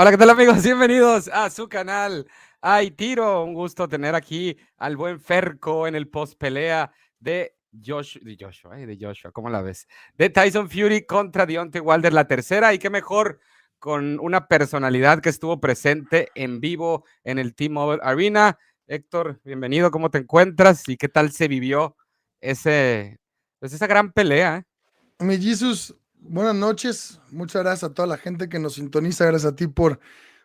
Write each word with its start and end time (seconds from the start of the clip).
Hola, 0.00 0.12
¿qué 0.12 0.16
tal 0.16 0.30
amigos? 0.30 0.62
Bienvenidos 0.62 1.26
a 1.26 1.50
su 1.50 1.68
canal. 1.68 2.24
Ay, 2.60 2.92
tiro, 2.92 3.42
un 3.42 3.52
gusto 3.52 3.88
tener 3.88 4.14
aquí 4.14 4.56
al 4.76 4.96
buen 4.96 5.18
Ferco 5.18 5.88
en 5.88 5.96
el 5.96 6.06
post 6.06 6.38
pelea 6.38 6.92
de 7.18 7.56
Joshua, 7.84 8.22
de 8.24 8.36
Joshua, 8.38 8.76
de 8.76 8.96
Joshua, 8.96 9.32
¿cómo 9.32 9.50
la 9.50 9.60
ves? 9.60 9.88
De 10.14 10.30
Tyson 10.30 10.70
Fury 10.70 11.04
contra 11.04 11.46
Deontay 11.46 11.80
Wilder, 11.80 12.12
la 12.12 12.28
tercera, 12.28 12.72
y 12.72 12.78
qué 12.78 12.90
mejor 12.90 13.40
con 13.80 14.20
una 14.20 14.46
personalidad 14.46 15.20
que 15.20 15.30
estuvo 15.30 15.60
presente 15.60 16.28
en 16.36 16.60
vivo 16.60 17.04
en 17.24 17.40
el 17.40 17.56
T-Mobile 17.56 18.00
Arena. 18.04 18.56
Héctor, 18.86 19.40
bienvenido, 19.42 19.90
¿cómo 19.90 20.12
te 20.12 20.18
encuentras? 20.18 20.88
¿Y 20.88 20.96
qué 20.96 21.08
tal 21.08 21.32
se 21.32 21.48
vivió 21.48 21.96
ese, 22.40 23.18
pues 23.58 23.72
esa 23.72 23.88
gran 23.88 24.12
pelea? 24.12 24.58
Eh? 24.58 25.24
Mi 25.24 25.38
Jesus, 25.38 25.92
buenas 26.20 26.54
noches. 26.54 27.20
Muchas 27.30 27.62
gracias 27.62 27.90
a 27.90 27.94
toda 27.94 28.06
la 28.08 28.16
gente 28.16 28.48
que 28.48 28.58
nos 28.58 28.74
sintoniza. 28.74 29.26
Gracias 29.26 29.52
a 29.52 29.56
ti 29.56 29.66
por, 29.66 30.00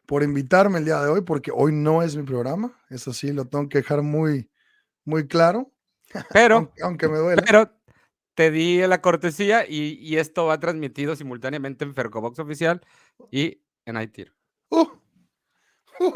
por 0.05 0.23
invitarme 0.23 0.79
el 0.79 0.85
día 0.85 1.01
de 1.01 1.09
hoy, 1.09 1.21
porque 1.21 1.51
hoy 1.53 1.71
no 1.71 2.01
es 2.01 2.15
mi 2.15 2.23
programa. 2.23 2.77
Eso 2.89 3.13
sí, 3.13 3.31
lo 3.31 3.45
tengo 3.45 3.69
que 3.69 3.79
dejar 3.79 4.01
muy, 4.01 4.49
muy 5.05 5.27
claro. 5.27 5.71
Pero, 6.31 6.55
aunque, 6.57 6.83
aunque 6.83 7.07
me 7.07 7.17
duele. 7.17 7.41
Pero 7.41 7.71
te 8.35 8.51
di 8.51 8.85
la 8.87 9.01
cortesía 9.01 9.65
y, 9.67 9.97
y, 9.99 10.17
esto 10.17 10.45
va 10.45 10.59
transmitido 10.59 11.15
simultáneamente 11.15 11.85
en 11.85 11.93
Fercobox 11.93 12.39
Oficial 12.39 12.81
y 13.31 13.61
en 13.85 14.01
iTiro. 14.01 14.33
Uh, 14.69 14.87
uh. 15.99 16.13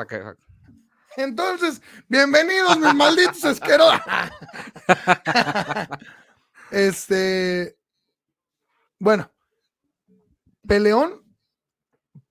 Entonces, 1.15 1.81
bienvenidos, 2.07 2.77
mis 2.77 2.93
malditos 2.95 3.43
asquerosos. 3.43 4.01
este, 6.71 7.77
bueno, 8.99 9.31
peleón, 10.67 11.23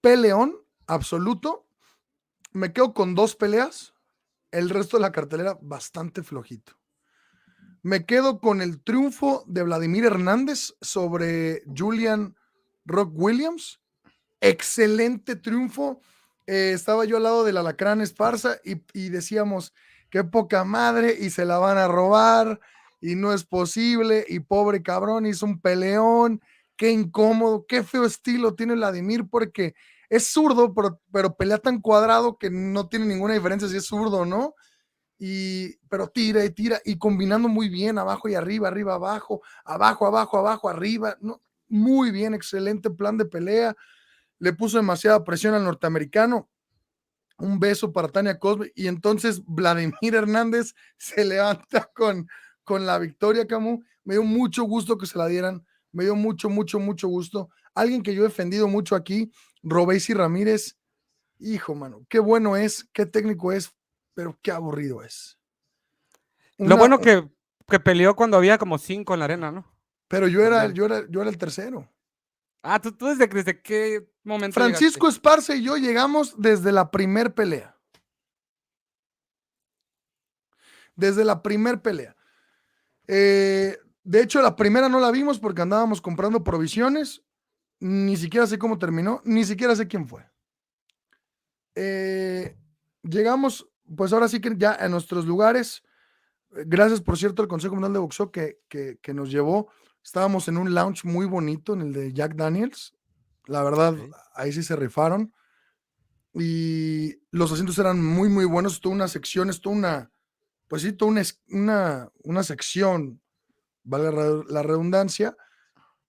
peleón 0.00 0.56
absoluto. 0.86 1.66
Me 2.52 2.72
quedo 2.72 2.95
con 2.95 3.14
dos 3.14 3.34
peleas. 3.37 3.95
El 4.52 4.70
resto 4.70 4.96
de 4.96 5.02
la 5.02 5.12
cartelera 5.12 5.59
bastante 5.60 6.23
flojito. 6.23 6.79
Me 7.82 8.07
quedo 8.07 8.40
con 8.40 8.62
el 8.62 8.82
triunfo 8.82 9.45
de 9.46 9.62
Vladimir 9.62 10.04
Hernández 10.04 10.74
sobre 10.80 11.62
Julian 11.76 12.37
Rock 12.84 13.12
Williams. 13.14 13.80
Excelente 14.40 15.37
triunfo. 15.37 16.01
Eh, 16.46 16.73
estaba 16.74 17.04
yo 17.04 17.16
al 17.16 17.24
lado 17.24 17.45
del 17.45 17.57
Alacrán 17.57 18.01
Esparza 18.01 18.57
y, 18.64 18.82
y, 18.92 19.09
decíamos, 19.09 19.74
qué 20.10 20.24
poca 20.24 20.64
madre 20.64 21.16
y 21.18 21.30
se 21.30 21.45
la 21.45 21.59
van 21.59 21.79
a 21.79 21.88
robar 21.88 22.60
y 23.01 23.16
no 23.16 23.32
es 23.32 23.45
posible 23.45 24.24
y 24.29 24.40
pobre 24.40 24.82
cabrón, 24.82 25.26
hizo 25.26 25.46
un 25.46 25.60
peleón, 25.60 26.40
qué 26.77 26.91
incómodo, 26.91 27.66
qué 27.66 27.82
feo 27.82 28.05
estilo 28.05 28.55
tiene 28.55 28.74
Vladimir 28.74 29.29
porque 29.29 29.74
es 30.09 30.30
zurdo, 30.30 30.73
pero, 30.74 31.01
pero 31.10 31.37
pelea 31.37 31.59
tan 31.59 31.80
cuadrado 31.80 32.38
que 32.38 32.51
no 32.51 32.88
tiene 32.88 33.07
ninguna 33.07 33.35
diferencia 33.35 33.69
si 33.69 33.77
es 33.77 33.87
zurdo 33.87 34.19
o 34.19 34.24
no. 34.24 34.55
Y 35.19 35.77
pero 35.88 36.09
tira 36.09 36.45
y 36.45 36.51
tira 36.51 36.80
y 36.85 36.99
combinando 36.99 37.49
muy 37.49 37.71
bien 37.71 37.99
abajo 37.99 38.29
y 38.29 38.35
arriba, 38.35 38.69
arriba, 38.69 38.95
abajo, 38.95 39.41
abajo, 39.65 40.07
abajo, 40.07 40.38
abajo, 40.38 40.69
arriba, 40.69 41.16
muy 41.69 42.10
bien, 42.10 42.35
excelente 42.35 42.91
plan 42.91 43.16
de 43.16 43.24
pelea, 43.24 43.74
le 44.38 44.52
puso 44.52 44.77
demasiada 44.77 45.24
presión 45.24 45.54
al 45.54 45.65
norteamericano, 45.65 46.51
un 47.38 47.59
beso 47.59 47.93
para 47.93 48.09
Tania 48.09 48.38
Cosme. 48.38 48.73
Y 48.74 48.88
entonces 48.88 49.43
Vladimir 49.47 50.15
Hernández 50.15 50.74
se 50.99 51.24
levanta 51.24 51.91
con, 51.95 52.29
con 52.63 52.87
la 52.87 52.99
victoria, 52.99 53.47
Camus, 53.47 53.85
me 54.04 54.15
dio 54.15 54.23
mucho 54.23 54.65
gusto 54.65 54.99
que 54.99 55.07
se 55.07 55.19
la 55.19 55.27
dieran, 55.27 55.65
me 55.92 56.04
dio 56.04 56.15
mucho, 56.15 56.48
mucho, 56.48 56.79
mucho 56.79 57.09
gusto, 57.09 57.48
alguien 57.74 58.02
que 58.02 58.15
yo 58.15 58.23
he 58.23 58.29
defendido 58.29 58.68
mucho 58.68 58.95
aquí, 58.95 59.30
Robesi 59.62 60.15
Ramírez, 60.15 60.76
hijo, 61.38 61.74
mano, 61.74 62.04
qué 62.09 62.18
bueno 62.18 62.56
es, 62.56 62.88
qué 62.92 63.06
técnico 63.06 63.52
es, 63.52 63.73
pero 64.14 64.38
qué 64.42 64.50
aburrido 64.50 65.03
es. 65.03 65.38
Una, 66.59 66.70
Lo 66.70 66.76
bueno 66.76 66.98
que, 66.98 67.28
que, 67.69 67.80
peleó 67.80 68.16
cuando 68.16 68.36
había 68.36 68.58
como 68.58 68.78
cinco 68.78 69.12
en 69.14 69.19
la 69.20 69.24
arena, 69.26 69.52
¿no? 69.52 69.76
Pero 70.08 70.28
yo 70.28 70.41
era, 70.42 70.69
yo 70.72 70.86
era, 70.86 71.04
yo 71.08 71.20
era 71.20 71.30
el 71.30 71.36
tercero. 71.36 71.91
Ah, 72.62 72.80
¿tú, 72.80 72.92
tú 72.92 73.06
desde, 73.06 73.26
desde, 73.26 73.60
qué 73.60 74.08
momento? 74.24 74.54
Francisco 74.54 75.06
llegaste? 75.06 75.18
Esparce 75.18 75.56
y 75.56 75.62
yo 75.62 75.76
llegamos 75.76 76.34
desde 76.38 76.72
la 76.72 76.91
primer 76.91 77.34
pelea. 77.34 77.76
Desde 80.94 81.24
la 81.24 81.42
primer 81.42 81.82
pelea. 81.82 82.16
Eh, 83.06 83.78
de 84.06 84.22
hecho, 84.22 84.40
la 84.40 84.56
primera 84.56 84.88
no 84.88 85.00
la 85.00 85.10
vimos 85.10 85.38
porque 85.38 85.62
andábamos 85.62 86.00
comprando 86.00 86.44
provisiones. 86.44 87.22
Ni 87.78 88.16
siquiera 88.16 88.46
sé 88.46 88.58
cómo 88.58 88.78
terminó, 88.78 89.20
ni 89.24 89.44
siquiera 89.44 89.76
sé 89.76 89.86
quién 89.86 90.08
fue. 90.08 90.24
Eh, 91.74 92.56
llegamos 93.02 93.68
pues 93.94 94.12
ahora 94.12 94.28
sí 94.28 94.40
que 94.40 94.54
ya 94.56 94.76
en 94.80 94.90
nuestros 94.90 95.26
lugares, 95.26 95.82
gracias 96.50 97.00
por 97.00 97.16
cierto 97.18 97.42
al 97.42 97.48
Consejo 97.48 97.74
Mundial 97.74 97.92
de 97.92 97.98
Boxeo 97.98 98.30
que, 98.30 98.58
que, 98.68 98.98
que, 99.00 99.14
nos 99.14 99.30
llevó, 99.30 99.68
estábamos 100.02 100.48
en 100.48 100.56
un 100.56 100.74
lounge 100.74 101.06
muy 101.06 101.26
bonito, 101.26 101.74
en 101.74 101.82
el 101.82 101.92
de 101.92 102.12
Jack 102.12 102.34
Daniels, 102.34 102.94
la 103.46 103.62
verdad, 103.62 103.94
okay. 103.94 104.10
ahí 104.34 104.52
sí 104.52 104.62
se 104.62 104.76
rifaron, 104.76 105.32
y 106.32 107.16
los 107.30 107.52
asientos 107.52 107.78
eran 107.78 108.04
muy, 108.04 108.28
muy 108.28 108.44
buenos, 108.44 108.80
toda 108.80 108.94
una 108.94 109.08
sección, 109.08 109.50
toda 109.60 109.76
una, 109.76 110.10
pues 110.68 110.82
sí, 110.82 110.92
toda 110.92 111.12
una, 111.12 111.22
una, 111.50 112.10
una 112.24 112.42
sección, 112.42 113.20
vale 113.86 114.44
la 114.48 114.62
redundancia, 114.62 115.36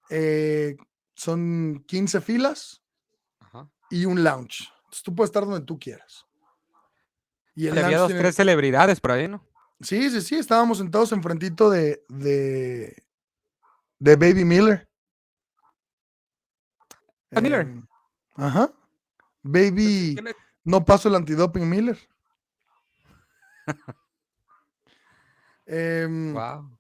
eh, 0.09 0.75
son 1.15 1.83
15 1.87 2.21
filas 2.21 2.83
Ajá. 3.39 3.69
y 3.89 4.05
un 4.05 4.23
lounge. 4.23 4.67
Entonces 4.79 5.03
tú 5.03 5.15
puedes 5.15 5.29
estar 5.29 5.45
donde 5.45 5.65
tú 5.65 5.79
quieras. 5.79 6.25
Y 7.55 7.67
el 7.67 7.77
había 7.77 7.99
dos, 7.99 8.07
tiene... 8.07 8.21
tres 8.21 8.35
celebridades 8.35 8.99
por 8.99 9.11
ahí, 9.11 9.27
¿no? 9.27 9.45
Sí, 9.81 10.09
sí, 10.09 10.21
sí, 10.21 10.35
estábamos 10.35 10.79
sentados 10.79 11.11
enfrentito 11.11 11.69
de, 11.69 12.03
de, 12.09 13.03
de 13.99 14.15
Baby 14.15 14.43
Miller. 14.43 14.89
¿A 17.31 17.41
Miller? 17.41 17.67
Eh, 17.67 17.81
ajá. 18.35 18.71
Baby, 19.43 20.19
no 20.63 20.83
paso 20.83 21.09
el 21.09 21.15
antidoping 21.15 21.69
Miller. 21.69 21.97
eh, 25.65 26.07
wow. 26.33 26.76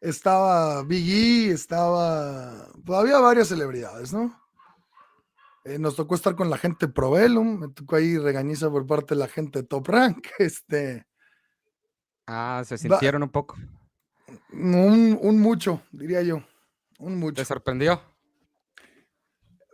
Estaba 0.00 0.84
Biggie, 0.84 1.50
estaba. 1.50 2.68
Pues 2.84 2.98
había 2.98 3.18
varias 3.18 3.48
celebridades, 3.48 4.12
¿no? 4.12 4.40
Eh, 5.64 5.78
nos 5.78 5.96
tocó 5.96 6.14
estar 6.14 6.36
con 6.36 6.48
la 6.48 6.56
gente 6.56 6.88
Provelum, 6.88 7.58
me 7.58 7.68
tocó 7.68 7.96
ahí 7.96 8.16
regañiza 8.16 8.70
por 8.70 8.86
parte 8.86 9.14
de 9.14 9.20
la 9.20 9.28
gente 9.28 9.62
Top 9.62 9.88
Rank. 9.88 10.26
Este. 10.38 11.06
Ah, 12.26 12.62
se 12.64 12.78
sintieron 12.78 13.22
va, 13.22 13.26
un 13.26 13.32
poco. 13.32 13.56
Un, 14.52 15.18
un, 15.20 15.40
mucho, 15.40 15.82
diría 15.92 16.22
yo. 16.22 16.42
Un 16.98 17.18
mucho. 17.18 17.36
¿Te 17.36 17.44
sorprendió? 17.44 18.00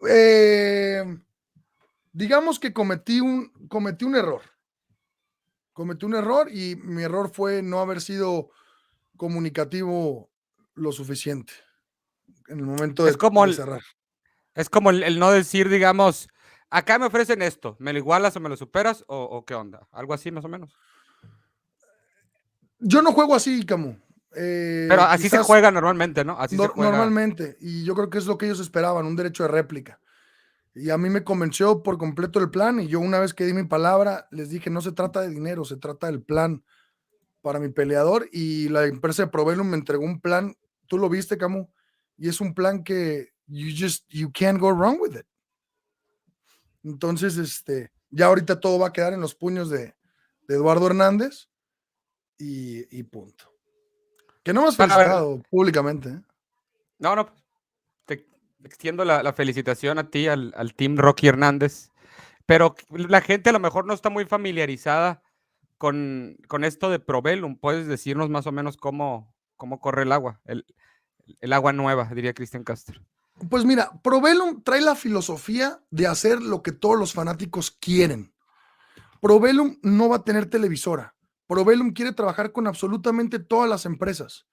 Eh, 0.08 1.04
digamos 2.12 2.58
que 2.58 2.72
cometí 2.72 3.20
un, 3.20 3.52
cometí 3.68 4.04
un 4.04 4.16
error. 4.16 4.42
Cometí 5.72 6.06
un 6.06 6.14
error 6.14 6.48
y 6.50 6.76
mi 6.76 7.02
error 7.02 7.30
fue 7.30 7.62
no 7.62 7.80
haber 7.80 8.00
sido 8.00 8.50
comunicativo 9.16 10.30
lo 10.74 10.92
suficiente 10.92 11.52
en 12.48 12.58
el 12.58 12.66
momento 12.66 13.04
de, 13.04 13.10
es 13.10 13.16
como 13.16 13.44
el, 13.44 13.54
cerrar. 13.54 13.82
Es 14.54 14.68
como 14.68 14.90
el, 14.90 15.02
el, 15.02 15.18
no 15.18 15.30
decir, 15.30 15.68
digamos, 15.68 16.28
acá 16.70 16.98
me 16.98 17.06
ofrecen 17.06 17.42
esto, 17.42 17.76
¿me 17.78 17.92
lo 17.92 17.98
igualas 17.98 18.36
o 18.36 18.40
me 18.40 18.48
lo 18.48 18.56
superas 18.56 19.04
o, 19.06 19.22
o 19.22 19.44
qué 19.44 19.54
onda? 19.54 19.88
Algo 19.92 20.14
así 20.14 20.30
más 20.30 20.44
o 20.44 20.48
menos. 20.48 20.76
Yo 22.78 23.02
no 23.02 23.12
juego 23.12 23.34
así, 23.34 23.64
Camu. 23.64 23.96
Eh, 24.36 24.86
Pero 24.88 25.02
así 25.02 25.28
se 25.28 25.38
juega 25.38 25.70
normalmente, 25.70 26.24
¿no? 26.24 26.38
Así 26.38 26.56
no, 26.56 26.64
se 26.64 26.68
juega. 26.70 26.90
Normalmente, 26.90 27.56
y 27.60 27.84
yo 27.84 27.94
creo 27.94 28.10
que 28.10 28.18
es 28.18 28.26
lo 28.26 28.36
que 28.36 28.46
ellos 28.46 28.60
esperaban, 28.60 29.06
un 29.06 29.16
derecho 29.16 29.44
de 29.44 29.48
réplica. 29.48 30.00
Y 30.74 30.90
a 30.90 30.98
mí 30.98 31.08
me 31.08 31.22
convenció 31.22 31.84
por 31.84 31.98
completo 31.98 32.40
el 32.40 32.50
plan, 32.50 32.80
y 32.80 32.88
yo 32.88 32.98
una 32.98 33.20
vez 33.20 33.32
que 33.32 33.46
di 33.46 33.54
mi 33.54 33.64
palabra, 33.64 34.26
les 34.32 34.50
dije, 34.50 34.70
no 34.70 34.80
se 34.80 34.92
trata 34.92 35.20
de 35.20 35.30
dinero, 35.30 35.64
se 35.64 35.76
trata 35.76 36.08
del 36.08 36.22
plan 36.22 36.64
para 37.44 37.60
mi 37.60 37.68
peleador, 37.68 38.26
y 38.32 38.70
la 38.70 38.86
empresa 38.86 39.22
de 39.24 39.30
Provelum 39.30 39.68
me 39.68 39.76
entregó 39.76 40.02
un 40.02 40.18
plan, 40.18 40.56
tú 40.86 40.96
lo 40.96 41.10
viste, 41.10 41.36
Camu, 41.36 41.68
y 42.16 42.30
es 42.30 42.40
un 42.40 42.54
plan 42.54 42.82
que 42.82 43.34
you 43.46 43.68
just 43.78 44.08
you 44.08 44.32
can't 44.32 44.58
go 44.58 44.72
wrong 44.72 44.98
with 44.98 45.14
it. 45.14 45.26
Entonces, 46.82 47.36
este, 47.36 47.92
ya 48.08 48.26
ahorita 48.26 48.60
todo 48.60 48.78
va 48.78 48.88
a 48.88 48.92
quedar 48.94 49.12
en 49.12 49.20
los 49.20 49.34
puños 49.34 49.68
de, 49.68 49.94
de 50.48 50.54
Eduardo 50.54 50.86
Hernández 50.86 51.50
y, 52.38 52.98
y, 52.98 53.02
punto. 53.02 53.52
Que 54.42 54.54
no 54.54 54.66
has 54.66 54.78
felicitado 54.78 55.42
públicamente. 55.50 56.08
¿eh? 56.08 56.20
No, 56.98 57.14
no. 57.14 57.28
Te 58.06 58.26
extiendo 58.64 59.04
la, 59.04 59.22
la 59.22 59.34
felicitación 59.34 59.98
a 59.98 60.08
ti, 60.08 60.28
al, 60.28 60.54
al, 60.56 60.72
team 60.74 60.96
Rocky 60.96 61.28
Hernández. 61.28 61.90
Pero 62.46 62.74
la 62.88 63.20
gente 63.20 63.50
a 63.50 63.52
lo 63.52 63.60
mejor 63.60 63.84
no 63.84 63.92
está 63.92 64.08
muy 64.08 64.24
familiarizada 64.24 65.22
con, 65.78 66.36
con 66.48 66.64
esto 66.64 66.90
de 66.90 66.98
Provelum. 66.98 67.58
¿Puedes 67.58 67.86
decirnos 67.86 68.30
más 68.30 68.46
o 68.46 68.52
menos 68.52 68.76
cómo, 68.76 69.34
cómo 69.56 69.80
corre 69.80 70.02
el 70.02 70.12
agua? 70.12 70.40
El, 70.44 70.64
el 71.40 71.52
agua 71.52 71.72
nueva, 71.72 72.10
diría 72.14 72.34
Cristian 72.34 72.64
Castro. 72.64 73.00
Pues 73.50 73.64
mira, 73.64 73.90
Probellum 74.02 74.62
trae 74.62 74.80
la 74.80 74.94
filosofía 74.94 75.82
de 75.90 76.06
hacer 76.06 76.40
lo 76.40 76.62
que 76.62 76.72
todos 76.72 76.98
los 76.98 77.12
fanáticos 77.12 77.70
quieren. 77.72 78.32
Probellum 79.20 79.78
no 79.82 80.08
va 80.08 80.16
a 80.16 80.24
tener 80.24 80.46
televisora. 80.46 81.14
Probellum 81.46 81.92
quiere 81.92 82.12
trabajar 82.12 82.52
con 82.52 82.66
absolutamente 82.66 83.38
todas 83.38 83.68
las 83.68 83.86
empresas. 83.86 84.46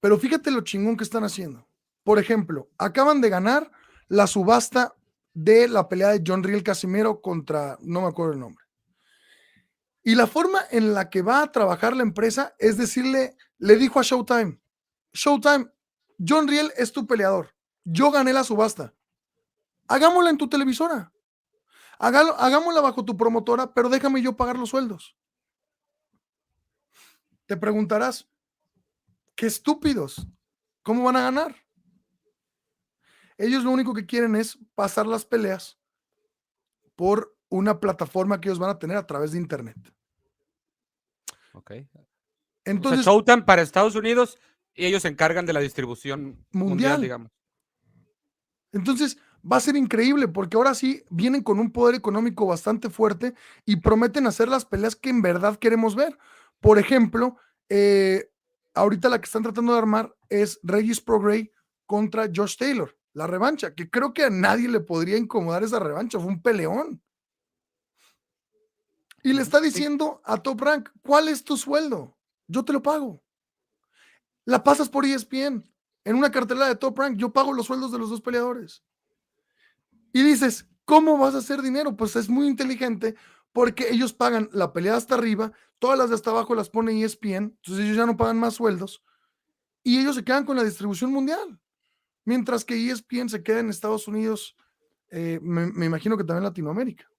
Pero 0.00 0.18
fíjate 0.18 0.50
lo 0.50 0.60
chingón 0.60 0.96
que 0.96 1.04
están 1.04 1.24
haciendo. 1.24 1.68
Por 2.04 2.18
ejemplo, 2.18 2.68
acaban 2.78 3.20
de 3.20 3.28
ganar 3.28 3.72
la 4.08 4.26
subasta 4.26 4.94
de 5.34 5.66
la 5.66 5.88
pelea 5.88 6.08
de 6.10 6.22
John 6.24 6.44
Riel 6.44 6.62
Casimiro 6.62 7.20
contra, 7.20 7.76
no 7.80 8.02
me 8.02 8.06
acuerdo 8.06 8.34
el 8.34 8.40
nombre. 8.40 8.64
Y 10.06 10.14
la 10.14 10.28
forma 10.28 10.60
en 10.70 10.94
la 10.94 11.10
que 11.10 11.20
va 11.20 11.42
a 11.42 11.50
trabajar 11.50 11.96
la 11.96 12.04
empresa 12.04 12.54
es 12.60 12.76
decirle, 12.76 13.36
le 13.58 13.74
dijo 13.74 13.98
a 13.98 14.04
Showtime, 14.04 14.60
Showtime, 15.12 15.68
John 16.16 16.46
Riel 16.46 16.72
es 16.76 16.92
tu 16.92 17.08
peleador. 17.08 17.52
Yo 17.82 18.12
gané 18.12 18.32
la 18.32 18.44
subasta. 18.44 18.94
Hagámosla 19.88 20.30
en 20.30 20.38
tu 20.38 20.48
televisora. 20.48 21.12
hagámosla 21.98 22.80
bajo 22.82 23.04
tu 23.04 23.16
promotora, 23.16 23.74
pero 23.74 23.88
déjame 23.88 24.22
yo 24.22 24.36
pagar 24.36 24.56
los 24.56 24.70
sueldos. 24.70 25.16
Te 27.46 27.56
preguntarás, 27.56 28.28
qué 29.34 29.46
estúpidos, 29.46 30.24
¿cómo 30.84 31.02
van 31.02 31.16
a 31.16 31.22
ganar? 31.22 31.56
Ellos 33.38 33.64
lo 33.64 33.72
único 33.72 33.92
que 33.92 34.06
quieren 34.06 34.36
es 34.36 34.56
pasar 34.76 35.08
las 35.08 35.24
peleas 35.24 35.80
por 36.94 37.36
una 37.48 37.80
plataforma 37.80 38.40
que 38.40 38.50
ellos 38.50 38.60
van 38.60 38.70
a 38.70 38.78
tener 38.78 38.96
a 38.96 39.06
través 39.08 39.32
de 39.32 39.38
Internet. 39.38 39.95
Ok. 41.56 41.72
Entonces, 42.64 43.06
Showtime 43.06 43.42
para 43.42 43.62
Estados 43.62 43.94
Unidos 43.94 44.38
y 44.74 44.84
ellos 44.84 45.02
se 45.02 45.08
encargan 45.08 45.46
de 45.46 45.54
la 45.54 45.60
distribución 45.60 46.44
mundial, 46.52 47.00
digamos. 47.00 47.32
Entonces, 48.72 49.16
va 49.50 49.56
a 49.56 49.60
ser 49.60 49.76
increíble 49.76 50.28
porque 50.28 50.56
ahora 50.56 50.74
sí 50.74 51.02
vienen 51.08 51.42
con 51.42 51.58
un 51.58 51.70
poder 51.70 51.94
económico 51.94 52.46
bastante 52.46 52.90
fuerte 52.90 53.34
y 53.64 53.76
prometen 53.76 54.26
hacer 54.26 54.48
las 54.48 54.66
peleas 54.66 54.96
que 54.96 55.08
en 55.08 55.22
verdad 55.22 55.56
queremos 55.56 55.94
ver. 55.96 56.18
Por 56.60 56.78
ejemplo, 56.78 57.36
eh, 57.70 58.30
ahorita 58.74 59.08
la 59.08 59.18
que 59.18 59.26
están 59.26 59.42
tratando 59.42 59.72
de 59.72 59.78
armar 59.78 60.14
es 60.28 60.60
Regis 60.62 61.00
Progray 61.00 61.50
contra 61.86 62.28
Josh 62.34 62.56
Taylor, 62.56 62.94
la 63.14 63.26
revancha, 63.26 63.74
que 63.74 63.88
creo 63.88 64.12
que 64.12 64.24
a 64.24 64.30
nadie 64.30 64.68
le 64.68 64.80
podría 64.80 65.16
incomodar 65.16 65.62
esa 65.62 65.78
revancha, 65.78 66.18
fue 66.18 66.28
un 66.28 66.42
peleón. 66.42 67.00
Y 69.26 69.32
le 69.32 69.42
está 69.42 69.60
diciendo 69.60 70.22
a 70.24 70.40
Top 70.40 70.60
Rank, 70.60 70.88
¿cuál 71.02 71.28
es 71.28 71.42
tu 71.42 71.56
sueldo? 71.56 72.16
Yo 72.46 72.64
te 72.64 72.72
lo 72.72 72.80
pago. 72.80 73.24
La 74.44 74.62
pasas 74.62 74.88
por 74.88 75.04
ESPN. 75.04 75.68
En 76.04 76.14
una 76.14 76.30
cartelera 76.30 76.68
de 76.68 76.76
Top 76.76 76.96
Rank, 76.96 77.16
yo 77.16 77.32
pago 77.32 77.52
los 77.52 77.66
sueldos 77.66 77.90
de 77.90 77.98
los 77.98 78.08
dos 78.08 78.20
peleadores. 78.20 78.84
Y 80.12 80.22
dices, 80.22 80.68
¿cómo 80.84 81.18
vas 81.18 81.34
a 81.34 81.38
hacer 81.38 81.60
dinero? 81.60 81.96
Pues 81.96 82.14
es 82.14 82.28
muy 82.28 82.46
inteligente 82.46 83.16
porque 83.50 83.88
ellos 83.90 84.12
pagan 84.12 84.48
la 84.52 84.72
pelea 84.72 84.94
hasta 84.94 85.16
arriba, 85.16 85.50
todas 85.80 85.98
las 85.98 86.10
de 86.10 86.14
hasta 86.14 86.30
abajo 86.30 86.54
las 86.54 86.70
pone 86.70 87.02
ESPN, 87.02 87.34
entonces 87.34 87.84
ellos 87.84 87.96
ya 87.96 88.06
no 88.06 88.16
pagan 88.16 88.38
más 88.38 88.54
sueldos 88.54 89.02
y 89.82 89.98
ellos 89.98 90.14
se 90.14 90.22
quedan 90.22 90.44
con 90.44 90.56
la 90.56 90.62
distribución 90.62 91.10
mundial. 91.10 91.60
Mientras 92.24 92.64
que 92.64 92.76
ESPN 92.76 93.28
se 93.28 93.42
queda 93.42 93.58
en 93.58 93.70
Estados 93.70 94.06
Unidos, 94.06 94.54
eh, 95.10 95.40
me, 95.42 95.84
imagino 95.84 96.16
que 96.16 96.22
también 96.22 96.44
en 96.44 96.50
Latinoamérica. 96.50 97.10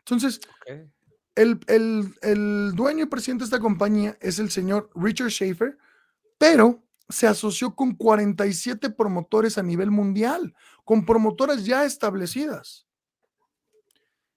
Entonces, 0.00 0.38
el, 1.34 2.14
el, 2.22 2.72
dueño 2.74 3.04
y 3.04 3.08
presidente 3.08 3.42
de 3.42 3.46
esta 3.46 3.60
compañía 3.60 4.16
es 4.20 4.38
el 4.38 4.50
señor 4.50 4.90
Richard 4.94 5.30
Schaefer, 5.30 5.76
pero 6.38 6.82
se 7.08 7.26
asoció 7.26 7.74
con 7.74 7.94
47 7.94 8.90
promotores 8.90 9.58
a 9.58 9.62
nivel 9.62 9.90
mundial, 9.90 10.54
con 10.84 11.04
promotoras 11.04 11.64
ya 11.64 11.84
establecidas. 11.84 12.86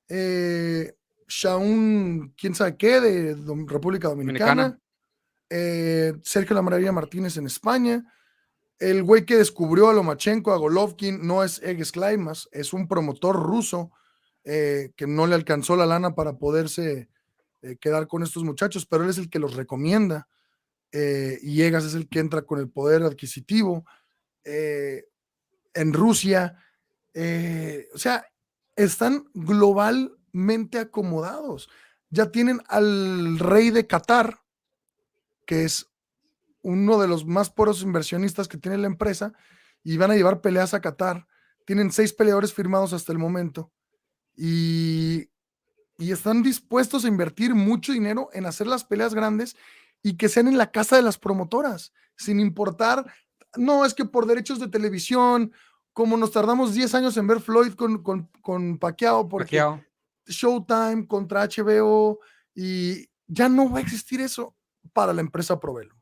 Eh, 0.10 0.96
Shaun, 1.28 2.34
quién 2.38 2.56
sabe 2.56 2.78
qué, 2.78 3.00
de 3.00 3.36
República 3.68 4.08
Dominicana. 4.08 4.80
Eh, 5.50 6.14
Sergio 6.24 6.56
La 6.56 6.62
Maravilla 6.62 6.92
Martínez 6.92 7.38
en 7.38 7.46
España. 7.46 8.06
El 8.80 9.04
güey 9.04 9.26
que 9.26 9.38
descubrió 9.38 9.90
a 9.90 9.94
Lomachenko, 9.94 10.52
a 10.52 10.58
Golovkin, 10.58 11.26
no 11.26 11.44
es 11.44 11.62
Egg 11.64 11.84
Sklaimas, 11.84 12.48
es 12.52 12.74
un 12.74 12.88
promotor 12.88 13.36
ruso 13.36 13.92
eh, 14.50 14.94
que 14.96 15.08
no 15.08 15.28
le 15.28 15.36
alcanzó 15.36 15.76
la 15.76 15.86
lana 15.86 16.16
para 16.16 16.38
poderse 16.38 17.10
eh, 17.62 17.76
quedar 17.82 18.08
con 18.08 18.24
estos 18.24 18.46
muchachos, 18.46 18.86
pero 18.86 19.04
él 19.04 19.10
es 19.10 19.18
el 19.18 19.30
que 19.30 19.40
los 19.40 19.56
recomienda. 19.56 20.30
y 20.92 21.62
Egas 21.62 21.84
es 21.84 21.96
el 21.96 22.08
que 22.08 22.20
entra 22.20 22.44
con 22.44 22.60
el 22.60 22.70
poder 22.70 23.04
adquisitivo. 23.04 23.86
en 24.44 25.94
Rusia, 25.94 26.64
o 27.94 27.98
sea, 27.98 28.26
están 28.76 29.26
global 29.34 30.18
acomodados. 30.80 31.70
Ya 32.10 32.32
tienen 32.32 32.62
al 32.68 33.40
rey 33.40 33.72
de 33.72 33.88
Qatar, 33.88 34.40
que 35.46 35.66
es 35.66 35.88
uno 36.62 37.00
de 37.00 37.08
los 37.08 37.26
más 37.26 37.50
poros 37.50 37.82
inversionistas 37.82 38.48
que 38.48 38.58
tiene 38.58 38.78
la 38.78 38.88
empresa, 38.88 39.34
y 39.84 39.98
van 39.98 40.12
a 40.12 40.16
llevar 40.16 40.42
peleas 40.42 40.74
a 40.74 40.82
Qatar. 40.82 41.28
Tienen 41.66 41.92
seis 41.92 42.14
peleadores 42.14 42.54
firmados 42.54 42.94
hasta 42.94 43.12
el 43.12 43.18
momento. 43.18 43.72
Y, 44.38 45.30
y 45.98 46.12
están 46.12 46.44
dispuestos 46.44 47.04
a 47.04 47.08
invertir 47.10 47.56
mucho 47.56 47.92
dinero 47.92 48.30
en 48.32 48.46
hacer 48.46 48.68
las 48.68 48.84
peleas 48.84 49.14
grandes 49.14 49.58
y 50.04 50.16
que 50.16 50.30
sean 50.30 50.48
en 50.48 50.58
la 50.58 50.72
casa 50.72 50.96
de 50.96 51.02
las 51.02 51.18
promotoras, 51.18 51.92
sin 52.16 52.40
importar, 52.40 53.06
no 53.56 53.84
es 53.84 53.94
que 53.94 54.06
por 54.06 54.28
derechos 54.28 54.60
de 54.60 54.68
televisión, 54.68 55.52
como 55.92 56.16
nos 56.16 56.32
tardamos 56.32 56.74
10 56.74 56.94
años 56.96 57.18
en 57.18 57.28
ver 57.28 57.42
Floyd 57.42 57.74
con, 57.74 58.04
con, 58.04 58.30
con 58.42 58.78
Pacquiao, 58.78 59.28
porque 59.28 59.62
Showtime 60.28 61.08
contra 61.08 61.48
HBO 61.48 62.20
y 62.54 63.10
ya 63.28 63.50
no 63.50 63.70
va 63.70 63.80
a 63.80 63.82
existir 63.82 64.22
eso 64.22 64.56
para 64.94 65.14
la 65.14 65.22
empresa 65.22 65.60
Provelo. 65.60 65.96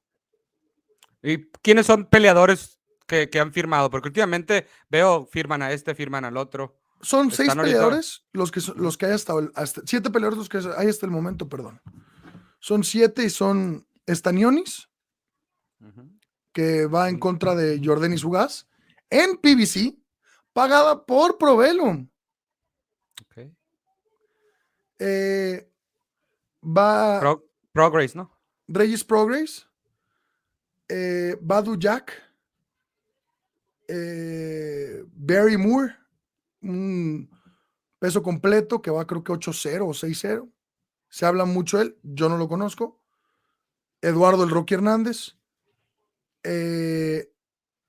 ¿Y 1.22 1.46
quiénes 1.62 1.86
son 1.88 2.06
peleadores 2.06 2.80
que, 3.08 3.30
han 3.40 3.52
firmado? 3.52 3.90
Porque 3.90 4.10
últimamente 4.10 4.68
veo 4.90 5.26
firman 5.26 5.62
a 5.62 5.72
este, 5.72 5.96
firman 5.96 6.26
al 6.26 6.38
otro. 6.38 6.78
Son 7.02 7.32
seis 7.32 7.54
peleadores 7.54 8.26
los 8.34 8.52
que, 8.52 8.62
los 8.76 8.98
que 8.98 9.06
hay 9.06 9.12
hasta, 9.12 9.34
siete 9.86 10.10
peleadores 10.10 10.38
los 10.38 10.50
que 10.50 10.58
hay 10.78 10.88
hasta 10.88 11.06
el 11.06 11.12
momento, 11.12 11.48
perdón. 11.48 11.82
Son 12.60 12.84
siete 12.84 13.24
y 13.24 13.30
son 13.30 13.88
Estanionis, 14.06 14.90
que 16.52 16.88
va 16.88 17.10
en 17.10 17.20
contra 17.20 17.54
de 17.54 17.80
Jordanis 17.84 18.24
Ugas, 18.24 18.68
en 19.10 19.38
PBC, 19.38 19.98
pagada 20.54 21.06
por 21.06 21.38
Provelum. 21.38 22.08
Eh, 25.00 25.70
va. 26.64 27.40
Progress, 27.74 28.16
¿no? 28.16 28.32
Reyes 28.68 29.04
Progress. 29.04 29.68
Eh, 30.88 31.38
Badu 31.42 31.78
Jack. 31.78 32.14
Eh, 33.88 35.04
Barry 35.14 35.58
Moore. 35.58 35.96
Un 36.70 37.30
peso 38.00 38.22
completo 38.24 38.82
que 38.82 38.92
va 38.92 39.08
creo 39.08 39.24
que 39.24 39.32
8-0 39.32 39.82
o 39.84 39.94
6-0. 39.94 40.52
Se 41.10 41.26
habla 41.26 41.46
mucho 41.46 41.80
él. 41.80 41.98
Yo 42.04 42.30
no 42.30 42.38
lo 42.38 42.48
conozco. 42.48 43.00
Eduardo 44.02 44.44
el 44.44 44.50
Rocky 44.50 44.74
Hernández. 44.74 45.38
Eh, 46.44 47.32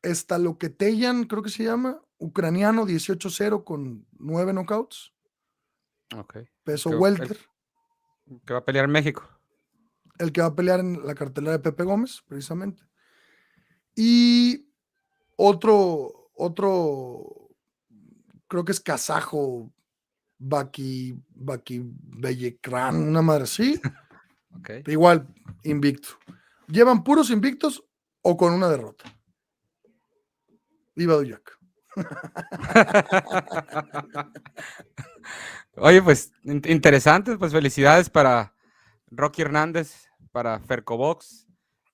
Estaloquetellan, 0.03 1.25
creo 1.25 1.43
que 1.43 1.51
se 1.51 1.65
llama. 1.65 2.01
Ucraniano 2.19 2.87
18-0 2.87 3.65
con 3.65 4.07
9 4.19 4.53
knockouts. 4.53 5.13
Peso 6.65 6.91
welter. 6.91 7.37
que 8.45 8.53
va 8.53 8.61
a 8.61 8.65
pelear 8.65 8.85
en 8.85 8.93
México. 8.93 9.29
El 10.19 10.33
que 10.33 10.41
va 10.41 10.49
a 10.49 10.55
pelear 10.55 10.81
en 10.81 11.07
la 11.07 11.15
cartelera 11.15 11.53
de 11.53 11.59
Pepe 11.59 11.85
Gómez, 11.85 12.23
precisamente. 12.27 12.83
Y 13.95 14.71
otro, 15.37 16.31
otro, 16.35 17.46
creo 18.49 18.65
que 18.65 18.73
es 18.73 18.81
kazajo, 18.81 19.71
Baki, 20.39 21.23
Baki 21.35 21.83
Bellekran, 21.83 22.97
una 22.97 23.23
madre 23.23 23.45
así. 23.45 23.81
Igual, 24.87 25.27
invicto. 25.65 26.09
¿Llevan 26.69 27.03
puros 27.05 27.31
invictos 27.31 27.85
o 28.23 28.37
con 28.37 28.53
una 28.53 28.69
derrota? 28.69 29.05
Viva 30.95 31.15
Duyak. 31.15 31.59
Oye, 35.77 36.03
pues 36.03 36.33
interesante, 36.43 37.39
pues 37.39 37.53
felicidades 37.53 38.11
para 38.11 38.55
Rocky 39.11 39.43
Hernández, 39.43 40.09
para 40.33 40.59
Fercobox 40.61 41.47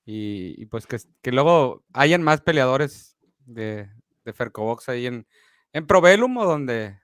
y, 0.05 0.55
y 0.61 0.67
pues 0.67 0.87
que, 0.87 0.99
que, 1.21 1.33
luego 1.33 1.85
hayan 1.93 2.23
más 2.23 2.41
peleadores 2.41 3.17
de, 3.45 3.91
de 4.25 4.33
Fercobox 4.33 4.89
ahí 4.89 5.07
en, 5.07 5.27
en 5.73 5.87
Provelum 5.87 6.37
o 6.37 6.45
donde, 6.45 6.99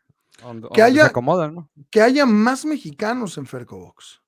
que 0.75 0.82
haya, 0.82 1.04
se 1.04 1.10
acomodan, 1.10 1.54
¿no? 1.54 1.70
Que 1.90 2.00
haya 2.00 2.26
más 2.26 2.64
mexicanos 2.64 3.38
en 3.38 3.46
Fercobox. 3.46 4.22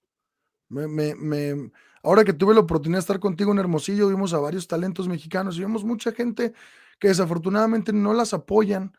Me, 0.68 0.86
me, 0.86 1.14
me, 1.14 1.70
ahora 2.02 2.24
que 2.24 2.32
tuve 2.32 2.54
la 2.54 2.60
oportunidad 2.60 2.98
de 2.98 3.02
estar 3.02 3.20
contigo 3.20 3.52
en 3.52 3.58
Hermosillo, 3.58 4.08
vimos 4.08 4.32
a 4.32 4.38
varios 4.38 4.68
talentos 4.68 5.08
mexicanos 5.08 5.56
y 5.56 5.60
vimos 5.60 5.84
mucha 5.84 6.12
gente 6.12 6.52
que 6.98 7.08
desafortunadamente 7.08 7.92
no 7.92 8.12
las 8.12 8.34
apoyan 8.34 8.96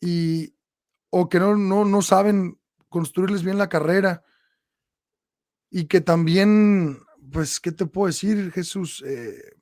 y 0.00 0.54
o 1.10 1.28
que 1.28 1.38
no, 1.38 1.56
no, 1.56 1.84
no 1.84 2.02
saben 2.02 2.58
construirles 2.88 3.42
bien 3.42 3.58
la 3.58 3.68
carrera 3.68 4.24
y 5.70 5.86
que 5.86 6.00
también, 6.00 7.00
pues, 7.32 7.60
¿qué 7.60 7.72
te 7.72 7.86
puedo 7.86 8.06
decir, 8.06 8.50
Jesús? 8.52 9.02
Eh, 9.06 9.56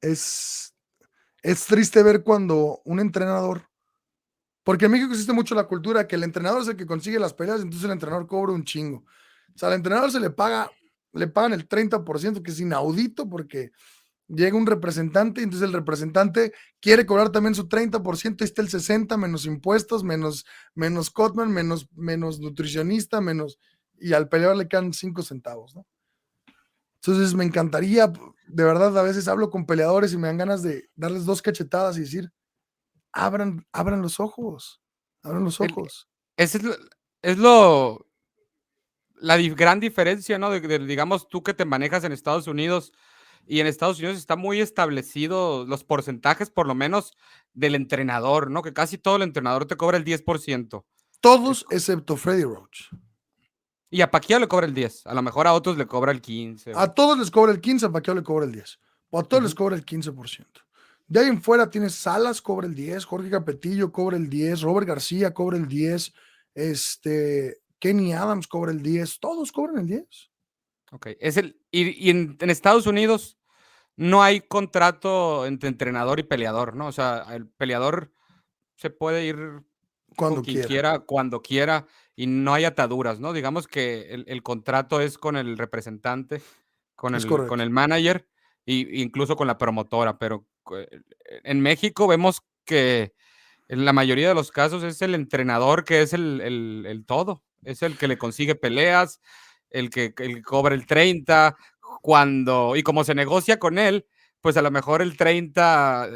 es, 0.00 0.74
es 1.42 1.66
triste 1.66 2.02
ver 2.02 2.22
cuando 2.22 2.80
un 2.84 3.00
entrenador, 3.00 3.68
porque 4.64 4.84
en 4.84 4.92
México 4.92 5.10
existe 5.12 5.32
mucho 5.32 5.54
la 5.54 5.64
cultura 5.64 6.06
que 6.06 6.16
el 6.16 6.24
entrenador 6.24 6.62
es 6.62 6.68
el 6.68 6.76
que 6.76 6.86
consigue 6.86 7.18
las 7.18 7.34
peleas, 7.34 7.60
entonces 7.60 7.84
el 7.84 7.92
entrenador 7.92 8.26
cobra 8.26 8.52
un 8.52 8.64
chingo. 8.64 9.04
O 9.54 9.58
sea, 9.58 9.68
al 9.68 9.74
entrenador 9.74 10.10
se 10.10 10.20
le 10.20 10.30
paga, 10.30 10.70
le 11.12 11.28
pagan 11.28 11.52
el 11.52 11.68
30%, 11.68 12.42
que 12.42 12.50
es 12.50 12.60
inaudito 12.60 13.28
porque 13.28 13.72
llega 14.28 14.56
un 14.56 14.66
representante 14.66 15.40
y 15.40 15.44
entonces 15.44 15.68
el 15.68 15.74
representante 15.74 16.52
quiere 16.80 17.04
cobrar 17.04 17.30
también 17.30 17.54
su 17.54 17.68
30%, 17.68 18.40
y 18.40 18.44
está 18.44 18.62
el 18.62 18.68
60 18.68 19.16
menos 19.16 19.46
impuestos, 19.46 20.04
menos, 20.04 20.46
menos 20.74 21.10
Cotman, 21.10 21.52
menos, 21.52 21.88
menos 21.92 22.40
nutricionista, 22.40 23.20
menos, 23.20 23.58
y 23.98 24.12
al 24.14 24.28
peleador 24.28 24.56
le 24.56 24.68
quedan 24.68 24.92
5 24.92 25.22
centavos, 25.22 25.74
¿no? 25.74 25.86
Entonces 27.04 27.34
me 27.34 27.44
encantaría, 27.44 28.12
de 28.46 28.64
verdad, 28.64 28.96
a 28.96 29.02
veces 29.02 29.26
hablo 29.26 29.50
con 29.50 29.66
peleadores 29.66 30.12
y 30.12 30.18
me 30.18 30.28
dan 30.28 30.38
ganas 30.38 30.62
de 30.62 30.88
darles 30.94 31.24
dos 31.24 31.42
cachetadas 31.42 31.96
y 31.96 32.02
decir, 32.02 32.32
abran, 33.12 33.66
abran 33.72 34.02
los 34.02 34.20
ojos, 34.20 34.82
abran 35.22 35.44
los 35.44 35.60
ojos. 35.60 36.08
es, 36.36 36.58
es 37.22 37.38
lo, 37.38 38.06
la 39.22 39.36
gran 39.38 39.80
diferencia, 39.80 40.38
¿no? 40.38 40.50
De, 40.50 40.78
digamos, 40.80 41.28
tú 41.28 41.42
que 41.42 41.54
te 41.54 41.64
manejas 41.64 42.04
en 42.04 42.12
Estados 42.12 42.46
Unidos 42.46 42.92
y 43.46 43.60
en 43.60 43.66
Estados 43.66 43.98
Unidos 43.98 44.18
está 44.18 44.36
muy 44.36 44.60
establecido 44.60 45.64
los 45.66 45.84
porcentajes, 45.84 46.50
por 46.50 46.66
lo 46.66 46.74
menos, 46.74 47.16
del 47.54 47.74
entrenador, 47.74 48.50
¿no? 48.50 48.62
Que 48.62 48.72
casi 48.72 48.98
todo 48.98 49.16
el 49.16 49.22
entrenador 49.22 49.66
te 49.66 49.76
cobra 49.76 49.96
el 49.96 50.04
10%. 50.04 50.84
Todos 51.20 51.66
excepto 51.70 52.16
Freddy 52.16 52.44
Roach. 52.44 52.88
Y 53.90 54.00
a 54.00 54.10
Paquiao 54.10 54.40
le 54.40 54.48
cobra 54.48 54.66
el 54.66 54.74
10. 54.74 55.06
A 55.06 55.14
lo 55.14 55.22
mejor 55.22 55.46
a 55.46 55.52
otros 55.52 55.76
le 55.76 55.86
cobra 55.86 56.12
el 56.12 56.20
15. 56.20 56.72
A 56.74 56.94
todos 56.94 57.18
les 57.18 57.30
cobra 57.30 57.52
el 57.52 57.60
15, 57.60 57.86
a 57.86 57.90
Paquiao 57.90 58.16
le 58.16 58.22
cobra 58.22 58.46
el 58.46 58.52
10. 58.52 58.78
O 59.10 59.20
a 59.20 59.22
todos 59.22 59.42
les 59.42 59.54
cobra 59.54 59.76
el 59.76 59.84
15%. 59.84 60.46
De 61.12 61.20
ahí 61.20 61.26
en 61.26 61.42
fuera 61.42 61.68
tienes 61.68 61.94
Salas, 61.94 62.40
cobra 62.40 62.66
el 62.66 62.74
10, 62.74 63.04
Jorge 63.04 63.28
Capetillo 63.28 63.92
cobra 63.92 64.16
el 64.16 64.30
10, 64.30 64.62
Robert 64.62 64.86
García 64.86 65.34
cobra 65.34 65.58
el 65.58 65.68
10, 65.68 66.10
este, 66.54 67.60
Kenny 67.78 68.14
Adams 68.14 68.48
cobra 68.48 68.72
el 68.72 68.82
10, 68.82 69.20
todos 69.20 69.52
cobran 69.52 69.76
el 69.76 69.86
10. 69.88 70.30
Ok, 70.92 71.08
es 71.20 71.36
el, 71.36 71.60
y, 71.70 72.08
en, 72.08 72.38
Estados 72.40 72.86
Unidos 72.86 73.36
no 73.94 74.22
hay 74.22 74.40
contrato 74.40 75.44
entre 75.44 75.68
entrenador 75.68 76.18
y 76.18 76.22
peleador, 76.22 76.74
¿no? 76.74 76.86
O 76.86 76.92
sea, 76.92 77.26
el 77.34 77.46
peleador 77.46 78.10
se 78.76 78.88
puede 78.88 79.26
ir 79.26 79.36
cuando 80.16 80.40
quiera. 80.40 81.00
cuando 81.00 81.42
quiera, 81.42 81.86
y 82.16 82.26
no 82.26 82.54
hay 82.54 82.64
ataduras, 82.64 83.20
¿no? 83.20 83.34
Digamos 83.34 83.68
que 83.68 84.24
el, 84.26 84.42
contrato 84.42 85.02
es 85.02 85.18
con 85.18 85.36
el 85.36 85.58
representante, 85.58 86.40
con, 86.94 87.14
el, 87.14 87.26
con 87.26 87.60
el 87.60 87.68
manager 87.68 88.26
e 88.64 88.76
incluso 88.94 89.36
con 89.36 89.46
la 89.46 89.58
promotora, 89.58 90.16
pero 90.16 90.46
en 91.44 91.60
México 91.60 92.06
vemos 92.06 92.42
que 92.64 93.12
en 93.68 93.84
la 93.84 93.92
mayoría 93.92 94.28
de 94.28 94.34
los 94.34 94.50
casos 94.50 94.82
es 94.82 95.02
el 95.02 95.14
entrenador 95.14 95.84
que 95.84 96.02
es 96.02 96.12
el, 96.12 96.40
el 96.40 97.04
todo 97.06 97.42
es 97.64 97.82
el 97.82 97.96
que 97.96 98.08
le 98.08 98.18
consigue 98.18 98.54
peleas, 98.54 99.20
el 99.70 99.90
que, 99.90 100.12
cobra 100.44 100.74
el 100.74 100.86
30, 100.86 101.56
cuando, 102.00 102.76
y 102.76 102.82
como 102.82 103.04
se 103.04 103.14
negocia 103.14 103.58
con 103.58 103.78
él, 103.78 104.06
pues 104.40 104.56
a 104.56 104.62
lo 104.62 104.70
mejor 104.70 105.02
el 105.02 105.16
30 105.16 106.08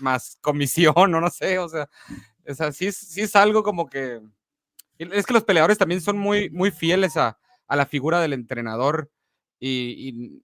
más 0.00 0.38
comisión, 0.40 0.94
o 0.96 1.06
no 1.20 1.30
sé, 1.30 1.58
o 1.58 1.68
sea, 1.68 1.88
es 2.44 2.60
así, 2.60 2.92
sí 2.92 3.22
es 3.22 3.36
algo 3.36 3.62
como 3.62 3.88
que, 3.88 4.20
es 4.98 5.26
que 5.26 5.32
los 5.32 5.44
peleadores 5.44 5.78
también 5.78 6.00
son 6.00 6.18
muy, 6.18 6.50
muy 6.50 6.70
fieles 6.70 7.16
a, 7.16 7.38
la 7.68 7.84
figura 7.84 8.20
del 8.20 8.32
entrenador 8.32 9.10
y, 9.60 10.40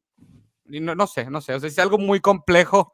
no, 0.66 1.06
sé, 1.06 1.30
no 1.30 1.40
sé, 1.40 1.54
o 1.54 1.60
sea, 1.60 1.68
es 1.68 1.78
algo 1.78 1.96
muy 1.96 2.20
complejo 2.20 2.92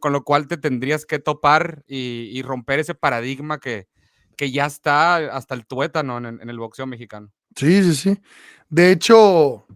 con 0.00 0.12
lo 0.12 0.24
cual 0.24 0.48
te 0.48 0.56
tendrías 0.56 1.06
que 1.06 1.18
topar 1.18 1.84
y 1.86 2.40
romper 2.42 2.80
ese 2.80 2.94
paradigma 2.94 3.58
que, 3.58 3.88
que 4.36 4.52
ya 4.52 4.66
está 4.66 5.16
hasta 5.34 5.54
el 5.54 5.66
tuétano 5.66 6.18
en, 6.18 6.48
el 6.48 6.58
boxeo 6.58 6.86
mexicano. 6.86 7.32
Sí, 7.56 7.82
sí, 7.82 7.94
sí. 7.94 8.20
De 8.68 8.92
hecho, 8.92 9.66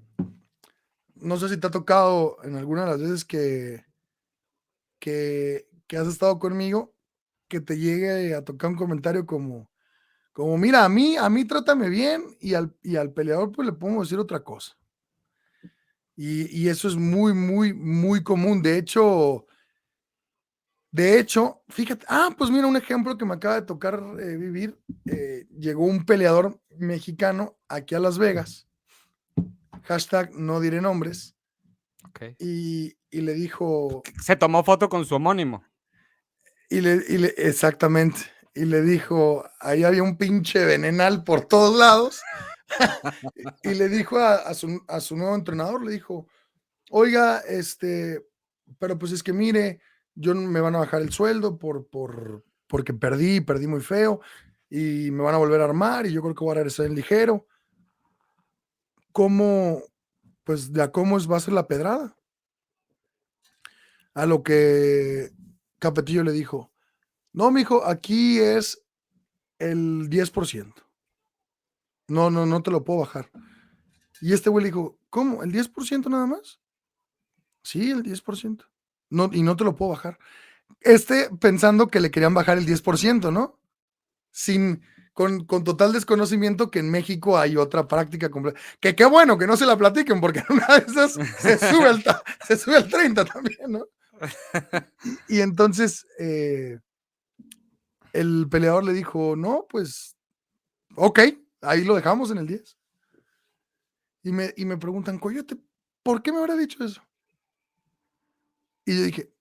no 1.16 1.37
sé 1.38 1.49
si 1.49 1.56
te 1.56 1.66
ha 1.66 1.70
tocado 1.70 2.37
en 2.44 2.56
alguna 2.56 2.85
de 2.85 2.90
las 2.90 3.00
veces 3.00 3.25
que, 3.25 3.85
que, 4.99 5.66
has 5.99 6.06
estado 6.06 6.38
conmigo, 6.38 6.94
que 7.49 7.61
te 7.61 7.78
llegue 7.78 8.35
a 8.35 8.44
tocar 8.44 8.70
un 8.70 8.76
comentario 8.76 9.26
como, 9.26 9.70
como 10.32 10.56
mira, 10.59 10.85
a 10.85 10.88
mí, 10.88 11.16
a 11.16 11.28
mí 11.30 11.44
trátame 11.47 11.88
bien 11.88 12.37
y 12.38 12.54
al, 12.54 12.76
y 12.82 12.97
al 12.97 13.12
peleador 13.12 13.50
pues 13.50 13.66
le 13.66 13.73
podemos 13.73 14.06
decir 14.06 14.18
otra 14.18 14.44
cosa. 14.44 14.76
Y, 16.16 16.68
eso 16.68 16.87
es 16.87 16.97
muy, 16.97 17.32
muy, 17.32 17.73
muy 17.73 18.23
común. 18.23 18.61
De 18.61 18.76
hecho, 18.76 19.47
de 20.92 21.20
hecho, 21.20 21.62
fíjate, 21.68 22.04
ah, 22.09 22.30
pues 22.37 22.50
mira 22.50 22.66
un 22.66 22.76
ejemplo 22.76 23.16
que 23.16 23.25
me 23.25 23.35
acaba 23.35 23.54
de 23.61 23.66
tocar 23.66 24.02
eh, 24.18 24.37
vivir. 24.37 24.76
Eh, 25.06 25.47
llegó 25.56 25.85
un 25.85 26.04
peleador 26.04 26.61
mexicano 26.78 27.59
aquí 27.68 27.94
a 27.94 28.00
Las 28.00 28.18
Vegas. 28.18 28.66
Hashtag 29.85 30.35
no 30.35 30.59
diré 30.59 30.80
nombres. 30.80 31.37
Okay. 32.09 32.35
Y, 32.40 32.97
le 33.12 33.35
dijo. 33.35 34.02
Se 34.20 34.35
tomó 34.35 34.64
foto 34.64 34.88
con 34.88 35.04
su 35.04 35.14
homónimo. 35.14 35.62
Y 36.68 36.80
le, 36.80 36.94
exactamente. 37.37 38.20
Y 38.52 38.64
le 38.64 38.82
dijo, 38.82 39.44
ahí 39.61 39.85
había 39.85 40.02
un 40.02 40.16
pinche 40.16 40.64
venenal 40.64 41.23
por 41.23 41.42
todos 41.42 41.76
lados. 41.78 42.20
y 43.62 43.75
le 43.75 43.88
dijo 43.88 44.18
a, 44.18 44.52
su, 44.54 44.82
a 44.88 45.00
su 45.00 45.16
nuevo 45.16 45.37
entrenador, 45.37 45.85
le 45.85 45.92
dijo, 45.92 46.26
oiga, 46.90 47.38
este, 47.38 48.25
pero 48.78 48.99
pues 48.99 49.12
es 49.12 49.23
que 49.23 49.32
mire, 49.32 49.80
yo 50.14 50.34
me 50.34 50.60
van 50.60 50.74
a 50.74 50.80
bajar 50.80 51.02
el 51.02 51.12
sueldo 51.12 51.58
por, 51.58 51.86
por, 51.86 52.44
porque 52.66 52.92
perdí, 52.92 53.40
perdí 53.40 53.66
muy 53.66 53.80
feo 53.80 54.20
y 54.68 55.10
me 55.10 55.22
van 55.22 55.34
a 55.34 55.38
volver 55.38 55.60
a 55.60 55.64
armar 55.64 56.06
y 56.06 56.12
yo 56.12 56.22
creo 56.22 56.34
que 56.34 56.44
voy 56.44 56.52
a 56.52 56.54
regresar 56.56 56.86
en 56.86 56.94
ligero. 56.94 57.46
¿Cómo, 59.12 59.82
pues, 60.44 60.72
de 60.72 60.82
a 60.82 60.92
cómo 60.92 61.18
va 61.26 61.36
a 61.36 61.40
ser 61.40 61.54
la 61.54 61.66
pedrada? 61.66 62.16
A 64.14 64.26
lo 64.26 64.42
que 64.42 65.32
Capetillo 65.78 66.22
le 66.22 66.32
dijo, 66.32 66.70
no, 67.32 67.50
mijo, 67.50 67.84
aquí 67.84 68.38
es 68.38 68.82
el 69.58 70.08
10%. 70.08 70.74
No, 72.08 72.30
no, 72.30 72.44
no 72.46 72.62
te 72.62 72.70
lo 72.70 72.84
puedo 72.84 73.00
bajar. 73.00 73.30
Y 74.20 74.32
este 74.32 74.50
güey 74.50 74.64
le 74.64 74.70
dijo, 74.70 74.98
¿cómo? 75.10 75.42
¿El 75.42 75.52
10% 75.52 76.08
nada 76.08 76.26
más? 76.26 76.60
Sí, 77.62 77.90
el 77.90 78.02
10% 78.02 78.69
no, 79.10 79.28
y 79.32 79.42
no 79.42 79.56
te 79.56 79.64
lo 79.64 79.76
puedo 79.76 79.90
bajar. 79.90 80.18
Este 80.80 81.28
pensando 81.40 81.88
que 81.88 82.00
le 82.00 82.10
querían 82.10 82.34
bajar 82.34 82.56
el 82.56 82.66
10%, 82.66 83.32
¿no? 83.32 83.58
Sin, 84.30 84.82
con, 85.12 85.44
con, 85.44 85.64
total 85.64 85.92
desconocimiento 85.92 86.70
que 86.70 86.78
en 86.78 86.90
México 86.90 87.36
hay 87.36 87.56
otra 87.56 87.86
práctica 87.88 88.30
completa. 88.30 88.58
Que 88.78 88.94
qué 88.94 89.04
bueno 89.04 89.36
que 89.36 89.46
no 89.46 89.56
se 89.56 89.66
la 89.66 89.76
platiquen, 89.76 90.20
porque 90.20 90.42
una 90.48 90.78
de 90.78 90.86
esas 90.86 91.12
se 91.38 91.58
sube 91.58 91.88
al, 91.88 92.04
se 92.46 92.56
sube 92.56 92.76
al 92.76 92.88
30 92.88 93.24
también, 93.24 93.58
¿no? 93.68 93.86
Y, 95.28 95.40
entonces 95.40 96.06
eh, 96.18 96.78
el 98.12 98.48
peleador 98.50 98.84
le 98.84 98.92
dijo, 98.92 99.34
no, 99.34 99.66
pues, 99.68 100.16
ok, 100.94 101.20
ahí 101.62 101.84
lo 101.84 101.94
dejamos 101.94 102.30
en 102.30 102.38
el 102.38 102.46
10. 102.46 102.76
Y 104.22 104.32
me, 104.32 104.52
y 104.56 104.66
me 104.66 104.76
preguntan, 104.76 105.18
Coyote, 105.18 105.56
¿por 106.02 106.22
qué 106.22 106.32
me 106.32 106.38
habrá 106.38 106.56
dicho 106.56 106.84
eso? 106.84 107.02
Y 108.90 108.99
yo 108.99 109.04
dije, 109.04 109.32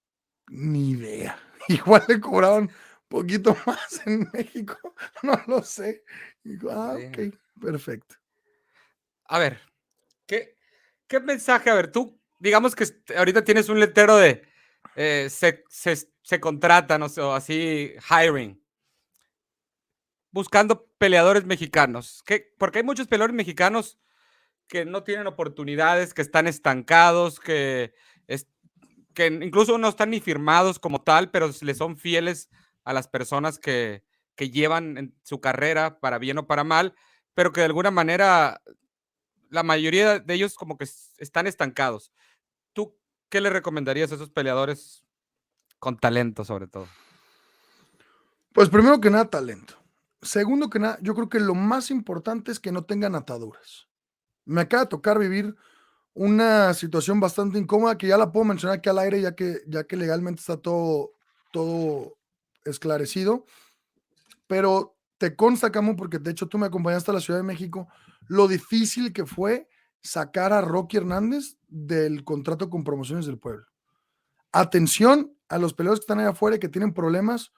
ni 0.49 0.91
idea. 0.91 1.39
Igual 1.69 2.03
le 2.07 2.19
cobraron 2.19 2.71
poquito 3.07 3.57
más 3.65 4.05
en 4.05 4.29
México, 4.31 4.77
no 5.23 5.41
lo 5.47 5.63
sé. 5.63 6.03
digo, 6.43 6.69
ah, 6.69 6.93
ok, 6.93 7.33
perfecto. 7.59 8.15
A 9.25 9.39
ver, 9.39 9.59
¿qué, 10.27 10.55
¿qué 11.07 11.19
mensaje? 11.19 11.71
A 11.71 11.73
ver, 11.73 11.91
tú, 11.91 12.21
digamos 12.37 12.75
que 12.75 12.85
ahorita 13.17 13.43
tienes 13.43 13.69
un 13.69 13.79
letrero 13.79 14.17
de 14.17 14.43
eh, 14.95 15.29
se, 15.31 15.63
se, 15.67 15.95
se 16.21 16.39
contratan 16.39 17.01
o 17.01 17.33
así, 17.33 17.95
hiring, 18.07 18.63
buscando 20.29 20.85
peleadores 20.99 21.45
mexicanos. 21.45 22.21
¿Qué? 22.23 22.53
Porque 22.59 22.77
hay 22.79 22.83
muchos 22.83 23.07
peleadores 23.07 23.35
mexicanos 23.35 23.97
que 24.67 24.85
no 24.85 25.03
tienen 25.03 25.25
oportunidades, 25.25 26.13
que 26.13 26.21
están 26.21 26.45
estancados, 26.45 27.39
que 27.39 27.95
que 29.19 29.27
incluso 29.27 29.77
no 29.77 29.89
están 29.89 30.11
ni 30.11 30.21
firmados 30.21 30.79
como 30.79 31.01
tal, 31.01 31.29
pero 31.29 31.49
le 31.59 31.75
son 31.75 31.97
fieles 31.97 32.49
a 32.85 32.93
las 32.93 33.09
personas 33.09 33.59
que, 33.59 34.05
que 34.35 34.49
llevan 34.49 35.13
su 35.23 35.41
carrera 35.41 35.99
para 35.99 36.19
bien 36.19 36.37
o 36.37 36.47
para 36.47 36.63
mal, 36.63 36.95
pero 37.33 37.51
que 37.51 37.59
de 37.59 37.65
alguna 37.65 37.91
manera 37.91 38.61
la 39.49 39.63
mayoría 39.63 40.19
de 40.19 40.33
ellos 40.33 40.55
como 40.55 40.77
que 40.77 40.87
están 41.17 41.47
estancados. 41.47 42.13
¿Tú 42.71 42.97
qué 43.27 43.41
le 43.41 43.49
recomendarías 43.49 44.09
a 44.13 44.15
esos 44.15 44.29
peleadores 44.29 45.03
con 45.79 45.97
talento 45.97 46.45
sobre 46.45 46.67
todo. 46.67 46.87
Pues 48.53 48.69
primero 48.69 49.01
que 49.01 49.09
nada, 49.09 49.29
talento. 49.29 49.75
Segundo 50.21 50.69
que 50.69 50.79
nada, 50.79 50.97
yo 51.01 51.13
creo 51.13 51.27
que 51.27 51.41
lo 51.41 51.55
más 51.55 51.91
importante 51.91 52.51
es 52.51 52.59
que 52.59 52.71
no 52.71 52.85
tengan 52.85 53.15
ataduras. 53.15 53.89
Me 54.45 54.61
acaba 54.61 54.83
de 54.83 54.89
tocar 54.89 55.19
vivir 55.19 55.57
una 56.19 56.73
situación 56.73 57.21
bastante 57.21 57.57
incómoda 57.57 57.97
que 57.97 58.07
ya 58.07 58.17
la 58.17 58.29
puedo 58.29 58.43
mencionar 58.43 58.77
aquí 58.77 58.89
al 58.89 58.99
aire, 58.99 59.21
ya 59.21 59.35
que, 59.35 59.61
ya 59.67 59.85
que 59.85 59.95
legalmente 59.95 60.41
está 60.41 60.57
todo, 60.57 61.13
todo 61.53 62.17
esclarecido. 62.65 63.45
Pero 64.45 64.97
te 65.17 65.37
consta, 65.37 65.71
Camu, 65.71 65.95
porque 65.95 66.19
de 66.19 66.31
hecho 66.31 66.49
tú 66.49 66.57
me 66.57 66.65
acompañaste 66.65 67.09
a 67.09 67.13
la 67.13 67.21
Ciudad 67.21 67.39
de 67.39 67.45
México, 67.45 67.87
lo 68.27 68.49
difícil 68.49 69.13
que 69.13 69.25
fue 69.25 69.69
sacar 70.01 70.51
a 70.51 70.59
Rocky 70.59 70.97
Hernández 70.97 71.55
del 71.69 72.25
contrato 72.25 72.69
con 72.69 72.83
promociones 72.83 73.25
del 73.25 73.39
pueblo. 73.39 73.65
Atención 74.51 75.33
a 75.47 75.57
los 75.57 75.73
peleadores 75.73 76.01
que 76.01 76.03
están 76.03 76.19
allá 76.19 76.31
afuera 76.31 76.57
y 76.57 76.59
que 76.59 76.67
tienen 76.67 76.93
problemas, 76.93 77.53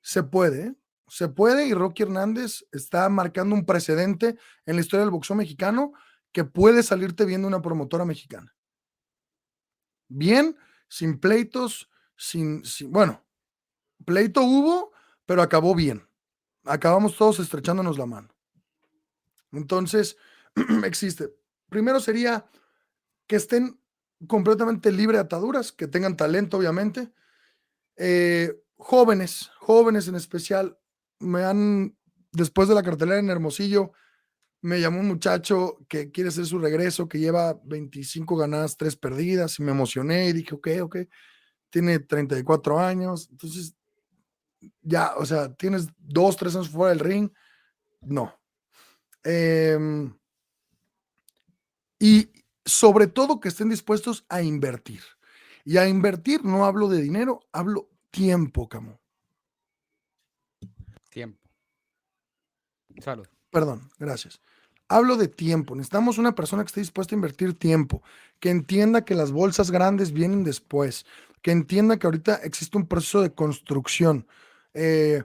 se 0.00 0.24
puede, 0.24 0.66
¿eh? 0.66 0.74
se 1.06 1.28
puede 1.28 1.68
y 1.68 1.72
Rocky 1.72 2.02
Hernández 2.02 2.64
está 2.72 3.08
marcando 3.08 3.54
un 3.54 3.64
precedente 3.64 4.36
en 4.66 4.74
la 4.74 4.80
historia 4.80 5.04
del 5.04 5.12
boxeo 5.12 5.36
mexicano 5.36 5.92
que 6.32 6.44
puede 6.44 6.82
salirte 6.82 7.24
viendo 7.24 7.46
una 7.46 7.62
promotora 7.62 8.04
mexicana. 8.04 8.54
Bien, 10.08 10.56
sin 10.88 11.18
pleitos, 11.18 11.90
sin, 12.16 12.64
sin, 12.64 12.90
bueno, 12.90 13.24
pleito 14.04 14.42
hubo, 14.42 14.92
pero 15.26 15.42
acabó 15.42 15.74
bien. 15.74 16.06
Acabamos 16.64 17.16
todos 17.16 17.38
estrechándonos 17.38 17.98
la 17.98 18.06
mano. 18.06 18.34
Entonces, 19.52 20.16
existe. 20.84 21.34
Primero 21.68 22.00
sería 22.00 22.46
que 23.26 23.36
estén 23.36 23.80
completamente 24.26 24.92
libre 24.92 25.16
de 25.16 25.24
ataduras, 25.24 25.72
que 25.72 25.88
tengan 25.88 26.16
talento, 26.16 26.56
obviamente. 26.56 27.10
Eh, 27.96 28.62
jóvenes, 28.76 29.50
jóvenes 29.58 30.08
en 30.08 30.14
especial, 30.14 30.78
me 31.18 31.44
han, 31.44 31.96
después 32.32 32.68
de 32.68 32.74
la 32.74 32.82
cartelera 32.82 33.18
en 33.18 33.30
Hermosillo, 33.30 33.92
me 34.62 34.80
llamó 34.80 35.00
un 35.00 35.08
muchacho 35.08 35.78
que 35.88 36.10
quiere 36.10 36.28
hacer 36.28 36.46
su 36.46 36.58
regreso, 36.58 37.08
que 37.08 37.18
lleva 37.18 37.60
25 37.64 38.36
ganadas, 38.36 38.76
3 38.76 38.96
perdidas, 38.96 39.58
y 39.58 39.62
me 39.62 39.72
emocioné 39.72 40.28
y 40.28 40.32
dije, 40.32 40.54
ok, 40.54 40.68
ok, 40.82 40.96
tiene 41.68 41.98
34 41.98 42.78
años, 42.78 43.28
entonces 43.30 43.74
ya, 44.80 45.14
o 45.16 45.26
sea, 45.26 45.52
tienes 45.54 45.88
dos, 45.98 46.36
tres 46.36 46.54
años 46.54 46.70
fuera 46.70 46.90
del 46.90 47.00
ring, 47.00 47.30
no. 48.02 48.38
Em, 49.24 50.16
y 51.98 52.30
sobre 52.64 53.08
todo 53.08 53.40
que 53.40 53.48
estén 53.48 53.68
dispuestos 53.68 54.24
a 54.28 54.42
invertir. 54.42 55.02
Y 55.64 55.76
a 55.76 55.88
invertir 55.88 56.44
no 56.44 56.64
hablo 56.64 56.88
de 56.88 57.00
dinero, 57.00 57.40
hablo 57.52 57.90
tiempo, 58.10 58.68
Camo. 58.68 59.00
Tiempo. 61.10 61.40
Salud. 63.00 63.26
Perdón, 63.50 63.90
gracias. 63.98 64.40
Hablo 64.92 65.16
de 65.16 65.28
tiempo. 65.28 65.74
Necesitamos 65.74 66.18
una 66.18 66.34
persona 66.34 66.62
que 66.62 66.66
esté 66.66 66.80
dispuesta 66.80 67.14
a 67.14 67.16
invertir 67.16 67.58
tiempo, 67.58 68.02
que 68.40 68.50
entienda 68.50 69.06
que 69.06 69.14
las 69.14 69.32
bolsas 69.32 69.70
grandes 69.70 70.12
vienen 70.12 70.44
después, 70.44 71.06
que 71.40 71.50
entienda 71.50 71.98
que 71.98 72.06
ahorita 72.06 72.36
existe 72.44 72.76
un 72.76 72.86
proceso 72.86 73.22
de 73.22 73.32
construcción. 73.32 74.26
Eh, 74.74 75.24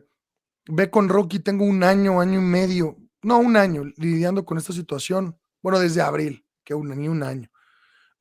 ve 0.68 0.90
con 0.90 1.10
Rocky, 1.10 1.40
tengo 1.40 1.66
un 1.66 1.84
año, 1.84 2.22
año 2.22 2.40
y 2.40 2.44
medio, 2.44 2.98
no 3.22 3.40
un 3.40 3.58
año, 3.58 3.84
lidiando 3.98 4.46
con 4.46 4.58
esta 4.58 4.72
situación. 4.72 5.38
Bueno, 5.62 5.80
desde 5.80 6.02
abril, 6.02 6.46
que 6.64 6.74
un, 6.74 6.88
ni 6.98 7.10
un 7.10 7.22
año, 7.22 7.50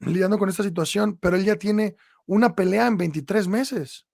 lidiando 0.00 0.38
con 0.38 0.49
esta 0.49 0.65
situación, 0.65 1.17
pero 1.17 1.37
él 1.37 1.45
ya 1.45 1.57
tiene 1.57 1.95
una 2.26 2.57
pelea 2.57 2.88
en 2.88 2.97
23 2.97 3.47
meses. 3.47 4.05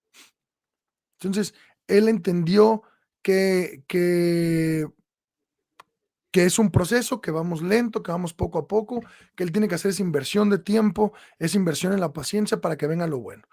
Entonces, 1.19 1.55
él 1.87 2.09
entendió 2.09 2.83
que, 3.23 3.85
que, 3.89 4.87
que 6.33 6.47
es 6.47 6.59
un 6.59 6.71
proceso, 6.71 7.21
que 7.21 7.31
vamos 7.31 7.63
lento, 7.63 8.03
que 8.03 8.11
vamos 8.11 8.33
poco 8.33 8.59
a 8.59 8.67
poco, 8.67 9.05
que 9.37 9.45
él 9.45 9.53
tiene 9.53 9.69
que 9.69 9.75
hacer 9.75 9.91
esa 9.91 10.03
inversión 10.03 10.49
de 10.49 10.59
tiempo, 10.59 11.13
esa 11.39 11.59
inversión 11.59 11.93
en 11.93 12.01
la 12.01 12.15
paciencia 12.15 12.61
para 12.61 12.77
que 12.77 12.87
venga 12.87 13.07
lo 13.07 13.21
bueno. 13.21 13.45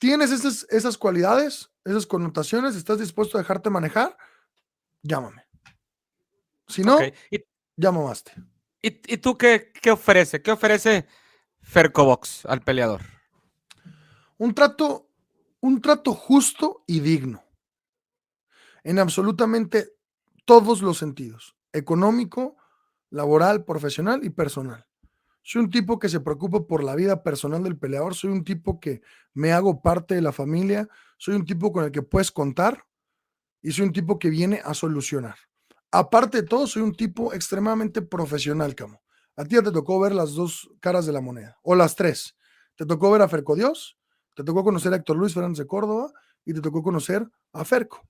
¿Tienes 0.00 0.32
esas, 0.32 0.66
esas 0.70 0.98
cualidades, 0.98 1.70
esas 1.84 2.06
connotaciones? 2.06 2.74
¿Estás 2.74 2.98
dispuesto 2.98 3.38
a 3.38 3.42
dejarte 3.42 3.70
manejar? 3.70 4.18
Llámame. 5.02 5.46
Si 6.66 6.82
no, 6.82 6.98
¿Y, 7.30 7.44
ya 7.76 7.92
¿Y, 8.82 9.16
tú 9.18 9.38
qué, 9.38 9.72
qué 9.80 9.92
ofrece? 9.92 10.42
¿Qué 10.42 10.50
ofrece 10.50 11.06
Fercobox 11.62 12.44
al 12.46 12.60
peleador? 12.62 13.02
Un 14.36 14.52
trato, 14.52 15.08
un 15.60 15.80
trato 15.80 16.12
justo 16.12 16.82
y 16.88 16.98
digno. 17.00 17.44
En 18.82 18.98
absolutamente 18.98 19.93
todos 20.44 20.82
los 20.82 20.98
sentidos. 20.98 21.56
Económico, 21.72 22.56
laboral, 23.10 23.64
profesional 23.64 24.24
y 24.24 24.30
personal. 24.30 24.86
Soy 25.42 25.62
un 25.62 25.70
tipo 25.70 25.98
que 25.98 26.08
se 26.08 26.20
preocupa 26.20 26.66
por 26.66 26.82
la 26.82 26.94
vida 26.94 27.22
personal 27.22 27.62
del 27.62 27.76
peleador, 27.76 28.14
soy 28.14 28.30
un 28.30 28.44
tipo 28.44 28.80
que 28.80 29.02
me 29.34 29.52
hago 29.52 29.82
parte 29.82 30.14
de 30.14 30.22
la 30.22 30.32
familia, 30.32 30.88
soy 31.18 31.34
un 31.34 31.44
tipo 31.44 31.70
con 31.70 31.84
el 31.84 31.92
que 31.92 32.02
puedes 32.02 32.30
contar 32.30 32.86
y 33.60 33.72
soy 33.72 33.86
un 33.86 33.92
tipo 33.92 34.18
que 34.18 34.30
viene 34.30 34.62
a 34.64 34.72
solucionar. 34.72 35.36
Aparte 35.90 36.42
de 36.42 36.48
todo, 36.48 36.66
soy 36.66 36.82
un 36.82 36.94
tipo 36.94 37.32
extremadamente 37.34 38.02
profesional, 38.02 38.74
Camo. 38.74 39.02
A 39.36 39.44
ti 39.44 39.56
ya 39.56 39.62
te 39.62 39.70
tocó 39.70 40.00
ver 40.00 40.14
las 40.14 40.32
dos 40.32 40.70
caras 40.80 41.06
de 41.06 41.12
la 41.12 41.20
moneda, 41.20 41.58
o 41.62 41.74
las 41.74 41.94
tres. 41.94 42.36
Te 42.76 42.86
tocó 42.86 43.10
ver 43.10 43.22
a 43.22 43.28
Ferco 43.28 43.54
Dios, 43.54 43.98
te 44.34 44.44
tocó 44.44 44.64
conocer 44.64 44.92
a 44.92 44.96
Héctor 44.96 45.16
Luis 45.16 45.34
Fernández 45.34 45.58
de 45.58 45.66
Córdoba 45.66 46.12
y 46.44 46.54
te 46.54 46.60
tocó 46.60 46.82
conocer 46.82 47.28
a 47.52 47.64
Ferco. 47.64 48.00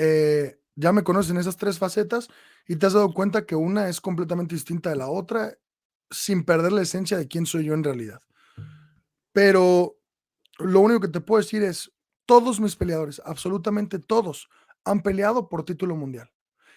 Eh, 0.00 0.60
ya 0.76 0.92
me 0.92 1.02
conocen 1.02 1.38
esas 1.38 1.56
tres 1.56 1.76
facetas 1.76 2.28
y 2.68 2.76
te 2.76 2.86
has 2.86 2.92
dado 2.92 3.12
cuenta 3.12 3.44
que 3.44 3.56
una 3.56 3.88
es 3.88 4.00
completamente 4.00 4.54
distinta 4.54 4.90
de 4.90 4.96
la 4.96 5.08
otra 5.08 5.58
sin 6.08 6.44
perder 6.44 6.70
la 6.70 6.82
esencia 6.82 7.18
de 7.18 7.26
quién 7.26 7.46
soy 7.46 7.64
yo 7.64 7.74
en 7.74 7.82
realidad. 7.82 8.22
Pero 9.32 9.98
lo 10.58 10.80
único 10.80 11.00
que 11.00 11.08
te 11.08 11.20
puedo 11.20 11.42
decir 11.42 11.64
es, 11.64 11.92
todos 12.26 12.60
mis 12.60 12.76
peleadores, 12.76 13.20
absolutamente 13.24 13.98
todos, 13.98 14.48
han 14.84 15.02
peleado 15.02 15.48
por 15.48 15.64
título 15.64 15.96
mundial. 15.96 16.30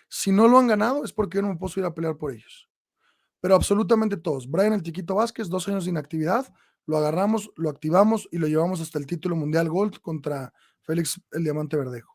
Si 0.10 0.32
no 0.32 0.48
lo 0.48 0.58
han 0.58 0.68
ganado 0.68 1.06
es 1.06 1.14
porque 1.14 1.38
yo 1.38 1.44
no 1.44 1.50
me 1.50 1.58
puedo 1.58 1.80
ir 1.80 1.86
a 1.86 1.94
pelear 1.94 2.18
por 2.18 2.32
ellos. 2.32 2.70
Pero 3.40 3.54
absolutamente 3.54 4.18
todos. 4.18 4.50
Brian 4.50 4.74
el 4.74 4.82
Chiquito 4.82 5.14
Vázquez, 5.14 5.48
dos 5.48 5.68
años 5.68 5.86
de 5.86 5.92
inactividad, 5.92 6.52
lo 6.88 6.98
agarramos, 6.98 7.52
lo 7.56 7.70
activamos 7.70 8.28
y 8.32 8.40
lo 8.40 8.48
llevamos 8.48 8.82
hasta 8.82 8.98
el 8.98 9.06
título 9.06 9.36
mundial 9.36 9.70
Gold 9.70 10.00
contra 10.00 10.52
Félix 10.82 11.22
el 11.32 11.44
Diamante 11.44 11.78
Verdejo. 11.78 12.11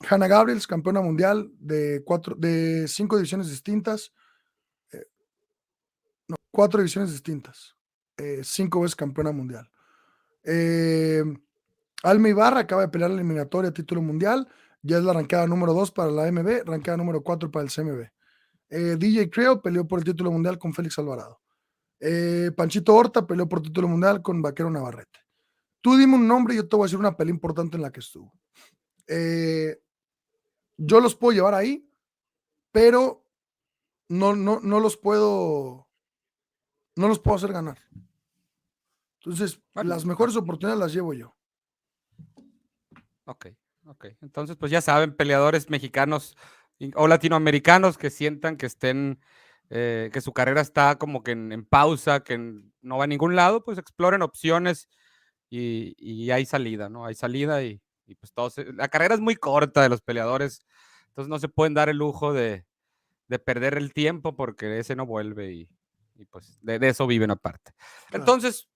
Hannah 0.00 0.28
Gabriels, 0.28 0.66
campeona 0.66 1.00
mundial 1.00 1.50
de, 1.58 2.02
cuatro, 2.04 2.34
de 2.36 2.86
cinco 2.88 3.16
divisiones 3.16 3.48
distintas. 3.48 4.12
Eh, 4.92 5.06
no, 6.28 6.36
cuatro 6.50 6.78
divisiones 6.78 7.10
distintas. 7.12 7.74
Eh, 8.16 8.40
cinco 8.44 8.80
veces 8.80 8.96
campeona 8.96 9.32
mundial. 9.32 9.70
Eh, 10.44 11.22
Alma 12.02 12.28
Ibarra 12.28 12.60
acaba 12.60 12.82
de 12.82 12.88
pelear 12.88 13.10
la 13.10 13.16
eliminatoria 13.16 13.72
título 13.72 14.00
mundial. 14.02 14.48
Ya 14.82 14.98
es 14.98 15.04
la 15.04 15.12
ranqueada 15.12 15.46
número 15.46 15.74
2 15.74 15.90
para 15.90 16.10
la 16.10 16.30
MB, 16.30 16.64
ranqueada 16.64 16.96
número 16.96 17.22
4 17.22 17.50
para 17.50 17.64
el 17.64 17.70
CMB. 17.70 18.08
DJ 18.70 19.30
Creo 19.30 19.60
peleó 19.62 19.88
por 19.88 19.98
el 19.98 20.04
título 20.04 20.30
mundial 20.30 20.58
con 20.58 20.72
Félix 20.72 20.98
Alvarado. 20.98 21.40
Panchito 22.54 22.94
Horta 22.94 23.26
peleó 23.26 23.48
por 23.48 23.60
título 23.60 23.88
mundial 23.88 24.22
con 24.22 24.40
Vaquero 24.40 24.70
Navarrete. 24.70 25.18
Tú 25.80 25.96
dime 25.96 26.14
un 26.14 26.28
nombre 26.28 26.54
y 26.54 26.58
yo 26.58 26.68
te 26.68 26.76
voy 26.76 26.84
a 26.84 26.86
decir 26.86 26.98
una 26.98 27.16
pelea 27.16 27.34
importante 27.34 27.76
en 27.76 27.82
la 27.82 27.90
que 27.90 28.00
estuvo. 28.00 28.32
Eh, 29.08 29.80
yo 30.78 31.00
los 31.00 31.16
puedo 31.16 31.34
llevar 31.34 31.54
ahí, 31.54 31.90
pero 32.72 33.26
no, 34.08 34.34
no, 34.34 34.60
no 34.60 34.80
los 34.80 34.96
puedo, 34.96 35.88
no 36.96 37.08
los 37.08 37.18
puedo 37.18 37.36
hacer 37.36 37.52
ganar. 37.52 37.78
Entonces, 39.20 39.60
las 39.74 40.06
mejores 40.06 40.36
oportunidades 40.36 40.80
las 40.80 40.92
llevo 40.92 41.12
yo. 41.12 41.36
Ok, 43.24 43.48
ok. 43.86 44.06
Entonces, 44.22 44.56
pues 44.56 44.70
ya 44.70 44.80
saben, 44.80 45.14
peleadores 45.14 45.68
mexicanos 45.68 46.36
o 46.94 47.08
latinoamericanos 47.08 47.98
que 47.98 48.10
sientan 48.10 48.56
que 48.56 48.66
estén, 48.66 49.20
eh, 49.70 50.10
que 50.12 50.20
su 50.20 50.32
carrera 50.32 50.60
está 50.60 50.96
como 50.96 51.24
que 51.24 51.32
en, 51.32 51.66
pausa, 51.66 52.20
que 52.20 52.38
no 52.80 52.98
va 52.98 53.04
a 53.04 53.08
ningún 53.08 53.34
lado, 53.34 53.64
pues 53.64 53.78
exploren 53.78 54.22
opciones 54.22 54.88
y, 55.50 55.94
y 55.98 56.30
hay 56.30 56.46
salida, 56.46 56.88
¿no? 56.88 57.04
Hay 57.04 57.16
salida 57.16 57.62
y, 57.64 57.82
y 58.08 58.14
pues 58.14 58.32
todos, 58.32 58.56
la 58.74 58.88
carrera 58.88 59.14
es 59.14 59.20
muy 59.20 59.36
corta 59.36 59.82
de 59.82 59.90
los 59.90 60.00
peleadores, 60.00 60.64
entonces 61.08 61.28
no 61.28 61.38
se 61.38 61.48
pueden 61.48 61.74
dar 61.74 61.88
el 61.88 61.98
lujo 61.98 62.32
de, 62.32 62.64
perder 63.44 63.76
el 63.76 63.92
tiempo 63.92 64.34
porque 64.34 64.78
ese 64.78 64.96
no 64.96 65.04
vuelve 65.04 65.52
y, 65.52 65.68
pues 66.30 66.58
de, 66.62 66.78
eso 66.88 67.06
viven 67.06 67.30
aparte. 67.30 67.72
Entonces, 68.10 68.68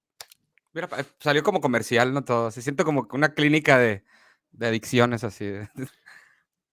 mira, 0.74 0.88
salió 1.18 1.42
como 1.42 1.60
comercial, 1.60 2.12
¿no? 2.12 2.24
Todo, 2.24 2.50
se 2.50 2.60
siente 2.60 2.84
como 2.84 3.08
una 3.12 3.32
clínica 3.34 3.78
de, 3.78 4.04
adicciones 4.60 5.24
así, 5.24 5.50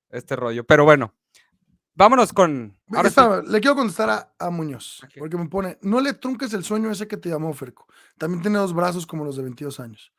este 0.09 0.35
rollo. 0.35 0.65
Pero 0.65 0.83
bueno, 0.83 1.13
vámonos 1.95 2.33
con. 2.33 2.77
Ahora 2.91 3.43
Le 3.45 3.61
quiero 3.61 3.75
contestar 3.75 4.33
a, 4.37 4.49
Muñoz, 4.49 5.01
porque 5.17 5.37
me 5.37 5.47
pone: 5.47 5.77
no 5.81 6.01
le 6.01 6.13
trunques 6.13 6.53
el 6.53 6.63
sueño 6.63 6.91
ese 6.91 7.07
que 7.07 7.17
te 7.17 7.29
llamó 7.29 7.53
Ferco. 7.53 7.87
También 8.17 8.41
tiene 8.41 8.57
dos 8.57 8.73
brazos 8.73 9.07
como 9.07 9.23
los 9.23 9.37
de 9.37 9.43
22 9.43 9.79
años. 9.79 10.11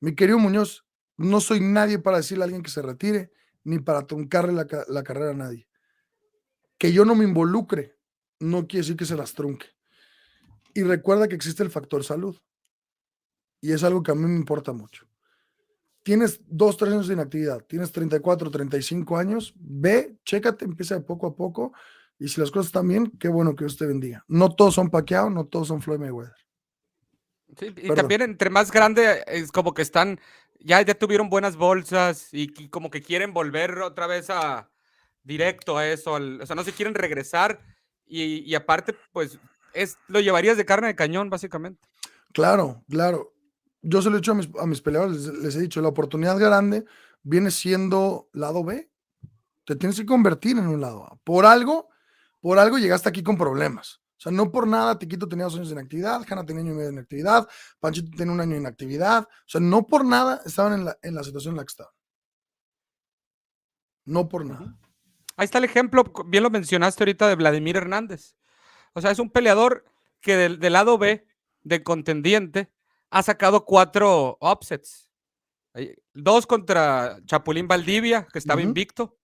Mi 0.00 0.14
querido 0.14 0.38
Muñoz, 0.38 0.85
no 1.16 1.40
soy 1.40 1.60
nadie 1.60 1.98
para 1.98 2.18
decirle 2.18 2.44
a 2.44 2.46
alguien 2.46 2.62
que 2.62 2.70
se 2.70 2.82
retire, 2.82 3.32
ni 3.64 3.78
para 3.78 4.06
truncarle 4.06 4.52
la, 4.52 5.02
carrera 5.02 5.30
a 5.30 5.34
nadie. 5.34 5.68
Que 6.78 6.92
yo 6.92 7.04
no 7.04 7.14
me 7.14 7.24
involucre 7.24 7.96
no 8.38 8.66
quiere 8.66 8.82
decir 8.82 8.96
que 8.96 9.06
se 9.06 9.16
las 9.16 9.32
trunque. 9.32 9.66
Y 10.74 10.82
recuerda 10.82 11.26
que 11.26 11.34
existe 11.34 11.62
el 11.62 11.70
factor 11.70 12.04
salud. 12.04 12.36
Y 13.60 13.72
es 13.72 13.82
algo 13.82 14.02
que 14.02 14.12
a 14.12 14.14
mí 14.14 14.26
me 14.26 14.36
importa 14.36 14.72
mucho. 14.72 15.06
Tienes 16.02 16.40
dos, 16.46 16.76
tres 16.76 16.92
años 16.92 17.08
de 17.08 17.14
inactividad, 17.14 17.64
tienes 17.64 17.90
34, 17.90 18.50
35 18.50 19.16
años, 19.16 19.54
ve, 19.56 20.16
chécate, 20.24 20.64
empieza 20.64 20.94
de 20.94 21.00
poco 21.00 21.26
a 21.26 21.34
poco. 21.34 21.72
Y 22.18 22.28
si 22.28 22.40
las 22.40 22.50
cosas 22.50 22.66
están 22.66 22.86
bien, 22.86 23.10
qué 23.18 23.28
bueno 23.28 23.56
que 23.56 23.64
Dios 23.64 23.76
te 23.76 23.86
bendiga. 23.86 24.24
No 24.28 24.54
todos 24.54 24.74
son 24.74 24.90
Pacquiao, 24.90 25.30
no 25.30 25.46
todos 25.46 25.68
son 25.68 25.82
Floyd 25.82 25.98
Mayweather. 25.98 26.36
y 27.58 27.88
también 27.94 28.22
entre 28.22 28.50
más 28.50 28.70
grande 28.70 29.24
es 29.26 29.50
como 29.50 29.74
que 29.74 29.82
están, 29.82 30.20
ya, 30.60 30.82
ya 30.82 30.94
tuvieron 30.94 31.28
buenas 31.28 31.56
bolsas 31.56 32.28
y, 32.32 32.68
como 32.68 32.90
que 32.90 33.02
quieren 33.02 33.32
volver 33.32 33.78
otra 33.78 34.06
vez 34.06 34.30
a 34.30 34.70
directo 35.22 35.76
a 35.76 35.86
eso, 35.86 36.12
o 36.12 36.46
sea, 36.46 36.56
no 36.56 36.64
se 36.64 36.72
quieren 36.72 36.94
regresar 36.94 37.60
y, 38.06 38.54
aparte, 38.54 38.94
pues, 39.12 39.38
es, 39.74 39.98
lo 40.06 40.20
llevarías 40.20 40.56
de 40.56 40.64
carne 40.64 40.86
de 40.86 40.94
cañón, 40.94 41.28
básicamente. 41.28 41.88
Claro, 42.32 42.84
claro. 42.88 43.34
Yo 43.82 44.00
se 44.00 44.10
lo 44.10 44.16
he 44.16 44.20
dicho 44.20 44.32
a 44.32 44.36
mis, 44.36 44.48
a 44.58 44.66
mis 44.66 44.80
peleadores, 44.80 45.26
les, 45.26 45.56
he 45.56 45.60
dicho, 45.60 45.80
la 45.80 45.88
oportunidad 45.88 46.38
grande 46.38 46.84
viene 47.22 47.50
siendo 47.50 48.28
lado 48.32 48.62
B. 48.62 48.90
Te 49.64 49.74
tienes 49.74 49.96
que 49.96 50.06
convertir 50.06 50.56
en 50.58 50.68
un 50.68 50.80
lado 50.80 51.04
A. 51.04 51.16
Por 51.24 51.44
algo, 51.44 51.88
por 52.40 52.58
algo 52.58 52.78
llegaste 52.78 53.08
aquí 53.08 53.22
con 53.22 53.36
problemas. 53.36 54.00
O 54.18 54.20
sea, 54.20 54.32
no 54.32 54.50
por 54.50 54.66
nada 54.66 54.98
Tiquito 54.98 55.28
tenía 55.28 55.44
dos 55.44 55.56
años 55.56 55.68
de 55.68 55.74
inactividad, 55.74 56.22
Hanna 56.28 56.46
tenía 56.46 56.62
un 56.62 56.68
año 56.68 56.74
y 56.74 56.76
medio 56.76 56.88
de 56.88 56.94
inactividad, 56.94 57.48
Panchito 57.78 58.16
tenía 58.16 58.32
un 58.32 58.40
año 58.40 58.52
de 58.52 58.60
inactividad. 58.60 59.24
O 59.24 59.48
sea, 59.48 59.60
no 59.60 59.86
por 59.86 60.04
nada 60.04 60.40
estaban 60.44 60.72
en 60.72 60.84
la, 60.86 60.98
en 61.02 61.14
la 61.14 61.22
situación 61.22 61.52
en 61.52 61.56
la 61.58 61.64
que 61.64 61.70
estaban. 61.70 61.92
No 64.06 64.28
por 64.28 64.46
nada. 64.46 64.76
Ahí 65.36 65.44
está 65.44 65.58
el 65.58 65.64
ejemplo, 65.64 66.04
bien 66.26 66.42
lo 66.42 66.50
mencionaste 66.50 67.02
ahorita, 67.02 67.28
de 67.28 67.34
Vladimir 67.34 67.76
Hernández. 67.76 68.36
O 68.94 69.02
sea, 69.02 69.10
es 69.10 69.18
un 69.18 69.30
peleador 69.30 69.84
que 70.20 70.36
del, 70.36 70.72
lado 70.72 70.96
B, 70.96 71.26
de 71.62 71.82
contendiente, 71.82 72.72
ha 73.10 73.22
sacado 73.22 73.66
cuatro 73.66 74.38
offsets. 74.40 75.10
Dos 76.14 76.46
contra 76.46 77.18
Chapulín 77.26 77.68
Valdivia, 77.68 78.26
que 78.32 78.38
estaba 78.38 78.62
invicto, 78.62 79.18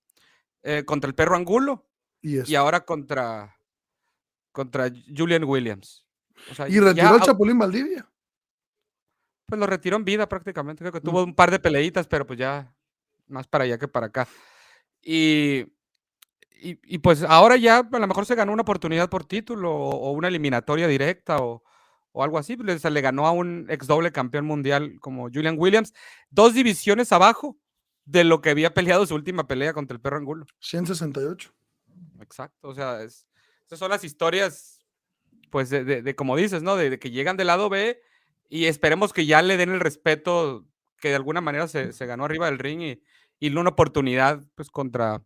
eh, 0.62 0.84
contra 0.84 1.08
el 1.08 1.14
perro 1.14 1.36
Angulo, 1.36 1.88
y, 2.20 2.54
ahora 2.54 2.84
contra, 2.84 3.58
contra 4.52 4.90
Julian 5.14 5.44
Williams. 5.44 6.06
y 6.68 6.78
retiró 6.78 7.14
a 7.14 7.20
Chapulín 7.20 7.58
Valdivia. 7.58 8.08
Pues 9.46 9.58
lo 9.58 9.66
retiró 9.66 9.96
en 9.96 10.04
vida 10.04 10.28
prácticamente. 10.28 10.82
Creo 10.82 10.92
que 10.92 11.00
tuvo 11.00 11.24
un 11.24 11.34
par 11.34 11.50
de 11.50 11.58
peleitas, 11.58 12.06
pero 12.06 12.26
pues 12.26 12.38
ya 12.38 12.72
más 13.26 13.46
para 13.46 13.64
allá 13.64 13.78
que 13.78 13.88
para 13.88 14.06
acá. 14.06 14.28
Y 15.02 15.66
y, 16.64 16.98
pues 16.98 17.24
ahora 17.24 17.56
ya 17.56 17.78
a 17.78 17.98
lo 17.98 18.06
mejor 18.06 18.24
se 18.24 18.36
ganó 18.36 18.52
una 18.52 18.62
oportunidad 18.62 19.10
por 19.10 19.24
título 19.24 19.74
o, 19.74 20.12
una 20.12 20.28
eliminatoria 20.28 20.86
directa 20.86 21.38
o, 21.38 21.62
algo 22.14 22.38
así. 22.38 22.56
Le, 22.56 22.78
le 22.78 23.00
ganó 23.00 23.26
a 23.26 23.32
un 23.32 23.66
ex 23.68 23.86
doble 23.88 24.12
campeón 24.12 24.44
mundial 24.44 24.98
como 25.00 25.24
Julian 25.24 25.56
Williams, 25.58 25.92
dos 26.30 26.54
divisiones 26.54 27.10
abajo 27.10 27.58
de 28.04 28.22
lo 28.22 28.40
que 28.40 28.50
había 28.50 28.74
peleado 28.74 29.06
su 29.06 29.14
última 29.14 29.48
pelea 29.48 29.72
contra 29.72 29.96
el 29.96 30.00
perro 30.00 30.18
Angulo. 30.18 30.46
168. 30.60 31.52
Exacto, 32.20 32.68
o 32.68 32.74
sea, 32.74 33.00
son 33.78 33.90
las 33.90 34.04
historias, 34.04 34.84
pues, 35.50 35.70
de, 35.70 36.14
como 36.16 36.36
dices, 36.36 36.62
¿no? 36.62 36.76
De, 36.76 36.98
que 36.98 37.10
llegan 37.10 37.36
del 37.36 37.48
lado 37.48 37.68
B 37.68 38.00
y 38.48 38.66
esperemos 38.66 39.12
que 39.12 39.26
ya 39.26 39.42
le 39.42 39.56
den 39.56 39.70
el 39.70 39.80
respeto 39.80 40.66
que 40.98 41.08
de 41.08 41.16
alguna 41.16 41.40
manera 41.40 41.66
se, 41.68 42.06
ganó 42.06 42.24
arriba 42.24 42.46
del 42.46 42.58
ring 42.58 42.80
y, 42.80 43.02
y 43.40 43.54
una 43.56 43.70
oportunidad, 43.70 44.42
pues, 44.54 44.70
contra 44.70 45.22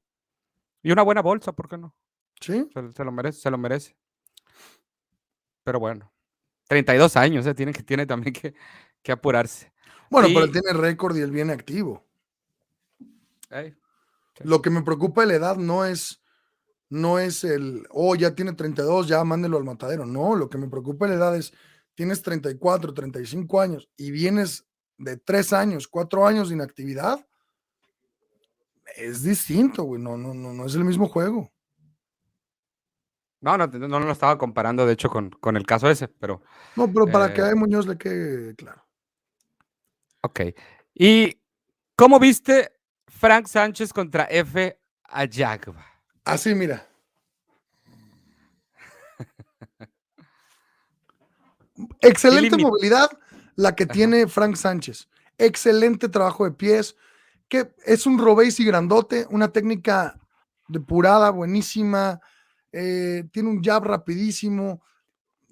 y 0.86 0.92
una 0.92 1.02
buena 1.02 1.20
bolsa, 1.20 1.50
¿por 1.50 1.68
qué 1.68 1.76
no? 1.76 1.96
Sí. 2.40 2.70
Se, 2.94 3.02
lo 3.04 3.10
merece, 3.10 3.40
se 3.40 3.50
lo 3.50 3.58
merece. 3.58 3.96
Pero 5.64 5.80
bueno, 5.80 6.12
32 6.68 7.16
años, 7.16 7.44
¿eh? 7.44 7.54
tiene, 7.54 7.72
que, 7.72 7.82
tiene 7.82 8.06
también 8.06 8.32
que, 9.02 9.12
apurarse. 9.12 9.72
Bueno, 10.10 10.28
pero 10.28 10.44
él 10.44 10.52
tiene 10.52 10.72
récord 10.74 11.16
y 11.16 11.22
él 11.22 11.32
viene 11.32 11.52
activo. 11.52 12.06
Lo 14.44 14.62
que 14.62 14.70
me 14.70 14.82
preocupa 14.82 15.22
de 15.22 15.26
la 15.26 15.34
edad 15.34 15.56
no 15.56 15.84
es, 15.84 16.22
no 16.88 17.18
es 17.18 17.44
el, 17.44 17.86
oh, 17.90 18.14
ya 18.14 18.34
tiene 18.34 18.52
32, 18.52 19.08
ya 19.08 19.22
mándelo 19.24 19.56
al 19.56 19.64
matadero. 19.64 20.06
No, 20.06 20.36
lo 20.36 20.48
que 20.48 20.58
me 20.58 20.68
preocupa 20.68 21.06
de 21.06 21.12
la 21.12 21.18
edad 21.18 21.36
es, 21.36 21.52
tienes 21.94 22.22
34, 22.22 22.94
35 22.94 23.60
años 23.60 23.88
y 23.96 24.10
vienes 24.10 24.66
de 24.98 25.16
3 25.16 25.52
años, 25.52 25.88
4 25.88 26.26
años 26.26 26.48
de 26.48 26.54
inactividad 26.54 27.26
es 28.96 29.22
distinto, 29.22 29.84
güey. 29.84 30.00
No, 30.00 30.16
no, 30.16 30.34
no, 30.34 30.52
no 30.52 30.66
es 30.66 30.74
el 30.74 30.84
mismo 30.84 31.08
juego. 31.08 31.52
No, 33.40 33.56
no, 33.56 33.66
no, 33.66 34.00
lo 34.00 34.12
estaba 34.12 34.38
comparando, 34.38 34.86
de 34.86 34.94
hecho, 34.94 35.08
con, 35.08 35.30
con 35.30 35.56
el 35.56 35.66
caso 35.66 35.88
ese, 35.88 36.08
pero. 36.08 36.42
No, 36.74 36.92
pero 36.92 37.06
para 37.06 37.32
que 37.32 37.42
a 37.42 37.54
Muñoz 37.54 37.86
le 37.86 37.96
quede 37.96 38.54
claro. 38.56 38.84
Ok. 40.22 40.40
¿Y 40.94 41.38
cómo 41.94 42.18
viste 42.18 42.72
Frank 43.06 43.46
Sánchez 43.46 43.92
contra 43.92 44.24
F. 44.24 44.78
Ayagba? 45.04 45.84
Así, 46.26 46.54
mira. 46.54 46.86
Excelente 52.00 52.58
movilidad 52.58 53.10
la 53.54 53.74
que 53.74 53.86
tiene 53.86 54.26
Frank 54.26 54.56
Sánchez. 54.56 55.08
Excelente 55.38 56.08
trabajo 56.08 56.44
de 56.44 56.50
pies 56.50 56.96
que 57.48 57.72
es 57.84 58.06
un 58.06 58.20
y 58.58 58.64
grandote, 58.64 59.26
una 59.30 59.52
técnica 59.52 60.18
depurada, 60.66 61.30
buenísima, 61.30 62.20
eh, 62.72 63.24
tiene 63.32 63.50
un 63.50 63.62
jab 63.62 63.84
rapidísimo, 63.84 64.82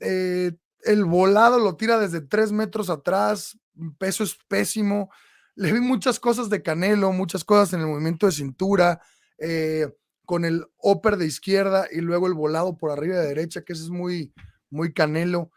eh, 0.01 0.57
el 0.83 1.05
volado 1.05 1.61
lo 1.61 1.77
tira 1.77 2.01
desde 2.01 2.21
tres 2.21 2.51
metros 2.51 2.91
atrás, 2.91 3.57
peso 3.97 4.25
es 4.25 4.37
pésimo, 4.49 5.09
le 5.55 5.73
vi 5.73 5.79
muchas 5.79 6.19
cosas 6.19 6.51
de 6.51 6.63
Canelo, 6.63 7.13
muchas 7.13 7.45
cosas 7.45 7.75
en 7.75 7.83
el 7.83 7.87
movimiento 7.87 8.27
de 8.27 8.33
cintura, 8.33 9.01
eh, 9.39 9.89
con 10.25 10.45
el 10.45 10.67
upper 10.83 11.17
de 11.17 11.27
izquierda 11.27 11.87
y 11.91 12.01
luego 12.01 12.27
el 12.27 12.35
volado 12.35 12.77
por 12.77 12.91
arriba 12.91 13.19
de 13.19 13.29
derecha, 13.29 13.63
que 13.63 13.73
ese 13.73 13.83
es 13.83 13.91
muy, 13.91 14.33
muy 14.71 14.93
Canelo. 14.93 15.51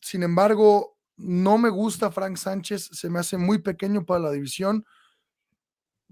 sin 0.00 0.22
embargo, 0.22 0.96
no 1.16 1.58
me 1.58 1.70
gusta 1.70 2.10
Frank 2.10 2.36
Sánchez, 2.36 2.90
se 2.92 3.08
me 3.08 3.20
hace 3.20 3.36
muy 3.36 3.58
pequeño 3.58 4.04
para 4.04 4.20
la 4.20 4.32
división 4.32 4.84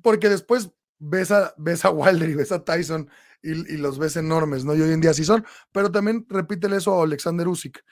porque 0.02 0.28
después 0.28 0.70
ves 0.98 1.30
a, 1.30 1.54
ves 1.56 1.84
a 1.84 1.90
Wilder 1.90 2.28
y 2.28 2.34
ves 2.34 2.52
a 2.52 2.64
Tyson 2.64 3.08
y, 3.42 3.76
los 3.76 3.98
ves 3.98 4.16
enormes, 4.16 4.64
¿no? 4.64 4.74
Y 4.74 4.82
hoy 4.82 4.92
en 4.92 5.00
día 5.00 5.14
sí 5.14 5.24
son, 5.24 5.44
pero 5.72 5.90
también 5.90 6.24
repítele 6.28 6.76
eso 6.76 7.00
a 7.00 7.04
Alexander 7.04 7.48
Usyk. 7.48 7.84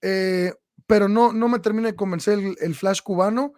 Eh, 0.00 0.54
pero 0.86 1.08
no, 1.08 1.32
no 1.32 1.48
me 1.48 1.58
termina 1.58 1.88
de 1.88 1.96
convencer 1.96 2.38
el, 2.58 2.74
flash 2.74 3.02
cubano 3.02 3.52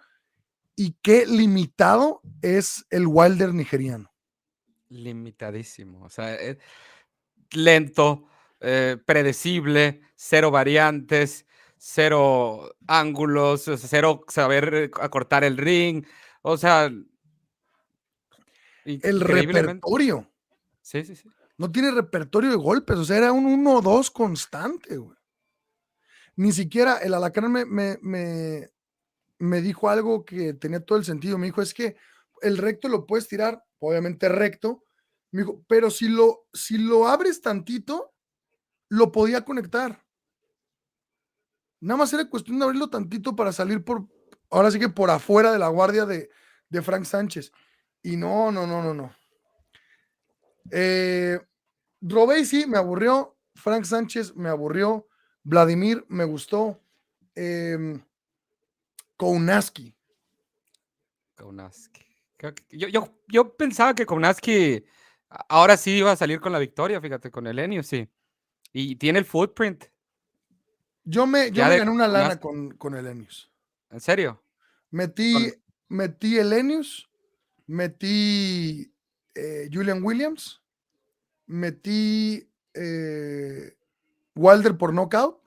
y 0.75 0.97
qué 1.03 1.27
limitado 1.27 2.21
es 2.43 2.85
el 2.91 3.07
Wilder 3.07 3.55
nigeriano. 3.55 4.10
Limitadísimo, 4.91 6.05
o 6.05 6.11
sea, 6.11 6.35
es 6.35 6.59
lento, 7.53 8.29
eh, 8.61 8.97
predecible, 9.05 10.03
cero 10.15 10.51
variantes, 10.51 11.47
cero 11.77 12.77
ángulos, 12.87 13.71
cero 13.79 14.25
saber 14.29 14.91
acortar 15.01 15.45
el 15.45 15.57
ring, 15.57 16.05
o 16.43 16.57
sea, 16.57 16.91
el 18.85 19.21
repertorio. 19.21 20.31
Sí, 20.83 21.05
sí, 21.05 21.17
sí. 21.17 21.29
No 21.57 21.71
tiene 21.71 21.91
repertorio 21.91 22.51
de 22.51 22.57
golpes, 22.57 22.97
o 22.97 23.05
sea, 23.05 23.19
era 23.19 23.33
un 23.33 23.65
1-2 23.65 24.11
constante, 24.11 24.97
güey. 24.97 25.17
Ni 26.37 26.53
siquiera 26.53 26.97
el 26.99 27.13
alacrán 27.13 27.53
me, 27.53 27.67
me, 27.67 28.71
me, 29.39 29.61
dijo 29.61 29.91
algo 29.91 30.25
que 30.25 30.55
tenía 30.55 30.81
todo 30.81 30.97
el 30.97 31.05
sentido. 31.05 31.37
Me 31.37 31.47
dijo, 31.47 31.61
es 31.61 31.75
que 31.75 31.97
el 32.41 32.57
recto 32.57 32.89
lo 32.89 33.05
puedes 33.05 33.29
tirar, 33.29 33.63
obviamente 33.81 34.29
recto. 34.29 34.85
Me 35.33 35.43
dijo, 35.43 35.65
pero 35.67 35.91
si 35.91 36.09
lo, 36.09 36.47
si 36.53 36.79
lo 36.79 37.09
abres 37.09 37.41
tantito, 37.41 38.15
lo 38.89 39.11
podía 39.13 39.45
conectar. 39.45 40.05
Nada 41.81 41.99
más 41.99 42.13
era 42.13 42.29
cuestión 42.29 42.59
de 42.59 42.65
abrirlo 42.65 42.91
tantito 42.91 43.35
para 43.35 43.53
salir 43.53 43.85
por, 43.85 44.07
ahora 44.51 44.71
sí 44.71 44.79
que 44.79 44.89
por 44.89 45.11
afuera 45.11 45.51
de 45.53 45.59
la 45.59 45.69
guardia 45.69 46.05
de, 46.07 46.31
de 46.69 46.83
Frank 46.83 47.05
Sánchez. 47.05 47.53
Y 48.03 48.17
no, 48.17 48.53
no, 48.53 48.67
no, 48.67 48.83
no, 48.83 48.95
no. 48.95 49.15
Eh, 50.71 51.41
Robey 52.01 52.45
sí, 52.45 52.67
me 52.67 52.79
aburrió. 52.79 53.37
Frank 53.55 53.85
Sánchez 53.85 54.35
me 54.37 54.49
aburrió. 54.49 55.07
Vladimir 55.43 56.05
me 56.09 56.25
gustó. 56.25 56.81
Eh, 57.35 58.01
Kounaski. 59.17 59.95
Yo, 62.71 62.89
yo, 62.89 63.15
yo, 63.29 63.57
pensaba 63.57 63.95
que 63.95 64.07
Kounaski 64.07 64.85
Ahora 65.49 65.77
sí 65.77 65.93
iba 65.93 66.11
a 66.11 66.17
salir 66.17 66.41
con 66.41 66.53
la 66.53 66.59
victoria, 66.59 67.01
fíjate, 67.01 67.31
con 67.31 67.47
el 67.47 67.59
Enio, 67.59 67.83
sí. 67.83 68.09
Y 68.73 68.97
tiene 68.97 69.21
el 69.21 69.25
footprint. 69.25 69.85
Yo 71.05 71.27
me, 71.27 71.51
yo 71.53 71.65
me 71.67 71.79
gané 71.79 71.91
una 71.91 72.09
lana 72.09 72.41
con, 72.41 72.71
con 72.73 72.95
el 72.95 73.07
Enius. 73.07 73.51
¿En 73.91 74.01
serio? 74.01 74.43
Metí, 74.91 75.53
metí 75.89 76.39
el 76.39 76.53
Enius, 76.53 77.09
metí 77.67 78.93
eh, 79.35 79.69
Julian 79.73 80.03
Williams, 80.03 80.61
metí 81.47 82.49
eh, 82.75 83.77
Wilder 84.35 84.77
por 84.77 84.93
knockout. 84.93 85.41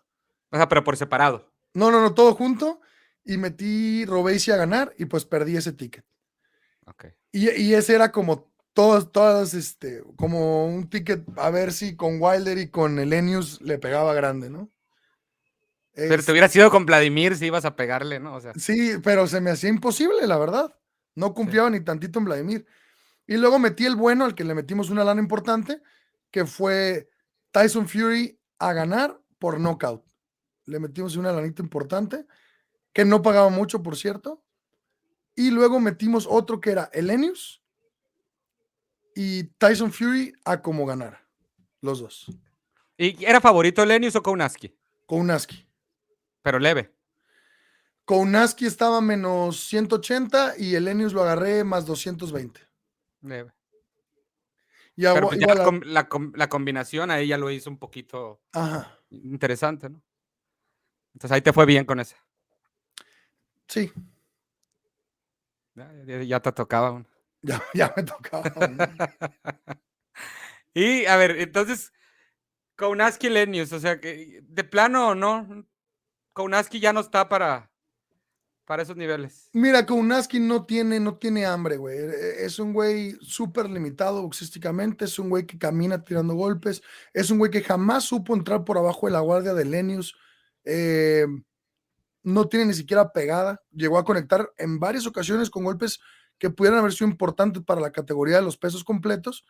O 0.49 0.55
sea, 0.55 0.69
pero 0.69 0.83
por 0.83 0.95
separado. 0.95 1.51
No, 1.73 1.91
no, 1.91 2.01
no, 2.01 2.13
todo 2.13 2.35
junto. 2.35 2.79
Y 3.25 3.37
metí 3.37 4.05
Robesi 4.05 4.51
a 4.51 4.57
ganar 4.57 4.93
y 4.97 5.05
pues 5.05 5.25
perdí 5.25 5.57
ese 5.57 5.73
ticket. 5.73 6.05
Y, 7.31 7.49
y 7.49 7.73
ese 7.73 7.95
era 7.95 8.11
como 8.11 8.51
todas, 8.73 9.11
todas, 9.11 9.53
este, 9.53 10.03
como 10.15 10.67
un 10.67 10.89
ticket 10.89 11.23
a 11.37 11.49
ver 11.49 11.71
si 11.73 11.95
con 11.95 12.21
Wilder 12.21 12.57
y 12.57 12.69
con 12.69 12.99
el 12.99 13.13
Enius 13.13 13.61
le 13.61 13.77
pegaba 13.77 14.13
grande, 14.13 14.49
¿no? 14.49 14.69
Pero 15.95 16.15
Es- 16.15 16.25
te 16.25 16.31
hubiera 16.31 16.47
sido 16.47 16.71
con 16.71 16.85
Vladimir 16.85 17.35
si 17.35 17.45
ibas 17.47 17.65
a 17.65 17.75
pegarle, 17.75 18.19
¿no? 18.19 18.35
O 18.35 18.41
sea, 18.41 18.53
Sí, 18.55 18.93
pero 19.03 19.27
se 19.27 19.41
me 19.41 19.51
hacía 19.51 19.69
imposible, 19.69 20.25
la 20.27 20.37
verdad. 20.37 20.73
No 21.15 21.33
confiaba 21.33 21.69
ni 21.69 21.81
tantito 21.81 22.19
en 22.19 22.25
Vladimir. 22.25 22.65
Y 23.27 23.37
luego 23.37 23.59
metí 23.59 23.85
el 23.85 23.95
bueno, 23.95 24.25
al 24.25 24.35
que 24.35 24.43
le 24.43 24.55
metimos 24.55 24.89
una 24.89 25.03
lana 25.03 25.21
importante, 25.21 25.81
que 26.31 26.45
fue 26.45 27.09
Tyson 27.51 27.87
Fury 27.87 28.39
a 28.59 28.73
ganar 28.73 29.21
por 29.39 29.59
knockout. 29.59 30.03
Le 30.65 30.79
metimos 30.79 31.15
una 31.15 31.31
lanita 31.31 31.61
importante, 31.61 32.25
que 32.93 33.05
no 33.05 33.21
pagaba 33.21 33.49
mucho, 33.49 33.83
por 33.83 33.95
cierto. 33.95 34.43
Y 35.35 35.49
luego 35.51 35.79
metimos 35.79 36.27
otro 36.29 36.59
que 36.61 36.71
era 36.71 36.89
Elenius 36.93 37.61
y 39.15 39.43
Tyson 39.57 39.91
Fury 39.91 40.33
a 40.45 40.61
como 40.61 40.85
ganar. 40.85 41.25
Los 41.81 41.99
dos. 41.99 42.31
¿Y 42.97 43.23
era 43.25 43.41
favorito 43.41 43.85
Lenius 43.85 44.15
o 44.15 44.23
Kounaski? 44.23 44.75
Kounaski. 45.05 45.67
Pero 46.41 46.59
leve. 46.59 46.93
Kounaski 48.05 48.65
estaba 48.65 49.01
menos 49.01 49.59
180 49.67 50.53
y 50.57 50.75
Elenius 50.75 51.13
lo 51.13 51.23
agarré 51.23 51.63
más 51.63 51.85
220. 51.85 52.61
leve. 53.21 53.51
Y 54.95 55.03
Pero 55.03 55.27
pues 55.27 55.39
ya 55.39 55.55
la, 55.55 55.63
com- 55.63 55.81
la 55.85 56.07
com- 56.07 56.31
la 56.35 56.49
combinación 56.49 57.09
ahí 57.09 57.27
ya 57.27 57.37
lo 57.37 57.49
hizo 57.49 57.69
un 57.69 57.79
poquito 57.79 58.41
Ajá. 58.51 58.99
interesante, 59.09 59.89
¿no? 59.89 60.01
Entonces 61.13 61.31
ahí 61.31 61.41
te 61.41 61.53
fue 61.53 61.65
bien 61.65 61.85
con 61.85 61.99
esa. 61.99 62.17
Sí, 63.67 63.91
Ya, 65.75 65.91
ya- 66.05 66.23
ya 66.23 66.39
te 66.39 66.51
tocaba. 66.51 66.91
una. 66.91 67.05
ya, 67.41 67.61
ya 67.73 67.93
me 67.95 68.03
tocaba. 68.03 68.51
¿no? 68.67 68.77
Y 70.75 71.05
a 71.05 71.17
ver, 71.17 71.39
entonces, 71.39 71.91
Kounaski 72.77 73.29
Lenius, 73.29 73.71
o 73.73 73.79
sea 73.79 73.99
que 73.99 74.39
de 74.43 74.63
plano 74.63 75.13
no, 75.13 75.67
Kounaski 76.33 76.79
ya 76.79 76.91
no 76.93 76.99
está 77.01 77.29
para, 77.29 77.71
para 78.65 78.81
esos 78.81 78.97
niveles. 78.97 79.49
Mira, 79.53 79.85
Kounaski 79.85 80.39
no 80.39 80.65
tiene, 80.65 80.99
no 80.99 81.17
tiene 81.19 81.45
hambre, 81.45 81.77
güey. 81.77 81.99
E- 81.99 82.45
Es 82.45 82.57
un 82.57 82.73
güey 82.73 83.11
súper 83.21 83.69
limitado 83.69 84.23
boxísticamente, 84.23 85.05
es 85.05 85.19
un 85.19 85.29
güey 85.29 85.45
que 85.45 85.59
camina 85.59 86.03
tirando 86.03 86.33
golpes, 86.33 86.81
es 87.13 87.29
un 87.29 87.37
güey 87.37 87.51
que 87.51 87.61
jamás 87.61 88.05
supo 88.05 88.33
entrar 88.35 88.65
por 88.65 88.79
abajo 88.79 89.05
de 89.05 89.13
la 89.13 89.19
guardia 89.19 89.53
de 89.53 89.65
Lenius. 89.65 90.15
eh, 90.65 91.27
no 92.23 92.47
tiene 92.47 92.65
ni 92.67 92.73
siquiera 92.73 93.11
pegada. 93.11 93.61
Llegó 93.71 93.97
a 93.97 94.05
conectar 94.05 94.51
en 94.57 94.79
varias 94.79 95.05
ocasiones 95.05 95.49
con 95.49 95.63
golpes 95.63 95.99
que 96.37 96.49
pudieran 96.49 96.79
haber 96.79 96.93
sido 96.93 97.09
importantes 97.09 97.63
para 97.63 97.81
la 97.81 97.91
categoría 97.91 98.37
de 98.37 98.41
los 98.41 98.57
pesos 98.57 98.83
completos 98.83 99.45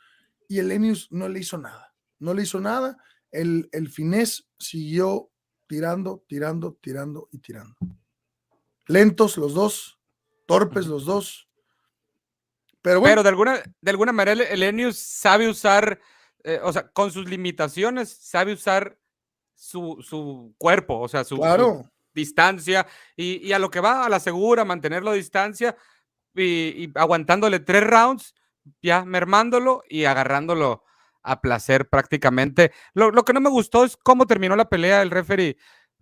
y 0.48 0.60
el 0.60 0.68
Lenius 0.68 1.08
no 1.12 1.30
le 1.30 1.40
hizo 1.40 1.58
nada. 1.58 1.94
No 2.20 2.34
le 2.34 2.44
hizo 2.44 2.60
nada. 2.60 2.98
El, 3.32 3.70
el 3.72 3.90
finés 3.90 4.48
siguió 4.58 5.32
tirando, 5.68 6.24
tirando, 6.28 6.78
tirando 6.82 7.30
y 7.32 7.40
tirando. 7.40 7.76
Lentos 8.88 9.38
los 9.38 9.54
dos, 9.54 10.00
torpes 10.46 10.88
los 10.88 11.06
dos. 11.06 11.48
Pero 12.82 13.00
bueno, 13.00 13.14
Pero 13.14 13.24
de 13.24 13.30
alguna, 13.30 13.64
de 13.82 13.92
alguna 13.92 14.12
manera 14.12 14.44
el 14.44 14.60
Lenius 14.60 14.98
sabe 14.98 15.48
usar, 15.48 16.00
eh, 16.44 16.60
o 16.62 16.74
sea, 16.74 16.90
con 16.90 17.12
sus 17.12 17.30
limitaciones, 17.30 18.10
sabe 18.10 18.54
usar 18.54 19.00
su, 19.56 19.98
su 20.02 20.54
cuerpo, 20.58 21.00
o 21.00 21.08
sea, 21.08 21.24
su, 21.24 21.36
su 21.36 21.42
claro, 21.42 21.90
distancia 22.13 22.88
y, 23.15 23.52
a 23.52 23.60
lo 23.60 23.69
que 23.69 23.80
va, 23.80 24.06
a 24.06 24.10
la 24.10 24.19
segura, 24.19 24.65
mantenerlo 24.65 25.12
a 25.12 25.15
distancia 25.15 25.76
y, 26.36 26.89
aguantándole 26.95 27.60
tres 27.60 27.84
rounds, 27.84 28.36
ya 28.82 29.06
mermándolo 29.06 29.84
y 29.89 30.06
agarrándolo 30.06 30.84
a 31.21 31.41
placer 31.41 31.89
prácticamente. 31.89 32.71
Lo, 32.93 33.12
lo 33.12 33.23
que 33.23 33.34
no 33.34 33.41
me 33.41 33.49
gustó 33.49 33.86
es 33.86 33.97
cómo 33.97 34.28
terminó 34.28 34.56
la 34.56 34.69
pelea 34.69 35.02
el 35.02 35.12
referee. 35.12 35.58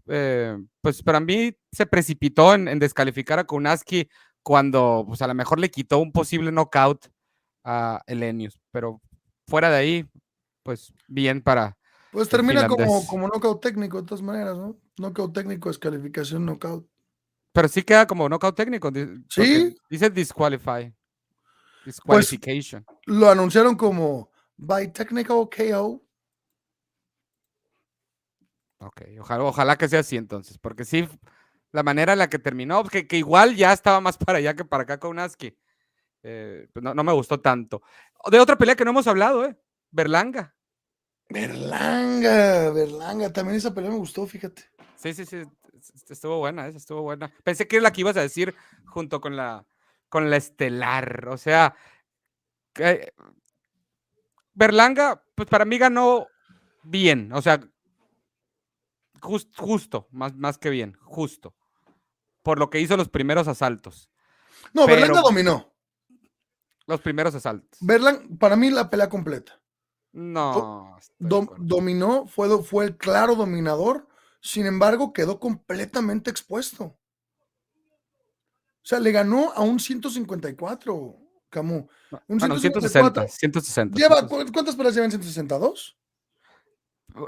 eh, 0.07 0.57
pues 0.81 1.03
para 1.03 1.19
mí 1.19 1.55
se 1.71 1.85
precipitó 1.85 2.53
en, 2.55 2.67
en 2.67 2.79
descalificar 2.79 3.39
a 3.39 3.43
Kunaski 3.45 4.09
cuando 4.43 5.05
pues 5.07 5.21
a 5.21 5.27
lo 5.27 5.35
mejor 5.35 5.59
le 5.59 5.69
quitó 5.69 5.99
un 5.99 6.11
posible 6.11 6.51
knockout 6.51 7.07
a 7.63 8.01
Elenius, 8.07 8.59
pero 8.71 9.01
fuera 9.47 9.69
de 9.69 9.77
ahí, 9.77 10.09
pues 10.63 10.93
bien 11.07 11.41
para, 11.41 11.77
pues 12.11 12.27
termina 12.27 12.67
como, 12.67 13.05
como 13.07 13.27
knockout 13.27 13.61
técnico 13.61 14.01
de 14.01 14.07
todas 14.07 14.21
maneras, 14.21 14.57
¿no? 14.57 14.77
Knockout 14.97 15.33
técnico, 15.33 15.69
descalificación, 15.69 16.45
knockout. 16.45 16.87
Pero 17.53 17.67
sí 17.67 17.83
queda 17.83 18.05
como 18.05 18.27
knockout 18.27 18.55
técnico. 18.55 18.91
Sí. 19.29 19.75
Dice 19.89 20.09
disqualify. 20.09 20.93
Disqualification. 21.85 22.85
Lo 23.05 23.29
anunciaron 23.29 23.75
como 23.75 24.29
by 24.57 24.91
technical 24.91 25.49
KO. 25.49 26.03
ok, 28.79 29.01
ojalá, 29.19 29.43
ojalá 29.43 29.77
que 29.77 29.87
sea 29.87 30.01
así 30.01 30.17
entonces. 30.17 30.57
Porque 30.57 30.85
sí, 30.85 31.07
la 31.71 31.83
manera 31.83 32.13
en 32.13 32.19
la 32.19 32.29
que 32.29 32.39
terminó, 32.39 32.83
que, 32.83 33.07
que 33.07 33.17
igual 33.17 33.55
ya 33.55 33.73
estaba 33.73 34.01
más 34.01 34.17
para 34.17 34.37
allá 34.39 34.53
que 34.53 34.65
para 34.65 34.83
acá 34.83 34.99
con 34.99 35.17
Aski. 35.17 35.57
pues 36.21 36.83
no, 36.83 36.93
no 36.93 37.03
me 37.03 37.13
gustó 37.13 37.39
tanto. 37.39 37.81
De 38.29 38.39
otra 38.39 38.57
pelea 38.57 38.75
que 38.75 38.85
no 38.85 38.91
hemos 38.91 39.07
hablado, 39.07 39.45
¿eh? 39.45 39.57
Berlanga. 39.89 40.55
Berlanga, 41.31 42.69
Berlanga, 42.71 43.31
también 43.31 43.57
esa 43.57 43.73
pelea 43.73 43.91
me 43.91 43.97
gustó, 43.97 44.25
fíjate. 44.27 44.63
Sí, 44.95 45.13
sí, 45.13 45.25
sí. 45.25 45.37
es- 45.37 45.89
es- 45.95 46.11
Estuvo 46.11 46.37
buena, 46.37 46.67
esa 46.67 46.77
estuvo 46.77 47.01
buena. 47.01 47.31
Pensé 47.43 47.67
que 47.67 47.77
era 47.77 47.83
la 47.83 47.91
que 47.93 48.01
ibas 48.01 48.17
a 48.17 48.21
decir 48.21 48.53
junto 48.85 49.19
con 49.21 49.35
la, 49.35 49.65
con 50.09 50.29
la 50.29 50.37
estelar. 50.37 51.27
O 51.29 51.37
sea, 51.37 51.73
que- 52.73 53.13
Berlanga, 54.53 55.23
pues 55.35 55.47
para 55.49 55.65
mí 55.65 55.77
ganó 55.77 56.27
bien. 56.83 57.31
O 57.33 57.41
sea, 57.41 57.59
jus- 59.21 59.49
justo, 59.57 60.07
más, 60.11 60.35
más 60.35 60.57
que 60.57 60.69
bien, 60.69 60.97
justo. 61.01 61.55
Por 62.43 62.59
lo 62.59 62.69
que 62.69 62.79
hizo 62.79 62.97
los 62.97 63.09
primeros 63.09 63.47
asaltos. 63.47 64.09
No, 64.73 64.85
Berlanga 64.87 65.21
dominó. 65.21 65.73
Los 66.87 66.99
primeros 67.01 67.33
asaltos. 67.35 67.79
Berlanga, 67.81 68.23
para 68.39 68.55
mí 68.55 68.69
la 68.69 68.89
pelea 68.89 69.07
completa. 69.09 69.60
No. 70.13 70.97
Dom- 71.19 71.53
dominó, 71.57 72.27
fue, 72.27 72.61
fue 72.63 72.85
el 72.85 72.97
claro 72.97 73.35
dominador, 73.35 74.07
sin 74.41 74.65
embargo, 74.65 75.13
quedó 75.13 75.39
completamente 75.39 76.29
expuesto. 76.29 76.83
O 76.85 76.97
sea, 78.83 78.99
le 78.99 79.11
ganó 79.11 79.51
a 79.53 79.61
un 79.61 79.79
154, 79.79 81.15
Camus. 81.49 81.83
Un 82.27 82.37
Bueno, 82.39 82.59
154. 82.59 83.27
160. 83.27 83.27
160. 83.27 83.97
Lleva, 83.97 84.15
160. 84.21 84.45
¿cu- 84.45 84.51
¿Cuántas 84.53 84.75
peleas 84.75 84.95
lleva 84.95 85.05
en 85.05 85.11
162? 85.11 85.97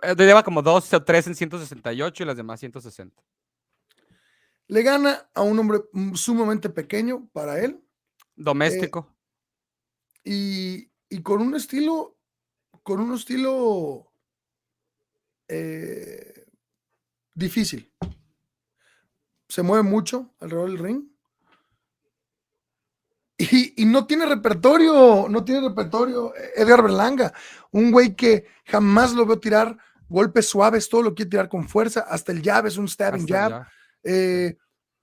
Eh, 0.02 0.16
Lleva 0.18 0.44
como 0.44 0.62
dos 0.62 0.92
o 0.94 1.04
tres 1.04 1.28
en 1.28 1.36
168 1.36 2.24
y 2.24 2.26
las 2.26 2.38
demás 2.38 2.60
160. 2.60 3.22
Le 4.68 4.82
gana 4.82 5.30
a 5.34 5.42
un 5.42 5.60
hombre 5.60 5.82
mm, 5.92 6.16
sumamente 6.16 6.70
pequeño 6.70 7.28
para 7.34 7.60
él 7.60 7.84
Doméstico. 8.36 9.14
y, 10.24 10.90
y 11.10 11.22
con 11.22 11.42
un 11.42 11.54
estilo, 11.56 12.16
con 12.84 13.00
un 13.00 13.14
estilo 13.16 14.12
eh, 15.48 16.46
difícil. 17.34 17.92
Se 19.48 19.62
mueve 19.62 19.84
mucho 19.84 20.34
alrededor 20.40 20.70
del 20.72 20.80
ring. 20.80 21.04
Y, 23.38 23.82
y 23.82 23.86
no 23.86 24.06
tiene 24.06 24.26
repertorio, 24.26 25.28
no 25.30 25.44
tiene 25.44 25.68
repertorio 25.68 26.36
eh, 26.36 26.52
Edgar 26.56 26.84
Berlanga, 26.84 27.34
un 27.72 27.92
güey 27.92 28.16
que 28.16 28.46
jamás 28.66 29.14
lo 29.14 29.26
veo 29.26 29.40
tirar 29.40 29.78
golpes 30.08 30.48
suaves, 30.48 30.88
todo 30.88 31.02
lo 31.02 31.16
quiere 31.16 31.32
tirar 31.32 31.50
con 31.50 31.68
fuerza, 31.68 32.02
hasta 32.02 32.32
el 32.32 32.44
jab 32.44 32.68
es 32.68 32.78
un 32.78 32.88
stabbing 32.88 33.24
hasta 33.24 33.50
jab. 33.50 33.68
Eh, 34.04 34.58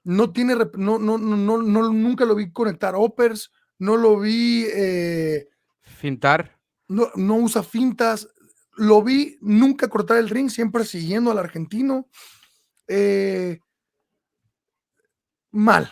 no 0.05 0.33
tiene, 0.33 0.55
no, 0.55 0.99
no, 0.99 1.19
no, 1.19 1.59
no- 1.59 1.93
nunca 1.93 2.25
lo 2.25 2.35
vi 2.37 2.53
conectar 2.53 2.95
uppers, 2.95 3.51
no 3.79 3.97
lo 3.97 4.19
vi, 4.21 4.65
eh, 4.73 5.49
Fintar. 5.81 6.57
No, 6.91 7.09
no 7.15 7.37
usa 7.37 7.63
fintas, 7.63 8.29
lo 8.77 9.03
vi 9.03 9.39
nunca 9.41 9.89
cortar 9.89 10.19
el 10.19 10.29
ring, 10.29 10.51
siempre 10.51 10.85
siguiendo 10.85 11.31
al 11.31 11.39
argentino. 11.39 12.09
Eh, 12.89 13.61
mal, 15.53 15.89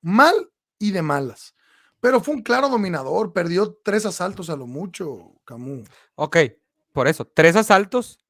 mal 0.00 0.50
y 0.78 0.92
de 0.92 1.02
malas. 1.02 1.56
Pero 1.98 2.20
fue 2.20 2.34
un 2.34 2.42
claro 2.42 2.68
dominador, 2.68 3.32
perdió 3.32 3.78
tres 3.82 4.06
asaltos 4.06 4.48
a 4.48 4.56
lo 4.56 4.66
mucho, 4.66 5.34
Camus. 5.44 5.88
Ok, 6.14 6.36
por 6.92 7.08
eso, 7.08 7.24
tres 7.24 7.56
asaltos, 7.56 8.24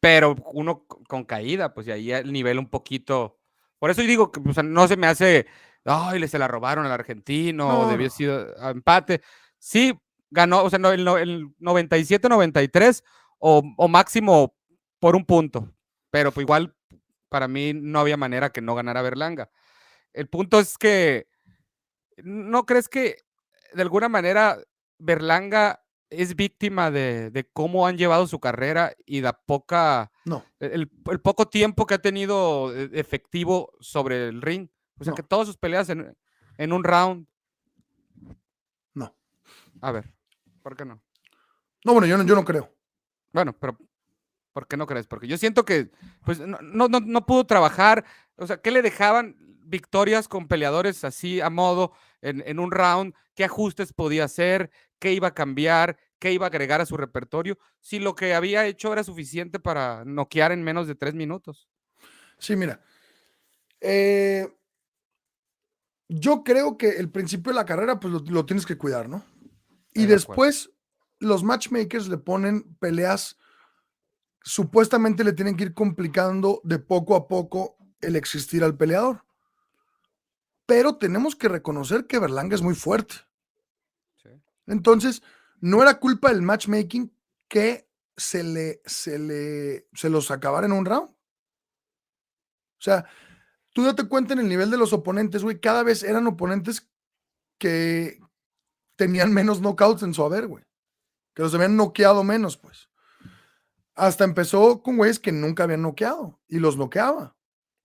pero 0.00 0.36
uno 0.52 0.84
con 0.86 1.24
caída, 1.24 1.72
pues 1.72 1.86
y 1.86 1.92
ahí 1.92 2.12
el 2.12 2.30
nivel 2.30 2.58
un 2.58 2.68
poquito. 2.68 3.38
Por 3.78 3.90
eso 3.90 4.02
yo 4.02 4.08
digo 4.08 4.30
que 4.30 4.40
no 4.40 4.86
se 4.86 4.96
me 4.98 5.06
hace, 5.06 5.46
ay, 5.84 6.18
le 6.18 6.28
se 6.28 6.38
la 6.38 6.48
robaron 6.48 6.84
al 6.84 6.92
argentino, 6.92 7.72
no, 7.72 7.88
debió 7.88 8.10
sido 8.10 8.54
empate. 8.68 9.22
Sí, 9.58 9.98
ganó, 10.30 10.62
o 10.62 10.70
sea, 10.70 10.78
el, 10.78 11.06
el 11.08 11.48
97-93 11.60 13.02
o, 13.38 13.62
o, 13.76 13.88
máximo 13.88 14.54
por 14.98 15.16
un 15.16 15.24
punto, 15.24 15.72
pero 16.10 16.32
pues 16.32 16.44
igual 16.44 16.74
para 17.28 17.48
mí 17.48 17.72
no 17.74 18.00
había 18.00 18.16
manera 18.16 18.50
que 18.50 18.60
no 18.60 18.74
ganara 18.74 19.02
Berlanga. 19.02 19.50
El 20.12 20.28
punto 20.28 20.58
es 20.58 20.78
que, 20.78 21.28
¿no 22.16 22.66
crees 22.66 22.88
que 22.88 23.18
de 23.72 23.82
alguna 23.82 24.08
manera 24.08 24.58
Berlanga 24.98 25.84
es 26.10 26.34
víctima 26.34 26.90
de, 26.90 27.48
cómo 27.52 27.86
han 27.86 27.98
llevado 27.98 28.26
su 28.26 28.40
carrera 28.40 28.94
y 29.04 29.20
la 29.20 29.34
poca, 29.34 30.10
no. 30.24 30.44
el, 30.58 30.88
poco 30.88 31.48
tiempo 31.48 31.86
que 31.86 31.94
ha 31.94 31.98
tenido 31.98 32.74
e, 32.74 32.90
efectivo 32.94 33.72
sobre 33.80 34.28
el 34.28 34.42
ring? 34.42 34.68
O 34.98 35.04
sea, 35.04 35.12
que 35.12 35.22
todas 35.22 35.46
sus 35.46 35.56
peleas 35.56 35.88
en, 35.90 36.16
en 36.56 36.72
un 36.72 36.82
round. 36.82 37.28
No. 38.94 39.14
A 39.80 39.92
ver, 39.92 40.12
¿por 40.68 40.76
qué 40.76 40.84
no? 40.84 41.02
No, 41.82 41.94
bueno, 41.94 42.06
yo 42.06 42.18
no, 42.18 42.24
yo 42.24 42.34
no 42.34 42.44
creo. 42.44 42.70
Bueno, 43.32 43.56
pero 43.58 43.78
¿por 44.52 44.66
qué 44.66 44.76
no 44.76 44.86
crees? 44.86 45.06
Porque 45.06 45.26
yo 45.26 45.38
siento 45.38 45.64
que 45.64 45.90
pues, 46.26 46.40
no, 46.40 46.58
no, 46.60 47.00
no 47.00 47.24
pudo 47.24 47.46
trabajar. 47.46 48.04
O 48.36 48.46
sea, 48.46 48.60
¿qué 48.60 48.70
le 48.70 48.82
dejaban 48.82 49.34
victorias 49.64 50.28
con 50.28 50.46
peleadores 50.46 51.04
así 51.04 51.40
a 51.40 51.48
modo 51.48 51.92
en, 52.20 52.42
en, 52.46 52.58
un 52.58 52.70
round? 52.70 53.14
¿Qué 53.34 53.44
ajustes 53.44 53.94
podía 53.94 54.24
hacer? 54.24 54.70
¿Qué 54.98 55.14
iba 55.14 55.28
a 55.28 55.34
cambiar? 55.34 55.96
¿Qué 56.18 56.32
iba 56.32 56.44
a 56.44 56.48
agregar 56.48 56.82
a 56.82 56.86
su 56.86 56.98
repertorio? 56.98 57.58
Si 57.80 57.98
lo 57.98 58.14
que 58.14 58.34
había 58.34 58.66
hecho 58.66 58.92
era 58.92 59.04
suficiente 59.04 59.58
para 59.58 60.04
noquear 60.04 60.52
en 60.52 60.62
menos 60.62 60.86
de 60.86 60.96
tres 60.96 61.14
minutos. 61.14 61.66
Sí, 62.36 62.56
mira. 62.56 62.82
Eh, 63.80 64.46
yo 66.08 66.42
creo 66.44 66.76
que 66.76 66.90
el 66.90 67.10
principio 67.10 67.52
de 67.52 67.56
la 67.56 67.64
carrera, 67.64 67.98
pues 67.98 68.12
lo, 68.28 68.44
tienes 68.44 68.66
que 68.66 68.76
cuidar, 68.76 69.08
¿no? 69.08 69.24
Y 69.92 70.06
después 70.06 70.70
los 71.18 71.42
matchmakers 71.42 72.08
le 72.08 72.18
ponen 72.18 72.74
peleas, 72.76 73.36
supuestamente 74.42 75.24
le 75.24 75.32
tienen 75.32 75.56
que 75.56 75.64
ir 75.64 75.74
complicando 75.74 76.60
de 76.64 76.78
poco 76.78 77.16
a 77.16 77.28
poco 77.28 77.76
el 78.00 78.16
existir 78.16 78.62
al 78.62 78.76
peleador. 78.76 79.24
Pero 80.66 80.96
tenemos 80.96 81.34
que 81.34 81.48
reconocer 81.48 82.06
que 82.06 82.18
Berlanga 82.18 82.54
es 82.54 82.62
muy 82.62 82.74
fuerte. 82.74 83.14
Entonces, 84.66 85.22
no 85.60 85.82
era 85.82 85.98
culpa 85.98 86.28
del 86.28 86.42
matchmaking 86.42 87.10
que 87.48 87.88
se 88.16 88.42
le, 88.42 88.82
se 88.84 89.18
le, 89.18 89.88
se 89.94 90.10
los 90.10 90.30
acabara 90.30 90.66
en 90.66 90.72
un 90.72 90.84
round. 90.84 91.08
O 91.08 92.80
sea, 92.80 93.06
tú 93.72 93.84
date 93.84 94.06
cuenta 94.06 94.34
en 94.34 94.40
el 94.40 94.48
nivel 94.48 94.70
de 94.70 94.76
los 94.76 94.92
oponentes, 94.92 95.42
güey, 95.42 95.60
cada 95.60 95.82
vez 95.82 96.02
eran 96.02 96.26
oponentes 96.26 96.88
que 97.58 98.20
tenían 98.98 99.32
menos 99.32 99.60
knockouts 99.60 100.02
en 100.02 100.12
su 100.12 100.24
haber, 100.24 100.48
güey. 100.48 100.64
Que 101.32 101.42
los 101.42 101.54
habían 101.54 101.76
noqueado 101.76 102.24
menos, 102.24 102.56
pues. 102.56 102.90
Hasta 103.94 104.24
empezó 104.24 104.82
con 104.82 104.96
güeyes 104.96 105.20
que 105.20 105.32
nunca 105.32 105.62
habían 105.62 105.82
noqueado 105.82 106.40
y 106.48 106.58
los 106.58 106.76
noqueaba 106.76 107.36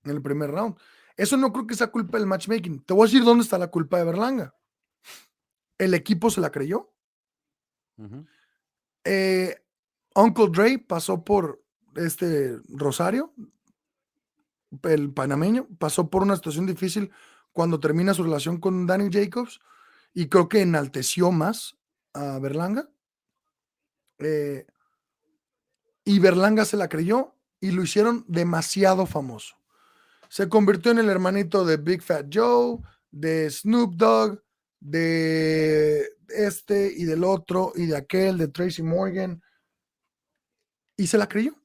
en 0.04 0.12
el 0.12 0.22
primer 0.22 0.52
round. 0.52 0.76
Eso 1.16 1.38
no 1.38 1.54
creo 1.54 1.68
que 1.68 1.76
sea 1.76 1.92
culpa 1.92 2.18
del 2.18 2.28
matchmaking. 2.28 2.84
Te 2.84 2.94
voy 2.94 3.04
a 3.04 3.06
decir 3.06 3.24
dónde 3.24 3.44
está 3.44 3.60
la 3.60 3.70
culpa 3.70 4.00
de 4.00 4.06
Berlanga. 4.06 4.56
El 5.78 5.94
equipo 5.94 6.32
se 6.32 6.42
la 6.42 6.52
creyó. 6.52 6.92
Eh, 9.04 9.64
Uncle 10.16 10.50
Dre 10.50 10.80
pasó 10.80 11.24
por 11.24 11.64
este 11.96 12.58
Rosario, 12.70 13.34
el 14.82 15.14
panameño, 15.14 15.68
pasó 15.78 16.10
por 16.10 16.24
una 16.24 16.36
situación 16.36 16.66
difícil 16.66 17.12
cuando 17.52 17.80
termina 17.80 18.16
su 18.16 18.24
relación 18.24 18.60
con 18.60 18.88
Danny 18.88 19.10
Jacobs 19.12 19.60
y 20.14 20.28
creo 20.28 20.48
que 20.48 20.62
enalteció 20.62 21.32
más 21.32 21.78
a 22.14 22.40
Berlanga. 22.40 22.90
Eh, 24.20 24.66
y 26.06 26.20
Berlanga 26.20 26.66
se 26.66 26.78
la 26.78 26.90
creyó 26.90 27.36
y 27.60 27.72
lo 27.72 27.84
hicieron 27.84 28.26
demasiado 28.28 29.06
famoso. 29.06 29.56
Se 30.30 30.50
convirtió 30.50 30.92
en 30.92 31.00
el 31.00 31.10
hermanito 31.10 31.66
de 31.66 31.78
Big 31.78 32.02
Fat 32.02 32.28
Joe, 32.32 32.80
de 33.12 33.50
Snoop 33.50 33.96
Dogg, 33.96 34.44
de 34.80 36.10
este 36.28 36.92
y 36.92 37.06
del 37.06 37.24
otro 37.24 37.72
y 37.76 37.86
de 37.86 37.98
aquel, 37.98 38.38
de 38.38 38.48
Tracy 38.48 38.84
Morgan. 38.84 39.42
Y 40.98 41.08
se 41.08 41.18
la 41.18 41.28
creyó. 41.28 41.56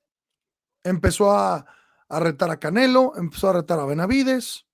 Empezó 0.84 1.32
a, 1.32 1.66
a 2.08 2.20
retar 2.20 2.50
a 2.50 2.58
Canelo, 2.58 3.14
empezó 3.16 3.50
a 3.50 3.54
retar 3.54 3.80
a 3.80 3.86
Benavides. 3.86 4.67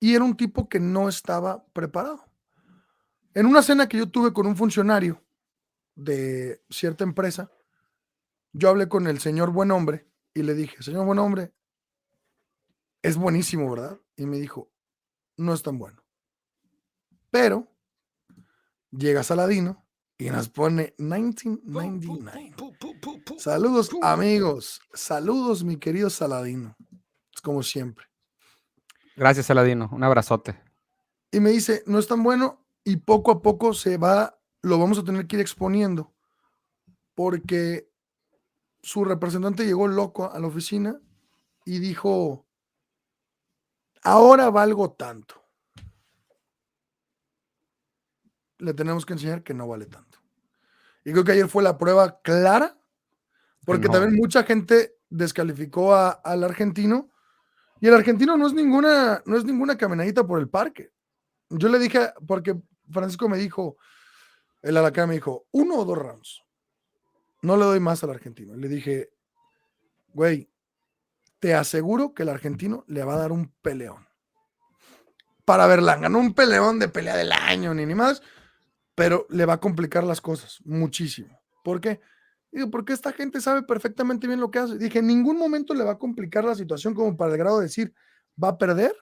Y 0.00 0.14
era 0.14 0.24
un 0.24 0.36
tipo 0.36 0.68
que 0.68 0.80
no 0.80 1.08
estaba 1.08 1.64
preparado. 1.72 2.24
En 3.34 3.46
una 3.46 3.62
cena 3.62 3.88
que 3.88 3.98
yo 3.98 4.10
tuve 4.10 4.32
con 4.32 4.46
un 4.46 4.56
funcionario 4.56 5.22
de 5.94 6.62
cierta 6.70 7.04
empresa, 7.04 7.50
yo 8.52 8.68
hablé 8.68 8.88
con 8.88 9.06
el 9.06 9.20
señor 9.20 9.50
buen 9.50 9.70
hombre 9.70 10.08
y 10.34 10.42
le 10.42 10.54
dije, 10.54 10.82
señor 10.82 11.04
buen 11.04 11.18
hombre, 11.18 11.52
es 13.02 13.16
buenísimo, 13.16 13.70
¿verdad? 13.70 14.00
Y 14.16 14.26
me 14.26 14.38
dijo, 14.38 14.70
no 15.36 15.54
es 15.54 15.62
tan 15.62 15.78
bueno. 15.78 16.02
Pero 17.30 17.68
llega 18.90 19.22
Saladino 19.22 19.86
y 20.16 20.30
nos 20.30 20.48
pone 20.48 20.94
1999. 20.98 22.54
Saludos 23.38 23.90
amigos, 24.02 24.80
saludos 24.92 25.62
mi 25.62 25.76
querido 25.76 26.10
Saladino. 26.10 26.76
Es 27.32 27.40
como 27.40 27.62
siempre. 27.62 28.06
Gracias 29.18 29.46
Saladino, 29.46 29.88
un 29.90 30.04
abrazote. 30.04 30.62
Y 31.32 31.40
me 31.40 31.50
dice, 31.50 31.82
no 31.86 31.98
es 31.98 32.06
tan 32.06 32.22
bueno 32.22 32.64
y 32.84 32.98
poco 32.98 33.32
a 33.32 33.42
poco 33.42 33.74
se 33.74 33.96
va, 33.96 34.38
lo 34.62 34.78
vamos 34.78 34.96
a 34.96 35.02
tener 35.02 35.26
que 35.26 35.34
ir 35.34 35.40
exponiendo 35.40 36.14
porque 37.16 37.90
su 38.80 39.04
representante 39.04 39.66
llegó 39.66 39.88
loco 39.88 40.30
a 40.30 40.38
la 40.38 40.46
oficina 40.46 41.00
y 41.64 41.80
dijo, 41.80 42.46
ahora 44.04 44.50
valgo 44.50 44.92
tanto. 44.92 45.42
Le 48.58 48.72
tenemos 48.72 49.04
que 49.04 49.14
enseñar 49.14 49.42
que 49.42 49.52
no 49.52 49.66
vale 49.66 49.86
tanto. 49.86 50.20
Y 51.04 51.10
creo 51.10 51.24
que 51.24 51.32
ayer 51.32 51.48
fue 51.48 51.64
la 51.64 51.76
prueba 51.76 52.20
clara, 52.22 52.78
porque 53.64 53.88
también 53.88 54.14
mucha 54.14 54.44
gente 54.44 54.96
descalificó 55.10 55.92
al 55.96 56.44
argentino. 56.44 57.10
Y 57.80 57.88
el 57.88 57.94
argentino 57.94 58.36
no 58.36 58.46
es 58.46 58.52
ninguna, 58.52 59.22
no 59.24 59.36
es 59.36 59.44
ninguna 59.44 59.76
caminadita 59.76 60.26
por 60.26 60.40
el 60.40 60.48
parque. 60.48 60.90
Yo 61.50 61.68
le 61.68 61.78
dije, 61.78 62.12
porque 62.26 62.56
Francisco 62.90 63.28
me 63.28 63.38
dijo, 63.38 63.76
el 64.62 64.76
alacán 64.76 65.08
me 65.08 65.14
dijo, 65.14 65.46
uno 65.52 65.76
o 65.76 65.84
dos 65.84 65.98
rounds. 65.98 66.42
No 67.42 67.56
le 67.56 67.64
doy 67.64 67.80
más 67.80 68.02
al 68.02 68.10
argentino. 68.10 68.56
Le 68.56 68.68
dije, 68.68 69.10
güey, 70.12 70.50
te 71.38 71.54
aseguro 71.54 72.14
que 72.14 72.24
el 72.24 72.28
argentino 72.30 72.84
le 72.88 73.04
va 73.04 73.14
a 73.14 73.18
dar 73.18 73.32
un 73.32 73.52
peleón. 73.62 74.06
Para 75.44 75.66
Berlanga, 75.66 76.08
no 76.08 76.18
un 76.18 76.34
peleón 76.34 76.78
de 76.78 76.88
pelea 76.88 77.16
del 77.16 77.32
año 77.32 77.72
ni 77.72 77.86
ni 77.86 77.94
más, 77.94 78.22
pero 78.94 79.26
le 79.30 79.46
va 79.46 79.54
a 79.54 79.60
complicar 79.60 80.04
las 80.04 80.20
cosas 80.20 80.58
muchísimo. 80.64 81.40
¿Por 81.62 81.80
qué? 81.80 82.00
Digo, 82.50 82.70
porque 82.70 82.92
esta 82.92 83.12
gente 83.12 83.40
sabe 83.40 83.62
perfectamente 83.62 84.26
bien 84.26 84.40
lo 84.40 84.50
que 84.50 84.58
hace. 84.58 84.78
Dije, 84.78 85.00
en 85.00 85.06
ningún 85.06 85.36
momento 85.36 85.74
le 85.74 85.84
va 85.84 85.92
a 85.92 85.98
complicar 85.98 86.44
la 86.44 86.54
situación 86.54 86.94
como 86.94 87.16
para 87.16 87.32
el 87.32 87.38
grado 87.38 87.58
de 87.58 87.64
decir, 87.64 87.92
va 88.42 88.48
a 88.48 88.58
perder, 88.58 88.94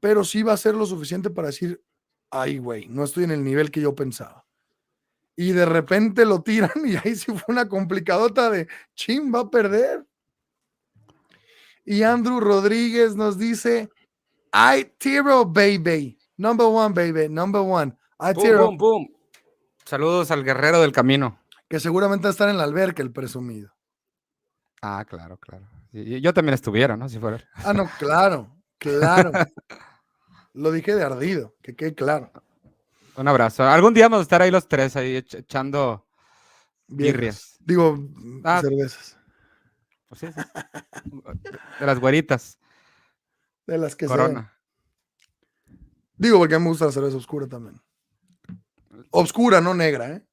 pero 0.00 0.24
sí 0.24 0.42
va 0.42 0.52
a 0.52 0.56
ser 0.56 0.74
lo 0.74 0.86
suficiente 0.86 1.30
para 1.30 1.48
decir, 1.48 1.82
ay, 2.30 2.58
güey, 2.58 2.86
no 2.88 3.04
estoy 3.04 3.24
en 3.24 3.32
el 3.32 3.42
nivel 3.42 3.70
que 3.70 3.80
yo 3.80 3.94
pensaba. 3.94 4.46
Y 5.34 5.52
de 5.52 5.66
repente 5.66 6.24
lo 6.24 6.42
tiran 6.42 6.70
y 6.84 6.96
ahí 6.96 7.14
sí 7.16 7.32
fue 7.32 7.42
una 7.48 7.68
complicadota 7.68 8.50
de, 8.50 8.68
ching, 8.94 9.34
va 9.34 9.40
a 9.40 9.50
perder. 9.50 10.06
Y 11.84 12.02
Andrew 12.02 12.40
Rodríguez 12.40 13.14
nos 13.14 13.38
dice, 13.38 13.90
I 14.52 14.92
tiro, 14.98 15.44
baby. 15.44 16.18
Number 16.36 16.66
one, 16.66 16.94
baby. 16.94 17.28
Number 17.28 17.60
one. 17.60 17.96
I 18.18 18.32
tiro. 18.34 18.66
Boom, 18.66 18.76
boom, 18.76 19.08
Saludos 19.84 20.30
al 20.30 20.42
guerrero 20.42 20.80
del 20.80 20.92
camino. 20.92 21.38
Que 21.68 21.80
seguramente 21.80 22.24
va 22.24 22.30
a 22.30 22.32
estar 22.32 22.48
en 22.48 22.58
la 22.58 22.64
alberca, 22.64 23.02
el 23.02 23.12
presumido. 23.12 23.74
Ah, 24.82 25.04
claro, 25.08 25.38
claro. 25.38 25.66
yo 25.92 26.32
también 26.32 26.54
estuviera, 26.54 26.96
¿no? 26.96 27.08
Si 27.08 27.18
fuera. 27.18 27.42
Ah, 27.54 27.72
no, 27.72 27.90
claro, 27.98 28.56
claro. 28.78 29.32
Lo 30.52 30.70
dije 30.70 30.94
de 30.94 31.02
ardido, 31.02 31.54
que 31.62 31.74
quede 31.74 31.94
claro. 31.94 32.30
Un 33.16 33.28
abrazo. 33.28 33.64
Algún 33.64 33.94
día 33.94 34.06
vamos 34.06 34.20
a 34.20 34.22
estar 34.22 34.42
ahí 34.42 34.50
los 34.50 34.68
tres, 34.68 34.94
ahí 34.96 35.16
echando 35.16 36.06
birrias. 36.86 37.56
Digo, 37.60 37.98
ah. 38.44 38.60
cervezas. 38.62 39.18
Pues 40.08 40.20
sí, 40.20 40.26
De 41.80 41.86
las 41.86 41.98
güeritas. 41.98 42.58
De 43.66 43.76
las 43.78 43.96
que 43.96 44.06
Corona. 44.06 44.52
Digo, 46.16 46.38
porque 46.38 46.54
a 46.54 46.58
mí 46.58 46.64
me 46.64 46.70
gusta 46.70 46.86
la 46.86 46.92
cerveza 46.92 47.16
oscura 47.16 47.46
también. 47.46 47.80
Obscura, 49.10 49.60
no 49.60 49.74
negra, 49.74 50.10
¿eh? 50.10 50.26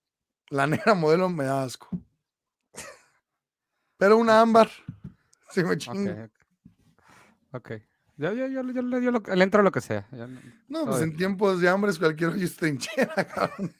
La 0.50 0.68
negra 0.68 0.94
modelo 0.96 1.30
me 1.30 1.46
da 1.46 1.64
asco. 1.64 1.90
Pero 3.98 4.18
una 4.18 4.42
ámbar. 4.42 4.70
Sí 5.50 5.64
me 5.64 5.78
chingo. 5.78 6.12
Ok. 6.12 6.32
Ok. 7.52 7.72
Yo, 8.18 8.32
yo, 8.34 8.48
yo, 8.48 8.62
yo, 8.64 8.82
yo- 8.82 9.00
yo 9.00 9.12
lo- 9.12 9.20
le 9.36 9.44
entro 9.44 9.62
a 9.62 9.64
lo 9.64 9.72
que 9.72 9.82
sea. 9.82 10.08
no- 10.68 10.86
pues 10.86 11.02
en 11.02 11.16
tiempos 11.16 11.60
de 11.62 11.70
hambre 11.70 11.92
cualquier 11.98 12.32
hoyo 12.32 12.46
es 12.46 12.56
trinchera, 12.56 13.14
cabrón. 13.26 13.74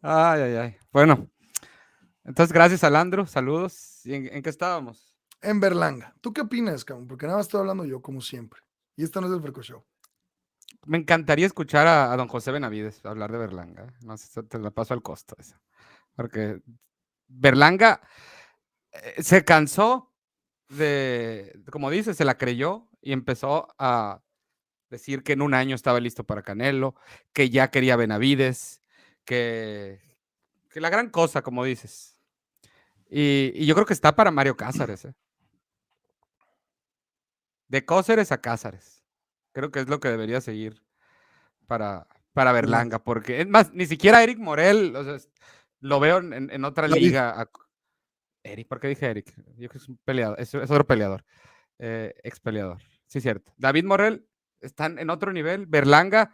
Ay, 0.00 0.40
ay, 0.42 0.54
ay. 0.56 0.76
Bueno. 0.92 1.28
Entonces, 2.24 2.52
gracias, 2.52 2.84
Alandro. 2.84 3.26
Saludos. 3.26 4.00
¿Y 4.04 4.14
en, 4.14 4.26
en 4.26 4.42
qué 4.42 4.50
estábamos? 4.50 5.16
En 5.40 5.60
Berlanga. 5.60 6.14
¿Tú 6.20 6.32
qué 6.32 6.40
opinas, 6.40 6.84
cabrón? 6.84 7.06
Porque 7.08 7.26
nada 7.26 7.38
más 7.38 7.46
estoy 7.46 7.60
hablando 7.60 7.84
yo, 7.84 8.00
como 8.00 8.20
siempre. 8.20 8.60
Y 8.96 9.04
esta 9.04 9.20
no 9.20 9.26
es 9.28 9.32
el 9.32 9.40
Freco 9.42 9.62
Show. 9.62 9.84
Me 10.84 10.98
encantaría 10.98 11.46
escuchar 11.46 11.86
a, 11.86 12.16
don 12.16 12.28
José 12.28 12.50
Benavides 12.50 13.04
hablar 13.04 13.30
de 13.30 13.38
Berlanga. 13.38 13.84
¿eh? 13.84 13.92
No 14.02 14.16
sé, 14.16 14.42
te 14.42 14.58
la 14.58 14.70
paso 14.70 14.94
al 14.94 15.02
costo. 15.02 15.36
esa. 15.38 15.60
Porque 16.16 16.60
Berlanga 17.28 18.00
eh, 18.92 19.22
se 19.22 19.44
cansó 19.44 20.12
de, 20.68 21.60
como 21.70 21.90
dice, 21.90 22.14
se 22.14 22.24
la 22.24 22.36
creyó 22.36 22.88
y 23.00 23.12
empezó 23.12 23.68
a 23.78 24.22
decir 24.90 25.22
que 25.22 25.34
en 25.34 25.42
un 25.42 25.54
año 25.54 25.74
estaba 25.74 26.00
listo 26.00 26.24
para 26.24 26.42
Canelo, 26.42 26.96
que 27.32 27.50
ya 27.50 27.70
quería 27.70 27.96
Benavides, 27.96 28.82
que, 29.24 30.00
la 30.74 30.90
gran 30.90 31.10
cosa, 31.10 31.42
como 31.42 31.64
dices. 31.64 32.18
Y, 33.08 33.52
y 33.54 33.66
yo 33.66 33.74
creo 33.74 33.86
que 33.86 33.92
está 33.92 34.16
para 34.16 34.30
Mario 34.30 34.56
Cázares. 34.56 35.04
¿eh? 35.04 35.14
De 37.68 37.84
Cáceres 37.84 38.32
a 38.32 38.40
Cázares. 38.40 39.01
Creo 39.52 39.70
que 39.70 39.80
es 39.80 39.88
lo 39.88 40.00
que 40.00 40.08
debería 40.08 40.40
seguir 40.40 40.82
para, 41.66 42.06
para 42.32 42.52
Berlanga, 42.52 42.98
porque 43.04 43.40
es 43.40 43.48
más, 43.48 43.72
ni 43.72 43.86
siquiera 43.86 44.22
Eric 44.22 44.38
Morel, 44.38 44.94
o 44.96 45.04
sea, 45.04 45.14
es- 45.16 45.30
lo 45.80 45.98
veo 46.00 46.18
en, 46.18 46.50
en- 46.50 46.64
otra 46.64 46.86
liga. 47.00 47.48
Eric, 48.44 48.68
¿por 48.68 48.80
qué 48.80 48.88
dije 48.88 49.06
Eric? 49.06 49.34
Yo 49.56 49.68
creo 49.68 49.70
que 49.70 49.78
es 49.78 49.88
un 49.88 49.98
peleador, 50.04 50.40
es, 50.40 50.54
es 50.54 50.70
otro 50.70 50.86
peleador, 50.86 51.24
eh, 51.78 52.14
ex 52.22 52.40
peleador. 52.40 52.78
Sí, 53.06 53.20
cierto. 53.20 53.52
David 53.56 53.84
Morel 53.84 54.26
están 54.60 54.98
en 54.98 55.10
otro 55.10 55.32
nivel. 55.32 55.66
Berlanga, 55.66 56.32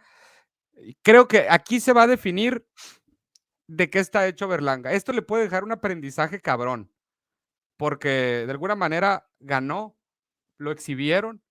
creo 1.01 1.27
que 1.27 1.47
aquí 1.49 1.79
se 1.79 1.93
va 1.93 2.03
a 2.03 2.07
definir 2.07 2.65
de 3.67 3.89
qué 3.89 3.99
está 3.99 4.27
hecho 4.27 4.47
Berlanga. 4.47 4.93
Esto 4.93 5.11
le 5.13 5.21
puede 5.21 5.43
dejar 5.43 5.63
un 5.63 5.71
aprendizaje 5.71 6.39
cabrón, 6.39 6.91
porque 7.77 8.43
de 8.45 8.51
alguna 8.51 8.75
manera 8.75 9.29
ganó, 9.39 9.97
lo 10.57 10.71
exhibieron. 10.71 11.41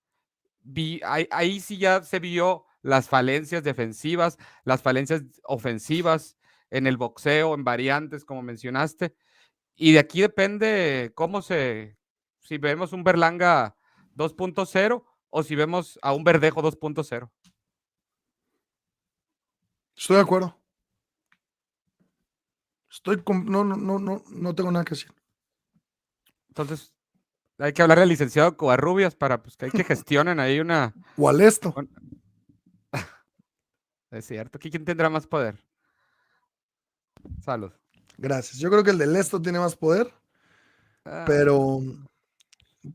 Vi, 0.70 1.00
ahí, 1.02 1.26
ahí 1.30 1.60
sí 1.60 1.78
ya 1.78 2.02
se 2.02 2.18
vio 2.18 2.66
las 2.82 3.08
falencias 3.08 3.64
defensivas, 3.64 4.36
las 4.64 4.82
falencias 4.82 5.22
ofensivas 5.44 6.36
en 6.70 6.86
el 6.86 6.98
boxeo, 6.98 7.54
en 7.54 7.64
variantes, 7.64 8.24
como 8.26 8.42
mencionaste. 8.42 9.14
Y 9.76 9.92
de 9.92 9.98
aquí 9.98 10.20
depende 10.20 11.10
cómo 11.14 11.40
se, 11.40 11.96
si 12.40 12.58
vemos 12.58 12.92
un 12.92 13.02
Berlanga 13.02 13.76
2.0 14.14 15.04
o 15.30 15.42
si 15.42 15.54
vemos 15.54 15.98
a 16.02 16.12
un 16.12 16.22
Verdejo 16.24 16.60
2.0. 16.60 17.30
Estoy 19.96 20.16
de 20.16 20.22
acuerdo. 20.22 20.60
Estoy 22.90 23.22
con- 23.22 23.46
no, 23.46 23.64
no, 23.64 23.76
no, 23.76 23.98
no, 23.98 24.22
no 24.28 24.54
tengo 24.54 24.70
nada 24.70 24.84
que 24.84 24.90
decir. 24.90 25.12
Entonces, 26.48 26.92
hay 27.58 27.72
que 27.72 27.82
hablarle 27.82 28.02
al 28.04 28.08
licenciado 28.08 28.56
Covarrubias 28.56 29.14
para 29.16 29.42
pues, 29.42 29.56
que, 29.56 29.66
hay 29.66 29.70
que 29.70 29.84
gestionen 29.84 30.38
ahí 30.40 30.60
una... 30.60 30.94
O 31.16 31.28
al 31.28 31.40
esto. 31.40 31.74
Es 34.10 34.24
cierto, 34.26 34.58
¿qui- 34.58 34.70
¿quién 34.70 34.84
tendrá 34.86 35.10
más 35.10 35.26
poder? 35.26 35.58
Salud. 37.44 37.70
Gracias. 38.16 38.58
Yo 38.58 38.70
creo 38.70 38.82
que 38.82 38.90
el 38.92 38.98
del 38.98 39.14
esto 39.16 39.40
tiene 39.42 39.58
más 39.58 39.76
poder, 39.76 40.10
Ah, 41.04 41.24
pero, 41.26 41.80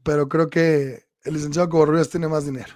pero 0.04 0.28
creo 0.28 0.50
que 0.50 1.06
el 1.24 1.34
licenciado 1.34 1.70
Covarrubias 1.70 2.10
tiene 2.10 2.28
más 2.28 2.46
dinero. 2.46 2.74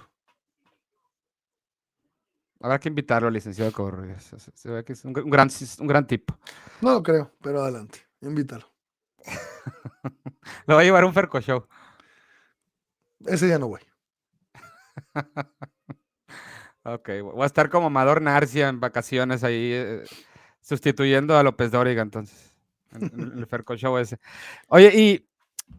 Habrá 2.60 2.78
que 2.80 2.88
invitarlo 2.88 3.28
al 3.28 3.34
licenciado 3.34 3.72
Covarrubias. 3.72 4.34
Se, 4.54 4.70
ve 4.70 4.84
que 4.84 4.92
es 4.94 5.04
un, 5.04 5.14
gr- 5.14 5.24
un 5.24 5.30
gran, 5.30 5.48
un 5.80 5.86
gran 5.86 6.06
tipo. 6.06 6.38
No 6.80 6.92
lo 6.92 7.02
creo, 7.02 7.32
pero 7.42 7.62
adelante. 7.62 8.00
Invítalo. 8.20 8.66
Lo 10.66 10.74
va 10.74 10.80
a 10.82 10.84
llevar 10.84 11.04
un 11.04 11.14
Ferco 11.14 11.40
Show. 11.40 11.66
Ese 13.26 13.46
día 13.46 13.58
no 13.58 13.68
voy. 13.68 13.80
Ok, 16.84 17.10
voy 17.22 17.42
a 17.42 17.46
estar 17.46 17.68
como 17.68 17.88
Amador 17.88 18.22
Narcia 18.22 18.68
en 18.68 18.80
vacaciones 18.80 19.44
ahí, 19.44 19.72
eh, 19.74 20.04
sustituyendo 20.62 21.36
a 21.36 21.42
López 21.42 21.70
Dóriga 21.70 22.00
entonces, 22.00 22.54
en, 22.92 23.04
en 23.20 23.38
el 23.38 23.46
Ferco 23.46 23.76
Show 23.76 23.98
ese. 23.98 24.18
Oye, 24.68 24.92
y, 24.94 25.28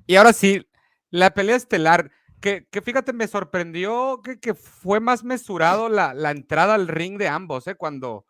y 0.06 0.18
ahora 0.18 0.34
sí, 0.34 0.68
la 1.10 1.34
pelea 1.34 1.56
estelar, 1.56 2.12
que, 2.42 2.68
que 2.70 2.84
fíjate, 2.84 3.14
me 3.14 3.28
sorprendió 3.28 4.22
que, 4.22 4.40
que 4.40 4.54
fue 4.54 5.00
más 5.00 5.24
mesurado 5.24 5.90
la, 5.90 6.14
la 6.14 6.30
entrada 6.30 6.76
al 6.76 6.88
ring 6.88 7.18
de 7.18 7.28
ambos, 7.28 7.66
¿eh? 7.66 7.74
Cuando 7.76 8.26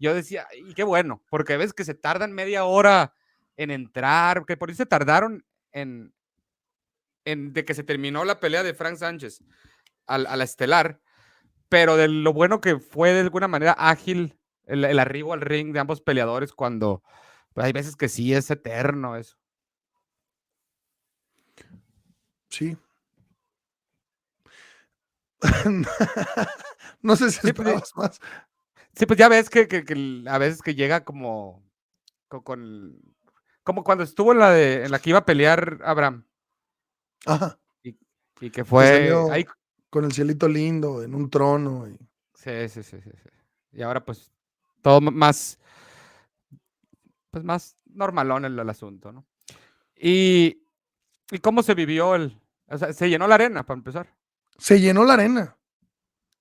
yo 0.00 0.12
decía, 0.12 0.48
y 0.66 0.74
qué 0.74 0.82
bueno, 0.82 1.22
porque 1.30 1.56
ves 1.56 1.72
que 1.72 1.84
se 1.84 1.94
tardan 1.94 2.32
media 2.32 2.64
hora 2.64 3.14
en 3.56 3.70
entrar, 3.70 4.44
que 4.44 4.56
por 4.56 4.70
eso 4.70 4.78
se 4.78 4.86
tardaron 4.86 5.44
en, 5.74 6.14
en 7.24 7.52
de 7.52 7.64
que 7.64 7.74
se 7.74 7.84
terminó 7.84 8.24
la 8.24 8.40
pelea 8.40 8.62
de 8.62 8.74
Frank 8.74 8.96
Sánchez 8.96 9.42
al- 10.06 10.26
a 10.26 10.36
la 10.36 10.44
estelar 10.44 11.00
pero 11.70 11.96
de 11.96 12.08
lo 12.08 12.32
bueno 12.32 12.60
que 12.60 12.78
fue 12.78 13.12
de 13.12 13.20
alguna 13.20 13.48
manera 13.48 13.72
ágil 13.78 14.38
el, 14.66 14.84
el 14.84 14.98
arribo 15.00 15.32
al 15.34 15.42
ring 15.42 15.72
de 15.74 15.80
ambos 15.80 16.02
peleadores 16.02 16.52
cuando 16.54 17.02
pues, 17.54 17.66
hay 17.66 17.72
veces 17.72 17.96
que 17.96 18.08
sí 18.08 18.34
es 18.34 18.50
eterno 18.50 19.16
eso. 19.16 19.36
Sí. 22.48 22.76
no 27.02 27.16
sé 27.16 27.30
si 27.30 27.40
Sí, 27.40 27.52
pues, 27.52 27.68
esperabas 27.68 27.92
más. 27.96 28.20
Sí, 28.96 29.06
pues 29.06 29.18
ya 29.18 29.28
ves 29.28 29.50
que, 29.50 29.68
que- 29.68 29.84
que 29.84 30.24
a 30.28 30.38
veces 30.38 30.62
que 30.62 30.74
llega 30.74 31.04
como 31.04 31.62
co- 32.28 32.44
con, 32.44 33.00
como 33.64 33.82
cuando 33.82 34.04
estuvo 34.04 34.32
en 34.32 34.38
la 34.38 34.50
de 34.50 34.84
en 34.84 34.90
la 34.90 34.98
que 34.98 35.10
iba 35.10 35.20
a 35.20 35.24
pelear 35.26 35.80
Abraham 35.84 36.24
Ajá. 37.26 37.58
y 38.40 38.50
que 38.50 38.64
fue 38.64 39.10
ahí 39.30 39.46
Con 39.90 40.04
el 40.04 40.12
cielito 40.12 40.48
lindo, 40.48 41.02
en 41.02 41.14
un 41.14 41.30
trono. 41.30 41.88
y- 41.88 41.96
sí, 42.34 42.68
sí, 42.68 42.82
sí, 42.82 43.00
sí, 43.00 43.10
sí. 43.22 43.28
Y 43.72 43.82
ahora 43.82 44.04
pues 44.04 44.30
todo 44.82 45.00
más 45.00 45.58
pues 47.30 47.44
más 47.44 47.76
normalón 47.86 48.44
el, 48.44 48.58
el 48.58 48.68
asunto, 48.68 49.12
¿no? 49.12 49.24
Y, 49.96 50.62
y 51.30 51.38
cómo 51.38 51.62
se 51.62 51.74
vivió 51.74 52.14
el 52.14 52.38
o 52.68 52.78
sea, 52.78 52.92
se 52.92 53.08
llenó 53.08 53.26
la 53.28 53.34
arena 53.36 53.64
para 53.64 53.78
empezar. 53.78 54.08
Se 54.58 54.80
llenó 54.80 55.04
la 55.04 55.14
arena. 55.14 55.56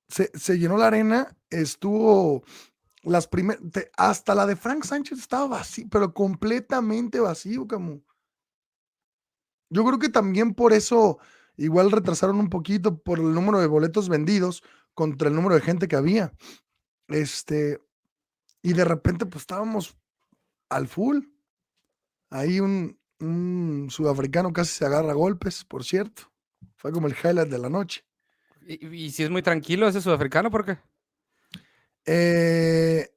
Se, 0.07 0.31
se 0.37 0.57
llenó 0.57 0.77
la 0.77 0.87
arena. 0.87 1.35
Estuvo 1.49 2.43
las 3.03 3.27
primeras. 3.27 3.61
Hasta 3.97 4.33
la 4.35 4.45
de 4.45 4.55
Frank 4.55 4.83
Sánchez 4.83 5.19
estaba 5.19 5.47
vacío, 5.47 5.87
pero 5.89 6.13
completamente 6.13 7.19
vacío, 7.19 7.67
Camu. 7.67 8.01
Yo 9.69 9.83
creo 9.85 9.99
que 9.99 10.09
también 10.09 10.53
por 10.53 10.73
eso 10.73 11.19
igual 11.57 11.91
retrasaron 11.91 12.39
un 12.39 12.49
poquito 12.49 12.97
por 12.97 13.19
el 13.19 13.33
número 13.33 13.59
de 13.59 13.67
boletos 13.67 14.09
vendidos 14.09 14.63
contra 14.93 15.29
el 15.29 15.35
número 15.35 15.55
de 15.55 15.61
gente 15.61 15.87
que 15.87 15.95
había. 15.95 16.33
Este, 17.07 17.81
y 18.61 18.73
de 18.73 18.85
repente, 18.85 19.25
pues 19.25 19.43
estábamos 19.43 19.97
al 20.69 20.87
full. 20.87 21.25
Ahí 22.29 22.59
un, 22.59 22.99
un 23.19 23.87
sudafricano 23.89 24.53
casi 24.53 24.71
se 24.71 24.85
agarra 24.85 25.11
a 25.11 25.15
golpes, 25.15 25.63
por 25.65 25.83
cierto. 25.83 26.31
Fue 26.75 26.91
como 26.91 27.07
el 27.07 27.15
highlight 27.15 27.49
de 27.49 27.59
la 27.59 27.69
noche. 27.69 28.05
Y, 28.65 28.87
y 28.95 29.11
si 29.11 29.23
es 29.23 29.29
muy 29.29 29.41
tranquilo 29.41 29.87
ese 29.87 30.01
sudafricano, 30.01 30.49
¿por 30.49 30.65
qué? 30.65 30.77
Eh, 32.05 33.09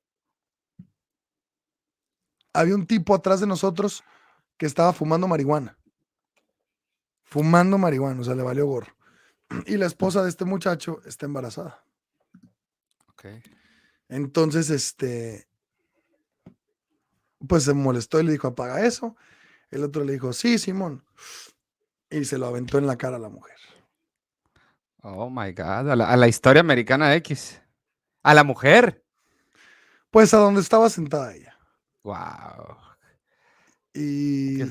había 2.52 2.74
un 2.74 2.86
tipo 2.86 3.14
atrás 3.14 3.40
de 3.40 3.46
nosotros 3.46 4.04
que 4.56 4.66
estaba 4.66 4.92
fumando 4.92 5.28
marihuana. 5.28 5.78
Fumando 7.24 7.78
marihuana, 7.78 8.20
o 8.20 8.24
sea, 8.24 8.34
le 8.34 8.42
valió 8.42 8.66
gorro. 8.66 8.94
Y 9.66 9.76
la 9.76 9.86
esposa 9.86 10.22
de 10.22 10.28
este 10.28 10.44
muchacho 10.44 11.00
está 11.04 11.26
embarazada. 11.26 11.82
Entonces, 14.08 14.70
este, 14.70 15.48
pues 17.46 17.64
se 17.64 17.74
molestó 17.74 18.20
y 18.20 18.24
le 18.24 18.32
dijo, 18.32 18.48
apaga 18.48 18.86
eso. 18.86 19.16
El 19.70 19.82
otro 19.82 20.04
le 20.04 20.12
dijo, 20.12 20.32
sí, 20.32 20.58
Simón. 20.58 21.04
Y 22.08 22.24
se 22.24 22.38
lo 22.38 22.46
aventó 22.46 22.78
en 22.78 22.86
la 22.86 22.96
cara 22.96 23.16
a 23.16 23.20
la 23.20 23.28
mujer. 23.28 23.56
Oh 25.02 25.28
my 25.28 25.52
God, 25.52 25.90
a 25.90 25.96
la, 25.96 26.08
a 26.08 26.16
la 26.16 26.28
historia 26.28 26.60
americana 26.60 27.14
X. 27.16 27.60
A 28.26 28.34
la 28.34 28.42
mujer. 28.42 29.04
Pues 30.10 30.34
a 30.34 30.38
donde 30.38 30.60
estaba 30.60 30.90
sentada 30.90 31.32
ella. 31.32 31.56
Wow. 32.02 32.76
Y 33.94 34.62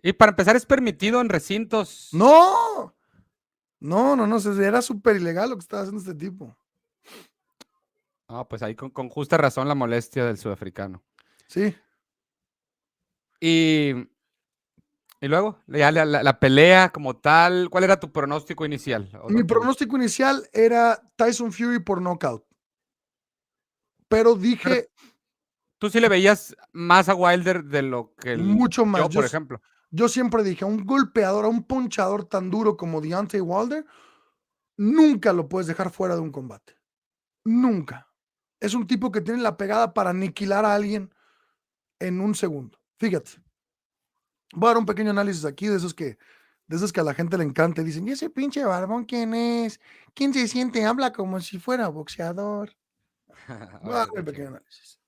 Y 0.00 0.12
para 0.12 0.30
empezar, 0.30 0.54
es 0.54 0.64
permitido 0.64 1.20
en 1.20 1.28
recintos. 1.28 2.10
no, 2.12 2.94
no, 3.80 4.14
no, 4.14 4.26
no, 4.26 4.62
era 4.62 4.80
súper 4.80 5.16
ilegal 5.16 5.50
lo 5.50 5.56
que 5.56 5.62
estaba 5.62 5.82
haciendo 5.82 6.00
este 6.00 6.14
tipo. 6.14 6.56
Ah, 8.28 8.46
pues 8.48 8.62
ahí 8.62 8.76
con, 8.76 8.90
con 8.90 9.08
justa 9.08 9.36
razón 9.36 9.66
la 9.66 9.74
molestia 9.74 10.24
del 10.24 10.38
sudafricano. 10.38 11.02
Sí. 11.48 11.74
Y, 13.40 13.90
y 15.20 15.28
luego, 15.28 15.58
ya 15.66 15.90
la, 15.90 16.04
la- 16.04 16.22
la 16.22 16.38
pelea 16.38 16.90
como 16.90 17.16
tal, 17.16 17.70
¿cuál 17.70 17.84
era 17.84 17.98
tu 17.98 18.12
pronóstico 18.12 18.64
inicial? 18.64 19.10
Mi 19.28 19.42
pronóstico 19.44 19.96
inicial 19.96 20.48
era 20.52 21.00
Tyson 21.16 21.52
Fury 21.52 21.80
por 21.80 22.00
knockout. 22.00 22.44
Pero 24.08 24.34
dije 24.34 24.88
Tú 25.78 25.88
sí 25.90 26.00
le 26.00 26.08
veías 26.08 26.56
más 26.72 27.08
a 27.08 27.14
Wilder 27.14 27.64
de 27.64 27.82
lo 27.82 28.14
que 28.16 28.32
el- 28.32 28.42
mucho 28.42 28.84
más. 28.84 29.02
yo, 29.02 29.08
por 29.10 29.24
ejemplo. 29.24 29.62
Yo 29.90 30.08
siempre 30.08 30.42
dije, 30.42 30.64
a 30.64 30.68
un 30.68 30.84
golpeador, 30.84 31.44
a 31.44 31.48
un 31.48 31.62
ponchador 31.62 32.24
tan 32.24 32.50
duro 32.50 32.76
como 32.76 33.00
Deontay 33.00 33.40
Wilder, 33.40 33.86
nunca 34.76 35.32
lo 35.32 35.48
puedes 35.48 35.66
dejar 35.66 35.90
fuera 35.90 36.14
de 36.14 36.20
un 36.20 36.32
combate. 36.32 36.76
Nunca. 37.44 38.08
Es 38.60 38.74
un 38.74 38.86
tipo 38.86 39.12
que 39.12 39.20
tiene 39.20 39.40
la 39.40 39.56
pegada 39.56 39.94
para 39.94 40.10
aniquilar 40.10 40.64
a 40.64 40.74
alguien 40.74 41.14
en 42.00 42.20
un 42.20 42.34
segundo. 42.34 42.78
Fíjate. 42.98 43.30
Voy 44.52 44.66
a 44.66 44.70
dar 44.70 44.78
un 44.78 44.86
pequeño 44.86 45.10
análisis 45.10 45.44
aquí 45.44 45.68
de 45.68 45.76
esos 45.76 45.94
que, 45.94 46.18
de 46.66 46.76
esos 46.76 46.92
que 46.92 47.00
a 47.00 47.04
la 47.04 47.14
gente 47.14 47.38
le 47.38 47.44
encanta 47.44 47.82
y 47.82 47.84
dicen, 47.84 48.06
¿y 48.08 48.12
ese 48.12 48.30
pinche 48.30 48.64
barbón 48.64 49.04
quién 49.04 49.32
es? 49.32 49.80
¿Quién 50.12 50.34
se 50.34 50.48
siente? 50.48 50.84
Habla 50.84 51.12
como 51.12 51.40
si 51.40 51.58
fuera 51.58 51.88
boxeador. 51.88 52.76
Voy 53.82 53.94
a 53.94 53.98
dar 53.98 54.10
un 54.10 54.24
pequeño 54.24 54.48
análisis. 54.48 55.00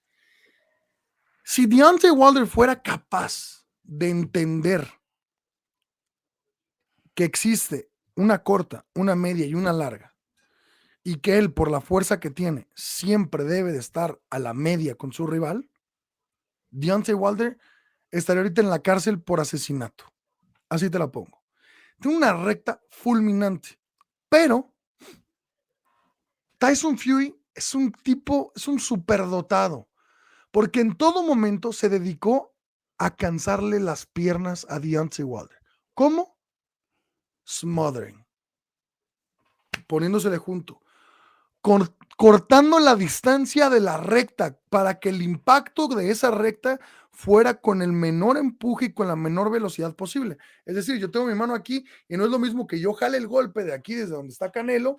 Si 1.45 1.67
Deontay 1.67 2.11
Wilder 2.11 2.47
fuera 2.47 2.81
capaz 2.81 3.67
de 3.83 4.09
entender 4.09 4.89
que 7.15 7.25
existe 7.25 7.91
una 8.15 8.43
corta, 8.43 8.87
una 8.95 9.17
media 9.17 9.47
y 9.47 9.55
una 9.55 9.73
larga, 9.73 10.15
y 11.03 11.17
que 11.17 11.39
él, 11.39 11.53
por 11.53 11.71
la 11.71 11.81
fuerza 11.81 12.21
que 12.21 12.31
tiene, 12.31 12.69
siempre 12.75 13.45
debe 13.45 13.73
de 13.73 13.79
estar 13.79 14.21
a 14.31 14.39
la 14.39 14.55
media 14.55 14.95
con 14.95 15.13
su 15.13 15.27
rival, 15.27 15.71
Deontay 16.71 17.15
Wilder 17.15 17.59
estaría 18.11 18.43
ahorita 18.43 18.61
en 18.61 18.71
la 18.71 18.83
cárcel 18.83 19.21
por 19.21 19.41
asesinato. 19.41 20.05
Así 20.69 20.89
te 20.89 20.99
la 20.99 21.11
pongo. 21.11 21.43
Tiene 22.01 22.17
una 22.17 22.33
recta 22.33 22.81
fulminante, 22.91 23.79
pero 24.29 24.73
Tyson 26.59 26.97
Fury 26.97 27.40
es 27.61 27.75
un 27.75 27.93
tipo, 27.93 28.53
es 28.57 28.67
un 28.67 28.81
superdotado, 28.81 29.91
porque 30.51 30.81
en 30.81 30.97
todo 30.97 31.23
momento 31.23 31.75
se 31.75 31.91
dedicó 31.91 32.57
a 32.97 33.15
cansarle 33.15 33.79
las 33.81 34.07
piernas 34.07 34.67
a 34.71 34.81
Deontay 34.81 35.25
Wilder. 35.25 35.59
¿Cómo? 35.93 36.39
Smothering. 37.47 38.25
Poniéndosele 39.87 40.39
junto. 40.39 40.81
Cor- 41.61 41.95
cortando 42.17 42.81
la 42.81 42.97
distancia 42.97 43.69
de 43.69 43.81
la 43.81 43.99
recta 43.99 44.59
para 44.71 44.99
que 44.99 45.11
el 45.11 45.21
impacto 45.21 45.87
de 45.89 46.11
esa 46.11 46.31
recta 46.31 46.81
fuera 47.11 47.61
con 47.61 47.83
el 47.83 47.93
menor 47.93 48.39
empuje 48.39 48.87
y 48.87 48.95
con 48.95 49.07
la 49.07 49.17
menor 49.17 49.51
velocidad 49.51 49.95
posible. 49.95 50.39
Es 50.65 50.75
decir, 50.77 50.99
yo 50.99 51.11
tengo 51.11 51.27
mi 51.27 51.35
mano 51.35 51.55
aquí 51.55 51.85
y 52.09 52.17
no 52.17 52.25
es 52.25 52.31
lo 52.31 52.39
mismo 52.39 52.67
que 52.67 52.81
yo 52.81 52.95
jale 52.95 53.19
el 53.19 53.27
golpe 53.27 53.65
de 53.65 53.75
aquí 53.75 53.95
desde 53.95 54.15
donde 54.15 54.33
está 54.33 54.51
Canelo 54.51 54.97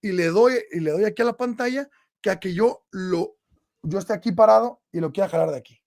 y 0.00 0.12
le 0.12 0.26
doy 0.26 0.54
y 0.72 0.80
le 0.80 0.92
doy 0.92 1.04
aquí 1.04 1.22
a 1.22 1.26
la 1.26 1.36
pantalla 1.36 1.88
que 2.20 2.30
a 2.30 2.38
que 2.40 2.54
yo 2.54 2.86
lo 2.90 3.36
yo 3.82 3.98
esté 3.98 4.12
aquí 4.12 4.32
parado 4.32 4.82
y 4.92 5.00
lo 5.00 5.12
quiera 5.12 5.28
jalar 5.28 5.50
de 5.50 5.58
aquí. 5.58 5.82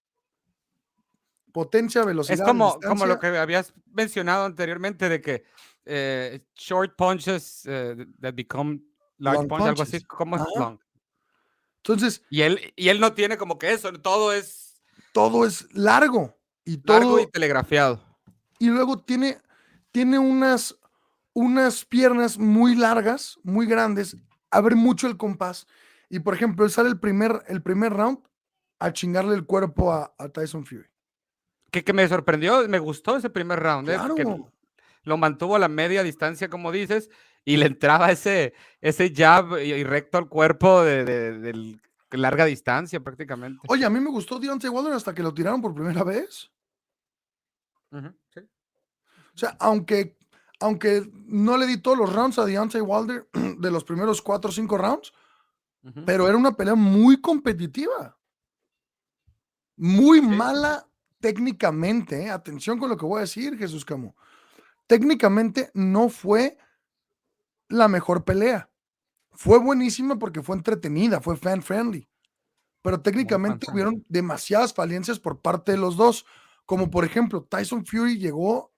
Potencia, 1.51 2.05
velocidad. 2.05 2.39
Es 2.39 2.45
como, 2.45 2.79
como 2.79 3.05
lo 3.05 3.19
que 3.19 3.27
habías 3.27 3.73
mencionado 3.85 4.45
anteriormente 4.45 5.09
de 5.09 5.19
que 5.21 5.43
eh, 5.85 6.45
short 6.55 6.95
punches 6.95 7.63
eh, 7.65 8.05
that 8.21 8.33
become 8.33 8.79
large 9.17 9.39
Long 9.39 9.47
punches, 9.49 9.67
algo 9.67 9.83
así, 9.83 10.01
como 10.05 10.37
es 10.37 10.41
Ajá. 10.41 10.51
long. 10.59 10.79
Entonces, 11.83 12.21
Y 12.29 12.41
él, 12.41 12.73
y 12.75 12.89
él 12.89 12.99
no 12.99 13.13
tiene 13.13 13.37
como 13.37 13.57
que 13.59 13.73
eso, 13.73 13.91
todo 13.93 14.31
es 14.31 14.81
todo 15.13 15.45
es 15.45 15.67
largo 15.73 16.39
y 16.63 16.77
todo 16.77 16.99
largo 16.99 17.19
y 17.19 17.27
telegrafiado. 17.27 18.01
y 18.59 18.67
luego 18.67 19.03
tiene, 19.03 19.39
tiene 19.91 20.19
unas, 20.19 20.77
unas 21.33 21.85
piernas 21.85 22.37
muy 22.37 22.75
largas, 22.75 23.39
muy 23.43 23.65
grandes, 23.65 24.17
abre 24.49 24.75
mucho 24.75 25.07
el 25.07 25.17
compás. 25.17 25.67
Y 26.09 26.19
por 26.19 26.33
ejemplo, 26.33 26.65
él 26.65 26.71
sale 26.71 26.89
el 26.89 26.99
primer, 26.99 27.43
el 27.47 27.61
primer 27.61 27.93
round 27.93 28.19
a 28.79 28.91
chingarle 28.91 29.35
el 29.35 29.45
cuerpo 29.45 29.93
a, 29.93 30.13
a 30.17 30.29
Tyson 30.29 30.65
Fury. 30.65 30.87
Que, 31.71 31.83
que 31.83 31.93
me 31.93 32.07
sorprendió, 32.07 32.67
me 32.67 32.79
gustó 32.79 33.15
ese 33.15 33.29
primer 33.29 33.59
round, 33.59 33.89
¿eh? 33.89 33.97
porque 34.05 34.23
Claro. 34.23 34.51
lo 35.03 35.17
mantuvo 35.17 35.55
a 35.55 35.59
la 35.59 35.69
media 35.69 36.03
distancia, 36.03 36.49
como 36.49 36.71
dices, 36.71 37.09
y 37.45 37.57
le 37.57 37.67
entraba 37.67 38.11
ese, 38.11 38.53
ese 38.81 39.13
jab 39.15 39.57
y, 39.59 39.71
y 39.73 39.83
recto 39.83 40.17
al 40.17 40.27
cuerpo 40.27 40.83
de, 40.83 41.77
larga 42.11 42.43
distancia 42.43 42.99
prácticamente. 42.99 43.65
Oye, 43.69 43.85
a 43.85 43.89
mí 43.89 43.99
me 44.01 44.09
gustó 44.09 44.37
Deontay 44.37 44.69
Wilder 44.69 44.93
hasta 44.93 45.13
que 45.13 45.23
lo 45.23 45.33
tiraron 45.33 45.61
por 45.61 45.73
primera 45.73 46.03
vez. 46.03 46.51
Sí. 48.33 48.39
O 49.33 49.37
sea, 49.37 49.55
aunque, 49.59 50.17
aunque 50.61 51.09
no 51.25 51.57
le 51.57 51.65
di 51.67 51.77
todos 51.77 51.97
los 51.97 52.13
rounds 52.13 52.39
a 52.39 52.45
Deontay 52.45 52.81
Wilder 52.81 53.27
de 53.59 53.71
los 53.71 53.83
primeros 53.83 54.21
cuatro 54.21 54.49
o 54.49 54.53
cinco 54.53 54.77
rounds, 54.77 55.13
pero 56.05 56.27
era 56.27 56.37
una 56.37 56.55
pelea 56.55 56.75
muy 56.75 57.19
competitiva. 57.19 58.17
Muy 59.77 60.19
Sí. 60.19 60.27
mala 60.27 60.87
técnicamente. 61.19 62.23
¿eh? 62.23 62.29
Atención 62.29 62.77
con 62.77 62.89
lo 62.89 62.97
que 62.97 63.05
voy 63.05 63.17
a 63.17 63.21
decir, 63.21 63.57
Jesús 63.57 63.83
Camo. 63.83 64.15
Técnicamente 64.87 65.71
no 65.73 66.09
fue 66.09 66.57
la 67.69 67.87
mejor 67.87 68.23
pelea. 68.23 68.69
Fue 69.31 69.57
buenísima 69.57 70.19
porque 70.19 70.43
fue 70.43 70.55
entretenida, 70.55 71.21
fue 71.21 71.37
fan 71.37 71.61
friendly. 71.61 72.07
Pero 72.83 73.01
técnicamente 73.01 73.71
hubieron 73.71 74.03
demasiadas 74.09 74.73
falencias 74.73 75.19
por 75.19 75.41
parte 75.41 75.71
de 75.71 75.77
los 75.77 75.95
dos. 75.95 76.25
Como 76.65 76.89
por 76.89 77.05
ejemplo, 77.05 77.43
Tyson 77.43 77.85
Fury 77.85 78.17
llegó 78.17 78.70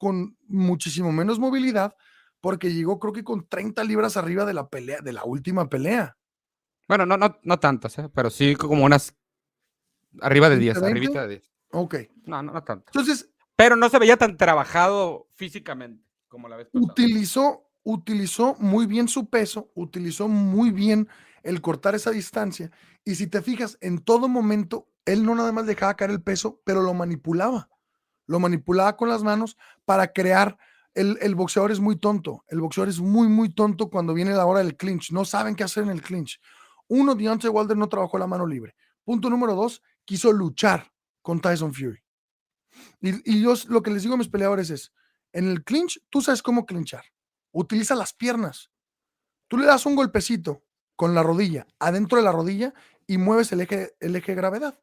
con 0.00 0.38
muchísimo 0.48 1.12
menos 1.12 1.38
movilidad 1.38 1.94
porque 2.40 2.72
llegó 2.72 2.98
creo 2.98 3.12
que 3.12 3.22
con 3.22 3.46
30 3.46 3.84
libras 3.84 4.16
arriba 4.16 4.46
de 4.46 4.54
la 4.54 4.68
pelea, 4.70 5.00
de 5.02 5.12
la 5.12 5.24
última 5.24 5.68
pelea. 5.68 6.16
Bueno, 6.88 7.04
no, 7.04 7.18
no, 7.18 7.38
no 7.42 7.60
tantas, 7.60 7.98
¿eh? 7.98 8.08
pero 8.12 8.30
sí 8.30 8.56
como 8.56 8.84
unas 8.84 9.14
arriba 10.22 10.48
de 10.48 10.56
10, 10.56 10.80
20. 10.80 10.90
arribita 10.90 11.22
de 11.22 11.28
10. 11.28 11.52
Ok. 11.72 11.94
No, 12.24 12.42
no, 12.42 12.54
no 12.54 12.64
tanto. 12.64 12.86
Entonces, 12.88 13.30
Pero 13.56 13.76
no 13.76 13.90
se 13.90 13.98
veía 13.98 14.16
tan 14.16 14.38
trabajado 14.38 15.28
físicamente 15.34 16.02
como 16.28 16.48
la 16.48 16.56
vez 16.56 16.68
pasada. 16.68 16.90
utilizó, 16.90 17.70
utilizó 17.82 18.56
muy 18.58 18.86
bien 18.86 19.06
su 19.06 19.28
peso, 19.28 19.70
utilizó 19.74 20.28
muy 20.28 20.70
bien 20.70 21.08
el 21.42 21.60
cortar 21.60 21.94
esa 21.94 22.10
distancia. 22.10 22.70
Y 23.04 23.16
si 23.16 23.26
te 23.26 23.42
fijas, 23.42 23.76
en 23.82 23.98
todo 23.98 24.28
momento, 24.28 24.88
él 25.04 25.24
no 25.24 25.34
nada 25.34 25.52
más 25.52 25.66
dejaba 25.66 25.94
caer 25.94 26.10
el 26.10 26.22
peso, 26.22 26.62
pero 26.64 26.80
lo 26.80 26.94
manipulaba. 26.94 27.68
Lo 28.30 28.38
manipulaba 28.38 28.96
con 28.96 29.08
las 29.08 29.24
manos 29.24 29.58
para 29.84 30.12
crear. 30.12 30.56
El, 30.94 31.18
el 31.20 31.34
boxeador 31.34 31.72
es 31.72 31.80
muy 31.80 31.96
tonto. 31.96 32.44
El 32.46 32.60
boxeador 32.60 32.88
es 32.88 33.00
muy, 33.00 33.26
muy 33.26 33.52
tonto 33.52 33.90
cuando 33.90 34.14
viene 34.14 34.32
la 34.32 34.46
hora 34.46 34.60
del 34.60 34.76
clinch. 34.76 35.10
No 35.10 35.24
saben 35.24 35.56
qué 35.56 35.64
hacer 35.64 35.82
en 35.82 35.90
el 35.90 36.00
clinch. 36.00 36.40
Uno, 36.86 37.16
Deontay 37.16 37.50
Wilder 37.50 37.76
no 37.76 37.88
trabajó 37.88 38.18
la 38.18 38.28
mano 38.28 38.46
libre. 38.46 38.76
Punto 39.02 39.28
número 39.28 39.56
dos, 39.56 39.82
quiso 40.04 40.32
luchar 40.32 40.92
con 41.22 41.40
Tyson 41.40 41.74
Fury. 41.74 41.98
Y, 43.00 43.42
yo 43.42 43.54
lo 43.66 43.82
que 43.82 43.90
les 43.90 44.04
digo 44.04 44.14
a 44.14 44.18
mis 44.18 44.28
peleadores 44.28 44.70
es, 44.70 44.92
en 45.32 45.48
el 45.48 45.64
clinch, 45.64 46.00
tú 46.08 46.22
sabes 46.22 46.40
cómo 46.40 46.66
clinchar. 46.66 47.04
Utiliza 47.50 47.96
las 47.96 48.14
piernas. 48.14 48.70
Tú 49.48 49.58
le 49.58 49.66
das 49.66 49.86
un 49.86 49.96
golpecito 49.96 50.62
con 50.94 51.16
la 51.16 51.24
rodilla, 51.24 51.66
adentro 51.80 52.16
de 52.16 52.22
la 52.22 52.30
rodilla, 52.30 52.74
y 53.08 53.18
mueves 53.18 53.50
el 53.50 53.62
eje, 53.62 53.96
el 53.98 54.14
eje 54.14 54.32
de 54.32 54.36
gravedad. 54.36 54.80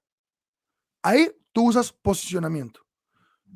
Ahí 1.02 1.32
tú 1.54 1.70
usas 1.70 1.94
posicionamiento. 1.94 2.87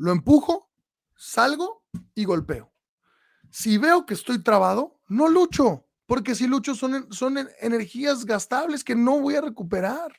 Lo 0.01 0.11
empujo, 0.11 0.71
salgo 1.15 1.83
y 2.15 2.25
golpeo. 2.25 2.73
Si 3.51 3.77
veo 3.77 4.07
que 4.07 4.15
estoy 4.15 4.41
trabado, 4.43 4.99
no 5.07 5.27
lucho, 5.29 5.85
porque 6.07 6.33
si 6.33 6.47
lucho 6.47 6.73
son, 6.73 7.13
son 7.13 7.37
en- 7.37 7.49
energías 7.59 8.25
gastables 8.25 8.83
que 8.83 8.95
no 8.95 9.19
voy 9.19 9.35
a 9.35 9.41
recuperar. 9.41 10.11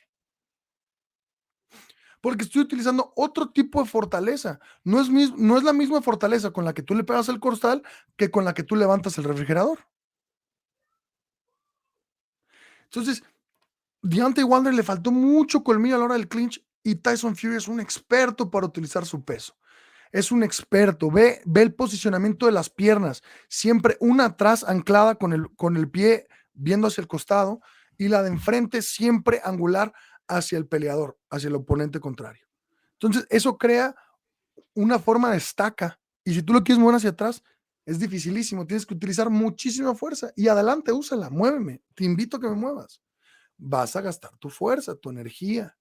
Porque 2.21 2.45
estoy 2.45 2.61
utilizando 2.61 3.11
otro 3.17 3.49
tipo 3.51 3.83
de 3.83 3.89
fortaleza. 3.89 4.61
No 4.85 5.01
es, 5.01 5.09
mis- 5.09 5.35
no 5.35 5.57
es 5.57 5.63
la 5.63 5.73
misma 5.73 6.01
fortaleza 6.01 6.51
con 6.51 6.63
la 6.63 6.73
que 6.73 6.81
tú 6.81 6.95
le 6.95 7.03
pegas 7.03 7.27
el 7.27 7.41
costal 7.41 7.83
que 8.15 8.31
con 8.31 8.45
la 8.45 8.53
que 8.53 8.63
tú 8.63 8.77
levantas 8.77 9.17
el 9.17 9.25
refrigerador. 9.25 9.79
Entonces, 12.85 13.21
Deontay 14.01 14.45
Wilder 14.45 14.73
le 14.73 14.83
faltó 14.83 15.11
mucho 15.11 15.61
colmillo 15.61 15.95
a 15.95 15.99
la 15.99 16.05
hora 16.05 16.15
del 16.15 16.29
clinch 16.29 16.65
y 16.83 16.95
Tyson 16.95 17.35
Fury 17.35 17.57
es 17.57 17.67
un 17.67 17.81
experto 17.81 18.49
para 18.49 18.65
utilizar 18.65 19.05
su 19.05 19.25
peso. 19.25 19.57
Es 20.13 20.31
un 20.31 20.43
experto, 20.43 21.11
ve, 21.11 21.41
ve 21.43 21.63
el 21.63 21.73
posicionamiento 21.73 22.45
de 22.45 22.53
las 22.53 22.69
piernas, 22.69 23.21
siempre 23.49 23.97
una 23.99 24.25
atrás 24.25 24.63
anclada 24.63 25.15
con 25.15 25.33
el, 25.33 25.53
con 25.55 25.75
el 25.75 25.89
pie 25.89 26.27
viendo 26.53 26.87
hacia 26.87 27.01
el 27.01 27.09
costado 27.09 27.59
y 27.97 28.07
la 28.07 28.23
de 28.23 28.29
enfrente 28.29 28.81
siempre 28.81 29.41
angular 29.43 29.91
hacia 30.27 30.57
el 30.57 30.67
peleador, 30.67 31.19
hacia 31.29 31.49
el 31.49 31.55
oponente 31.55 31.99
contrario. 31.99 32.47
Entonces, 32.93 33.27
eso 33.29 33.57
crea 33.57 33.95
una 34.73 34.99
forma 34.99 35.31
de 35.31 35.37
estaca 35.37 35.99
y 36.23 36.33
si 36.33 36.43
tú 36.43 36.53
lo 36.53 36.63
quieres 36.63 36.79
mover 36.79 36.95
hacia 36.95 37.09
atrás, 37.09 37.43
es 37.85 37.99
dificilísimo, 37.99 38.65
tienes 38.65 38.85
que 38.85 38.93
utilizar 38.93 39.29
muchísima 39.29 39.93
fuerza 39.93 40.31
y 40.35 40.47
adelante, 40.47 40.93
úsala, 40.93 41.29
muéveme, 41.29 41.81
te 41.95 42.05
invito 42.05 42.37
a 42.37 42.39
que 42.39 42.47
me 42.47 42.55
muevas. 42.55 43.01
vas 43.57 43.95
a 43.95 44.01
gastar 44.01 44.37
tu 44.37 44.49
fuerza, 44.49 44.95
tu 44.95 45.09
energía. 45.09 45.77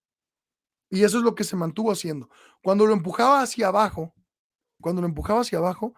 Y 0.91 1.05
eso 1.05 1.19
es 1.19 1.25
lo 1.25 1.35
que 1.35 1.45
se 1.45 1.57
mantuvo 1.57 1.91
haciendo. 1.91 2.29
Cuando 2.63 2.87
lo 2.87 2.93
empujaba 2.93 3.41
hacia 3.41 3.69
abajo, 3.69 4.15
cuando 4.83 5.01
lo 5.01 5.09
empujaba 5.09 5.41
hacia 5.41 5.57
abajo, 5.57 5.95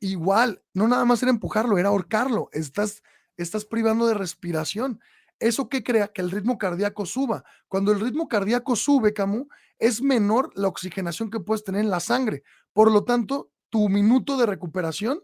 igual, 0.00 0.62
no 0.74 0.86
nada 0.86 1.06
más 1.06 1.22
era 1.22 1.30
empujarlo, 1.30 1.78
era 1.78 1.88
ahorcarlo. 1.88 2.50
Estás, 2.52 3.02
estás 3.38 3.64
privando 3.64 4.06
de 4.06 4.12
respiración. 4.12 5.00
¿Eso 5.38 5.68
que 5.68 5.82
crea? 5.82 6.08
Que 6.08 6.20
el 6.20 6.30
ritmo 6.30 6.58
cardíaco 6.58 7.06
suba. 7.06 7.44
Cuando 7.68 7.92
el 7.92 8.00
ritmo 8.00 8.28
cardíaco 8.28 8.76
sube, 8.76 9.14
Camus, 9.14 9.46
es 9.78 10.02
menor 10.02 10.50
la 10.54 10.68
oxigenación 10.68 11.30
que 11.30 11.40
puedes 11.40 11.64
tener 11.64 11.80
en 11.80 11.90
la 11.90 12.00
sangre. 12.00 12.42
Por 12.72 12.90
lo 12.90 13.04
tanto, 13.04 13.50
tu 13.70 13.88
minuto 13.88 14.36
de 14.36 14.46
recuperación 14.46 15.22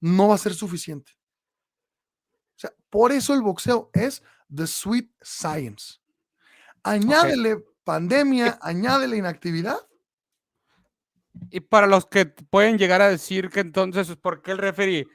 no 0.00 0.28
va 0.28 0.34
a 0.34 0.38
ser 0.38 0.54
suficiente. 0.54 1.12
O 2.56 2.60
sea, 2.60 2.72
por 2.90 3.12
eso 3.12 3.34
el 3.34 3.42
boxeo 3.42 3.90
es 3.92 4.22
the 4.52 4.66
sweet 4.66 5.10
science. 5.20 6.00
Añádele 6.82 7.64
pandemia, 7.84 8.58
añádele 8.60 9.16
inactividad. 9.16 9.87
Y 11.50 11.60
para 11.60 11.86
los 11.86 12.06
que 12.06 12.26
pueden 12.26 12.78
llegar 12.78 13.00
a 13.00 13.08
decir 13.08 13.50
que 13.50 13.60
entonces, 13.60 14.16
¿por 14.16 14.42
qué 14.42 14.52
el 14.52 14.58
referee 14.58 15.06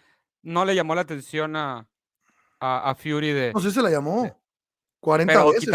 no 0.42 0.66
le 0.66 0.76
llamó 0.76 0.96
la 0.96 1.02
atención 1.02 1.56
a, 1.56 1.88
a, 2.60 2.96
Fury 2.96 3.32
de... 3.32 3.52
No 3.54 3.60
sé 3.60 3.70
si 3.70 3.76
se 3.76 3.82
la 3.82 3.90
llamó. 3.90 4.40
40 5.00 5.44
veces. 5.46 5.70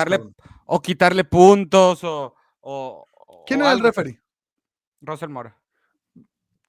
o 0.67 0.81
quitarle 0.81 1.25
puntos 1.25 2.01
o... 2.03 2.35
¿Quién 3.47 3.61
era 3.61 3.73
el 3.73 3.81
referee? 3.81 4.21
Russell 5.01 5.31
Mora. 5.31 5.57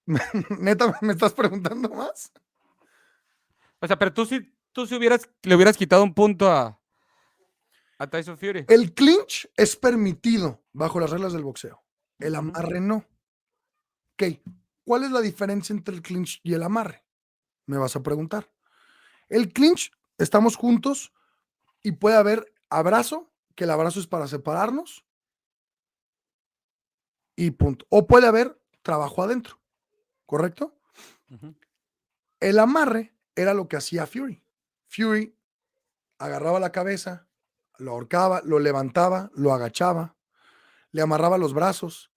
Neta, 0.59 0.97
¿me 1.01 1.13
estás 1.13 1.33
preguntando 1.33 1.89
más? 1.89 2.31
O 3.79 3.87
sea, 3.87 3.97
pero 3.97 4.13
tú 4.13 4.25
sí, 4.25 4.53
tú 4.71 4.85
si 4.85 4.95
hubieras, 4.95 5.29
le 5.43 5.55
hubieras 5.55 5.77
quitado 5.77 6.03
un 6.03 6.13
punto 6.13 6.51
a, 6.51 6.79
a 7.97 8.07
Tyson 8.07 8.37
Fury. 8.37 8.65
El 8.67 8.93
clinch 8.93 9.49
es 9.55 9.75
permitido 9.75 10.63
bajo 10.73 10.99
las 10.99 11.11
reglas 11.11 11.33
del 11.33 11.43
boxeo. 11.43 11.83
El 12.17 12.35
amarre 12.35 12.79
no. 12.81 13.05
Ok, 14.19 14.41
¿cuál 14.83 15.05
es 15.05 15.11
la 15.11 15.21
diferencia 15.21 15.71
entre 15.71 15.95
el 15.95 16.01
clinch 16.01 16.41
y 16.43 16.53
el 16.53 16.63
amarre? 16.63 17.05
Me 17.67 17.77
vas 17.77 17.95
a 17.95 18.03
preguntar. 18.03 18.51
El 19.29 19.53
clinch 19.53 19.93
estamos 20.17 20.57
juntos 20.57 21.13
y 21.83 21.93
puede 21.93 22.17
haber 22.17 22.53
abrazo, 22.69 23.31
que 23.55 23.63
el 23.63 23.71
abrazo 23.71 24.01
es 24.01 24.07
para 24.07 24.27
separarnos 24.27 25.05
y 27.37 27.51
punto. 27.51 27.85
O 27.87 28.07
puede 28.07 28.27
haber 28.27 28.61
trabajo 28.81 29.23
adentro, 29.23 29.61
¿correcto? 30.25 30.77
El 32.41 32.59
amarre 32.59 33.15
era 33.35 33.53
lo 33.53 33.69
que 33.69 33.77
hacía 33.77 34.05
Fury. 34.05 34.43
Fury 34.87 35.33
agarraba 36.17 36.59
la 36.59 36.73
cabeza, 36.73 37.29
lo 37.77 37.91
ahorcaba, 37.91 38.41
lo 38.43 38.59
levantaba, 38.59 39.31
lo 39.33 39.53
agachaba, 39.53 40.17
le 40.91 41.01
amarraba 41.01 41.37
los 41.37 41.53
brazos 41.53 42.11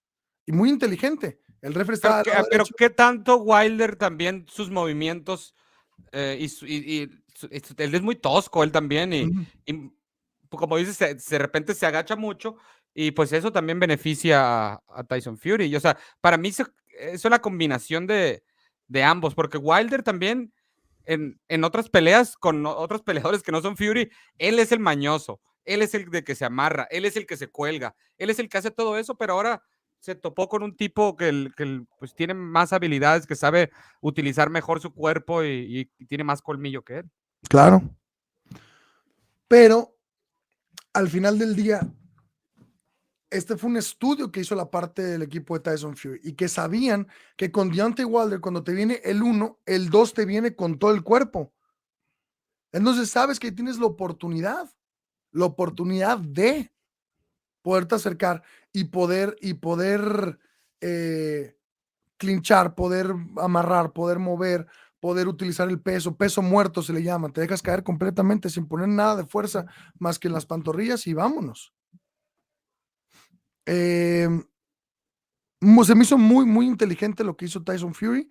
y 0.45 0.51
muy 0.51 0.69
inteligente. 0.69 1.42
El 1.63 1.73
refri 1.73 1.95
estaba. 1.95 2.23
Pero, 2.51 2.65
¿qué 2.77 2.89
tanto 2.89 3.37
Wilder 3.37 3.95
también 3.95 4.45
sus 4.49 4.69
movimientos 4.69 5.55
eh, 6.11 6.47
y, 6.67 7.01
él 7.01 7.95
es 7.95 8.01
muy 8.01 8.15
tosco, 8.15 8.63
él 8.63 8.71
también, 8.71 9.13
y, 9.13 9.31
pues, 10.49 10.59
como 10.59 10.77
dices, 10.77 11.27
de 11.27 11.37
repente 11.39 11.73
se 11.73 11.85
agacha 11.85 12.15
mucho, 12.15 12.57
y 12.93 13.11
pues 13.11 13.33
eso 13.33 13.51
también 13.51 13.79
beneficia 13.79 14.73
a, 14.73 15.03
Tyson 15.07 15.37
Fury. 15.37 15.65
Y, 15.65 15.75
o 15.75 15.79
sea, 15.79 15.97
para 16.21 16.37
mí 16.37 16.49
eso 16.49 16.67
es 16.97 17.25
una 17.25 17.39
combinación 17.39 18.07
de, 18.07 18.43
ambos, 19.03 19.33
porque 19.33 19.57
Wilder 19.57 20.03
también, 20.03 20.53
en, 21.05 21.39
en, 21.47 21.63
otras 21.63 21.89
peleas 21.89 22.35
con 22.35 22.65
otros 22.65 23.01
peleadores 23.01 23.41
que 23.41 23.53
no 23.53 23.61
son 23.61 23.77
Fury, 23.77 24.11
él 24.37 24.59
es 24.59 24.71
el 24.73 24.79
mañoso, 24.79 25.41
él 25.63 25.81
es 25.81 25.95
el 25.95 26.11
de 26.11 26.23
que 26.25 26.35
se 26.35 26.45
amarra, 26.45 26.87
él 26.91 27.05
es 27.05 27.15
el 27.15 27.25
que 27.25 27.37
se 27.37 27.47
cuelga, 27.47 27.95
él 28.17 28.29
es 28.29 28.37
el 28.37 28.49
que 28.49 28.57
hace 28.57 28.69
todo 28.69 28.97
eso, 28.97 29.17
pero 29.17 29.33
ahora 29.33 29.63
se 30.03 30.15
topó 30.15 30.49
con 30.49 30.63
un 30.63 30.75
tipo 30.75 31.15
que, 31.15 31.49
que 31.55 31.81
pues, 31.97 32.13
tiene 32.13 32.33
más 32.33 32.73
habilidades, 32.73 33.25
que 33.25 33.37
sabe 33.37 33.71
utilizar 34.01 34.49
mejor 34.49 34.81
su 34.81 34.93
cuerpo 34.93 35.45
y, 35.45 35.89
tiene 36.09 36.25
más 36.25 36.41
colmillo 36.41 36.83
que 36.83 36.97
él. 36.99 37.11
Claro. 37.47 37.81
Pero 39.47 39.97
al 40.91 41.07
final 41.07 41.39
del 41.39 41.55
día, 41.55 41.87
este 43.29 43.55
fue 43.55 43.69
un 43.69 43.77
estudio 43.77 44.29
que 44.29 44.41
hizo 44.41 44.55
la 44.55 44.69
parte 44.69 45.01
del 45.01 45.21
equipo 45.21 45.53
de 45.57 45.61
Tyson 45.61 45.95
Fury 45.95 46.19
y 46.21 46.33
que 46.33 46.49
sabían 46.49 47.07
que 47.37 47.49
con 47.49 47.71
Deontay 47.71 48.03
Wilder, 48.03 48.41
cuando 48.41 48.61
te 48.61 48.73
viene 48.73 48.99
el 49.05 49.23
1, 49.23 49.61
el 49.65 49.89
2 49.89 50.13
te 50.13 50.25
viene 50.25 50.53
con 50.53 50.79
todo 50.79 50.91
el 50.91 51.01
cuerpo. 51.01 51.53
Entonces 52.73 53.09
sabes 53.09 53.39
que 53.39 53.53
tienes 53.53 53.77
la 53.79 53.85
oportunidad, 53.85 54.69
la 55.31 55.45
oportunidad 55.45 56.17
de 56.17 56.73
poderte 57.63 57.95
acercar 57.95 58.43
y 58.71 58.85
poder, 58.85 59.35
y 59.41 59.55
poder 59.55 60.37
eh, 60.81 61.57
clinchar, 62.17 62.75
poder 62.75 63.15
amarrar, 63.37 63.93
poder 63.93 64.19
mover, 64.19 64.67
poder 64.99 65.27
utilizar 65.27 65.67
el 65.69 65.81
peso, 65.81 66.15
peso 66.15 66.41
muerto 66.41 66.83
se 66.83 66.93
le 66.93 67.01
llama, 67.01 67.29
te 67.29 67.41
dejas 67.41 67.61
caer 67.61 67.83
completamente 67.83 68.49
sin 68.49 68.67
poner 68.67 68.87
nada 68.87 69.15
de 69.15 69.25
fuerza 69.25 69.65
más 69.97 70.19
que 70.19 70.27
en 70.27 70.33
las 70.33 70.45
pantorrillas 70.45 71.07
y 71.07 71.13
vámonos. 71.13 71.73
Em, 73.65 74.43
se 75.83 75.95
me 75.95 76.03
hizo 76.03 76.17
muy, 76.17 76.45
muy 76.45 76.67
inteligente 76.67 77.23
lo 77.23 77.35
que 77.37 77.45
hizo 77.45 77.63
Tyson 77.63 77.93
Fury. 77.93 78.29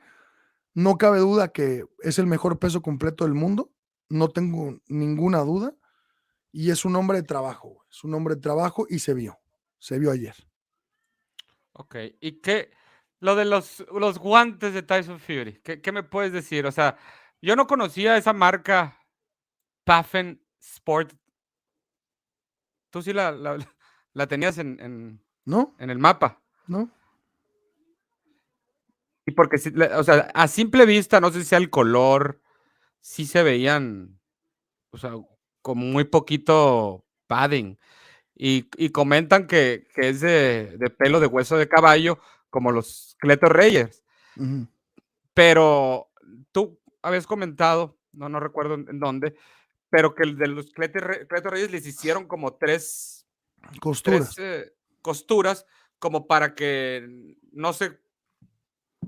No 0.74 0.96
cabe 0.98 1.18
duda 1.18 1.48
que 1.48 1.84
es 2.00 2.18
el 2.18 2.26
mejor 2.26 2.58
peso 2.58 2.82
completo 2.82 3.24
del 3.24 3.34
mundo. 3.34 3.72
No 4.08 4.28
tengo 4.28 4.78
ninguna 4.88 5.40
duda. 5.40 5.74
Y 6.52 6.70
es 6.70 6.84
un 6.84 6.96
hombre 6.96 7.18
de 7.18 7.26
trabajo. 7.26 7.81
Es 7.92 8.02
un 8.02 8.14
hombre 8.14 8.34
de 8.34 8.40
trabajo 8.40 8.86
y 8.88 8.98
se 8.98 9.14
vio 9.14 9.38
se 9.82 9.98
vio 9.98 10.12
ayer. 10.12 10.36
Ok, 11.72 11.96
¿y 12.20 12.40
qué? 12.40 12.70
Lo 13.18 13.34
de 13.34 13.44
los, 13.44 13.84
los 13.92 14.18
guantes 14.18 14.74
de 14.74 14.82
Tyson 14.82 15.18
Fury, 15.18 15.60
¿qué, 15.60 15.92
me 15.92 16.04
puedes 16.04 16.32
decir? 16.32 16.66
O 16.66 16.72
sea, 16.72 16.96
yo 17.40 17.56
no 17.56 17.66
conocía 17.66 18.16
esa 18.16 18.32
marca 18.32 18.96
Paffen 19.82 20.40
Sport. 20.60 21.14
Tú 22.90 23.02
sí 23.02 23.12
la, 23.12 23.32
la, 24.12 24.26
tenías 24.28 24.58
en, 24.58 25.20
¿No? 25.44 25.74
en 25.80 25.90
el 25.90 25.98
mapa. 25.98 26.40
¿No? 26.68 26.88
Y 29.26 29.32
porque, 29.32 29.56
o 29.96 30.04
sea, 30.04 30.30
a 30.32 30.46
simple 30.46 30.86
vista, 30.86 31.20
no 31.20 31.32
sé 31.32 31.40
si 31.40 31.46
sea 31.46 31.58
el 31.58 31.70
color, 31.70 32.40
sí 33.00 33.26
se 33.26 33.42
veían, 33.42 34.20
o 34.90 34.98
sea, 34.98 35.14
con 35.60 35.78
muy 35.78 36.04
poquito 36.04 37.01
padding. 37.32 37.78
Y, 38.34 38.90
comentan 38.90 39.46
que, 39.46 39.86
es 39.96 40.20
de, 40.20 40.76
pelo 40.98 41.18
de 41.20 41.26
hueso 41.26 41.56
de 41.56 41.68
caballo, 41.68 42.18
como 42.50 42.72
los 42.72 43.16
Cleto 43.18 43.46
Reyes. 43.46 44.02
Pero 45.32 46.10
tú 46.50 46.78
habías 47.00 47.26
comentado, 47.26 47.96
no, 48.12 48.28
no 48.28 48.38
recuerdo 48.40 48.74
en, 48.74 48.98
dónde, 48.98 49.34
pero 49.88 50.14
que 50.14 50.24
el 50.24 50.36
de 50.36 50.48
los 50.48 50.72
Cleto, 50.72 51.00
Reyes 51.50 51.70
les 51.70 51.86
hicieron 51.86 52.26
como 52.26 52.54
tres 52.54 53.26
costuras. 53.80 54.34
Eh, 54.38 54.72
costuras 55.00 55.64
como 55.98 56.26
para 56.26 56.54
que 56.54 57.36
no 57.52 57.72
se, 57.72 57.98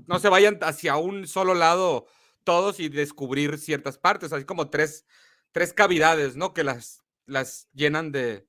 no 0.07 0.17
se 0.19 0.29
vayan 0.29 0.57
hacia 0.61 0.95
un 0.97 1.27
solo 1.27 1.53
lado 1.53 2.07
todos 2.43 2.79
y 2.79 2.89
descubrir 2.89 3.57
ciertas 3.59 3.97
partes, 3.97 4.31
así 4.31 4.45
como 4.45 4.69
tres, 4.69 5.05
tres 5.51 5.73
cavidades, 5.73 6.35
¿no? 6.35 6.53
Que 6.53 6.63
las, 6.63 7.04
las 7.25 7.67
llenan 7.73 8.11
de, 8.11 8.47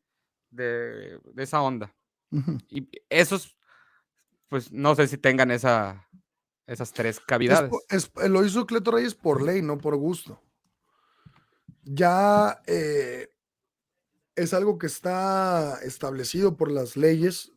de, 0.51 1.21
esa 1.37 1.63
onda. 1.63 1.95
Y 2.69 2.89
esos, 3.09 3.57
pues 4.49 4.73
no 4.73 4.95
sé 4.95 5.07
si 5.09 5.17
tengan 5.17 5.51
esa, 5.51 6.09
esas 6.67 6.93
tres 6.93 7.21
cavidades. 7.21 7.71
lo 8.29 8.45
hizo 8.45 8.67
Cleto 8.67 8.91
Reyes 8.91 9.15
por 9.15 9.43
ley, 9.43 9.63
no 9.63 9.79
por 9.79 9.97
gusto. 9.97 10.43
Ya 11.83 12.61
eh, 12.67 13.31
es 14.35 14.53
algo 14.53 14.79
que 14.79 14.87
está 14.87 15.79
establecido 15.83 16.57
por 16.57 16.71
las 16.71 16.97
leyes 16.97 17.53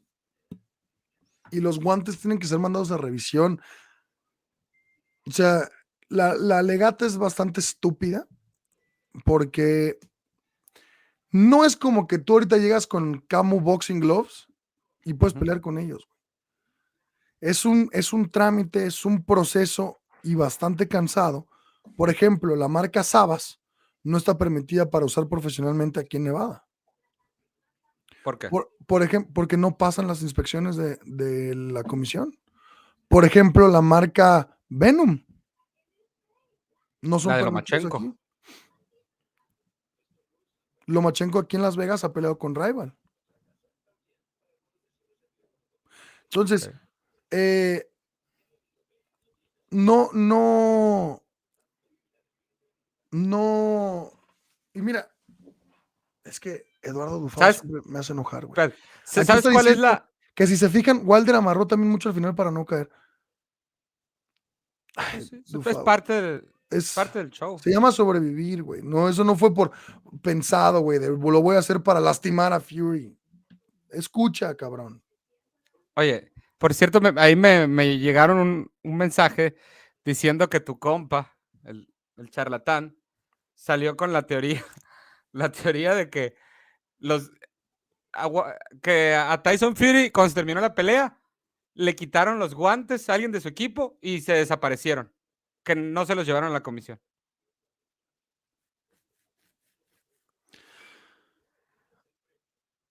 y 1.51 1.59
los 1.61 1.79
guantes 1.79 2.19
tienen 2.19 2.37
que 2.37 2.47
ser 2.47 2.59
mandados 2.59 2.91
a 2.91 2.97
revisión. 2.97 3.59
O 5.25 5.31
sea, 5.31 5.69
la, 6.07 6.35
la 6.35 6.61
legata 6.61 7.05
es 7.05 7.17
bastante 7.17 7.59
estúpida 7.59 8.27
porque 9.25 9.99
no 11.31 11.65
es 11.65 11.75
como 11.75 12.07
que 12.07 12.17
tú 12.17 12.33
ahorita 12.33 12.57
llegas 12.57 12.87
con 12.87 13.19
Camo 13.21 13.59
Boxing 13.59 13.99
Gloves 13.99 14.47
y 15.03 15.13
puedes 15.13 15.33
pelear 15.33 15.61
con 15.61 15.77
ellos. 15.77 16.07
Es 17.39 17.65
un, 17.65 17.89
es 17.93 18.11
un 18.13 18.29
trámite, 18.29 18.85
es 18.85 19.05
un 19.05 19.23
proceso 19.23 20.01
y 20.23 20.35
bastante 20.35 20.87
cansado. 20.87 21.47
Por 21.95 22.09
ejemplo, 22.09 22.55
la 22.55 22.67
marca 22.67 23.03
Sabas 23.03 23.61
no 24.03 24.17
está 24.17 24.37
permitida 24.37 24.89
para 24.89 25.05
usar 25.05 25.27
profesionalmente 25.27 25.99
aquí 25.99 26.17
en 26.17 26.25
Nevada. 26.25 26.65
¿Por 28.23 28.37
qué? 28.37 28.49
Por, 28.49 29.03
ejemplo, 29.03 29.31
porque 29.33 29.55
no 29.55 29.77
pasan 29.77 30.07
las 30.07 30.21
inspecciones 30.21 30.75
de, 30.75 31.55
la 31.55 31.83
comisión. 31.83 32.37
Por 33.07 33.23
ejemplo, 33.23 33.67
la 33.67 33.81
marca 33.81 34.57
Venom. 34.67 35.23
No 37.01 37.19
son 37.19 37.31
la 37.31 37.37
de 37.37 37.43
Lomachenko. 37.43 38.17
Lomachenko 40.89 41.39
aquí 41.39 41.55
en 41.55 41.61
Las 41.61 41.75
Vegas 41.75 42.03
ha 42.03 42.11
peleado 42.11 42.37
con 42.37 42.55
Rival. 42.55 42.95
Entonces, 46.23 46.71
eh, 47.31 47.91
no, 49.69 50.09
no, 50.13 51.23
no. 53.11 54.11
Y 54.73 54.81
mira, 54.81 55.11
es 56.23 56.39
que 56.39 56.65
Eduardo 56.81 57.19
Dufal 57.19 57.55
me 57.85 57.99
hace 57.99 58.13
enojar, 58.13 58.45
güey. 58.45 58.71
¿Sabes 59.03 59.47
cuál 59.51 59.67
es 59.67 59.77
la...? 59.77 60.09
Que 60.35 60.47
si 60.47 60.55
se 60.55 60.69
fijan, 60.69 61.01
Wilder 61.03 61.35
amarró 61.35 61.67
también 61.67 61.91
mucho 61.91 62.09
al 62.09 62.15
final 62.15 62.33
para 62.33 62.51
no 62.51 62.65
caer. 62.65 62.89
Ay, 64.95 65.21
sí, 65.21 65.43
es 65.65 65.77
parte 65.77 66.21
del, 66.21 66.53
es- 66.69 66.93
parte 66.93 67.19
del 67.19 67.29
show. 67.31 67.57
se 67.59 67.71
llama 67.71 67.91
sobrevivir, 67.91 68.63
güey. 68.63 68.81
No, 68.81 69.09
eso 69.09 69.23
no 69.23 69.35
fue 69.35 69.53
por 69.53 69.71
pensado, 70.21 70.81
güey. 70.81 70.99
de, 70.99 71.07
Lo 71.09 71.41
voy 71.41 71.55
a 71.55 71.59
hacer 71.59 71.81
para 71.81 71.99
lastimar 71.99 72.53
a 72.53 72.59
Fury. 72.59 73.17
Escucha, 73.89 74.55
cabrón. 74.55 75.03
Oye, 75.95 76.31
por 76.57 76.73
cierto, 76.73 77.01
me- 77.01 77.13
ahí 77.19 77.35
me, 77.35 77.67
me 77.67 77.97
llegaron 77.97 78.37
un, 78.37 78.71
un 78.83 78.97
mensaje 78.97 79.55
diciendo 80.05 80.49
que 80.49 80.59
tu 80.59 80.77
compa, 80.79 81.35
el, 81.63 81.91
el 82.17 82.29
charlatán, 82.29 82.95
salió 83.55 83.97
con 83.97 84.13
la 84.13 84.23
teoría, 84.23 84.63
la 85.31 85.51
teoría 85.51 85.95
de 85.95 86.09
que 86.09 86.35
los 86.99 87.31
que 88.81 89.15
a 89.15 89.41
Tyson 89.43 89.75
Fury, 89.75 90.09
cuando 90.11 90.29
se 90.29 90.35
terminó 90.35 90.59
la 90.61 90.73
pelea, 90.73 91.19
le 91.75 91.95
quitaron 91.95 92.39
los 92.39 92.55
guantes 92.55 93.07
a 93.09 93.13
alguien 93.13 93.31
de 93.31 93.39
su 93.41 93.47
equipo 93.47 93.97
y 94.01 94.21
se 94.21 94.33
desaparecieron. 94.33 95.11
Que 95.69 95.75
no 95.75 96.03
se 96.03 96.15
los 96.15 96.25
llevaron 96.25 96.49
a 96.49 96.53
la 96.53 96.63
comisión. 96.63 96.99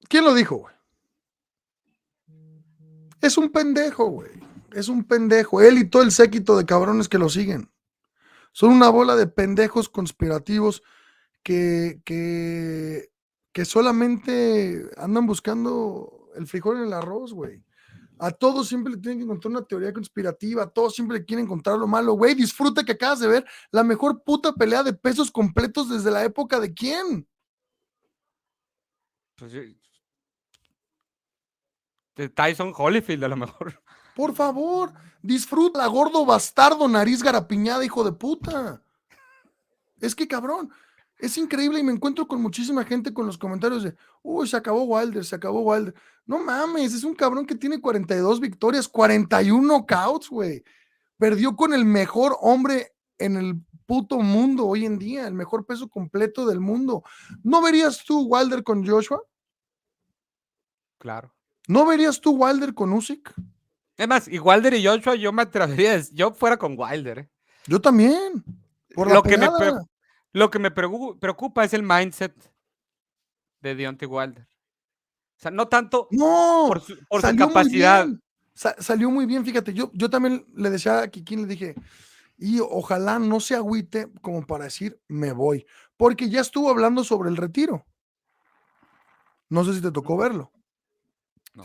¿Quién 0.08 0.24
lo 0.24 0.32
dijo, 0.32 0.58
güey? 0.58 0.76
Es 3.20 3.36
un 3.36 3.50
pendejo, 3.50 4.04
güey. 4.04 4.30
Es 4.70 4.88
un 4.88 5.02
pendejo. 5.02 5.60
Él 5.60 5.78
y 5.78 5.90
todo 5.90 6.04
el 6.04 6.12
séquito 6.12 6.56
de 6.56 6.66
cabrones 6.66 7.08
que 7.08 7.18
lo 7.18 7.28
siguen. 7.28 7.68
Son 8.52 8.70
una 8.70 8.90
bola 8.90 9.16
de 9.16 9.26
pendejos 9.26 9.88
conspirativos 9.88 10.84
que, 11.42 12.00
que, 12.04 13.10
que 13.50 13.64
solamente 13.64 14.88
andan 14.96 15.26
buscando 15.26 16.30
el 16.36 16.46
frijol 16.46 16.76
en 16.76 16.84
el 16.84 16.92
arroz, 16.92 17.32
güey. 17.32 17.64
A 18.18 18.30
todos 18.30 18.68
siempre 18.68 18.92
le 18.92 18.98
tienen 18.98 19.18
que 19.18 19.24
encontrar 19.24 19.50
una 19.52 19.62
teoría 19.64 19.92
conspirativa, 19.92 20.64
a 20.64 20.68
todos 20.68 20.94
siempre 20.94 21.18
le 21.18 21.24
quieren 21.24 21.44
encontrar 21.46 21.78
lo 21.78 21.86
malo, 21.86 22.14
güey. 22.14 22.34
Disfruta 22.34 22.84
que 22.84 22.92
acabas 22.92 23.20
de 23.20 23.28
ver 23.28 23.46
la 23.70 23.84
mejor 23.84 24.22
puta 24.22 24.52
pelea 24.52 24.82
de 24.82 24.92
pesos 24.92 25.30
completos 25.30 25.88
desde 25.88 26.10
la 26.10 26.24
época 26.24 26.58
de 26.58 26.74
quién. 26.74 27.28
Pues 29.36 29.52
yo- 29.52 29.62
de 32.16 32.28
Tyson 32.28 32.72
Holyfield, 32.76 33.22
a 33.22 33.28
lo 33.28 33.36
mejor. 33.36 33.80
Por 34.16 34.34
favor, 34.34 34.92
disfruta, 35.22 35.86
gordo 35.86 36.26
bastardo, 36.26 36.88
nariz 36.88 37.22
garapiñada, 37.22 37.84
hijo 37.84 38.02
de 38.02 38.10
puta. 38.10 38.82
Es 40.00 40.16
que 40.16 40.26
cabrón, 40.26 40.72
es 41.18 41.36
increíble 41.36 41.80
y 41.80 41.82
me 41.82 41.92
encuentro 41.92 42.26
con 42.28 42.40
muchísima 42.40 42.84
gente 42.84 43.12
con 43.12 43.26
los 43.26 43.36
comentarios 43.36 43.82
de, 43.82 43.94
uy, 44.22 44.46
se 44.46 44.56
acabó 44.56 44.84
Wilder, 44.84 45.24
se 45.24 45.34
acabó 45.34 45.60
Wilder. 45.62 45.94
No 46.24 46.38
mames, 46.38 46.94
es 46.94 47.04
un 47.04 47.14
cabrón 47.14 47.44
que 47.44 47.56
tiene 47.56 47.80
42 47.80 48.40
victorias, 48.40 48.86
41 48.86 49.66
knockouts, 49.66 50.28
güey. 50.30 50.62
Perdió 51.18 51.56
con 51.56 51.74
el 51.74 51.84
mejor 51.84 52.36
hombre 52.40 52.94
en 53.18 53.36
el 53.36 53.60
puto 53.86 54.18
mundo 54.18 54.66
hoy 54.66 54.84
en 54.84 54.98
día, 54.98 55.26
el 55.26 55.34
mejor 55.34 55.66
peso 55.66 55.88
completo 55.88 56.46
del 56.46 56.60
mundo. 56.60 57.02
¿No 57.42 57.62
verías 57.62 58.04
tú 58.04 58.26
Wilder 58.28 58.62
con 58.62 58.86
Joshua? 58.86 59.20
Claro. 60.98 61.34
¿No 61.66 61.84
verías 61.84 62.20
tú 62.20 62.32
Wilder 62.32 62.74
con 62.74 62.92
Usyk? 62.92 63.34
Es 63.96 64.06
más, 64.06 64.28
y 64.28 64.38
Wilder 64.38 64.74
y 64.74 64.86
Joshua, 64.86 65.16
yo 65.16 65.32
me 65.32 65.42
atrevería 65.42 66.00
yo 66.12 66.32
fuera 66.32 66.56
con 66.56 66.76
Wilder. 66.78 67.18
¿eh? 67.18 67.30
Yo 67.66 67.80
también. 67.80 68.44
Por 68.94 69.08
la 69.08 69.14
Lo 69.14 69.22
que 69.22 69.36
me. 69.36 69.48
Lo 70.32 70.50
que 70.50 70.58
me 70.58 70.70
preocupa 70.70 71.64
es 71.64 71.72
el 71.74 71.82
mindset 71.82 72.34
de 73.60 73.74
Deontay 73.74 74.06
Wilder. 74.08 74.44
O 74.44 75.40
sea, 75.40 75.50
no 75.50 75.68
tanto 75.68 76.08
No, 76.10 76.64
por 76.68 76.80
su, 76.80 76.96
por 77.08 77.20
su 77.20 77.26
salió 77.28 77.46
muy 77.46 77.54
capacidad. 77.54 78.06
sa- 78.54 78.76
salió 78.80 79.10
muy 79.10 79.24
bien, 79.26 79.44
fíjate. 79.44 79.72
Yo, 79.72 79.90
yo 79.94 80.10
también 80.10 80.46
le 80.54 80.70
decía 80.70 81.00
a 81.00 81.08
Kikín, 81.08 81.42
le 81.42 81.48
dije, 81.48 81.74
y 82.36 82.60
ojalá 82.60 83.18
no 83.18 83.40
se 83.40 83.54
agüite 83.54 84.12
como 84.20 84.46
para 84.46 84.64
decir, 84.64 85.00
me 85.08 85.32
voy, 85.32 85.66
porque 85.96 86.28
ya 86.28 86.40
estuvo 86.40 86.68
hablando 86.70 87.04
sobre 87.04 87.30
el 87.30 87.36
retiro. 87.36 87.84
No 89.48 89.64
sé 89.64 89.74
si 89.74 89.80
te 89.80 89.90
tocó 89.90 90.16
verlo. 90.16 90.52
No. 91.54 91.64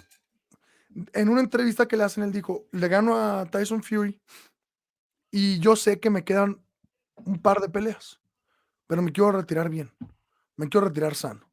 En 1.13 1.29
una 1.29 1.41
entrevista 1.41 1.87
que 1.87 1.97
le 1.97 2.03
hacen, 2.03 2.23
él 2.23 2.31
dijo, 2.31 2.67
le 2.71 2.87
gano 2.87 3.17
a 3.17 3.45
Tyson 3.45 3.83
Fury 3.83 4.21
y 5.31 5.59
yo 5.59 5.75
sé 5.75 5.99
que 5.99 6.09
me 6.09 6.23
quedan 6.23 6.63
un 7.15 7.41
par 7.41 7.59
de 7.59 7.69
peleas, 7.69 8.21
pero 8.87 9.01
me 9.01 9.11
quiero 9.11 9.31
retirar 9.31 9.69
bien, 9.69 9.91
me 10.55 10.69
quiero 10.69 10.87
retirar 10.87 11.15
sano, 11.15 11.49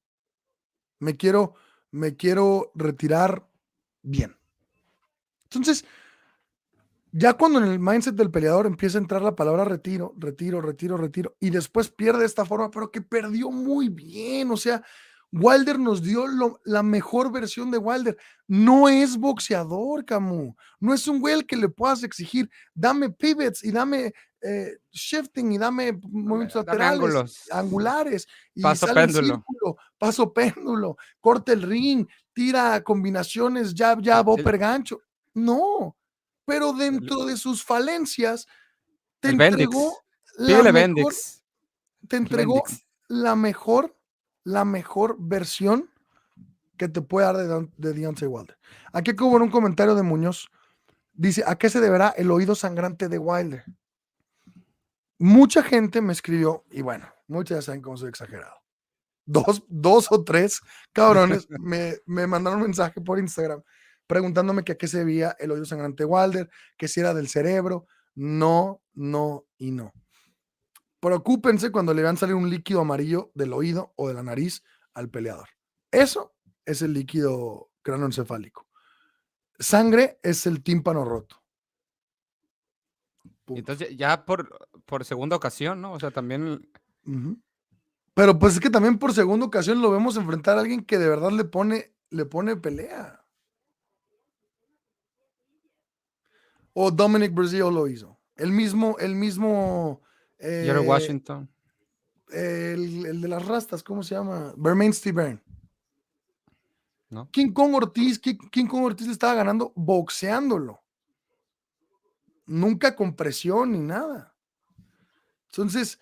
me 0.99 1.16
quiero, 1.16 1.55
me 1.91 2.16
quiero 2.16 2.72
retirar 2.74 3.47
bien. 4.03 4.37
Entonces, 5.45 5.85
ya 7.12 7.35
cuando 7.35 7.59
en 7.59 7.64
el 7.66 7.81
mindset 7.81 8.14
del 8.14 8.31
peleador 8.31 8.66
empieza 8.66 8.99
a 8.99 9.01
entrar 9.01 9.22
la 9.22 9.35
palabra 9.35 9.64
retiro, 9.64 10.14
retiro, 10.16 10.61
retiro, 10.61 10.97
retiro, 10.97 11.37
y 11.41 11.51
después 11.51 11.91
pierde 11.91 12.20
de 12.20 12.26
esta 12.26 12.45
forma, 12.45 12.70
pero 12.70 12.91
que 12.91 13.03
perdió 13.03 13.51
muy 13.51 13.89
bien, 13.89 14.51
o 14.51 14.57
sea, 14.57 14.85
Wilder 15.33 15.78
nos 15.78 16.03
dio 16.03 16.26
lo- 16.26 16.61
la 16.64 16.83
mejor 16.83 17.31
versión 17.33 17.70
de 17.70 17.78
Wilder. 17.78 18.16
No 18.49 18.89
es 18.89 19.16
boxeador, 19.16 20.05
Camus. 20.05 20.55
No 20.81 20.93
es 20.93 21.07
un 21.07 21.20
güey 21.20 21.35
al 21.35 21.47
que 21.47 21.57
le 21.57 21.68
puedas 21.68 22.03
exigir, 22.03 22.51
dame 22.74 23.11
pivots 23.11 23.62
y 23.64 23.70
dame 23.70 24.12
eh, 24.43 24.78
shifting 24.91 25.53
y 25.53 25.59
dame 25.59 25.93
movimientos 25.93 26.64
Dame 26.64 26.78
laterales, 26.78 26.93
ángulos. 27.01 27.49
angulares. 27.53 28.28
Y 28.55 28.62
Paso 28.62 28.86
sale 28.86 29.03
péndulo. 29.07 29.26
círculo, 29.34 29.76
paso 29.99 30.32
péndulo, 30.32 30.97
corta 31.20 31.53
el 31.53 31.62
ring, 31.62 32.07
tira 32.32 32.82
combinaciones, 32.82 33.74
jab, 33.76 34.03
jab, 34.03 34.28
El- 34.28 34.41
upper 34.41 34.59
gancho. 34.59 35.01
No, 35.34 35.97
pero 36.45 36.72
dentro 36.72 37.24
de 37.26 37.36
sus 37.36 37.62
falencias, 37.64 38.47
te 39.20 39.28
Bendix. 39.28 39.51
entregó 39.62 39.97
la 40.38 40.72
mejor, 40.72 41.14
te 42.09 42.16
entregó 42.16 42.55
Bendix. 42.64 42.86
la 43.09 43.36
mejor, 43.36 43.97
la 44.45 44.64
mejor 44.64 45.16
versión 45.18 45.91
que 46.78 46.88
te 46.88 47.03
puede 47.03 47.26
dar 47.26 47.36
de, 47.36 47.68
de 47.76 47.93
Deontay 47.93 48.26
Wilder. 48.26 48.57
Aquí 48.93 49.12
hubo 49.20 49.36
un 49.36 49.51
comentario 49.51 49.95
de 49.95 50.03
Muñoz. 50.03 50.49
Dice, 51.12 51.45
¿a 51.47 51.57
qué 51.57 51.68
se 51.68 51.80
deberá 51.80 52.09
el 52.16 52.30
oído 52.30 52.55
sangrante 52.55 53.09
de 53.09 53.18
Wilder? 53.18 53.64
Mucha 55.21 55.62
gente 55.62 56.01
me 56.01 56.12
escribió, 56.12 56.64
y 56.71 56.83
bueno, 56.83 57.07
muchas 57.29 57.59
ya 57.59 57.62
saben 57.62 57.83
cómo 57.83 57.97
soy 57.97 58.09
exagerado. 58.09 58.57
Dos, 59.27 59.62
dos 59.68 60.11
o 60.11 60.25
tres 60.25 60.61
cabrones 60.93 61.47
me, 61.61 61.99
me 62.07 62.27
mandaron 62.27 62.59
un 62.61 62.66
mensaje 62.66 63.01
por 63.01 63.18
Instagram 63.18 63.62
preguntándome 64.07 64.64
que 64.64 64.73
a 64.73 64.79
qué 64.79 64.89
se 64.89 64.99
debía 64.99 65.37
el 65.39 65.53
oído 65.53 65.64
sangrante 65.64 66.03
de 66.03 66.07
Wilder, 66.07 66.51
que 66.77 66.89
si 66.89 66.99
era 66.99 67.14
del 67.14 67.29
cerebro. 67.29 67.87
No, 68.16 68.83
no 68.95 69.47
y 69.57 69.71
no. 69.71 69.93
Preocúpense 70.99 71.71
cuando 71.71 71.95
le 71.95 72.03
vean 72.03 72.16
salir 72.16 72.35
un 72.35 72.51
líquido 72.51 72.81
amarillo 72.81 73.31
del 73.35 73.53
oído 73.53 73.93
o 73.95 74.09
de 74.09 74.14
la 74.14 74.25
nariz 74.25 74.64
al 74.95 75.11
peleador. 75.11 75.49
Eso 75.93 76.35
es 76.64 76.83
el 76.83 76.93
líquido 76.93 77.71
cranoencefálico. 77.83 78.66
Sangre 79.59 80.18
es 80.25 80.45
el 80.47 80.62
tímpano 80.64 81.05
roto. 81.05 81.39
Punto. 83.51 83.72
Entonces, 83.72 83.96
ya 83.96 84.24
por, 84.24 84.48
por 84.86 85.05
segunda 85.05 85.34
ocasión, 85.34 85.80
¿no? 85.80 85.92
O 85.92 85.98
sea, 85.98 86.12
también. 86.12 86.68
Pero 88.14 88.38
pues 88.38 88.55
es 88.55 88.61
que 88.61 88.70
también 88.70 88.96
por 88.96 89.12
segunda 89.12 89.44
ocasión 89.44 89.82
lo 89.82 89.90
vemos 89.90 90.16
enfrentar 90.16 90.57
a 90.57 90.61
alguien 90.61 90.84
que 90.84 90.98
de 90.98 91.09
verdad 91.09 91.32
le 91.32 91.42
pone, 91.44 91.92
le 92.11 92.26
pone 92.26 92.55
pelea. 92.57 93.24
O 96.72 96.92
Dominic 96.92 97.34
Brazil 97.34 97.74
lo 97.74 97.88
hizo. 97.88 98.20
El 98.36 98.53
mismo, 98.53 98.96
el 99.01 99.16
mismo. 99.16 100.01
Eh, 100.38 100.72
Washington. 100.86 101.51
el, 102.30 103.07
el 103.07 103.20
de 103.20 103.28
las 103.28 103.44
rastas, 103.46 103.82
¿cómo 103.82 104.05
se 104.05 104.14
llama? 104.14 104.55
Bermain 104.57 104.92
Steven. 104.92 105.42
¿No? 107.09 107.28
King 107.32 107.53
Kong 107.53 107.74
Ortiz, 107.74 108.20
King, 108.20 108.36
King 108.53 108.66
Kong 108.66 108.84
Ortiz 108.84 109.09
le 109.09 109.12
estaba 109.12 109.34
ganando 109.34 109.72
boxeándolo. 109.74 110.80
Nunca 112.51 112.96
con 112.96 113.14
presión 113.14 113.70
ni 113.70 113.78
nada. 113.78 114.34
Entonces, 115.46 116.01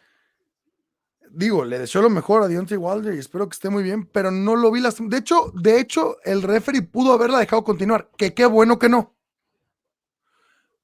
digo, 1.30 1.62
le 1.66 1.78
deseo 1.78 2.00
lo 2.00 2.08
mejor 2.08 2.42
a 2.42 2.48
Deontay 2.48 2.78
Wilder 2.78 3.14
y 3.14 3.18
espero 3.18 3.46
que 3.46 3.52
esté 3.52 3.68
muy 3.68 3.82
bien, 3.82 4.06
pero 4.06 4.30
no 4.30 4.56
lo 4.56 4.70
vi 4.70 4.80
las. 4.80 4.96
De 4.98 5.18
hecho, 5.18 5.52
de 5.54 5.78
hecho, 5.78 6.16
el 6.24 6.40
referee 6.40 6.80
pudo 6.80 7.12
haberla 7.12 7.38
dejado 7.38 7.64
continuar. 7.64 8.10
Que 8.16 8.32
qué 8.32 8.46
bueno 8.46 8.78
que 8.78 8.88
no. 8.88 9.14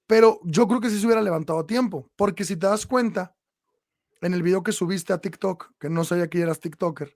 Pero 0.07 0.39
yo 0.45 0.69
creo 0.69 0.83
que 0.83 0.91
sí 0.91 1.01
se 1.01 1.07
hubiera 1.07 1.23
levantado 1.23 1.61
a 1.61 1.67
tiempo, 1.67 2.11
porque 2.15 2.45
si 2.45 2.57
te 2.57 2.67
das 2.67 2.85
cuenta, 2.87 3.35
en 4.21 4.35
el 4.35 4.43
video 4.43 4.63
que 4.63 4.73
subiste 4.73 5.15
a 5.15 5.19
TikTok, 5.19 5.73
que 5.79 5.89
no 5.89 6.05
sabía 6.05 6.29
que 6.29 6.43
eras 6.43 6.61
TikToker, 6.61 7.09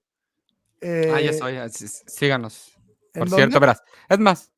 ah, 1.13 1.21
ya 1.21 1.31
Eh, 1.33 1.39
soy. 1.39 1.55
sí, 1.71 1.87
sí, 1.87 2.03
Síganos. 2.07 2.73
¿en 3.13 3.21
Por 3.21 3.29
dónde? 3.29 3.37
cierto, 3.37 3.61
verás. 3.61 3.83
Es 4.09 4.19
más, 4.19 4.51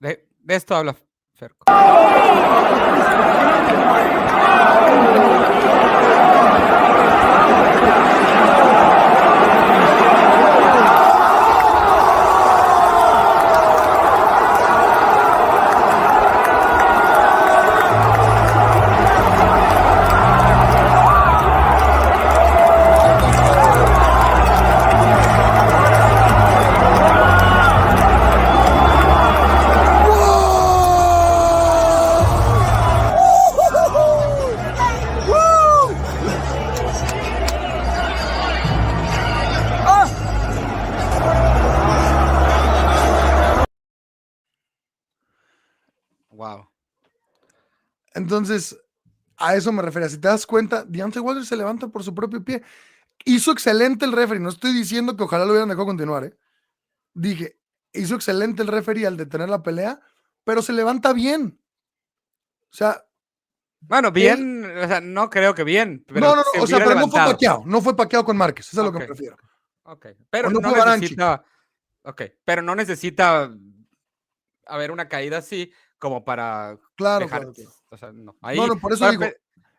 de, 0.00 0.28
de 0.38 0.54
esto 0.54 0.76
habla 0.76 0.94
Ferko. 1.38 1.64
Entonces, 48.48 48.80
a 49.36 49.54
eso 49.54 49.70
me 49.72 49.82
refería. 49.82 50.08
Si 50.08 50.18
te 50.18 50.28
das 50.28 50.46
cuenta, 50.46 50.84
Deontay 50.84 51.20
Wilder 51.22 51.44
se 51.44 51.56
levanta 51.56 51.88
por 51.88 52.02
su 52.02 52.14
propio 52.14 52.42
pie. 52.42 52.62
Hizo 53.24 53.52
excelente 53.52 54.04
el 54.06 54.12
referee. 54.12 54.40
No 54.40 54.48
estoy 54.48 54.72
diciendo 54.72 55.16
que 55.16 55.22
ojalá 55.24 55.44
lo 55.44 55.50
hubieran 55.52 55.68
dejado 55.68 55.86
continuar. 55.86 56.24
¿eh? 56.24 56.36
Dije, 57.12 57.58
hizo 57.92 58.14
excelente 58.14 58.62
el 58.62 58.68
referee 58.68 59.06
al 59.06 59.16
detener 59.18 59.50
la 59.50 59.62
pelea, 59.62 60.00
pero 60.44 60.62
se 60.62 60.72
levanta 60.72 61.12
bien. 61.12 61.60
O 62.70 62.74
sea, 62.74 63.04
Bueno, 63.80 64.10
bien, 64.12 64.64
o 64.78 64.88
sea, 64.88 65.00
no 65.00 65.28
creo 65.30 65.54
que 65.54 65.64
bien. 65.64 66.04
Pero 66.08 66.20
no, 66.20 66.36
no, 66.36 66.42
se 66.50 66.58
no, 66.58 66.64
o 66.64 66.66
sea, 66.66 66.78
pero 66.78 66.94
no 66.94 67.08
fue 67.08 67.20
paqueado. 67.20 67.62
No 67.66 67.80
fue 67.82 67.96
paqueado 67.96 68.24
con 68.24 68.36
Márquez. 68.36 68.66
Eso 68.68 68.76
es 68.76 68.78
a 68.78 68.86
lo 68.86 68.92
que 68.92 68.98
me 69.00 69.06
refiero. 69.06 69.36
Ok, 69.84 70.06
pero 70.30 70.48
O 70.48 70.50
no 70.50 70.60
no, 70.60 70.70
fue 70.70 70.78
Baranchi. 70.78 71.02
necesita. 71.02 71.44
Ok, 72.02 72.22
pero 72.44 72.62
no 72.62 72.74
necesita 72.74 73.50
haber 74.66 74.90
una 74.90 75.06
caída 75.08 75.38
así 75.38 75.70
como 75.98 76.24
para 76.24 76.78
Claro, 76.94 77.24
dejar. 77.26 77.40
claro, 77.42 77.52
claro. 77.54 77.70
O 77.90 77.96
sea, 77.96 78.12
no. 78.12 78.36
Ahí, 78.42 78.58
No, 78.58 78.66
no, 78.66 78.78
por 78.78 78.92
eso 78.92 79.00
para 79.00 79.12
digo, 79.12 79.26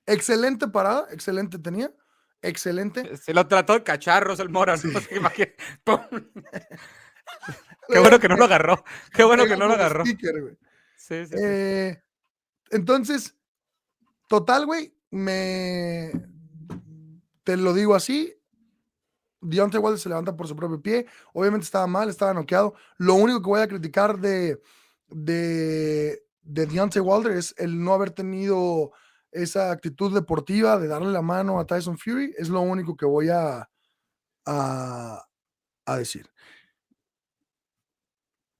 excelente 0.06 0.68
parada, 0.68 1.08
excelente 1.12 1.60
tenía, 1.60 1.92
excelente. 2.42 3.18
Se 3.18 3.34
lo 3.34 3.48
trató 3.48 3.74
de 3.74 3.84
cacharros 3.84 4.40
el 4.40 4.50
Mora. 4.50 4.76
¡Pum! 5.84 6.00
Qué 7.88 8.00
bueno 8.00 8.20
que 8.20 8.28
no 8.28 8.36
lo 8.38 8.46
agarró. 8.46 8.84
Qué 9.14 9.24
bueno 9.24 9.46
que 9.46 9.58
no 9.58 9.68
lo 9.68 9.74
agarró. 9.74 10.06
sticker. 10.06 10.58
Sí, 10.96 11.26
sí, 11.26 11.28
sí. 11.28 11.36
Eh, 11.40 12.02
entonces, 12.72 13.36
total, 14.28 14.66
güey, 14.66 14.94
me. 15.12 16.12
Te 17.44 17.58
lo 17.58 17.74
digo 17.74 17.96
así. 17.96 18.36
Deontay 19.42 19.80
Wilder 19.80 20.00
se 20.00 20.10
levanta 20.10 20.36
por 20.36 20.48
su 20.48 20.56
propio 20.56 20.82
pie. 20.82 21.06
Obviamente 21.34 21.66
estaba 21.66 21.88
mal, 21.88 22.10
estaba 22.10 22.34
noqueado. 22.34 22.76
Lo 22.98 23.16
único 23.16 23.42
que 23.42 23.50
voy 23.50 23.62
a 23.62 23.68
criticar 23.68 24.20
de, 24.20 24.62
de, 25.08 26.24
de 26.42 26.66
Deontay 26.66 27.02
Wilder 27.02 27.34
es 27.34 27.54
el 27.58 27.84
no 27.84 27.94
haber 27.94 28.12
tenido 28.12 28.92
esa 29.32 29.72
actitud 29.72 30.14
deportiva 30.14 30.78
de 30.80 30.88
darle 30.88 31.12
la 31.12 31.22
mano 31.22 31.60
a 31.60 31.66
Tyson 31.66 31.98
Fury. 31.98 32.34
Es 32.38 32.50
lo 32.50 32.62
único 32.62 32.96
que 32.96 33.06
voy 33.06 33.30
a, 33.30 33.70
a, 34.46 35.26
a 35.86 35.98
decir. 35.98 36.30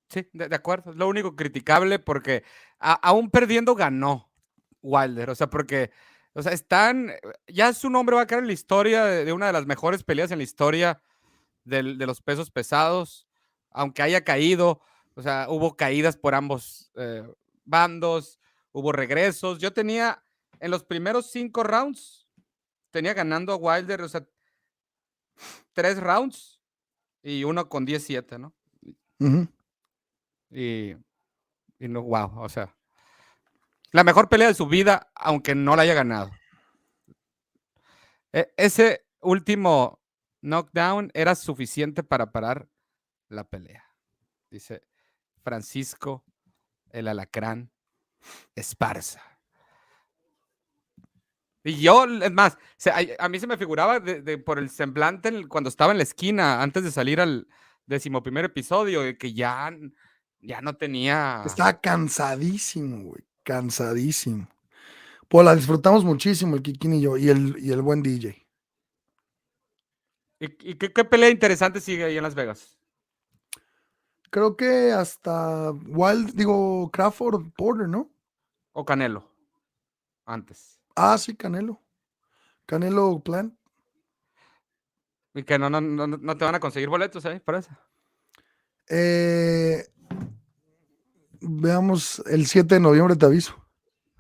Sí, 0.10 0.28
de, 0.34 0.56
acuerdo. 0.56 0.92
Es 0.92 0.98
lo 0.98 1.08
único 1.08 1.36
criticable 1.36 2.00
porque 2.00 2.44
aún 2.80 3.30
perdiendo 3.30 3.76
ganó 3.76 4.32
Wilder. 4.82 5.30
O 5.30 5.36
sea, 5.36 5.48
porque, 5.50 5.92
o 6.34 6.42
sea, 6.42 6.52
están, 6.52 7.12
ya 7.48 7.74
su 7.74 7.90
nombre 7.90 8.16
va 8.16 8.24
a 8.24 8.28
quedar 8.28 8.42
en 8.42 8.48
la 8.48 8.54
historia 8.54 9.06
de, 9.06 9.32
una 9.34 9.48
de 9.48 9.54
las 9.54 9.68
mejores 9.68 10.04
peleas 10.04 10.32
en 10.32 10.40
la 10.40 10.44
historia 10.44 11.02
de 11.64 11.84
los 11.84 12.22
pesos 12.22 12.50
pesados, 12.50 13.28
aunque 13.70 14.02
haya 14.02 14.24
caído. 14.24 14.82
O 15.14 15.22
sea, 15.22 15.48
hubo 15.50 15.76
caídas 15.76 16.18
por 16.18 16.34
ambos 16.34 16.92
eh, 16.96 17.24
bandos, 17.70 18.40
hubo 18.72 18.92
regresos. 18.92 19.60
Yo 19.60 19.72
tenía 19.72 20.24
en 20.60 20.72
los 20.72 20.84
primeros 20.84 21.32
cinco 21.32 21.64
rounds, 21.64 22.28
tenía 22.92 23.14
ganando 23.14 23.54
a 23.54 23.56
Wilder, 23.56 24.02
o 24.02 24.10
sea, 24.10 24.28
tres 25.74 26.00
rounds 26.00 26.60
y 27.22 27.44
uno 27.44 27.70
con 27.70 27.86
17, 27.86 28.40
¿no? 28.40 28.54
Y, 30.52 30.92
y 31.78 31.88
no, 31.88 32.02
wow, 32.02 32.40
o 32.42 32.50
sea, 32.50 32.76
la 33.92 34.04
mejor 34.04 34.30
pelea 34.30 34.48
de 34.48 34.54
su 34.54 34.68
vida, 34.68 35.12
aunque 35.16 35.56
no 35.56 35.76
la 35.76 35.84
haya 35.84 35.94
ganado. 35.94 36.32
E- 38.32 38.54
ese 38.58 39.06
último 39.22 40.02
knockdown 40.42 41.12
era 41.14 41.36
suficiente 41.36 42.04
para 42.04 42.32
parar 42.32 42.70
la 43.28 43.44
pelea. 43.44 43.84
Dice 44.50 44.82
Francisco 45.44 46.24
el 46.92 47.08
Alacrán 47.08 47.72
Esparza. 48.56 49.22
Y 51.64 51.82
yo, 51.82 52.06
es 52.06 52.32
más, 52.32 52.58
se- 52.78 52.90
a, 52.92 53.00
a 53.20 53.30
mí 53.30 53.40
se 53.40 53.48
me 53.48 53.58
figuraba 53.58 54.00
de- 54.00 54.22
de- 54.22 54.38
por 54.38 54.60
el 54.60 54.70
semblante 54.70 55.30
el- 55.30 55.48
cuando 55.48 55.70
estaba 55.70 55.92
en 55.92 55.98
la 55.98 56.04
esquina, 56.04 56.62
antes 56.62 56.84
de 56.84 56.92
salir 56.92 57.20
al 57.20 57.48
decimoprimer 57.86 58.46
episodio, 58.46 59.02
que 59.18 59.34
ya, 59.34 59.72
ya 60.40 60.62
no 60.62 60.76
tenía. 60.78 61.44
Estaba 61.46 61.80
cansadísimo, 61.80 63.04
güey. 63.04 63.24
Cansadísimo. 63.44 64.48
Pues 65.28 65.46
la 65.46 65.56
disfrutamos 65.56 66.04
muchísimo, 66.04 66.56
el 66.56 66.62
Kikín 66.64 66.94
y 66.96 67.02
yo, 67.02 67.18
y 67.18 67.30
el, 67.30 67.56
y 67.60 67.72
el 67.72 67.82
buen 67.82 68.02
DJ. 68.02 68.48
¿Y, 70.40 70.72
y 70.72 70.76
qué, 70.76 70.92
qué 70.94 71.04
pelea 71.04 71.30
interesante 71.30 71.82
sigue 71.82 72.06
ahí 72.06 72.18
en 72.18 72.24
Las 72.24 72.36
Vegas? 72.36 72.79
Creo 74.30 74.56
que 74.56 74.92
hasta 74.92 75.72
Wild, 75.72 76.34
digo, 76.36 76.90
Crawford 76.92 77.52
Porter, 77.56 77.88
¿no? 77.88 78.10
¿O 78.74 78.86
Canelo? 78.86 79.28
Antes. 80.26 80.80
Ah, 80.96 81.18
sí, 81.18 81.36
Canelo. 81.36 81.82
Canelo 82.66 83.20
Plan. 83.20 83.58
Y 85.34 85.44
que 85.44 85.58
no, 85.58 85.70
no, 85.70 85.82
no, 85.82 86.08
no 86.08 86.38
te 86.38 86.46
van 86.46 86.56
a 86.56 86.60
conseguir 86.60 86.90
boletos 86.90 87.26
ahí 87.26 87.40
para 87.40 87.60
eso. 87.60 87.72
Eh, 88.90 89.88
veamos, 91.42 92.22
el 92.28 92.46
7 92.46 92.76
de 92.76 92.82
noviembre 92.82 93.16
te 93.16 93.26
aviso. 93.26 93.56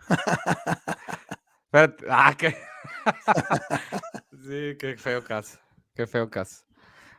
Espérate, 1.66 2.05
Ah, 2.10 2.36
qué. 2.38 2.57
sí, 4.43 4.78
qué 4.80 4.95
feo 4.97 5.24
caso. 5.24 5.60
Qué 5.93 6.07
feo 6.07 6.30
caso. 6.30 6.64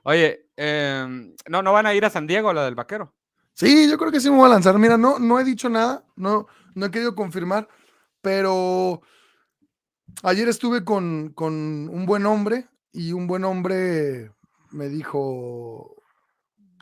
Oye, 0.04 0.48
em, 0.56 1.34
no, 1.48 1.62
no 1.62 1.72
van 1.72 1.86
a 1.86 1.94
ir 1.94 2.04
a 2.04 2.10
San 2.10 2.26
Diego 2.26 2.52
la 2.52 2.64
del 2.64 2.74
vaquero. 2.74 3.14
Sí, 3.54 3.88
yo 3.90 3.98
creo 3.98 4.10
que 4.10 4.20
sí 4.20 4.30
me 4.30 4.36
voy 4.36 4.46
a 4.46 4.54
lanzar. 4.54 4.78
Mira, 4.78 4.96
no, 4.96 5.18
no 5.18 5.38
he 5.38 5.44
dicho 5.44 5.68
nada, 5.68 6.04
no, 6.16 6.46
no 6.74 6.86
he 6.86 6.90
querido 6.90 7.14
confirmar, 7.14 7.68
pero 8.20 9.02
ayer 10.22 10.48
estuve 10.48 10.84
con, 10.84 11.32
con 11.34 11.54
un 11.54 12.06
buen 12.06 12.26
hombre 12.26 12.68
y 12.92 13.12
un 13.12 13.26
buen 13.26 13.44
hombre 13.44 14.32
me 14.70 14.88
dijo, 14.88 16.02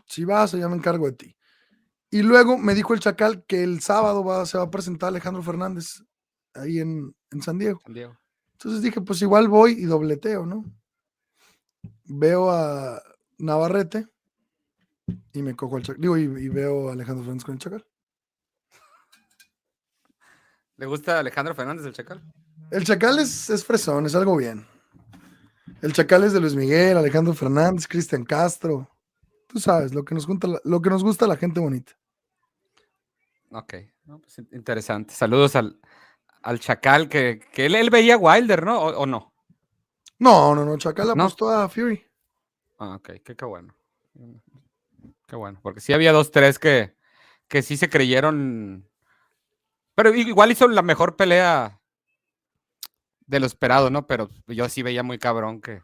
si 0.07 0.25
vas, 0.25 0.53
ya 0.53 0.69
me 0.69 0.77
encargo 0.77 1.07
de 1.07 1.13
ti. 1.13 1.37
Y 2.11 2.23
luego 2.23 2.57
me 2.57 2.75
dijo 2.75 2.95
el 2.95 3.01
Chacal 3.01 3.45
que 3.47 3.63
el 3.63 3.81
sábado 3.81 4.25
va, 4.25 4.47
se 4.47 4.57
va 4.57 4.65
a 4.65 4.71
presentar 4.71 5.09
Alejandro 5.09 5.43
Fernández 5.43 6.03
ahí 6.55 6.79
en, 6.79 7.15
en 7.31 7.43
San 7.43 7.59
Diego. 7.59 7.81
San 7.85 7.95
Diego. 7.95 8.19
Entonces 8.53 8.83
dije, 8.83 9.01
pues 9.01 9.21
igual 9.23 9.49
voy 9.49 9.73
y 9.73 9.85
dobleteo, 9.85 10.47
¿no? 10.47 10.65
Veo 12.09 12.51
a 12.51 13.03
Navarrete 13.39 14.07
y 15.33 15.43
me 15.43 15.55
cojo 15.55 15.77
al 15.77 15.83
Chacal. 15.83 16.01
Digo, 16.01 16.17
y, 16.17 16.23
y 16.23 16.49
veo 16.49 16.89
a 16.89 16.93
Alejandro 16.93 17.23
Fernández 17.25 17.45
con 17.45 17.55
el 17.55 17.61
Chacal. 17.61 17.87
¿Le 20.77 20.87
gusta 20.87 21.19
Alejandro 21.19 21.55
Fernández 21.55 21.87
el 21.87 21.93
Chacal? 21.93 22.23
El 22.71 22.85
Chacal 22.85 23.19
es, 23.19 23.51
es 23.51 23.65
fresón, 23.65 24.07
es 24.07 24.15
algo 24.15 24.37
bien. 24.37 24.67
El 25.83 25.93
Chacal 25.93 26.25
es 26.25 26.33
de 26.33 26.41
Luis 26.41 26.55
Miguel, 26.55 26.97
Alejandro 26.97 27.35
Fernández, 27.35 27.87
Cristian 27.87 28.25
Castro. 28.25 28.89
Tú 29.47 29.59
sabes, 29.59 29.95
lo 29.95 30.05
que 30.05 30.15
nos 30.15 30.27
gusta, 30.27 30.47
la- 30.47 30.61
lo 30.65 30.81
que 30.81 30.91
nos 30.91 31.03
gusta 31.03 31.25
a 31.25 31.29
la 31.29 31.37
gente 31.37 31.61
bonita. 31.61 31.93
Ok, 33.51 33.75
no, 34.05 34.19
pues, 34.21 34.39
in- 34.39 34.49
interesante. 34.53 35.15
Saludos 35.15 35.57
al, 35.57 35.81
al 36.43 36.61
Chacal, 36.61 37.09
que, 37.09 37.41
que 37.53 37.67
él, 37.67 37.75
él 37.75 37.91
veía 37.91 38.17
Wilder, 38.19 38.65
¿no? 38.65 38.79
¿O, 38.81 38.99
o 38.99 39.07
no? 39.07 39.28
No, 40.19 40.55
no, 40.55 40.65
no, 40.65 40.77
Chacal 40.77 41.07
¿No? 41.09 41.13
apostó 41.13 41.51
a 41.51 41.69
Fury. 41.69 42.05
Ah, 42.79 42.97
ok, 42.97 43.11
qué, 43.25 43.37
qué 43.37 43.45
bueno. 43.45 43.75
Qué 45.27 45.37
bueno, 45.37 45.61
porque 45.63 45.81
sí 45.81 45.93
había 45.93 46.13
dos, 46.13 46.31
tres 46.31 46.59
que, 46.59 46.95
que 47.49 47.63
sí 47.63 47.77
se 47.77 47.89
creyeron. 47.89 48.89
Pero 49.95 50.15
igual 50.15 50.51
hizo 50.53 50.69
la 50.69 50.83
mejor 50.83 51.17
pelea 51.17 51.81
de 53.27 53.41
lo 53.41 53.47
esperado, 53.47 53.91
¿no? 53.91 54.07
Pero 54.07 54.29
yo 54.47 54.69
sí 54.69 54.83
veía 54.83 55.03
muy 55.03 55.19
cabrón 55.19 55.61
que, 55.61 55.83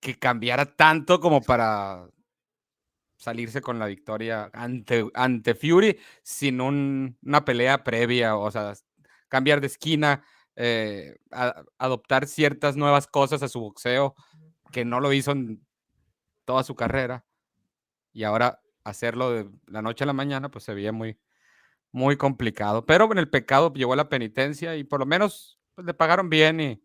que 0.00 0.18
cambiara 0.18 0.64
tanto 0.64 1.20
como 1.20 1.42
para 1.42 2.08
salirse 3.16 3.60
con 3.60 3.78
la 3.78 3.86
victoria 3.86 4.50
ante, 4.52 5.06
ante 5.14 5.54
Fury 5.54 5.98
sin 6.22 6.60
una 6.60 7.44
pelea 7.44 7.82
previa, 7.82 8.36
o 8.36 8.50
sea, 8.50 8.74
cambiar 9.28 9.60
de 9.60 9.66
esquina, 9.66 10.22
eh, 10.56 11.16
adoptar 11.78 12.26
ciertas 12.26 12.76
nuevas 12.76 13.06
cosas 13.06 13.42
a 13.42 13.48
su 13.48 13.60
boxeo 13.60 14.14
que 14.72 14.84
no 14.84 15.00
lo 15.00 15.12
hizo 15.12 15.32
en 15.32 15.64
toda 16.44 16.62
su 16.64 16.74
carrera 16.74 17.24
y 18.12 18.24
ahora 18.24 18.60
hacerlo 18.84 19.30
de 19.30 19.50
la 19.66 19.82
noche 19.82 20.04
a 20.04 20.06
la 20.06 20.12
mañana 20.12 20.50
pues 20.50 20.64
se 20.64 20.74
veía 20.74 20.92
muy, 20.92 21.18
muy 21.92 22.16
complicado, 22.16 22.86
pero 22.86 23.10
en 23.12 23.18
el 23.18 23.28
pecado 23.28 23.72
llegó 23.72 23.92
a 23.92 23.96
la 23.96 24.08
penitencia 24.08 24.76
y 24.76 24.84
por 24.84 25.00
lo 25.00 25.06
menos 25.06 25.58
pues, 25.74 25.86
le 25.86 25.94
pagaron 25.94 26.30
bien 26.30 26.60
y, 26.60 26.82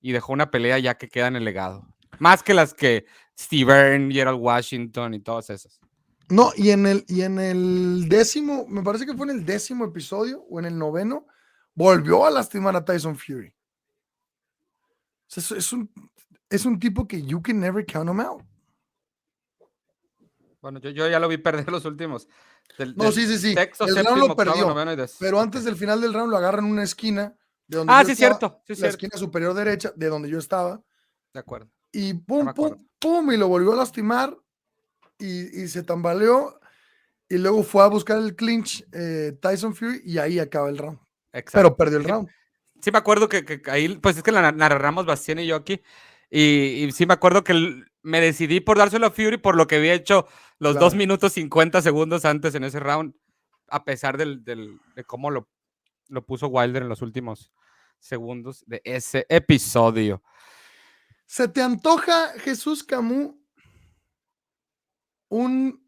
y 0.00 0.12
dejó 0.12 0.32
una 0.32 0.50
pelea 0.50 0.78
ya 0.78 0.96
que 0.96 1.08
queda 1.08 1.28
en 1.28 1.36
el 1.36 1.44
legado. 1.44 1.86
Más 2.18 2.42
que 2.42 2.54
las 2.54 2.74
que 2.74 3.06
Steven, 3.38 4.10
Gerald 4.10 4.40
Washington 4.40 5.14
y 5.14 5.20
todas 5.20 5.50
esas. 5.50 5.80
No, 6.28 6.50
y 6.56 6.70
en 6.70 6.86
el, 6.86 7.04
y 7.08 7.22
en 7.22 7.38
el 7.38 8.08
décimo, 8.08 8.66
me 8.66 8.82
parece 8.82 9.06
que 9.06 9.14
fue 9.14 9.26
en 9.26 9.38
el 9.38 9.44
décimo 9.44 9.84
episodio 9.84 10.44
o 10.48 10.58
en 10.58 10.66
el 10.66 10.78
noveno, 10.78 11.26
volvió 11.74 12.26
a 12.26 12.30
lastimar 12.30 12.76
a 12.76 12.84
Tyson 12.84 13.16
Fury. 13.16 13.54
es, 15.36 15.72
un, 15.72 15.90
es 16.48 16.64
un 16.64 16.78
tipo 16.78 17.06
que 17.06 17.22
you 17.22 17.40
can 17.42 17.58
never 17.58 17.84
count 17.84 18.08
him 18.08 18.20
out. 18.20 18.42
Bueno, 20.62 20.78
yo, 20.78 20.90
yo 20.90 21.08
ya 21.08 21.18
lo 21.18 21.28
vi 21.28 21.36
perder 21.38 21.70
los 21.70 21.84
últimos. 21.84 22.28
no, 22.96 23.12
sí, 23.12 23.26
sí, 23.26 23.38
sí. 23.38 23.54
el 23.80 24.04
round 24.06 24.28
lo 24.28 24.36
perdió. 24.36 24.74
pero 25.18 25.40
antes 25.40 25.64
del 25.64 25.76
final 25.76 26.00
del 26.00 26.14
round 26.14 26.30
lo 26.30 26.36
agarran 26.36 26.64
en 26.64 26.70
una 26.70 26.84
esquina. 26.84 27.36
De 27.66 27.78
donde 27.78 27.92
ah, 27.92 28.04
sí, 28.04 28.14
cierto. 28.14 28.62
Sí, 28.66 28.74
la 28.76 28.88
esquina 28.88 29.16
superior 29.16 29.54
derecha, 29.54 29.92
de 29.94 30.08
donde 30.08 30.28
yo 30.28 30.38
estaba. 30.38 30.82
De 31.32 31.40
acuerdo. 31.40 31.70
Y 31.90 32.14
pum, 32.14 32.52
pum, 32.54 32.86
pum, 32.98 33.32
y 33.32 33.36
lo 33.36 33.48
volvió 33.48 33.72
a 33.72 33.76
lastimar 33.76 34.36
y, 35.18 35.68
se 35.68 35.82
tambaleó. 35.82 36.58
Y 37.28 37.38
luego 37.38 37.62
fue 37.62 37.82
a 37.82 37.86
buscar 37.86 38.18
el 38.18 38.36
clinch 38.36 38.86
eh, 38.92 39.38
Tyson 39.40 39.74
Fury 39.74 40.02
y 40.04 40.18
ahí 40.18 40.38
acaba 40.38 40.68
el 40.68 40.78
round. 40.78 40.98
Exacto. 41.32 41.58
Pero 41.58 41.76
perdió 41.76 41.98
el 41.98 42.04
round. 42.04 42.28
Sí, 42.80 42.90
me 42.90 42.98
acuerdo 42.98 43.28
que, 43.28 43.62
ahí, 43.66 43.96
pues 43.96 44.16
es 44.16 44.22
que 44.22 44.32
la 44.32 44.50
narramos 44.52 45.06
Bastien 45.06 45.38
y 45.38 45.46
yo 45.46 45.56
aquí. 45.56 45.80
Y, 46.30 46.90
sí 46.92 47.06
me 47.06 47.14
acuerdo 47.14 47.44
que 47.44 47.84
me 48.02 48.20
decidí 48.20 48.60
por 48.60 48.78
dárselo 48.78 49.06
a 49.06 49.10
Fury 49.10 49.36
por 49.36 49.54
lo 49.54 49.66
que 49.66 49.76
había 49.76 49.94
hecho 49.94 50.26
los 50.58 50.74
dos 50.74 50.92
2 50.92 50.94
minutos 50.96 51.34
50 51.34 51.82
segundos 51.82 52.24
antes 52.24 52.54
en 52.54 52.64
ese 52.64 52.80
round, 52.80 53.14
a 53.68 53.84
pesar 53.84 54.16
del, 54.16 54.44
de 54.44 55.04
cómo 55.04 55.30
lo, 55.30 55.48
lo 56.08 56.24
puso 56.24 56.48
Wilder 56.48 56.82
en 56.82 56.88
los 56.88 57.02
últimos 57.02 57.52
segundos 57.98 58.64
de 58.66 58.82
ese 58.84 59.26
episodio. 59.28 60.22
¿Se 61.26 61.48
te 61.48 61.62
antoja, 61.62 62.30
Jesús 62.40 62.82
Camus, 62.82 63.34
un 65.28 65.82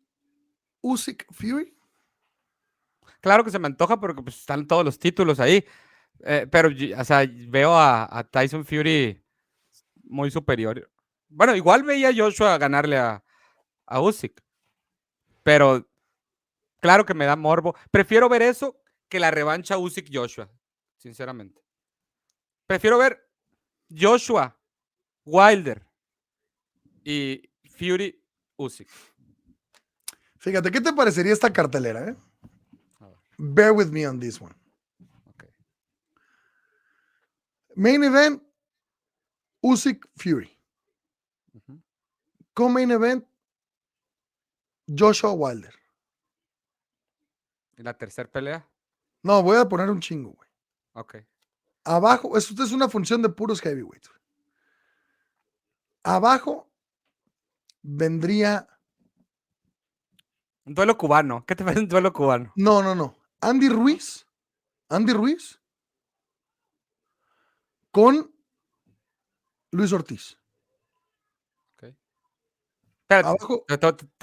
Usyk 0.81 1.27
Fury? 1.33 1.77
Claro 3.25 3.43
que 3.43 3.51
se 3.51 3.59
me 3.59 3.69
antoja 3.69 3.99
porque 3.99 4.21
pues, 4.21 4.41
están 4.41 4.67
todos 4.67 4.85
los 4.85 4.99
títulos 4.99 5.41
ahí. 5.41 5.65
Eh, 6.27 6.47
pero, 6.53 6.69
o 6.69 7.05
sea, 7.05 7.27
veo 7.49 7.75
a, 7.75 8.29
Tyson 8.31 8.67
Fury 8.67 9.25
muy 10.03 10.31
superior. 10.31 10.93
Bueno, 11.31 11.57
igual 11.57 11.85
veía 11.85 12.11
a 12.11 12.15
Joshua 12.15 12.59
ganarle 12.59 12.99
a, 12.99 13.25
a 13.87 14.01
Usyk. 14.03 14.45
Pero 15.43 15.89
claro 16.83 17.07
que 17.07 17.15
me 17.15 17.25
da 17.25 17.35
morbo. 17.35 17.75
Prefiero 17.91 18.29
ver 18.29 18.43
eso 18.43 18.79
que 19.09 19.19
la 19.19 19.31
revancha 19.31 19.79
Usyk-Joshua, 19.79 20.51
sinceramente. 20.99 21.63
Prefiero 22.67 22.99
ver 22.99 23.27
Joshua 23.89 24.55
Wilder 25.25 25.83
y 27.03 27.51
Fury 27.71 28.23
Usyk. 28.57 28.91
Fíjate, 30.37 30.71
¿qué 30.71 30.83
te 30.83 30.93
parecería 30.93 31.33
esta 31.33 31.51
cartelera? 31.51 32.11
Eh? 32.11 32.17
Bear 33.39 33.73
with 33.73 33.91
me 33.91 34.07
on 34.07 34.21
this 34.21 34.41
one. 34.41 34.55
Main 37.77 38.05
event, 38.05 38.41
Usyk 39.65 40.05
Fury. 40.17 40.57
Co-main 42.55 42.93
event, 42.93 43.25
Joshua 44.87 45.33
Wilder. 45.33 45.75
¿Y 47.77 47.83
la 47.83 47.95
tercera 47.95 48.31
pelea? 48.31 48.65
No, 49.25 49.43
voy 49.43 49.57
a 49.57 49.69
poner 49.69 49.91
un 49.91 50.01
chingo, 50.01 50.33
güey. 50.33 50.49
Ok. 50.93 51.17
Abajo, 51.85 52.39
esto 52.39 52.63
es 52.63 52.71
una 52.71 52.89
función 52.89 53.21
de 53.23 53.29
puros 53.29 53.61
heavyweights. 53.61 54.11
Abajo 56.05 56.71
vendría. 57.83 58.69
Un 60.65 60.75
duelo 60.75 60.97
cubano. 60.97 61.45
¿Qué 61.45 61.57
te 61.57 61.65
parece 61.65 61.81
un 61.81 61.89
duelo 61.89 62.13
cubano? 62.13 62.53
No, 62.55 62.83
no, 62.83 62.95
no. 62.95 63.17
Andy 63.45 63.69
Ruiz. 63.69 64.27
Andy 64.89 65.13
Ruiz. 65.13 65.61
Con 67.91 68.35
Luis 69.71 69.93
Ortiz. 69.93 70.39
Ok. 71.75 71.95
Abajo. 73.11 73.65
Te, 73.69 73.77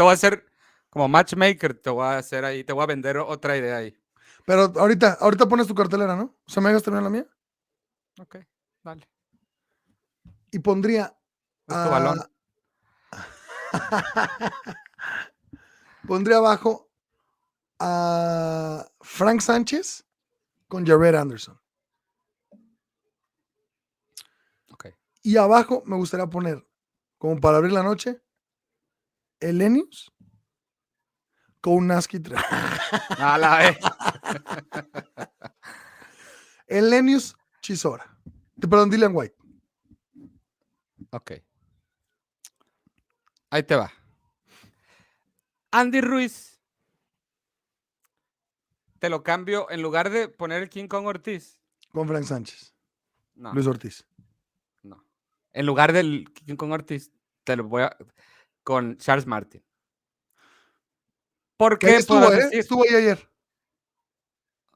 voy 0.03 0.09
a 0.09 0.13
hacer 0.13 0.45
como 0.89 1.07
matchmaker. 1.07 1.79
Te 1.79 1.89
voy 1.89 2.05
a 2.05 2.17
hacer 2.17 2.43
ahí. 2.45 2.63
Te 2.63 2.73
voy 2.73 2.83
a 2.83 2.87
vender 2.87 3.17
otra 3.17 3.55
idea 3.55 3.77
ahí. 3.77 3.95
Pero 4.45 4.73
ahorita, 4.75 5.17
ahorita 5.19 5.47
pones 5.47 5.67
tu 5.67 5.75
cartelera, 5.75 6.15
¿no? 6.15 6.35
O 6.45 6.49
sea, 6.49 6.63
me 6.63 6.69
hagas 6.69 6.83
terminar 6.83 7.03
la 7.03 7.09
mía. 7.09 7.27
Ok, 8.19 8.37
dale. 8.83 9.07
Y 10.51 10.59
pondría 10.59 11.15
balón. 11.67 12.19
Pondría 16.07 16.37
abajo 16.37 16.90
a 17.83 18.85
Frank 19.01 19.41
Sánchez 19.41 20.05
con 20.67 20.85
Jared 20.85 21.15
Anderson. 21.15 21.59
Okay. 24.71 24.91
Y 25.23 25.35
abajo 25.37 25.81
me 25.85 25.97
gustaría 25.97 26.27
poner, 26.27 26.65
como 27.17 27.41
para 27.41 27.57
abrir 27.57 27.73
la 27.73 27.81
noche, 27.81 28.21
Elenius 29.39 30.13
con 31.59 31.87
Naski 31.87 32.21
A 33.17 33.37
la 33.37 33.57
vez. 33.57 33.77
Elenius 36.67 37.35
Chisora. 37.61 38.17
Perdón, 38.59 38.91
Dylan 38.91 39.11
White. 39.15 39.35
Ok. 41.09 41.31
Ahí 43.49 43.63
te 43.63 43.75
va. 43.75 43.91
Andy 45.71 46.01
Ruiz. 46.01 46.50
Te 49.01 49.09
lo 49.09 49.23
cambio 49.23 49.67
en 49.71 49.81
lugar 49.81 50.11
de 50.11 50.29
poner 50.29 50.61
el 50.61 50.69
King 50.69 50.87
Kong 50.87 51.07
Ortiz. 51.07 51.57
Con 51.91 52.07
Frank 52.07 52.23
Sánchez. 52.23 52.75
No. 53.33 53.51
Luis 53.51 53.65
Ortiz. 53.65 54.05
No. 54.83 55.03
En 55.53 55.65
lugar 55.65 55.91
del 55.91 56.31
King 56.33 56.55
Kong 56.55 56.71
Ortiz, 56.71 57.11
te 57.43 57.55
lo 57.55 57.63
voy 57.63 57.81
a. 57.81 57.97
con 58.63 58.97
Charles 58.97 59.25
Martin. 59.25 59.63
¿Por 61.57 61.79
qué? 61.79 61.95
Estuvo, 61.95 62.31
eh? 62.31 62.49
estuvo 62.51 62.83
ahí 62.83 62.95
ayer. 62.95 63.27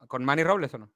¿Con 0.08 0.26
Manny 0.26 0.44
Robles 0.44 0.74
o 0.74 0.80
no? 0.80 0.92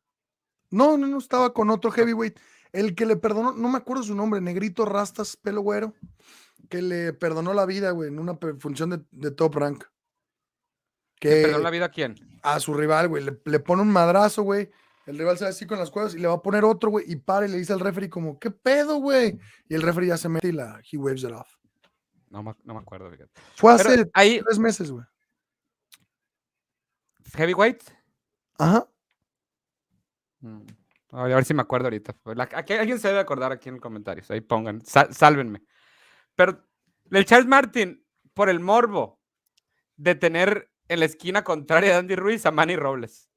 No, 0.71 0.97
no, 0.97 1.05
no, 1.05 1.19
estaba 1.19 1.53
con 1.53 1.69
otro 1.69 1.91
heavyweight. 1.91 2.39
El 2.71 2.95
que 2.95 3.05
le 3.05 3.15
perdonó, 3.15 3.51
no 3.51 3.69
me 3.69 3.77
acuerdo 3.77 4.01
su 4.01 4.15
nombre, 4.15 4.41
negrito, 4.41 4.85
rastas, 4.85 5.37
pelo 5.37 5.61
güero 5.61 5.93
que 6.67 6.81
le 6.81 7.13
perdonó 7.13 7.53
la 7.53 7.65
vida, 7.65 7.91
güey, 7.91 8.09
en 8.09 8.19
una 8.19 8.37
función 8.59 9.07
de, 9.11 9.31
top 9.31 9.55
rank. 9.55 9.85
Que, 11.19 11.47
¿Le 11.47 11.59
la 11.59 11.69
vida 11.69 11.85
a 11.85 11.89
quién? 11.89 12.15
A 12.41 12.59
su 12.59 12.73
rival, 12.73 13.09
güey. 13.09 13.23
Le, 13.23 13.59
pone 13.59 13.81
un 13.81 13.91
madrazo, 13.91 14.43
güey. 14.43 14.69
El 15.05 15.17
rival 15.17 15.37
se 15.37 15.43
va 15.43 15.49
así 15.49 15.65
con 15.67 15.77
las 15.77 15.91
cuevas 15.91 16.15
y 16.15 16.19
le 16.19 16.27
va 16.27 16.35
a 16.35 16.41
poner 16.41 16.63
otro, 16.63 16.89
güey. 16.89 17.05
Y 17.11 17.17
para 17.17 17.45
y 17.45 17.49
le 17.49 17.57
dice 17.57 17.73
al 17.73 17.79
referee 17.79 18.09
como, 18.09 18.39
¿qué 18.39 18.51
pedo, 18.51 18.97
güey? 18.97 19.37
Y 19.67 19.75
el 19.75 19.81
referee 19.81 20.07
ya 20.07 20.17
se 20.17 20.29
mete 20.29 20.47
y 20.47 20.51
la, 20.53 20.81
he 20.89 20.97
waves 20.97 21.23
it 21.23 21.31
off. 21.31 21.55
No, 22.29 22.43
no 22.43 22.73
me 22.73 22.79
acuerdo, 22.79 23.09
fíjate. 23.09 23.31
Fue 23.55 23.73
hace 23.73 24.05
tres 24.05 24.59
meses, 24.59 24.91
güey. 24.91 25.03
¿Heavyweight? 27.35 27.83
Ajá. 28.57 28.87
Mm, 30.41 30.65
a 31.11 31.23
ver 31.23 31.45
si 31.45 31.53
me 31.53 31.61
acuerdo 31.61 31.87
ahorita. 31.87 32.15
Aquí, 32.55 32.73
alguien 32.73 32.99
se 32.99 33.07
debe 33.07 33.19
acordar 33.19 33.51
aquí 33.51 33.69
en 33.69 33.75
los 33.75 33.81
comentarios. 33.81 34.29
Ahí 34.31 34.41
pongan, 34.41 34.81
sálvenme. 34.85 35.63
Pero 36.35 36.63
el 37.11 37.25
Charles 37.25 37.47
Martin, 37.47 38.05
por 38.33 38.49
el 38.49 38.59
morbo 38.59 39.19
de 39.95 40.15
tener 40.15 40.71
en 40.89 40.99
la 40.99 41.05
esquina 41.05 41.43
contraria 41.43 41.91
de 41.91 41.95
Andy 41.97 42.15
Ruiz 42.15 42.45
a 42.45 42.51
Manny 42.51 42.75
Robles. 42.75 43.29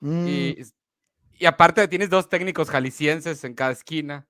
Mm. 0.00 0.26
Y, 0.26 1.46
aparte 1.46 1.86
tienes 1.88 2.08
dos 2.10 2.28
técnicos 2.28 2.70
jaliscienses 2.70 3.44
en 3.44 3.54
cada 3.54 3.72
esquina. 3.72 4.26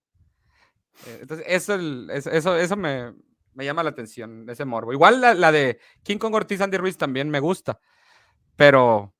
Eh, 1.06 1.18
entonces, 1.22 1.46
eso, 1.48 1.74
eso, 2.10 2.56
eso 2.56 2.76
me, 2.76 3.14
llama 3.54 3.82
la 3.82 3.90
atención, 3.90 4.48
ese 4.48 4.64
morbo. 4.64 4.92
Igual 4.92 5.20
la, 5.20 5.52
de 5.52 5.78
King 6.02 6.18
Kong 6.18 6.34
Ortiz 6.34 6.60
Andy 6.60 6.78
Ruiz 6.78 6.96
también 6.96 7.30
me 7.30 7.40
gusta. 7.40 7.78
Pero 8.56 9.14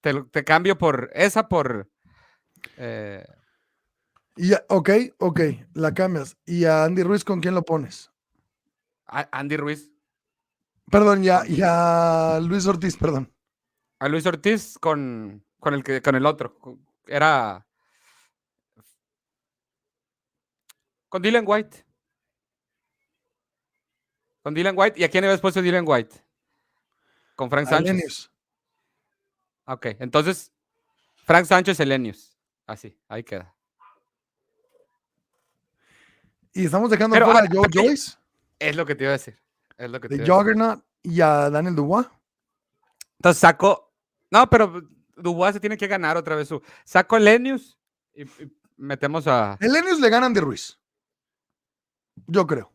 te, 0.00 0.44
cambio 0.44 0.76
por 0.76 1.10
esa 1.14 1.48
por. 1.48 1.90
Eh, 2.78 3.24
Y 4.36 4.48
ya, 4.48 4.64
ok, 4.68 4.90
ok, 5.18 5.40
la 5.74 5.92
cambias. 5.92 6.36
¿Y 6.46 6.64
a 6.64 6.84
Andy 6.84 7.02
Ruiz 7.02 7.24
con 7.24 7.40
quién 7.40 7.54
lo 7.54 7.62
pones? 7.62 8.10
A- 9.06 9.28
Andy 9.30 9.56
Ruiz. 9.56 9.93
Perdón, 10.90 11.22
ya, 11.22 11.44
y 11.46 11.60
a 11.62 12.38
Luis 12.42 12.66
Ortiz, 12.66 12.96
perdón. 12.96 13.32
A 13.98 14.08
Luis 14.08 14.26
Ortiz 14.26 14.78
con, 14.78 15.44
con, 15.58 15.74
el, 15.74 15.82
que, 15.82 16.02
con 16.02 16.14
el 16.14 16.26
otro. 16.26 16.58
Era. 17.06 17.66
Con 21.08 21.22
Dylan 21.22 21.44
White. 21.46 21.84
Con 24.42 24.54
Dylan 24.54 24.74
White. 24.76 25.00
¿Y 25.00 25.04
a 25.04 25.08
quién 25.08 25.24
habías 25.24 25.40
puesto 25.40 25.62
Dylan 25.62 25.84
White? 25.86 26.16
Con 27.34 27.50
Frank 27.50 27.68
Sánchez. 27.68 27.94
Lenius. 27.94 28.30
Ok, 29.66 29.86
entonces 29.98 30.52
Frank 31.24 31.46
Sánchez 31.46 31.80
Elenius. 31.80 32.36
Así, 32.66 32.98
ahí 33.08 33.24
queda. 33.24 33.54
Y 36.52 36.66
estamos 36.66 36.90
dejando 36.90 37.14
Pero 37.14 37.26
fuera 37.26 37.40
a 37.40 37.48
Joe 37.50 37.68
Joyce, 37.72 38.16
Es 38.58 38.76
lo 38.76 38.86
que 38.86 38.94
te 38.94 39.04
iba 39.04 39.10
a 39.10 39.18
decir. 39.18 39.43
Es 39.76 39.90
lo 39.90 40.00
que 40.00 40.08
de. 40.08 40.26
Juggernaut 40.26 40.84
y 41.02 41.20
a 41.20 41.50
Daniel 41.50 41.74
Dubois. 41.74 42.06
Entonces 43.18 43.40
saco. 43.40 43.92
No, 44.30 44.48
pero 44.48 44.82
Dubois 45.16 45.54
se 45.54 45.60
tiene 45.60 45.76
que 45.76 45.86
ganar 45.86 46.16
otra 46.16 46.36
vez 46.36 46.48
su. 46.48 46.62
Saco 46.84 47.16
Elenius 47.16 47.78
y, 48.14 48.22
y 48.22 48.52
metemos 48.76 49.26
a. 49.26 49.56
El 49.60 49.72
Lenius 49.72 50.00
le 50.00 50.10
gana 50.10 50.26
a 50.26 50.28
Andy 50.28 50.40
Ruiz. 50.40 50.78
Yo 52.26 52.46
creo. 52.46 52.70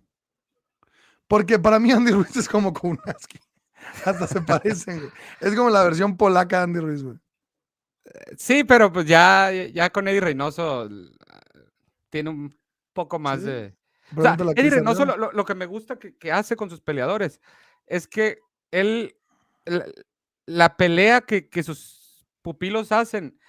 Porque 1.27 1.59
para 1.59 1.79
mí 1.79 1.91
Andy 1.91 2.11
Ruiz 2.11 2.35
es 2.35 2.49
como 2.49 2.73
Kounaski. 2.73 3.39
Hasta 4.05 4.27
se 4.27 4.41
parecen, 4.41 4.99
güey. 4.99 5.11
Es 5.39 5.55
como 5.55 5.69
la 5.69 5.83
versión 5.83 6.17
polaca 6.17 6.57
de 6.57 6.63
Andy 6.63 6.79
Ruiz, 6.79 7.03
güey. 7.03 7.17
Sí, 8.37 8.63
pero 8.63 8.91
pues 8.91 9.05
ya, 9.05 9.51
ya 9.51 9.89
con 9.91 10.07
Eddie 10.07 10.19
Reynoso 10.21 10.83
l- 10.85 11.11
tiene 12.09 12.31
un 12.31 12.57
poco 12.93 13.19
más 13.19 13.39
Sí, 13.41 13.45
de. 13.45 13.77
O 14.15 14.21
sea, 14.21 14.35
Reynoso 14.35 15.05
León. 15.05 15.29
lo, 15.33 15.45
que 15.45 15.55
me 15.55 15.65
gusta 15.65 15.97
que, 15.97 16.15
que 16.15 16.31
hace 16.31 16.55
con 16.55 16.69
sus 16.69 16.81
peleadores 16.81 17.41
es 17.85 18.07
que 18.07 18.39
él, 18.71 19.15
la, 19.65 19.85
la 20.45 20.77
pelea 20.77 21.21
que, 21.21 21.47
que 21.47 21.63
sus 21.63 22.25
pupilos 22.41 22.91
hacen 22.91 23.39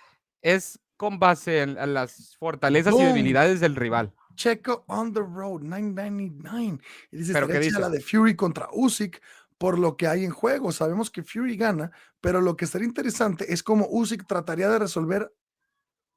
es 0.42 0.78
con 0.96 1.18
base 1.18 1.62
en, 1.62 1.78
en 1.78 1.94
las 1.94 2.36
fortalezas 2.38 2.94
y 2.94 3.02
debilidades 3.02 3.61
del 3.61 3.76
rival. 3.76 4.12
Checo 4.34 4.84
on 4.88 5.12
the 5.12 5.20
road, 5.20 5.62
999. 5.62 6.78
Y 7.11 7.16
dice, 7.16 7.32
¿Pero 7.32 7.48
qué 7.48 7.61
chida 7.61 7.78
la 7.78 7.88
dice? 7.88 7.98
de 7.98 8.04
Fury 8.04 8.36
contra 8.36 8.68
Usyk 8.72 9.20
por 9.58 9.78
lo 9.78 9.96
que 9.96 10.06
hay 10.06 10.24
en 10.24 10.30
juego. 10.30 10.72
Sabemos 10.72 11.11
que 11.11 11.22
Fury 11.22 11.56
gana, 11.56 11.90
pero 12.20 12.40
lo 12.40 12.56
que 12.56 12.64
estaría 12.64 12.88
interesante 12.88 13.52
es 13.52 13.62
cómo 13.62 13.86
Usyk 13.90 14.26
trataría 14.26 14.68
de 14.68 14.78
resolver 14.78 15.34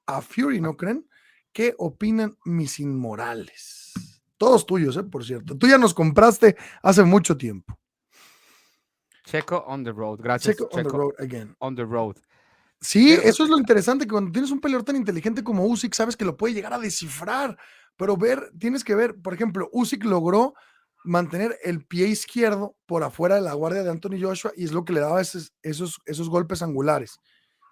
a 0.06 0.22
Fury, 0.22 0.62
¿no 0.62 0.78
creen? 0.78 1.10
¿Qué 1.52 1.76
opinan 1.78 2.38
mis 2.46 2.80
inmorales? 2.80 3.83
Todos 4.44 4.66
tuyos, 4.66 4.98
¿eh? 4.98 5.04
Por 5.04 5.24
cierto. 5.24 5.58
Tú 5.58 5.68
ya 5.68 5.78
nos 5.78 5.94
compraste 5.94 6.58
hace 6.82 7.02
mucho 7.04 7.38
tiempo. 7.38 7.80
Checo 9.26 9.64
on 9.68 9.86
the 9.86 9.92
road. 9.94 10.20
Gracias. 10.22 10.58
Checo 10.58 10.66
on 10.66 10.70
the 10.72 10.84
Checo 10.84 10.98
road 10.98 11.14
again. 11.20 11.56
on 11.60 11.76
the 11.78 11.86
road. 11.86 12.18
Sí, 12.82 13.14
Pero- 13.16 13.30
eso 13.30 13.44
es 13.46 13.50
lo 13.50 13.58
interesante, 13.58 14.04
que 14.06 14.12
cuando 14.12 14.34
tienes 14.34 14.52
un 14.52 14.60
peleador 14.60 14.84
tan 14.84 14.98
inteligente 14.98 15.42
como 15.46 15.66
Usyk, 15.66 15.94
sabes 15.94 16.18
que 16.18 16.26
lo 16.26 16.36
puede 16.36 16.54
llegar 16.54 16.74
a 16.74 16.78
descifrar, 16.80 17.58
pero 17.96 18.18
ver, 18.18 18.52
tienes 18.60 18.84
que 18.84 18.96
ver, 18.96 19.16
por 19.22 19.34
ejemplo, 19.34 19.70
Usyk 19.72 20.04
logró 20.04 20.54
mantener 21.06 21.58
el 21.64 21.86
pie 21.86 22.08
izquierdo 22.08 22.76
por 22.86 23.04
afuera 23.04 23.36
de 23.36 23.42
la 23.42 23.54
guardia 23.54 23.84
de 23.84 23.90
Anthony 23.92 24.20
Joshua 24.22 24.52
y 24.58 24.66
es 24.66 24.74
lo 24.74 24.84
que 24.84 24.92
le 24.92 25.00
daba 25.00 25.22
esos, 25.22 25.54
esos, 25.62 26.02
esos 26.06 26.30
golpes 26.30 26.62
angulares. 26.62 27.18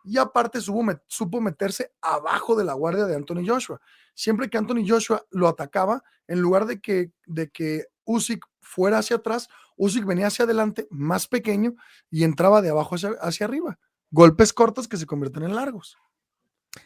Y 0.03 0.17
aparte 0.17 0.61
supo, 0.61 0.81
met- 0.83 1.03
supo 1.07 1.39
meterse 1.41 1.91
abajo 2.01 2.55
de 2.55 2.63
la 2.65 2.73
guardia 2.73 3.05
de 3.05 3.15
Anthony 3.15 3.45
Joshua. 3.45 3.79
Siempre 4.13 4.49
que 4.49 4.57
Anthony 4.57 4.83
Joshua 4.87 5.23
lo 5.31 5.47
atacaba, 5.47 6.03
en 6.27 6.39
lugar 6.41 6.65
de 6.65 6.79
que, 6.81 7.11
de 7.25 7.49
que 7.49 7.85
Usyk 8.03 8.45
fuera 8.61 8.97
hacia 8.99 9.17
atrás, 9.17 9.47
Usyk 9.77 10.05
venía 10.05 10.27
hacia 10.27 10.45
adelante, 10.45 10.87
más 10.89 11.27
pequeño, 11.27 11.75
y 12.09 12.23
entraba 12.23 12.61
de 12.61 12.69
abajo 12.69 12.95
hacia, 12.95 13.11
hacia 13.21 13.45
arriba. 13.45 13.79
Golpes 14.09 14.53
cortos 14.53 14.87
que 14.87 14.97
se 14.97 15.05
convierten 15.05 15.43
en 15.43 15.55
largos. 15.55 15.97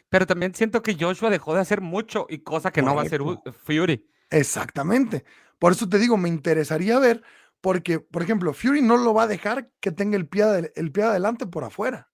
Pero 0.08 0.26
también 0.26 0.54
siento 0.54 0.82
que 0.82 0.96
Joshua 0.98 1.30
dejó 1.30 1.54
de 1.54 1.60
hacer 1.60 1.80
mucho 1.80 2.26
y 2.28 2.38
cosa 2.38 2.72
que 2.72 2.82
no 2.82 2.94
va 2.94 3.02
a 3.02 3.04
hacer 3.04 3.22
U- 3.22 3.40
Fury. 3.64 4.08
Exactamente. 4.30 5.24
Por 5.58 5.72
eso 5.72 5.88
te 5.88 5.98
digo, 5.98 6.16
me 6.16 6.28
interesaría 6.28 6.98
ver, 6.98 7.22
porque, 7.60 8.00
por 8.00 8.22
ejemplo, 8.22 8.52
Fury 8.52 8.82
no 8.82 8.96
lo 8.96 9.14
va 9.14 9.24
a 9.24 9.26
dejar 9.28 9.70
que 9.80 9.90
tenga 9.92 10.16
el 10.16 10.28
pie, 10.28 10.72
el 10.74 10.92
pie 10.92 11.04
adelante 11.04 11.46
por 11.46 11.64
afuera. 11.64 12.10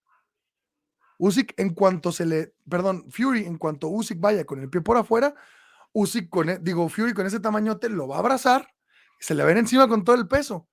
Usyk, 1.25 1.55
en 1.57 1.73
cuanto 1.73 2.11
se 2.11 2.27
le, 2.27 2.53
perdón, 2.69 3.05
Fury, 3.09 3.45
en 3.45 3.57
cuanto 3.57 3.87
Usyk 3.87 4.19
vaya 4.19 4.45
con 4.45 4.59
el 4.59 4.69
pie 4.69 4.81
por 4.81 4.97
afuera, 4.97 5.33
Usyk 5.93 6.29
con, 6.29 6.49
e- 6.49 6.59
digo, 6.59 6.89
Fury 6.89 7.15
con 7.15 7.25
ese 7.25 7.39
tamañote 7.39 7.89
lo 7.89 8.09
va 8.09 8.17
a 8.17 8.19
abrazar, 8.19 8.75
se 9.21 9.37
le 9.37 9.45
va 9.45 9.51
a 9.51 9.53
ir 9.53 9.59
encima 9.59 9.87
con 9.87 10.03
todo 10.03 10.17
el 10.17 10.27
peso. 10.27 10.67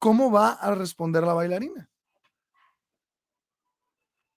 ¿Cómo 0.00 0.32
va 0.32 0.54
a 0.54 0.74
responder 0.74 1.22
la 1.22 1.34
bailarina? 1.34 1.88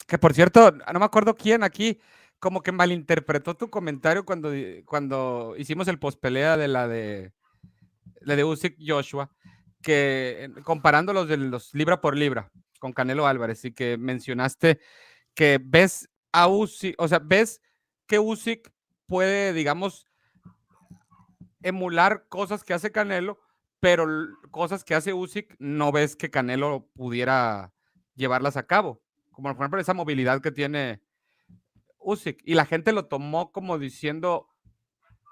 Que 0.05 0.19
por 0.19 0.35
cierto, 0.35 0.71
no 0.71 0.99
me 0.99 1.05
acuerdo 1.05 1.33
quién 1.33 1.63
aquí 1.63 1.99
como 2.37 2.61
que 2.61 2.71
malinterpretó 2.71 3.55
tu 3.55 3.71
comentario 3.71 4.25
cuando, 4.25 4.51
cuando 4.85 5.55
hicimos 5.57 5.87
el 5.87 5.97
pospelea 5.97 6.57
de 6.57 6.67
la 6.67 6.87
de 6.87 7.33
la 8.21 8.35
de 8.35 8.43
Usyk 8.43 8.77
Joshua, 8.79 9.31
que 9.81 10.51
comparando 10.63 11.11
los 11.11 11.27
de 11.27 11.37
los 11.37 11.73
libra 11.73 12.01
por 12.01 12.15
libra 12.15 12.51
con 12.77 12.93
Canelo 12.93 13.25
Álvarez 13.25 13.65
y 13.65 13.73
que 13.73 13.97
mencionaste 13.97 14.79
que 15.33 15.59
ves 15.63 16.09
a 16.31 16.47
Usyk, 16.47 16.95
o 16.99 17.07
sea, 17.07 17.19
ves 17.19 17.61
que 18.07 18.19
Usyk 18.19 18.71
puede, 19.07 19.53
digamos, 19.53 20.07
emular 21.61 22.27
cosas 22.27 22.63
que 22.63 22.73
hace 22.73 22.91
Canelo, 22.91 23.39
pero 23.79 24.07
cosas 24.51 24.83
que 24.83 24.95
hace 24.95 25.13
Usyk 25.13 25.55
no 25.59 25.91
ves 25.91 26.15
que 26.15 26.29
Canelo 26.29 26.87
pudiera 26.93 27.73
llevarlas 28.15 28.57
a 28.57 28.67
cabo. 28.67 29.01
Como 29.31 29.49
por 29.49 29.63
ejemplo 29.63 29.81
esa 29.81 29.93
movilidad 29.93 30.41
que 30.41 30.51
tiene 30.51 31.01
Usyk. 31.99 32.41
Y 32.45 32.53
la 32.53 32.65
gente 32.65 32.91
lo 32.91 33.07
tomó 33.07 33.51
como 33.51 33.79
diciendo 33.79 34.47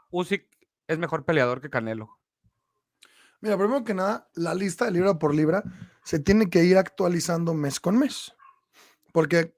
Usyk 0.10 0.48
es 0.88 0.98
mejor 0.98 1.26
peleador 1.26 1.62
que 1.62 1.70
Canelo. 1.70 2.18
Mira, 3.42 3.58
primero 3.58 3.84
que 3.84 3.94
nada, 3.94 4.30
la 4.36 4.54
lista 4.54 4.86
de 4.86 4.92
libra 4.92 5.18
por 5.18 5.34
libra 5.34 5.64
se 6.04 6.20
tiene 6.20 6.50
que 6.50 6.64
ir 6.64 6.78
actualizando 6.78 7.54
mes 7.54 7.80
con 7.80 7.98
mes. 7.98 8.34
Porque 9.12 9.56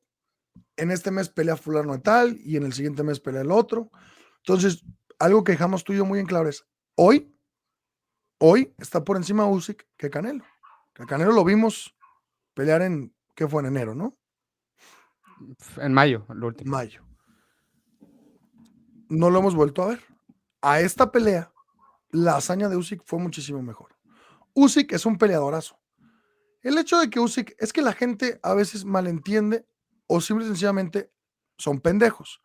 en 0.78 0.92
este 0.92 1.12
mes 1.12 1.30
pelea 1.30 1.58
fulano 1.58 1.94
de 1.94 2.00
tal 2.00 2.38
y 2.44 2.58
en 2.58 2.64
el 2.64 2.74
siguiente 2.74 3.04
mes 3.04 3.20
pelea 3.20 3.42
el 3.42 3.52
otro. 3.52 3.92
Entonces, 4.38 4.84
algo 5.20 5.44
que 5.44 5.54
dejamos 5.54 5.84
tú 5.84 5.94
y 5.94 5.98
yo 5.98 6.06
muy 6.06 6.20
en 6.20 6.26
claro 6.26 6.50
es, 6.50 6.66
hoy, 6.96 7.34
hoy 8.40 8.74
está 8.78 9.04
por 9.04 9.18
encima 9.18 9.48
Usyk 9.48 9.88
que 9.98 10.10
Canelo. 10.10 10.44
Que 10.94 11.06
Canelo 11.06 11.32
lo 11.32 11.44
vimos 11.44 11.96
pelear 12.54 12.82
en, 12.82 13.16
¿qué 13.36 13.48
fue? 13.48 13.62
En 13.62 13.68
enero, 13.68 13.96
¿no? 13.96 14.18
En 15.78 15.94
mayo, 15.94 16.26
lo 16.30 16.48
último. 16.48 16.72
Mayo. 16.72 17.04
No 19.10 19.30
lo 19.30 19.40
hemos 19.40 19.56
vuelto 19.56 19.84
a 19.84 19.88
ver. 19.88 20.02
A 20.62 20.80
esta 20.80 21.12
pelea, 21.12 21.52
la 22.10 22.38
hazaña 22.38 22.70
de 22.70 22.78
Usyk 22.78 23.04
fue 23.06 23.20
muchísimo 23.20 23.62
mejor. 23.62 23.96
Usyk 24.54 24.94
es 24.94 25.06
un 25.06 25.18
peleadorazo. 25.18 25.80
El 26.62 26.78
hecho 26.78 27.00
de 27.00 27.10
que 27.10 27.20
Usyk 27.20 27.56
es 27.58 27.74
que 27.74 27.82
la 27.82 27.94
gente 27.94 28.40
a 28.44 28.54
veces 28.54 28.86
malentiende 28.86 29.68
o 30.16 30.22
simple 30.22 30.46
y 30.46 30.48
sencillamente 30.48 31.12
son 31.58 31.82
pendejos. 31.82 32.40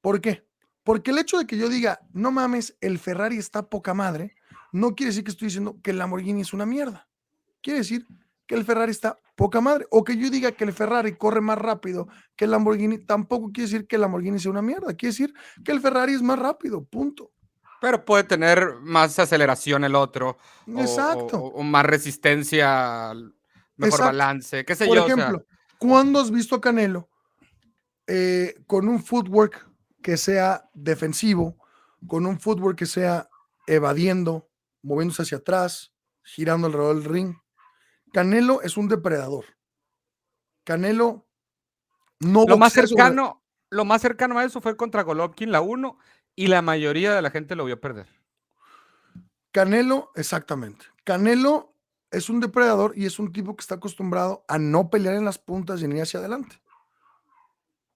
¿Por 0.00 0.20
qué? 0.20 0.46
Porque 0.84 1.10
el 1.10 1.18
hecho 1.18 1.36
de 1.38 1.46
que 1.46 1.58
yo 1.58 1.68
diga, 1.68 1.98
no 2.12 2.30
mames, 2.30 2.76
el 2.80 3.00
Ferrari 3.00 3.36
está 3.36 3.68
poca 3.68 3.94
madre, 3.94 4.36
no 4.70 4.94
quiere 4.94 5.10
decir 5.10 5.24
que 5.24 5.32
estoy 5.32 5.46
diciendo 5.46 5.76
que 5.82 5.90
el 5.90 5.98
Lamborghini 5.98 6.42
es 6.42 6.52
una 6.52 6.66
mierda. 6.66 7.08
Quiere 7.62 7.80
decir 7.80 8.06
que 8.46 8.54
el 8.54 8.64
Ferrari 8.64 8.92
está 8.92 9.18
poca 9.34 9.60
madre. 9.60 9.86
O 9.90 10.04
que 10.04 10.16
yo 10.16 10.30
diga 10.30 10.52
que 10.52 10.62
el 10.62 10.72
Ferrari 10.72 11.16
corre 11.16 11.40
más 11.40 11.58
rápido 11.58 12.06
que 12.36 12.44
el 12.44 12.52
Lamborghini, 12.52 12.98
tampoco 12.98 13.50
quiere 13.52 13.68
decir 13.68 13.88
que 13.88 13.96
el 13.96 14.02
Lamborghini 14.02 14.38
sea 14.38 14.52
una 14.52 14.62
mierda. 14.62 14.94
Quiere 14.94 15.10
decir 15.10 15.34
que 15.64 15.72
el 15.72 15.80
Ferrari 15.80 16.14
es 16.14 16.22
más 16.22 16.38
rápido, 16.38 16.84
punto. 16.84 17.32
Pero 17.80 18.04
puede 18.04 18.22
tener 18.22 18.76
más 18.82 19.18
aceleración 19.18 19.82
el 19.82 19.96
otro. 19.96 20.38
Exacto. 20.68 21.38
O, 21.38 21.60
o 21.60 21.62
más 21.64 21.84
resistencia, 21.84 23.12
mejor 23.76 23.94
Exacto. 24.00 24.04
balance, 24.04 24.64
qué 24.64 24.76
sé 24.76 24.86
Por 24.86 24.96
yo. 24.96 25.02
o 25.02 25.06
sea, 25.06 25.14
ejemplo, 25.16 25.46
¿cuándo 25.78 26.20
has 26.20 26.30
visto 26.30 26.54
a 26.56 26.60
Canelo 26.60 27.08
eh, 28.06 28.54
con 28.66 28.88
un 28.88 29.02
footwork 29.02 29.68
que 30.02 30.16
sea 30.16 30.68
defensivo, 30.74 31.56
con 32.06 32.26
un 32.26 32.38
footwork 32.40 32.78
que 32.78 32.86
sea 32.86 33.28
evadiendo, 33.66 34.48
moviéndose 34.82 35.22
hacia 35.22 35.38
atrás, 35.38 35.92
girando 36.22 36.66
alrededor 36.66 36.96
del 36.96 37.04
ring? 37.04 37.34
Canelo 38.12 38.62
es 38.62 38.76
un 38.76 38.88
depredador. 38.88 39.44
Canelo 40.64 41.26
no 42.20 42.44
lo 42.46 42.58
más 42.58 42.72
sobre- 42.72 42.88
cercano, 42.88 43.42
lo 43.70 43.84
más 43.84 44.02
cercano 44.02 44.38
a 44.38 44.44
eso 44.44 44.60
fue 44.60 44.76
contra 44.76 45.02
Golovkin 45.02 45.52
la 45.52 45.60
1 45.60 45.98
y 46.34 46.46
la 46.46 46.62
mayoría 46.62 47.14
de 47.14 47.22
la 47.22 47.30
gente 47.30 47.54
lo 47.54 47.64
vio 47.64 47.80
perder. 47.80 48.08
Canelo, 49.52 50.10
exactamente. 50.14 50.86
Canelo 51.04 51.74
es 52.10 52.30
un 52.30 52.40
depredador 52.40 52.92
y 52.96 53.06
es 53.06 53.18
un 53.18 53.32
tipo 53.32 53.54
que 53.56 53.62
está 53.62 53.76
acostumbrado 53.76 54.44
a 54.48 54.58
no 54.58 54.90
pelear 54.90 55.14
en 55.14 55.24
las 55.24 55.38
puntas 55.38 55.82
y 55.82 55.88
ni 55.88 56.00
hacia 56.00 56.20
adelante. 56.20 56.60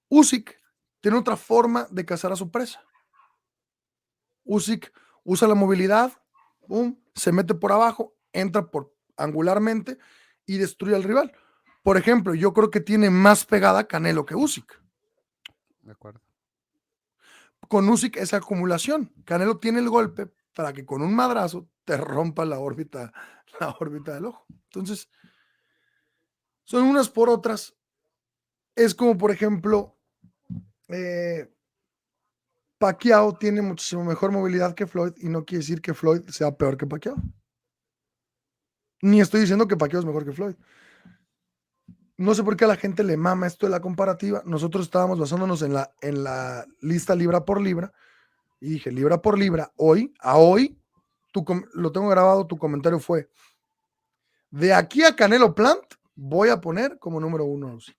Usyk 0.09 0.59
tiene 1.01 1.17
otra 1.17 1.35
forma 1.35 1.87
de 1.89 2.05
cazar 2.05 2.31
a 2.31 2.35
su 2.35 2.51
presa. 2.51 2.83
Usyk 4.45 4.93
usa 5.23 5.47
la 5.47 5.55
movilidad, 5.55 6.13
boom, 6.67 7.01
se 7.15 7.31
mete 7.31 7.55
por 7.55 7.71
abajo, 7.71 8.15
entra 8.31 8.69
por 8.69 8.93
angularmente 9.17 9.97
y 10.45 10.57
destruye 10.57 10.95
al 10.95 11.03
rival. 11.03 11.33
Por 11.81 11.97
ejemplo, 11.97 12.33
yo 12.33 12.53
creo 12.53 12.69
que 12.69 12.79
tiene 12.79 13.09
más 13.09 13.45
pegada 13.45 13.87
Canelo 13.87 14.25
que 14.25 14.35
Usyk. 14.35 14.81
De 15.81 15.91
acuerdo. 15.91 16.21
Con 17.67 17.89
Usyk 17.89 18.17
esa 18.17 18.37
acumulación. 18.37 19.11
Canelo 19.25 19.57
tiene 19.57 19.79
el 19.79 19.89
golpe 19.89 20.31
para 20.53 20.71
que 20.73 20.85
con 20.85 21.01
un 21.01 21.15
madrazo 21.15 21.67
te 21.85 21.97
rompa 21.97 22.45
la 22.45 22.59
órbita, 22.59 23.13
la 23.59 23.75
órbita 23.79 24.13
del 24.13 24.25
ojo. 24.25 24.45
Entonces, 24.49 25.09
son 26.63 26.83
unas 26.83 27.09
por 27.09 27.29
otras. 27.29 27.75
Es 28.75 28.95
como, 28.95 29.17
por 29.17 29.31
ejemplo, 29.31 29.97
eh, 30.87 31.53
Pacquiao 32.77 33.37
tiene 33.37 33.61
muchísimo 33.61 34.03
mejor 34.03 34.31
movilidad 34.31 34.73
que 34.73 34.87
Floyd 34.87 35.13
y 35.17 35.29
no 35.29 35.45
quiere 35.45 35.59
decir 35.59 35.81
que 35.81 35.93
Floyd 35.93 36.21
sea 36.29 36.55
peor 36.55 36.77
que 36.77 36.87
Pacquiao. 36.87 37.15
Ni 39.01 39.21
estoy 39.21 39.41
diciendo 39.41 39.67
que 39.67 39.77
Pacquiao 39.77 39.99
es 39.99 40.05
mejor 40.05 40.25
que 40.25 40.31
Floyd. 40.31 40.55
No 42.17 42.33
sé 42.35 42.43
por 42.43 42.55
qué 42.55 42.65
a 42.65 42.69
la 42.69 42.75
gente 42.75 43.03
le 43.03 43.17
mama 43.17 43.47
esto 43.47 43.65
de 43.65 43.71
la 43.71 43.81
comparativa. 43.81 44.41
Nosotros 44.45 44.85
estábamos 44.85 45.19
basándonos 45.19 45.61
en 45.61 45.73
la, 45.73 45.93
en 46.01 46.23
la 46.23 46.65
lista 46.79 47.15
libra 47.15 47.43
por 47.43 47.61
libra 47.61 47.91
y 48.59 48.69
dije, 48.69 48.91
libra 48.91 49.21
por 49.21 49.37
libra, 49.37 49.73
hoy, 49.75 50.13
a 50.19 50.37
hoy, 50.37 50.79
tu, 51.33 51.43
lo 51.73 51.91
tengo 51.91 52.07
grabado, 52.07 52.47
tu 52.47 52.57
comentario 52.57 52.99
fue, 52.99 53.29
de 54.51 54.73
aquí 54.73 55.03
a 55.03 55.13
Canelo 55.15 55.53
Plant 55.53 55.83
voy 56.15 56.47
a 56.49 56.61
poner 56.61 56.97
como 56.99 57.19
número 57.19 57.43
uno 57.43 57.67
a 57.69 57.73
Usyk. 57.73 57.97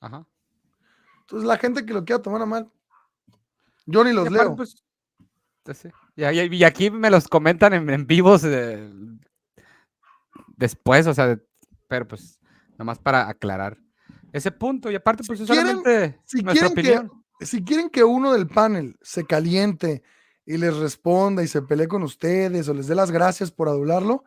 Ajá. 0.00 0.26
Entonces 1.20 1.46
la 1.46 1.58
gente 1.58 1.84
que 1.84 1.92
lo 1.92 2.04
quiera 2.04 2.22
tomar 2.22 2.42
a 2.42 2.46
mal, 2.46 2.70
yo 3.86 4.02
ni 4.02 4.12
los 4.12 4.26
Y 4.28 4.30
leo. 4.30 4.56
pues, 4.56 4.82
sí. 5.74 5.88
Y, 6.16 6.24
ahí- 6.24 6.48
y 6.50 6.64
aquí 6.64 6.90
me 6.90 7.10
los 7.10 7.28
comentan 7.28 7.74
en, 7.74 7.88
en 7.90 8.06
vivos 8.06 8.42
eh, 8.44 8.90
después, 10.56 11.06
o 11.06 11.14
sea, 11.14 11.26
de- 11.28 11.46
pero 11.86 12.08
pues, 12.08 12.40
nomás 12.78 12.98
para 12.98 13.28
aclarar 13.28 13.78
ese 14.32 14.50
punto. 14.50 14.90
Y 14.90 14.94
aparte, 14.94 15.22
pues, 15.26 15.40
es 15.40 15.48
quieren- 15.48 15.76
solamente 15.82 16.18
si 16.24 16.42
nuestra 16.42 16.68
quieren 16.70 16.74
que- 16.74 16.98
opinión. 16.98 17.24
si 17.40 17.64
quieren 17.64 17.90
que 17.90 18.04
uno 18.04 18.32
del 18.32 18.46
panel 18.46 18.96
se 19.02 19.24
caliente 19.26 20.02
y 20.50 20.56
les 20.56 20.74
responda 20.78 21.42
y 21.42 21.46
se 21.46 21.60
pelee 21.60 21.88
con 21.88 22.02
ustedes 22.02 22.66
o 22.70 22.72
les 22.74 22.86
dé 22.86 22.94
las 22.94 23.10
gracias 23.10 23.50
por 23.50 23.68
adularlo, 23.68 24.24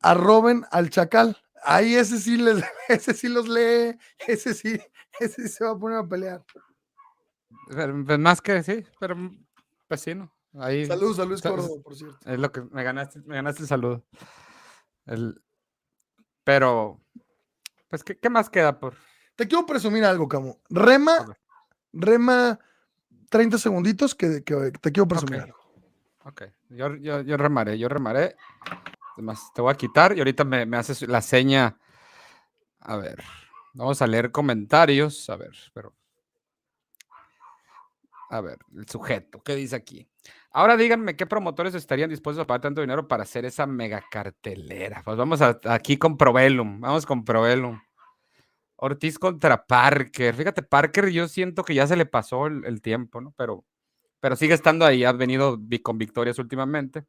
arroben 0.00 0.66
al 0.70 0.90
chacal. 0.90 1.38
Ahí 1.64 1.94
ese 1.94 2.18
sí 2.18 2.36
les, 2.36 2.62
ese 2.88 3.14
sí 3.14 3.28
los 3.28 3.48
lee, 3.48 3.98
ese 4.26 4.52
sí, 4.52 4.78
ese 5.18 5.42
sí 5.42 5.48
se 5.48 5.64
va 5.64 5.70
a 5.70 5.78
poner 5.78 5.98
a 5.98 6.06
pelear. 6.06 6.44
Pero, 7.68 8.04
pues, 8.04 8.18
más 8.18 8.42
que 8.42 8.62
sí, 8.62 8.84
pero 9.00 9.16
pues 9.88 10.02
sí, 10.02 10.14
¿no? 10.14 10.30
Ahí 10.58 10.84
Saludos 10.84 11.18
a 11.18 11.24
Luis 11.24 11.40
Sa- 11.40 11.48
Córdoba, 11.50 11.82
por 11.82 11.96
cierto. 11.96 12.18
es 12.30 12.38
lo 12.38 12.52
que 12.52 12.60
me 12.60 12.82
ganaste, 12.84 13.20
me 13.24 13.36
ganaste 13.36 13.62
el 13.62 13.68
saludo. 13.68 14.04
El- 15.06 15.40
pero, 16.44 17.00
pues, 17.88 18.04
¿qué, 18.04 18.18
qué 18.18 18.28
más 18.28 18.50
queda 18.50 18.78
por? 18.78 18.94
Te 19.34 19.48
quiero 19.48 19.64
presumir 19.64 20.04
algo, 20.04 20.28
Camo. 20.28 20.60
Rema, 20.68 21.34
rema 21.94 22.58
30 23.28 23.58
segunditos 23.58 24.14
que, 24.14 24.42
que 24.44 24.72
te 24.80 24.92
quiero 24.92 25.06
presumir 25.08 25.40
Ok. 25.40 25.44
algo. 25.46 25.58
Ok, 26.24 26.42
yo, 26.70 26.94
yo, 26.96 27.20
yo 27.22 27.36
remaré, 27.36 27.78
yo 27.78 27.88
remaré. 27.88 28.36
Además, 29.14 29.50
te 29.54 29.62
voy 29.62 29.72
a 29.72 29.76
quitar 29.76 30.14
y 30.16 30.18
ahorita 30.20 30.44
me, 30.44 30.66
me 30.66 30.76
haces 30.76 31.02
la 31.08 31.22
seña. 31.22 31.78
A 32.80 32.96
ver, 32.96 33.22
vamos 33.74 34.00
a 34.02 34.06
leer 34.06 34.30
comentarios. 34.30 35.28
A 35.30 35.36
ver, 35.36 35.52
pero. 35.72 35.94
A 38.30 38.42
ver, 38.42 38.58
el 38.76 38.86
sujeto, 38.86 39.40
¿qué 39.42 39.54
dice 39.56 39.74
aquí? 39.74 40.06
Ahora 40.50 40.76
díganme 40.76 41.16
qué 41.16 41.24
promotores 41.24 41.74
estarían 41.74 42.10
dispuestos 42.10 42.42
a 42.42 42.46
pagar 42.46 42.60
tanto 42.60 42.82
dinero 42.82 43.08
para 43.08 43.22
hacer 43.22 43.46
esa 43.46 43.66
mega 43.66 44.04
cartelera. 44.10 45.00
Pues 45.02 45.16
vamos 45.16 45.40
a- 45.40 45.58
aquí 45.64 45.96
con 45.96 46.18
Provelum, 46.18 46.80
vamos 46.80 47.06
con 47.06 47.24
Provelum. 47.24 47.80
Ortiz 48.80 49.18
contra 49.18 49.66
Parker. 49.66 50.34
Fíjate, 50.34 50.62
Parker, 50.62 51.08
yo 51.08 51.26
siento 51.26 51.64
que 51.64 51.74
ya 51.74 51.86
se 51.86 51.96
le 51.96 52.06
pasó 52.06 52.46
el, 52.46 52.80
tiempo, 52.80 53.20
¿no? 53.20 53.34
Pero, 53.36 53.64
pero 54.20 54.36
sigue 54.36 54.54
estando 54.54 54.86
ahí, 54.86 55.04
ha 55.04 55.12
venido 55.12 55.58
con 55.82 55.98
victorias 55.98 56.38
últimamente. 56.38 57.04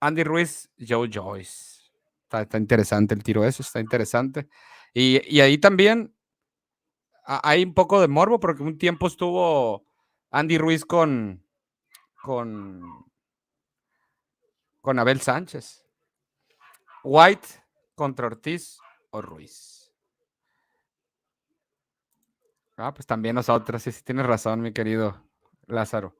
Andy 0.00 0.24
Ruiz, 0.24 0.68
Joe 0.76 1.08
Joyce. 1.12 1.80
Está, 2.28 2.58
interesante 2.58 3.14
el 3.14 3.22
tiro 3.22 3.44
ese, 3.44 3.62
está 3.62 3.80
interesante. 3.80 4.48
Y, 4.92 5.20
y 5.32 5.40
ahí 5.40 5.58
también 5.58 6.14
ha- 7.24 7.48
hay 7.48 7.62
un 7.62 7.74
poco 7.74 8.00
de 8.00 8.08
morbo 8.08 8.40
porque 8.40 8.62
un 8.62 8.76
tiempo 8.76 9.06
estuvo 9.06 9.84
Andy 10.30 10.58
Ruiz 10.58 10.84
con, 10.84 11.44
con, 12.22 12.82
con 14.80 14.98
Abel 14.98 15.20
Sánchez. 15.20 15.86
White 17.04 17.46
contra 17.94 18.26
Ortiz 18.26 18.78
o 19.10 19.22
Ruiz. 19.22 19.79
Ah, 22.80 22.94
pues 22.94 23.06
también 23.06 23.34
nosotros, 23.34 23.82
sí, 23.82 23.92
sí 23.92 24.02
tienes 24.02 24.26
razón, 24.26 24.60
mi 24.62 24.72
querido 24.72 25.22
Lázaro. 25.66 26.16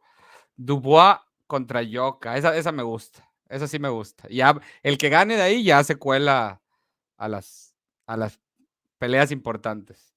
Dubois 0.57 1.17
contra 1.47 1.83
Yoka, 1.83 2.37
esa, 2.37 2.57
esa 2.57 2.71
me 2.71 2.83
gusta, 2.83 3.29
esa 3.49 3.67
sí 3.67 3.79
me 3.79 3.89
gusta. 3.89 4.29
Ya, 4.29 4.61
el 4.83 4.99
que 4.99 5.09
gane 5.09 5.37
de 5.37 5.43
ahí 5.43 5.65
ya 5.65 5.83
se 5.83 5.97
cuela 5.97 6.61
a 7.17 7.29
las, 7.29 7.75
a 8.07 8.17
las 8.17 8.41
peleas 8.99 9.33
importantes. 9.33 10.15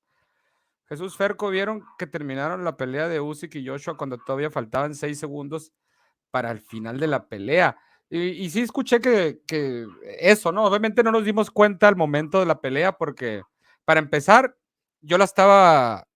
Jesús 0.87 1.15
Ferco, 1.15 1.49
¿vieron 1.49 1.83
que 1.97 2.07
terminaron 2.07 2.63
la 2.63 2.77
pelea 2.77 3.07
de 3.07 3.19
Usyk 3.19 3.55
y 3.55 3.67
Joshua 3.67 3.97
cuando 3.97 4.17
todavía 4.17 4.51
faltaban 4.51 4.93
seis 4.95 5.17
segundos 5.19 5.73
para 6.29 6.51
el 6.51 6.59
final 6.59 6.99
de 6.99 7.07
la 7.07 7.27
pelea? 7.27 7.77
Y, 8.09 8.19
y 8.19 8.49
sí 8.49 8.61
escuché 8.61 8.99
que, 8.99 9.41
que 9.47 9.87
eso, 10.19 10.51
¿no? 10.51 10.65
Obviamente 10.65 11.03
no 11.03 11.11
nos 11.11 11.23
dimos 11.23 11.49
cuenta 11.49 11.87
al 11.87 11.95
momento 11.95 12.39
de 12.39 12.45
la 12.45 12.61
pelea 12.61 12.91
porque, 12.91 13.41
para 13.85 14.01
empezar, 14.01 14.55
yo 15.01 15.17
la 15.17 15.23
estaba, 15.23 16.07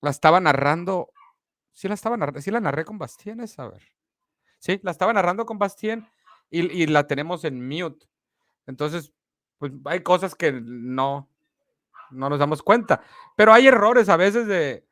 la 0.00 0.10
estaba 0.10 0.40
narrando, 0.40 1.12
sí 1.72 1.88
la 1.88 1.94
estaba 1.94 2.16
narrando, 2.16 2.40
sí 2.40 2.50
la 2.50 2.60
narré 2.60 2.84
con 2.84 2.98
Bastien, 2.98 3.40
esa, 3.40 3.64
a 3.64 3.68
ver. 3.68 3.82
Sí, 4.58 4.80
la 4.82 4.90
estaba 4.90 5.12
narrando 5.12 5.46
con 5.46 5.58
Bastien 5.58 6.08
y, 6.50 6.82
y 6.82 6.86
la 6.86 7.06
tenemos 7.06 7.44
en 7.44 7.66
mute. 7.66 8.06
Entonces, 8.66 9.12
pues 9.58 9.72
hay 9.84 10.02
cosas 10.02 10.34
que 10.34 10.52
no, 10.52 11.28
no 12.10 12.28
nos 12.28 12.38
damos 12.38 12.62
cuenta. 12.62 13.02
Pero 13.36 13.52
hay 13.52 13.66
errores 13.66 14.08
a 14.08 14.16
veces 14.16 14.46
de. 14.46 14.86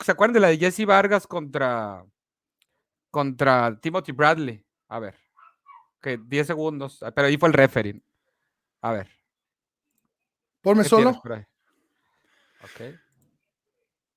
¿Se 0.00 0.12
acuerdan 0.12 0.34
de 0.34 0.40
la 0.40 0.48
de 0.48 0.58
Jesse 0.58 0.84
Vargas 0.84 1.26
contra, 1.26 2.04
contra 3.10 3.78
Timothy 3.80 4.12
Bradley? 4.12 4.64
A 4.88 4.98
ver. 4.98 5.14
Que 6.00 6.18
10 6.18 6.46
segundos. 6.46 7.02
ah, 7.02 7.12
Pero 7.12 7.28
ahí 7.28 7.38
fue 7.38 7.48
el 7.48 7.54
referee. 7.54 8.02
A 8.82 8.92
ver. 8.92 9.08
Ponme 10.60 10.82
¿qué 10.82 10.88
tienes 10.90 11.16
solo. 11.16 11.22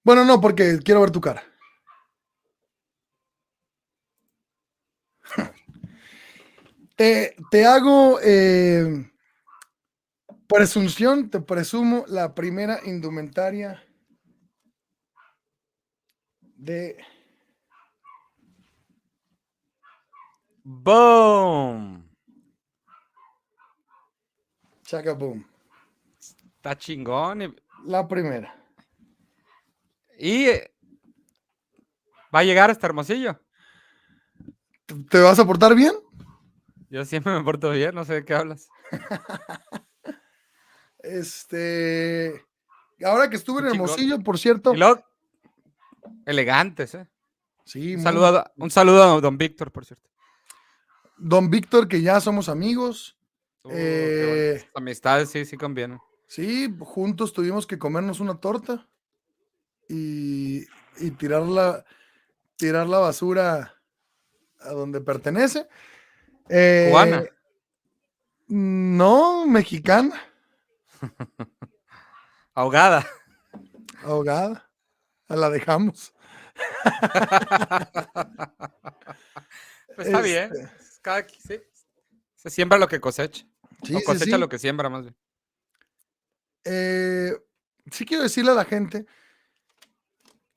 Bueno, 0.08 0.24
no, 0.24 0.40
porque 0.40 0.80
quiero 0.86 1.02
ver 1.02 1.12
tu 1.12 1.20
cara. 1.20 1.44
Te, 6.96 7.36
te 7.52 7.66
hago 7.66 8.18
eh, 8.24 9.12
presunción, 10.48 11.30
te 11.30 11.42
presumo 11.42 12.06
la 12.08 12.34
primera 12.34 12.80
indumentaria 12.86 13.84
de 16.56 16.96
¡Boom! 20.64 22.10
Chaka 24.86 25.12
Boom. 25.12 25.46
Está 26.56 26.78
chingón. 26.78 27.58
La 27.84 28.08
primera. 28.08 28.57
Y, 30.18 30.46
eh, 30.46 30.74
va 32.34 32.40
a 32.40 32.44
llegar 32.44 32.70
hasta 32.70 32.88
Hermosillo. 32.88 33.40
¿Te- 34.86 34.96
¿Te 35.10 35.20
vas 35.20 35.38
a 35.40 35.46
portar 35.46 35.76
bien? 35.76 35.94
Yo 36.90 37.04
siempre 37.06 37.34
me 37.34 37.44
porto 37.44 37.72
bien, 37.72 37.94
no 37.96 38.06
sé 38.06 38.14
de 38.16 38.26
qué 38.26 38.34
hablas. 38.34 38.70
Este. 41.00 42.44
Ahora 43.04 43.30
que 43.30 43.36
estuve 43.36 43.62
en. 43.62 43.68
Hermosillo, 43.68 44.20
por 44.20 44.38
cierto. 44.40 44.74
Elegantes, 46.26 46.96
¿eh? 46.96 47.08
Sí, 47.66 47.92
Un 47.92 47.96
muy- 47.98 48.04
saludo, 48.04 48.26
a, 48.28 48.52
un 48.58 48.72
saludo 48.72 49.04
a 49.04 49.22
don 49.22 49.38
Víctor, 49.38 49.72
por 49.72 49.86
cierto. 49.86 50.10
Don 51.18 51.50
Víctor, 51.50 51.88
que 51.88 52.02
ya 52.02 52.20
somos 52.20 52.50
amigos. 52.50 53.18
Uh, 53.64 53.70
Eh, 53.74 54.70
amistades 54.76 55.30
sí, 55.30 55.46
sí 55.46 55.58
convienen. 55.58 56.00
Sí, 56.28 56.74
juntos 56.80 57.32
tuvimos 57.34 57.68
que 57.68 57.78
comernos 57.78 58.20
una 58.20 58.40
torta 58.40 58.88
y, 59.90 60.66
y 60.98 61.12
tirar, 61.12 61.44
la, 61.44 61.86
tirar 62.56 62.88
la 62.88 63.00
basura 63.00 63.76
a 64.60 64.70
donde 64.72 65.02
pertenece. 65.02 65.68
Eh, 66.50 66.88
¿Cubana? 66.90 67.24
No, 68.48 69.46
mexicana, 69.46 70.20
Ahogada. 72.54 73.06
ahogada. 74.04 74.70
La 75.28 75.50
dejamos. 75.50 76.14
Pues 79.96 80.08
está 80.10 80.22
bien. 80.22 80.52
Este, 80.54 80.70
Cada 81.02 81.26
qui- 81.26 81.40
sí. 81.40 81.60
Se 82.36 82.50
siembra 82.52 82.78
lo 82.78 82.88
que 82.88 83.00
cosecha. 83.00 83.46
sí, 83.84 83.96
o 83.96 84.02
cosecha 84.04 84.36
sí. 84.36 84.38
lo 84.38 84.48
que 84.48 84.60
siembra, 84.60 84.90
más 84.90 85.02
bien. 85.04 85.16
Eh, 86.66 87.34
sí 87.92 88.06
quiero 88.06 88.22
decirle 88.24 88.52
a 88.52 88.56
la 88.56 88.66
gente, 88.66 89.06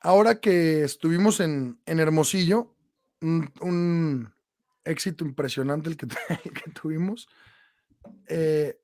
ahora 0.01 0.41
que 0.41 0.83
estuvimos 0.85 1.41
en, 1.41 1.81
en 1.87 2.01
Hermosillo, 2.01 2.75
un, 3.21 3.53
un 3.61 4.33
éxito 4.85 5.25
impresionante 5.25 5.89
el 5.89 5.97
que, 5.97 6.07
el 6.45 6.53
que 6.53 6.71
tuvimos. 6.73 7.29
eh, 8.27 8.81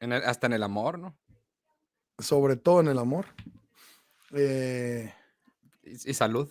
En 0.00 0.12
el- 0.12 0.22
hasta 0.24 0.46
en 0.46 0.52
el 0.52 0.62
amor, 0.62 0.98
¿no? 0.98 1.18
sobre 2.18 2.56
todo 2.56 2.80
en 2.80 2.88
el 2.88 2.98
amor. 2.98 3.26
eh, 4.32 5.14
Y, 5.82 6.10
y 6.10 6.14
salud. 6.14 6.50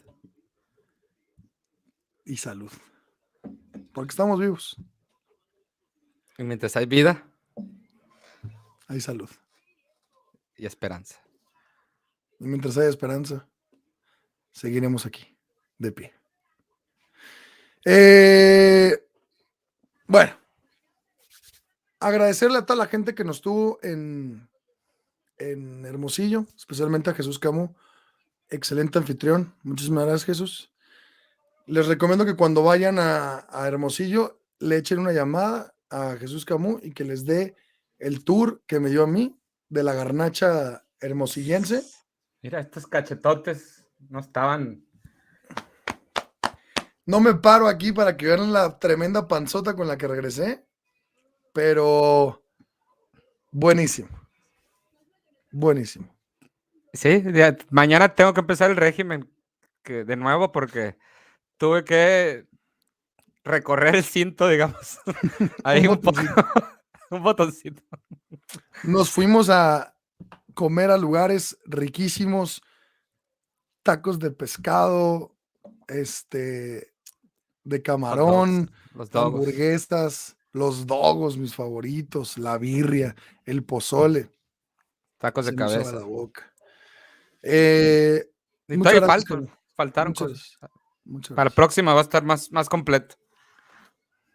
y 2.26 2.38
salud. 2.38 2.72
Porque 3.94 4.12
estamos 4.12 4.40
vivos. 4.40 4.76
Y 6.38 6.44
mientras 6.44 6.76
hay 6.76 6.86
vida 6.86 7.24
Hay 8.88 9.00
salud. 9.02 9.30
y 10.58 10.66
esperanza. 10.66 11.20
Mientras 12.40 12.78
haya 12.78 12.90
esperanza, 12.90 13.48
seguiremos 14.52 15.06
aquí, 15.06 15.36
de 15.78 15.92
pie. 15.92 16.14
Eh, 17.86 19.04
bueno, 20.06 20.34
agradecerle 22.00 22.60
a 22.60 22.66
toda 22.66 22.78
la 22.78 22.88
gente 22.88 23.16
que 23.16 23.24
nos 23.24 23.42
tuvo 23.42 23.80
en, 23.82 24.48
en 25.38 25.86
Hermosillo, 25.86 26.46
especialmente 26.56 27.10
a 27.10 27.14
Jesús 27.14 27.40
Camo, 27.40 27.76
excelente 28.50 29.00
anfitrión. 29.00 29.54
Muchísimas 29.64 30.06
gracias, 30.06 30.26
Jesús. 30.26 30.72
Les 31.66 31.88
recomiendo 31.88 32.26
que 32.26 32.36
cuando 32.36 32.64
vayan 32.64 33.00
a, 33.00 33.48
a 33.50 33.68
Hermosillo 33.68 34.40
le 34.60 34.78
echen 34.78 35.00
una 35.00 35.12
llamada 35.12 35.74
a 35.90 36.16
Jesús 36.18 36.46
Camus 36.46 36.84
y 36.84 36.92
que 36.92 37.04
les 37.04 37.26
dé 37.26 37.56
el 38.00 38.24
tour 38.24 38.62
que 38.68 38.80
me 38.80 38.90
dio 38.90 39.04
a 39.04 39.08
mí 39.08 39.40
de 39.70 39.84
la 39.84 39.94
garnacha 39.94 40.86
hermosillense. 41.00 41.84
Mira, 42.42 42.60
estos 42.60 42.88
cachetotes 42.88 43.86
no 44.10 44.20
estaban. 44.20 44.84
No 47.06 47.20
me 47.20 47.34
paro 47.36 47.68
aquí 47.68 47.92
para 47.94 48.18
que 48.18 48.26
vean 48.28 48.52
la 48.52 48.80
tremenda 48.80 49.28
panzota 49.28 49.76
con 49.76 49.88
la 49.88 49.98
que 49.98 50.08
regresé, 50.08 50.66
pero 51.54 52.44
buenísimo. 53.52 54.10
Buenísimo. 55.52 56.14
Sí, 56.94 57.24
ya- 57.34 57.56
mañana 57.70 58.14
tengo 58.14 58.34
que 58.34 58.42
empezar 58.42 58.70
el 58.70 58.78
régimen 58.78 59.32
que, 59.84 60.04
de 60.04 60.16
nuevo 60.18 60.52
porque 60.52 60.98
tuve 61.58 61.84
que 61.86 62.46
recorrer 63.44 63.96
el 63.96 64.04
cinto, 64.04 64.48
digamos. 64.50 65.00
Ahí 65.64 65.88
Un 65.88 65.94
un, 65.94 66.02
poco. 66.02 66.20
un 67.10 67.24
botoncito. 67.24 67.82
Nos 68.84 69.10
fuimos 69.10 69.50
a 69.50 69.96
comer 70.58 70.90
a 70.90 70.98
lugares 70.98 71.56
riquísimos, 71.66 72.64
tacos 73.84 74.18
de 74.18 74.32
pescado, 74.32 75.36
este, 75.88 76.92
de 77.64 77.82
camarón, 77.84 78.72
Los 78.96 79.12
dogos. 79.12 79.36
hamburguesas, 79.42 80.36
los 80.52 80.88
dogos, 80.88 81.38
mis 81.38 81.54
favoritos, 81.54 82.40
la 82.40 82.58
birria, 82.58 83.16
el 83.46 83.64
pozole. 83.64 84.32
Tacos 85.20 85.46
de 85.46 85.52
se 85.52 85.58
cabeza. 85.58 85.92
la 85.94 86.04
boca. 86.06 86.52
Eh, 87.44 88.28
Y 88.68 88.78
muchas 88.78 88.94
gracias, 88.96 89.26
faltan, 89.28 89.52
faltaron 89.76 90.10
muchas 90.12 90.28
cosas. 90.28 90.58
muchas 91.06 91.36
Para 91.36 91.50
la 91.52 91.56
próxima 91.56 91.94
va 91.94 92.00
a 92.00 92.04
estar 92.04 92.24
más, 92.24 92.52
más 92.52 92.68
completo. 92.68 93.16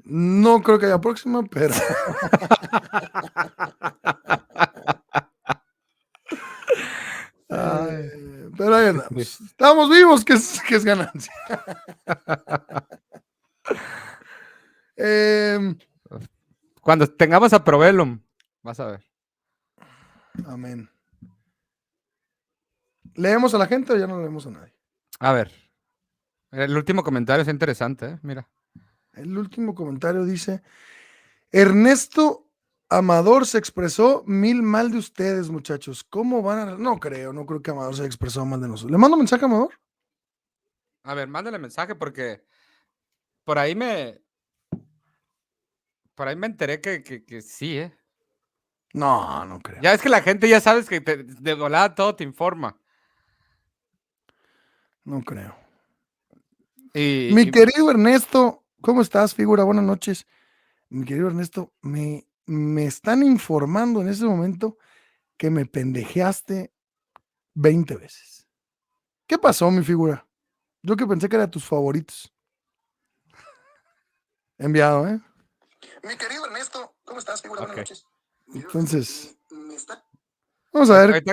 No 0.05 0.63
creo 0.63 0.79
que 0.79 0.87
haya 0.87 1.01
próxima, 1.01 1.43
pero. 1.43 1.75
Pero 8.57 8.75
ahí 8.75 8.87
andamos. 8.89 9.41
Estamos 9.41 9.91
vivos, 9.91 10.25
que 10.25 10.35
es, 10.35 10.61
que 10.67 10.77
es 10.77 10.85
ganancia. 10.85 11.33
Em, 14.95 15.77
Cuando 16.81 17.07
tengamos 17.07 17.53
a 17.53 17.65
Provelum, 17.65 18.21
vas 18.63 18.79
a 18.79 18.87
ver. 18.87 19.05
amén. 20.47 20.89
¿Leemos 23.15 23.55
a 23.55 23.59
la 23.59 23.67
gente 23.67 23.93
o 23.93 23.97
ya 23.97 24.07
no 24.07 24.21
leemos 24.21 24.47
a 24.47 24.51
nadie? 24.51 24.75
A 25.19 25.33
ver. 25.33 25.51
El 26.51 26.77
último 26.77 27.03
comentario 27.03 27.43
es 27.43 27.49
interesante, 27.49 28.07
¿eh? 28.07 28.19
Mira. 28.23 28.49
El 29.13 29.37
último 29.37 29.75
comentario 29.75 30.25
dice: 30.25 30.63
Ernesto 31.51 32.52
Amador 32.97 33.47
se 33.47 33.59
expresó 33.59 34.23
mil 34.27 34.63
mal 34.63 34.91
de 34.91 34.99
ustedes, 34.99 35.51
muchachos. 35.51 36.05
¿Cómo 36.05 36.43
van 36.43 36.59
a.? 36.69 36.77
No 36.77 36.99
creo, 36.99 37.33
no 37.33 37.47
creo 37.47 37.63
que 37.63 37.71
Amador 37.71 37.95
se 37.95 38.03
haya 38.03 38.07
expresado 38.09 38.45
mal 38.47 38.61
de 38.61 38.69
nosotros. 38.69 38.91
¿Le 38.93 38.99
mando 38.99 39.17
mensaje 39.17 39.45
a 39.45 39.47
Amador? 39.47 39.79
A 41.05 41.15
ver, 41.15 41.29
mándale 41.29 41.59
mensaje 41.59 41.95
porque 41.95 42.45
por 43.45 43.59
ahí 43.59 43.75
me. 43.75 44.21
Por 46.15 46.29
ahí 46.29 46.37
me 46.37 46.47
enteré 46.47 46.81
que, 46.81 47.03
que, 47.03 47.25
que 47.25 47.43
sí, 47.43 47.79
¿eh? 47.79 47.97
No, 48.93 49.45
no 49.47 49.59
creo. 49.61 49.81
Ya 49.83 49.95
es 49.95 50.03
que 50.03 50.09
la 50.11 50.21
gente 50.21 50.49
ya 50.49 50.61
sabes 50.61 50.89
que 50.89 51.01
te- 51.01 51.25
de 51.25 51.55
volada 51.55 51.95
todo 51.95 52.15
te 52.15 52.25
informa. 52.25 52.79
No 55.05 55.23
creo. 55.23 55.57
Y, 56.95 57.31
Mi 57.35 57.43
y- 57.43 57.51
querido 57.51 57.91
Ernesto, 57.91 58.65
¿cómo 58.81 59.01
estás, 59.01 59.35
figura? 59.35 59.65
Buenas 59.65 59.85
noches. 59.85 60.27
Mi 60.91 61.05
querido 61.07 61.29
Ernesto, 61.29 61.73
me, 61.81 62.27
me 62.47 62.85
están 62.87 63.23
informando 63.23 64.01
en 64.01 64.09
ese 64.09 64.25
momento 64.25 64.79
que 65.37 65.51
me 65.51 65.67
pendejeaste 65.67 66.73
20 67.55 67.97
veces. 67.97 68.47
¿Qué 69.27 69.39
pasó, 69.39 69.71
mi 69.71 69.83
figura? 69.83 70.27
Yo 70.83 70.97
que 70.97 71.07
pensé 71.07 71.29
que 71.29 71.37
era 71.37 71.51
tus 71.51 71.65
favoritos. 71.65 72.33
Enviado, 74.59 75.09
¿eh? 75.09 75.21
Mi 76.05 76.17
querido 76.17 76.47
Ernesto, 76.47 76.95
¿cómo 77.05 77.19
estás, 77.19 77.43
figura? 77.43 77.63
Buenas 77.63 77.77
Ok. 77.77 77.79
noches. 77.81 78.07
Entonces, 78.55 79.37
vamos 80.73 80.91
a 80.91 81.07
ver. 81.07 81.25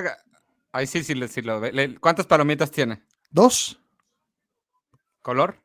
ahí 0.71 0.87
sí, 0.87 1.03
sí, 1.03 1.13
le- 1.15 1.27
sí 1.27 1.41
lo 1.41 1.59
ve. 1.59 1.97
¿Cuántas 1.99 2.25
palomitas 2.25 2.71
tiene? 2.71 3.03
Dos. 3.29 3.79
¿Color? 5.21 5.61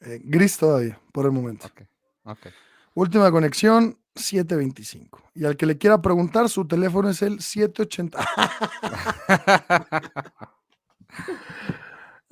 eh, 0.00 0.20
gris 0.24 0.56
todavía, 0.58 1.00
por 1.12 1.26
el 1.26 1.32
momento. 1.32 1.66
Ok. 1.66 1.82
Ok. 2.24 2.46
Última 2.94 3.30
conexión, 3.30 4.01
725. 4.14 5.22
Y 5.34 5.44
al 5.44 5.56
que 5.56 5.66
le 5.66 5.78
quiera 5.78 6.00
preguntar, 6.02 6.48
su 6.48 6.66
teléfono 6.66 7.08
es 7.08 7.22
el 7.22 7.40
780. 7.40 8.18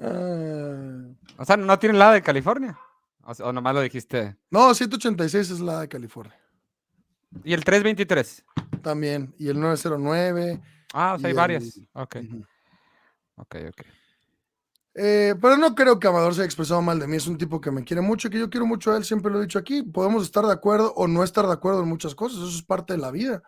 Ah, 0.02 1.04
o 1.36 1.44
sea, 1.44 1.56
¿no 1.58 1.78
tiene 1.78 1.98
la 1.98 2.12
de 2.12 2.22
California? 2.22 2.78
O, 3.22 3.52
nomás 3.52 3.74
lo 3.74 3.80
dijiste. 3.82 4.36
no, 4.50 4.74
186 4.74 5.50
es 5.50 5.60
la 5.60 5.80
de 5.80 5.88
California. 5.88 6.34
¿Y 7.44 7.52
el 7.52 7.64
323? 7.64 8.44
También. 8.82 9.34
Y 9.38 9.48
el 9.48 9.60
909. 9.60 10.60
Ah, 10.92 11.14
o 11.14 11.18
sea, 11.18 11.28
hay 11.28 11.34
varias. 11.34 11.76
el- 11.76 11.88
Ok, 11.92 12.16
Ujú. 12.16 12.44
ok, 13.36 13.56
ok. 13.68 13.82
Eh, 14.94 15.34
pero 15.40 15.56
no 15.56 15.74
creo 15.74 15.98
que 16.00 16.08
Amador 16.08 16.34
se 16.34 16.40
haya 16.40 16.46
expresado 16.46 16.82
mal 16.82 16.98
de 16.98 17.06
mí. 17.06 17.16
Es 17.16 17.26
un 17.26 17.38
tipo 17.38 17.60
que 17.60 17.70
me 17.70 17.84
quiere 17.84 18.00
mucho 18.02 18.28
y 18.28 18.30
que 18.30 18.38
yo 18.38 18.50
quiero 18.50 18.66
mucho 18.66 18.92
a 18.92 18.96
él. 18.96 19.04
Siempre 19.04 19.30
lo 19.30 19.38
he 19.38 19.42
dicho 19.42 19.58
aquí. 19.58 19.82
Podemos 19.82 20.24
estar 20.24 20.44
de 20.44 20.52
acuerdo 20.52 20.92
o 20.94 21.06
no 21.06 21.22
estar 21.22 21.46
de 21.46 21.52
acuerdo 21.52 21.82
en 21.82 21.88
muchas 21.88 22.14
cosas. 22.14 22.38
Eso 22.38 22.48
es 22.58 22.62
parte 22.62 22.94
de 22.94 22.98
la 22.98 23.10
vida. 23.10 23.42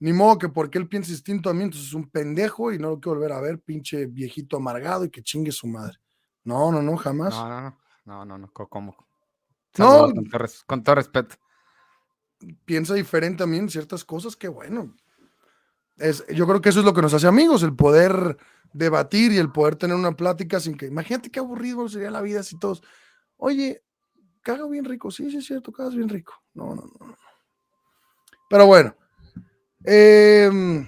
Ni 0.00 0.12
modo 0.12 0.38
que 0.38 0.48
porque 0.48 0.76
él 0.78 0.88
piense 0.88 1.12
distinto 1.12 1.48
a 1.48 1.54
mí, 1.54 1.62
entonces 1.64 1.88
es 1.88 1.94
un 1.94 2.10
pendejo 2.10 2.70
y 2.72 2.78
no 2.78 2.90
lo 2.90 3.00
quiero 3.00 3.16
volver 3.18 3.32
a 3.32 3.40
ver, 3.40 3.60
pinche 3.60 4.06
viejito 4.06 4.56
amargado 4.58 5.04
y 5.06 5.10
que 5.10 5.22
chingue 5.22 5.52
su 5.52 5.66
madre. 5.68 5.98
No, 6.44 6.70
no, 6.70 6.82
no, 6.82 6.96
jamás. 6.96 7.34
No, 7.34 7.48
no, 7.48 7.60
no. 7.62 7.78
No, 8.04 8.24
no, 8.24 8.38
no. 8.38 8.52
¿Cómo? 8.52 8.94
No. 9.78 10.12
Con 10.12 10.24
todo, 10.28 10.38
res- 10.38 10.64
con 10.66 10.82
todo 10.82 10.94
respeto. 10.96 11.36
piensa 12.64 12.94
diferente 12.94 13.42
a 13.42 13.46
mí 13.46 13.56
en 13.56 13.68
ciertas 13.70 14.04
cosas, 14.04 14.36
que 14.36 14.48
bueno. 14.48 14.94
Es, 15.98 16.24
yo 16.28 16.46
creo 16.46 16.60
que 16.60 16.68
eso 16.68 16.80
es 16.80 16.84
lo 16.84 16.92
que 16.92 17.02
nos 17.02 17.14
hace 17.14 17.26
amigos, 17.26 17.62
el 17.62 17.74
poder 17.74 18.36
debatir 18.72 19.32
y 19.32 19.38
el 19.38 19.50
poder 19.50 19.76
tener 19.76 19.96
una 19.96 20.12
plática 20.12 20.60
sin 20.60 20.76
que, 20.76 20.86
imagínate 20.86 21.30
qué 21.30 21.38
aburrido 21.40 21.88
sería 21.88 22.10
la 22.10 22.20
vida 22.20 22.42
si 22.42 22.58
todos, 22.58 22.82
oye, 23.38 23.82
caga 24.42 24.66
bien 24.66 24.84
rico, 24.84 25.10
sí, 25.10 25.30
sí 25.30 25.38
es 25.38 25.46
cierto, 25.46 25.72
cagas 25.72 25.94
bien 25.94 26.08
rico. 26.08 26.34
No, 26.54 26.74
no, 26.74 26.82
no. 26.82 27.06
no. 27.06 27.16
Pero 28.50 28.66
bueno, 28.66 28.94
em, 29.84 30.86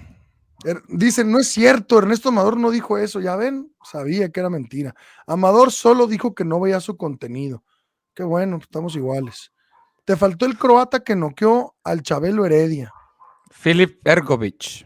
er- 0.63 0.83
dicen, 0.89 1.31
no 1.31 1.39
es 1.39 1.47
cierto, 1.47 1.97
Ernesto 1.97 2.29
Amador 2.29 2.57
no 2.57 2.69
dijo 2.71 2.97
eso, 2.97 3.19
ya 3.19 3.35
ven, 3.35 3.73
sabía 3.83 4.29
que 4.29 4.39
era 4.39 4.49
mentira. 4.49 4.95
Amador 5.27 5.71
solo 5.71 6.07
dijo 6.07 6.35
que 6.35 6.45
no 6.45 6.59
veía 6.59 6.79
su 6.79 6.97
contenido. 6.97 7.63
Qué 8.13 8.23
bueno, 8.23 8.57
estamos 8.61 8.95
iguales. 8.95 9.51
Te 10.05 10.15
faltó 10.17 10.45
el 10.45 10.57
croata 10.57 11.01
que 11.03 11.15
noqueó 11.15 11.75
al 11.83 12.01
Chabelo 12.01 12.45
Heredia. 12.45 12.93
Filip 13.49 14.05
Ergovich. 14.07 14.85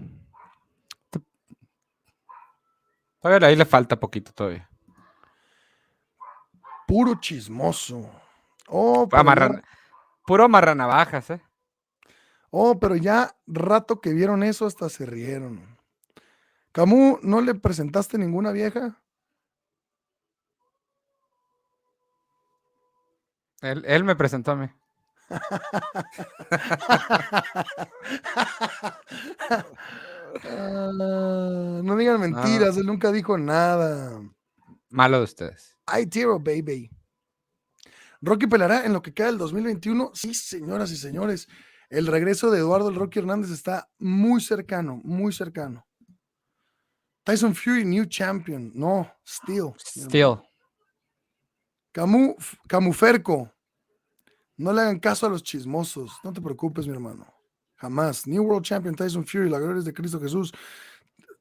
Todavía 3.21 3.47
ahí 3.47 3.55
le 3.55 3.65
falta 3.65 3.99
poquito 3.99 4.31
todavía. 4.33 4.69
Puro 6.87 7.15
chismoso. 7.19 8.09
Oh, 8.67 9.07
Puro 9.07 9.23
pero 9.23 9.53
ya- 9.53 9.63
Puro 10.25 10.43
amarranavajas, 10.45 11.29
¿eh? 11.31 11.41
oh, 12.51 12.79
pero 12.79 12.95
ya 12.95 13.35
rato 13.47 13.99
que 13.99 14.13
vieron 14.13 14.43
eso 14.43 14.65
hasta 14.65 14.89
se 14.89 15.05
rieron. 15.05 15.77
Camus, 16.71 17.19
¿no 17.23 17.41
le 17.41 17.55
presentaste 17.55 18.17
ninguna 18.17 18.51
vieja? 18.51 18.99
Él, 23.61 23.83
él 23.87 24.03
me 24.03 24.15
presentó 24.15 24.51
a 24.51 24.55
mí. 24.55 24.69
Ah, 30.45 31.81
no 31.83 31.95
digan 31.95 32.19
mentiras, 32.19 32.75
él 32.77 32.87
nunca 32.87 33.11
dijo 33.11 33.37
nada. 33.37 34.19
Malo 34.89 35.17
de 35.19 35.23
ustedes. 35.23 35.77
I 35.87 36.05
tiro, 36.07 36.39
baby. 36.39 36.89
Rocky 38.21 38.47
peleará 38.47 38.85
en 38.85 38.93
lo 38.93 39.01
que 39.01 39.13
queda 39.13 39.27
del 39.27 39.37
2021. 39.37 40.11
Sí, 40.13 40.33
señoras 40.33 40.91
y 40.91 40.97
señores. 40.97 41.47
El 41.89 42.07
regreso 42.07 42.49
de 42.49 42.59
Eduardo 42.59 42.89
el 42.89 42.95
Rocky 42.95 43.19
Hernández 43.19 43.51
está 43.51 43.89
muy 43.99 44.41
cercano, 44.41 44.99
muy 45.03 45.31
cercano. 45.31 45.85
Tyson 47.23 47.53
Fury, 47.53 47.85
new 47.85 48.05
champion. 48.05 48.71
No, 48.73 49.11
hermano. 49.47 49.75
Still. 49.77 50.39
Camu, 51.91 52.35
Camuferco. 52.67 53.52
No 54.57 54.71
le 54.71 54.81
hagan 54.81 54.99
caso 54.99 55.25
a 55.25 55.29
los 55.29 55.43
chismosos. 55.43 56.19
No 56.23 56.31
te 56.31 56.41
preocupes, 56.41 56.87
mi 56.87 56.93
hermano. 56.93 57.25
Jamás. 57.75 58.27
New 58.27 58.43
World 58.43 58.65
Champion 58.65 58.95
Tyson 58.95 59.25
Fury, 59.25 59.49
la 59.49 59.59
gloria 59.59 59.79
es 59.79 59.85
de 59.85 59.93
Cristo 59.93 60.19
Jesús. 60.19 60.53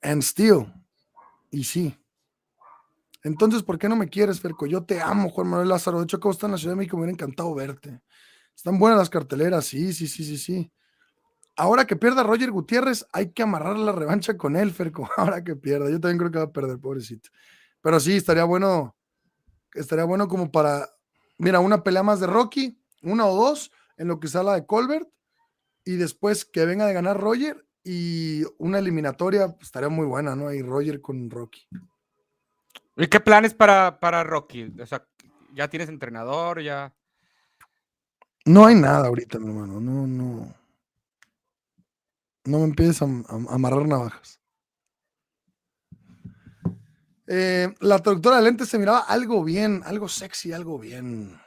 And 0.00 0.22
still. 0.22 0.72
Y 1.50 1.64
sí. 1.64 1.96
Entonces, 3.22 3.62
¿por 3.62 3.78
qué 3.78 3.88
no 3.88 3.96
me 3.96 4.08
quieres, 4.08 4.40
Ferco? 4.40 4.66
Yo 4.66 4.82
te 4.84 5.00
amo, 5.00 5.30
Juan 5.30 5.46
Manuel 5.46 5.68
Lázaro. 5.68 5.98
De 5.98 6.04
hecho, 6.04 6.16
acabo 6.16 6.34
de 6.34 6.46
en 6.46 6.52
la 6.52 6.58
Ciudad 6.58 6.72
de 6.72 6.78
México, 6.78 6.96
me 6.96 7.02
hubiera 7.02 7.12
encantado 7.12 7.54
verte. 7.54 8.00
Están 8.54 8.78
buenas 8.78 8.98
las 8.98 9.10
carteleras, 9.10 9.64
sí, 9.64 9.92
sí, 9.92 10.08
sí, 10.08 10.24
sí, 10.24 10.36
sí. 10.36 10.72
Ahora 11.56 11.86
que 11.86 11.96
pierda 11.96 12.22
Roger 12.22 12.50
Gutiérrez, 12.50 13.06
hay 13.12 13.30
que 13.30 13.42
amarrar 13.42 13.78
la 13.78 13.92
revancha 13.92 14.36
con 14.36 14.56
él, 14.56 14.72
Ferco. 14.72 15.08
Ahora 15.16 15.44
que 15.44 15.54
pierda. 15.54 15.90
Yo 15.90 16.00
también 16.00 16.18
creo 16.18 16.30
que 16.30 16.38
va 16.38 16.44
a 16.44 16.52
perder, 16.52 16.78
pobrecito. 16.78 17.30
Pero 17.80 18.00
sí, 18.00 18.16
estaría 18.16 18.44
bueno. 18.44 18.96
Estaría 19.74 20.04
bueno 20.04 20.26
como 20.28 20.50
para. 20.50 20.88
Mira, 21.38 21.60
una 21.60 21.82
pelea 21.82 22.02
más 22.02 22.20
de 22.20 22.26
Rocky, 22.26 22.81
una 23.02 23.26
o 23.26 23.36
dos, 23.36 23.70
en 23.96 24.08
lo 24.08 24.20
que 24.20 24.28
sale 24.28 24.46
la 24.46 24.54
de 24.54 24.66
Colbert. 24.66 25.08
Y 25.84 25.96
después 25.96 26.44
que 26.44 26.64
venga 26.64 26.86
de 26.86 26.92
ganar 26.92 27.20
Roger 27.20 27.66
y 27.84 28.44
una 28.58 28.78
eliminatoria, 28.78 29.48
pues, 29.48 29.62
estaría 29.64 29.88
muy 29.88 30.06
buena, 30.06 30.36
¿no? 30.36 30.48
Ahí 30.48 30.62
Roger 30.62 31.00
con 31.00 31.28
Rocky. 31.28 31.66
¿Y 32.96 33.06
qué 33.08 33.20
planes 33.20 33.54
para, 33.54 33.98
para 33.98 34.22
Rocky? 34.22 34.72
O 34.80 34.86
sea, 34.86 35.06
¿ya 35.54 35.68
tienes 35.68 35.88
entrenador? 35.88 36.62
¿Ya? 36.62 36.94
No 38.44 38.66
hay 38.66 38.74
nada 38.74 39.08
ahorita, 39.08 39.38
mi 39.38 39.48
hermano. 39.48 39.80
No, 39.80 40.06
no. 40.06 40.54
No 42.44 42.58
me 42.58 42.64
empieces 42.64 43.02
a 43.02 43.04
amarrar 43.04 43.86
navajas. 43.86 44.40
Eh, 47.28 47.72
la 47.80 47.98
traductora 48.00 48.36
de 48.36 48.42
lentes 48.42 48.68
se 48.68 48.78
miraba 48.78 48.98
algo 49.00 49.42
bien, 49.44 49.82
algo 49.84 50.08
sexy, 50.08 50.52
algo 50.52 50.78
bien. 50.78 51.40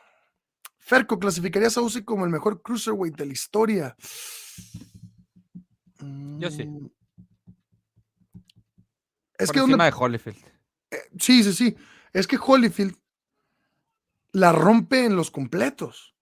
Ferco, 0.85 1.17
¿clasificarías 1.17 1.75
a 1.77 1.81
Usyk 1.81 2.05
como 2.05 2.25
el 2.25 2.31
mejor 2.31 2.61
cruiserweight 2.61 3.15
de 3.15 3.25
la 3.25 3.33
historia? 3.33 3.97
Yo 6.37 6.51
sí. 6.51 6.63
Mm. 6.63 6.91
Es 9.39 9.47
por 9.47 9.53
que 9.53 9.59
donde 9.61 9.73
encima 9.73 9.85
de 9.85 9.93
Holyfield. 9.97 10.37
Sí, 11.19 11.43
sí, 11.43 11.53
sí. 11.53 11.75
Es 12.13 12.27
que 12.27 12.37
Holyfield 12.39 12.95
la 14.33 14.51
rompe 14.51 15.05
en 15.05 15.15
los 15.15 15.31
completos. 15.31 16.15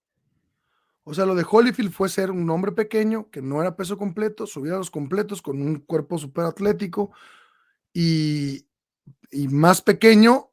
O 1.03 1.14
sea, 1.14 1.26
lo 1.26 1.35
de 1.35 1.45
Holyfield 1.45 1.91
fue 1.91 2.07
ser 2.07 2.31
un 2.31 2.49
hombre 2.49 2.72
pequeño 2.72 3.30
que 3.31 3.41
no 3.41 3.60
era 3.60 3.76
peso 3.76 3.98
completo, 3.98 4.48
subir 4.48 4.72
a 4.72 4.77
los 4.77 4.90
completos 4.90 5.41
con 5.41 5.61
un 5.61 5.80
cuerpo 5.80 6.18
súper 6.18 6.45
atlético 6.45 7.11
y, 7.91 8.65
y 9.30 9.49
más 9.49 9.81
pequeño, 9.81 10.52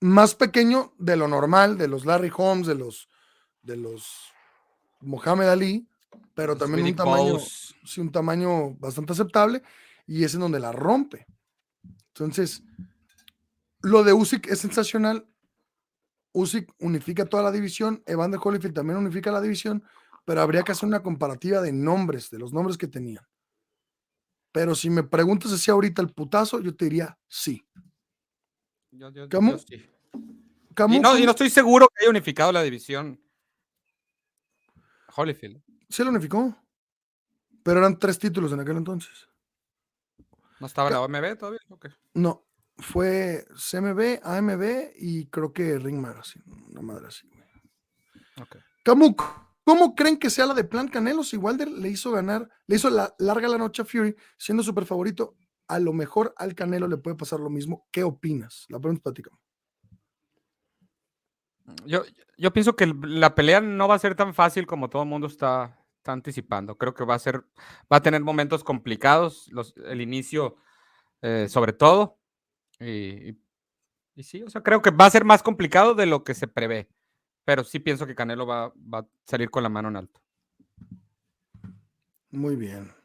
más 0.00 0.34
pequeño 0.34 0.94
de 0.96 1.18
lo 1.18 1.28
normal, 1.28 1.76
de 1.76 1.88
los 1.88 2.06
Larry 2.06 2.32
Holmes, 2.34 2.66
de 2.66 2.76
los, 2.76 3.09
de 3.70 3.76
los 3.76 4.32
Mohamed 5.00 5.48
Ali, 5.48 5.86
pero 6.34 6.56
también 6.56 6.86
un 6.86 6.96
tamaño, 6.96 7.38
sí, 7.84 8.00
un 8.00 8.10
tamaño 8.12 8.74
bastante 8.74 9.12
aceptable 9.12 9.62
y 10.06 10.24
es 10.24 10.34
en 10.34 10.40
donde 10.40 10.58
la 10.60 10.72
rompe. 10.72 11.26
Entonces, 12.08 12.62
lo 13.82 14.02
de 14.02 14.12
Usyk 14.12 14.48
es 14.48 14.58
sensacional. 14.58 15.26
Usyk 16.32 16.74
unifica 16.80 17.24
toda 17.24 17.42
la 17.44 17.50
división, 17.52 18.02
Evander 18.06 18.40
Holyfield 18.42 18.74
también 18.74 18.98
unifica 18.98 19.30
la 19.32 19.40
división, 19.40 19.82
pero 20.24 20.42
habría 20.42 20.62
que 20.62 20.72
hacer 20.72 20.86
una 20.88 21.02
comparativa 21.02 21.60
de 21.60 21.72
nombres, 21.72 22.28
de 22.30 22.38
los 22.38 22.52
nombres 22.52 22.76
que 22.76 22.86
tenían. 22.88 23.24
Pero 24.52 24.74
si 24.74 24.90
me 24.90 25.02
preguntas 25.04 25.52
si 25.60 25.70
ahorita 25.70 26.02
el 26.02 26.12
putazo, 26.12 26.60
yo 26.60 26.74
te 26.74 26.84
diría 26.86 27.16
sí. 27.28 27.64
Yo- 28.90 29.10
yo- 29.10 29.28
¿Cómo? 29.28 29.52
yo 29.52 29.58
sí. 29.58 29.86
Camus, 30.74 30.96
Y 30.96 31.00
no, 31.00 31.10
y 31.10 31.12
¿cómo- 31.14 31.24
no 31.26 31.30
estoy 31.30 31.50
seguro 31.50 31.88
que 31.88 32.02
haya 32.04 32.10
unificado 32.10 32.50
la 32.52 32.62
división 32.62 33.20
Holyfield. 35.14 35.62
sí 35.88 36.04
lo 36.04 36.10
unificó, 36.10 36.56
pero 37.62 37.80
eran 37.80 37.98
tres 37.98 38.18
títulos 38.18 38.52
en 38.52 38.60
aquel 38.60 38.76
entonces. 38.76 39.28
¿No 40.60 40.66
estaba 40.66 40.90
la 40.90 41.00
OMB 41.00 41.38
todavía? 41.38 41.60
No, 42.14 42.46
fue 42.76 43.46
CMB, 43.54 44.20
AMB 44.22 44.92
y 44.96 45.26
creo 45.26 45.52
que 45.52 45.78
Ring 45.78 45.98
Magazine, 45.98 46.44
una 46.70 46.82
madre 46.82 47.08
así. 47.08 47.28
güey. 47.28 47.48
Ok. 48.42 48.56
Camu, 48.82 49.14
¿cómo 49.64 49.94
creen 49.94 50.18
que 50.18 50.30
sea 50.30 50.46
la 50.46 50.54
de 50.54 50.64
Plan 50.64 50.88
Canelo 50.88 51.22
si 51.22 51.36
Wilder 51.36 51.68
le 51.68 51.88
hizo 51.88 52.10
ganar, 52.10 52.48
le 52.66 52.76
hizo 52.76 52.90
la, 52.90 53.14
larga 53.18 53.48
la 53.48 53.58
noche 53.58 53.82
a 53.82 53.84
Fury, 53.84 54.14
siendo 54.38 54.62
súper 54.62 54.84
favorito? 54.84 55.36
A 55.68 55.78
lo 55.78 55.92
mejor 55.92 56.34
al 56.36 56.54
Canelo 56.54 56.88
le 56.88 56.96
puede 56.96 57.16
pasar 57.16 57.40
lo 57.40 57.50
mismo. 57.50 57.86
¿Qué 57.90 58.02
opinas? 58.02 58.66
La 58.68 58.78
pregunta 58.78 59.02
para 59.04 59.14
ti, 59.14 59.22
Camu. 59.22 59.38
Yo, 61.86 62.02
yo 62.36 62.52
pienso 62.52 62.76
que 62.76 62.86
la 63.02 63.34
pelea 63.34 63.60
no 63.60 63.88
va 63.88 63.94
a 63.94 63.98
ser 63.98 64.14
tan 64.14 64.34
fácil 64.34 64.66
como 64.66 64.88
todo 64.88 65.02
el 65.02 65.08
mundo 65.08 65.26
está, 65.26 65.76
anticipando. 66.04 66.76
Creo 66.76 66.94
que 66.94 67.04
va 67.04 67.14
a 67.14 67.18
ser, 67.18 67.44
va 67.92 67.98
a 67.98 68.02
tener 68.02 68.22
momentos 68.22 68.64
complicados, 68.64 69.48
los, 69.52 69.74
el 69.84 70.00
inicio 70.00 70.56
eh, 71.22 71.46
sobre 71.48 71.72
todo. 71.72 72.18
Y, 72.80 73.36
sí, 74.22 74.42
o 74.42 74.50
sea, 74.50 74.62
creo 74.62 74.82
que 74.82 74.90
va 74.90 75.06
a 75.06 75.10
ser 75.10 75.24
más 75.24 75.42
complicado 75.42 75.94
de 75.94 76.06
lo 76.06 76.24
que 76.24 76.34
se 76.34 76.48
prevé. 76.48 76.88
Pero 77.44 77.64
sí 77.64 77.78
pienso 77.78 78.06
que 78.06 78.14
Canelo 78.14 78.46
va 78.46 78.72
a 78.92 79.06
salir 79.26 79.50
con 79.50 79.62
la 79.62 79.68
mano 79.68 79.88
en 79.88 79.96
alto. 79.96 80.20
Muy 82.30 82.56
bien. 82.56 82.99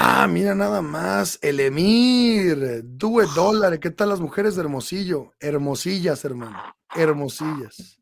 Ah, 0.00 0.28
mira 0.28 0.54
nada 0.54 0.80
más. 0.80 1.40
El 1.42 1.58
Emir. 1.58 2.82
Due 2.84 3.26
dólares. 3.34 3.80
¿Qué 3.80 3.90
tal 3.90 4.10
las 4.10 4.20
mujeres 4.20 4.54
de 4.54 4.62
Hermosillo? 4.62 5.32
Hermosillas, 5.40 6.24
hermano. 6.24 6.56
Hermosillas. 6.94 8.00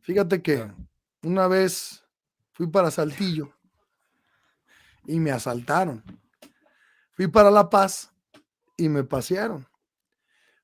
Fíjate 0.00 0.40
que 0.40 0.66
una 1.22 1.46
vez 1.46 2.02
fui 2.54 2.68
para 2.68 2.90
Saltillo 2.90 3.52
y 5.06 5.20
me 5.20 5.30
asaltaron. 5.30 6.02
Fui 7.12 7.26
para 7.26 7.50
La 7.50 7.68
Paz 7.68 8.10
y 8.78 8.88
me 8.88 9.04
pasearon. 9.04 9.68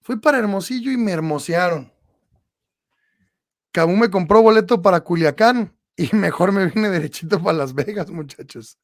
Fui 0.01 0.17
para 0.17 0.39
Hermosillo 0.39 0.91
y 0.91 0.97
me 0.97 1.13
hermosearon. 1.13 1.93
Camus 3.73 3.99
me 3.99 4.11
compró 4.11 4.41
boleto 4.41 4.81
para 4.81 5.03
Culiacán 5.03 5.77
y 5.97 6.09
mejor 6.17 6.53
me 6.53 6.65
vine 6.67 6.89
derechito 6.89 7.43
para 7.43 7.59
Las 7.59 7.75
Vegas, 7.75 8.09
muchachos. 8.11 8.79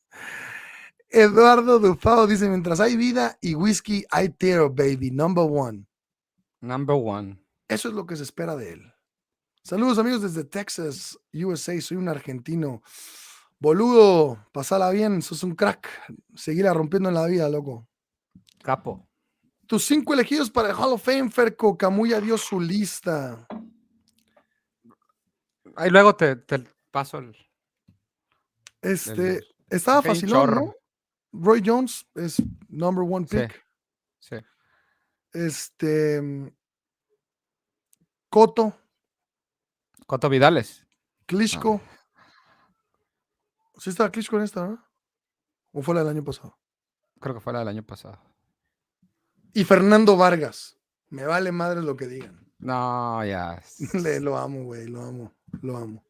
Eduardo 1.11 1.79
Dufao 1.79 2.27
dice: 2.27 2.49
Mientras 2.49 2.81
hay 2.81 2.97
vida 2.97 3.37
y 3.41 3.55
whisky, 3.55 4.05
hay 4.11 4.29
tiro, 4.31 4.71
baby. 4.71 5.11
Number 5.11 5.45
one. 5.49 5.87
Number 6.61 6.97
one. 6.97 7.43
Eso 7.69 7.89
es 7.89 7.95
lo 7.95 8.07
que 8.07 8.17
se 8.17 8.23
espera 8.23 8.57
de 8.57 8.73
él. 8.75 8.93
Saludos, 9.63 9.99
amigos, 9.99 10.23
desde 10.23 10.45
Texas, 10.45 11.19
USA. 11.33 11.79
Soy 11.81 11.97
un 11.97 12.09
argentino. 12.09 12.83
Boludo, 13.59 14.47
pasala 14.53 14.91
bien, 14.91 15.21
sos 15.21 15.43
un 15.43 15.55
crack. 15.55 15.89
Seguirla 16.35 16.73
rompiendo 16.73 17.09
en 17.09 17.15
la 17.15 17.27
vida, 17.27 17.49
loco. 17.49 17.87
Capo. 18.63 19.07
Tus 19.67 19.85
cinco 19.85 20.15
elegidos 20.15 20.51
para 20.51 20.71
el 20.71 20.75
Hall 20.77 20.93
of 20.95 21.03
Fame, 21.05 21.31
Ferco. 21.31 21.77
Camuya 21.77 22.21
dio 22.21 22.37
su 22.39 22.59
lista. 22.61 23.47
Ahí 25.77 25.91
luego 25.91 26.15
te, 26.17 26.37
te 26.37 26.65
paso 26.91 27.19
el. 27.19 27.37
Este, 28.83 29.37
el- 29.39 29.47
estaba 29.69 30.03
facilón. 30.03 30.55
¿no? 30.55 30.75
Roy 31.33 31.63
Jones 31.65 32.07
es 32.15 32.43
number 32.69 33.05
one 33.09 33.27
pick. 33.27 33.65
Sí. 34.19 34.37
Este. 35.33 36.53
Coto, 38.29 38.77
Coto 40.07 40.29
Vidales. 40.29 40.87
Klitschko. 41.27 41.81
¿Sí 43.79 43.91
estaba 43.91 44.11
Klitschko 44.11 44.37
en 44.39 44.43
esta, 44.43 44.67
no? 44.67 44.85
¿O 45.73 45.83
fue 45.83 45.95
la 45.95 46.01
del 46.01 46.11
año 46.11 46.25
pasado? 46.25 46.59
Creo 47.21 47.35
que 47.35 47.41
fue 47.41 47.53
la 47.53 47.61
del 47.61 47.69
año 47.69 47.83
pasado. 47.85 48.21
Y 49.53 49.65
Fernando 49.65 50.17
Vargas. 50.17 50.77
Me 51.09 51.25
vale 51.25 51.51
madre 51.51 51.83
lo 51.83 51.97
que 51.97 52.07
digan. 52.07 52.53
No, 52.59 53.25
ya. 53.25 53.63
Le, 53.95 54.21
lo 54.21 54.37
amo, 54.37 54.65
güey, 54.65 54.87
lo 54.87 55.03
amo, 55.03 55.35
lo 55.63 55.77
amo. 55.77 56.05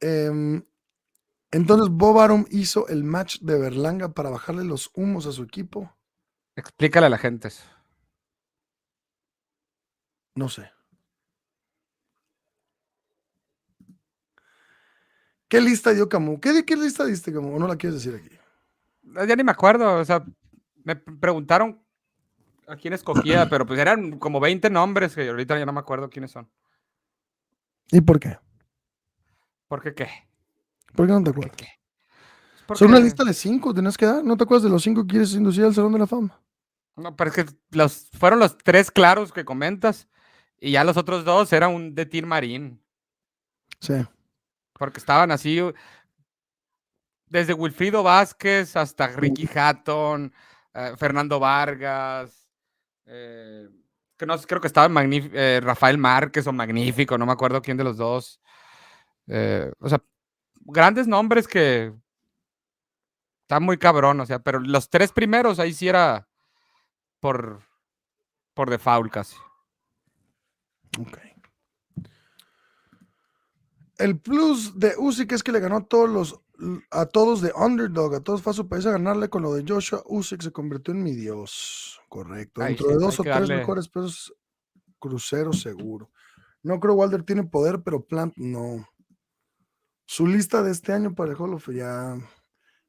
Em, 0.00 0.64
entonces 1.50 1.88
Bob 1.90 2.20
Arum 2.20 2.44
hizo 2.50 2.86
el 2.88 3.04
match 3.04 3.40
de 3.40 3.58
Berlanga 3.58 4.12
para 4.12 4.30
bajarle 4.30 4.64
los 4.64 4.90
humos 4.94 5.26
a 5.26 5.32
su 5.32 5.42
equipo. 5.42 5.92
Explícale 6.54 7.06
a 7.06 7.10
la 7.10 7.18
gente 7.18 7.48
eso. 7.48 7.64
No 10.34 10.48
sé. 10.48 10.70
¿Qué 15.48 15.60
lista 15.60 15.92
dio 15.92 16.08
Camus? 16.08 16.38
¿Qué, 16.40 16.64
¿Qué 16.64 16.76
lista 16.76 17.04
diste, 17.04 17.32
Camus? 17.32 17.56
¿O 17.56 17.58
no 17.58 17.66
la 17.66 17.76
quieres 17.76 18.02
decir 18.02 18.20
aquí? 18.20 18.36
Ya 19.26 19.34
ni 19.34 19.42
me 19.42 19.50
acuerdo, 19.50 19.98
o 19.98 20.04
sea, 20.04 20.24
me 20.84 20.94
preguntaron 20.94 21.82
a 22.68 22.76
quién 22.76 22.94
escogía, 22.94 23.48
pero 23.50 23.66
pues 23.66 23.80
eran 23.80 24.20
como 24.20 24.38
20 24.38 24.70
nombres 24.70 25.16
que 25.16 25.28
ahorita 25.28 25.58
ya 25.58 25.66
no 25.66 25.72
me 25.72 25.80
acuerdo 25.80 26.08
quiénes 26.08 26.30
son. 26.30 26.48
¿Y 27.90 28.00
por 28.00 28.20
qué? 28.20 28.38
¿Por 29.66 29.82
qué 29.82 29.94
qué? 29.94 30.29
¿Por 30.94 31.06
qué 31.06 31.12
no 31.12 31.22
te 31.22 31.30
acuerdas? 31.30 31.56
Son 32.74 32.88
una 32.88 33.00
lista 33.00 33.24
de 33.24 33.34
cinco, 33.34 33.74
tienes 33.74 33.96
que 33.96 34.06
dar. 34.06 34.22
¿No 34.22 34.36
te 34.36 34.44
acuerdas 34.44 34.64
de 34.64 34.70
los 34.70 34.82
cinco 34.82 35.02
que 35.02 35.08
quieres 35.08 35.34
inducir 35.34 35.64
al 35.64 35.74
Salón 35.74 35.92
de 35.92 35.98
la 35.98 36.06
Fama? 36.06 36.40
No, 36.96 37.16
pero 37.16 37.30
es 37.30 37.36
que 37.36 37.46
los, 37.70 38.08
fueron 38.18 38.38
los 38.38 38.56
tres 38.58 38.90
claros 38.90 39.32
que 39.32 39.44
comentas 39.44 40.08
y 40.60 40.72
ya 40.72 40.84
los 40.84 40.96
otros 40.96 41.24
dos 41.24 41.52
eran 41.52 41.74
un 41.74 41.94
de 41.94 42.06
Tim 42.06 42.26
Marín. 42.26 42.80
Sí. 43.80 43.94
Porque 44.74 45.00
estaban 45.00 45.30
así, 45.30 45.60
desde 47.26 47.54
Wilfrido 47.54 48.02
Vázquez 48.02 48.76
hasta 48.76 49.08
Ricky 49.08 49.48
Hatton, 49.52 50.32
eh, 50.74 50.92
Fernando 50.96 51.40
Vargas, 51.40 52.48
eh, 53.06 53.68
que 54.16 54.26
no 54.26 54.38
creo 54.38 54.60
que 54.60 54.66
estaba 54.66 54.92
eh, 55.02 55.60
Rafael 55.62 55.96
Márquez 55.96 56.46
o 56.46 56.52
Magnífico, 56.52 57.16
no 57.16 57.26
me 57.26 57.32
acuerdo 57.32 57.62
quién 57.62 57.76
de 57.76 57.84
los 57.84 57.96
dos. 57.96 58.40
o 59.26 59.88
sea, 59.88 60.02
grandes 60.70 61.06
nombres 61.06 61.46
que 61.46 61.92
están 63.42 63.62
muy 63.62 63.78
cabrón, 63.78 64.20
o 64.20 64.26
sea, 64.26 64.38
pero 64.38 64.60
los 64.60 64.88
tres 64.88 65.12
primeros 65.12 65.58
ahí 65.58 65.72
sí 65.72 65.88
era 65.88 66.28
por, 67.20 67.62
por 68.54 68.70
default 68.70 69.12
casi. 69.12 69.36
Ok. 70.98 71.18
El 73.98 74.18
plus 74.18 74.78
de 74.78 74.94
Usyk 74.96 75.32
es 75.32 75.42
que 75.42 75.52
le 75.52 75.60
ganó 75.60 75.76
a 75.76 75.84
todos 75.84 76.08
los 76.08 76.40
a 76.90 77.06
todos 77.06 77.40
de 77.40 77.52
underdog, 77.54 78.14
a 78.14 78.20
todos 78.20 78.42
fue 78.42 78.50
a 78.50 78.54
su 78.54 78.68
país 78.68 78.84
a 78.86 78.92
ganarle 78.92 79.30
con 79.30 79.42
lo 79.42 79.54
de 79.54 79.64
Joshua 79.66 80.02
Usyk 80.06 80.42
se 80.42 80.52
convirtió 80.52 80.92
en 80.92 81.02
mi 81.02 81.12
dios. 81.12 82.00
Correcto. 82.08 82.62
Dentro 82.62 82.88
de 82.88 82.94
dos 82.96 83.18
o 83.20 83.22
tres 83.22 83.48
mejores 83.48 83.88
pesos 83.88 84.34
crucero 84.98 85.52
seguro. 85.52 86.10
No 86.62 86.78
creo 86.78 86.94
Walder 86.94 87.22
tiene 87.22 87.44
poder, 87.44 87.82
pero 87.82 88.04
Plant 88.04 88.34
no. 88.36 88.86
Su 90.10 90.26
lista 90.26 90.60
de 90.64 90.72
este 90.72 90.92
año 90.92 91.14
para 91.14 91.30
el 91.30 91.36
Hall 91.38 91.56
ya. 91.72 92.18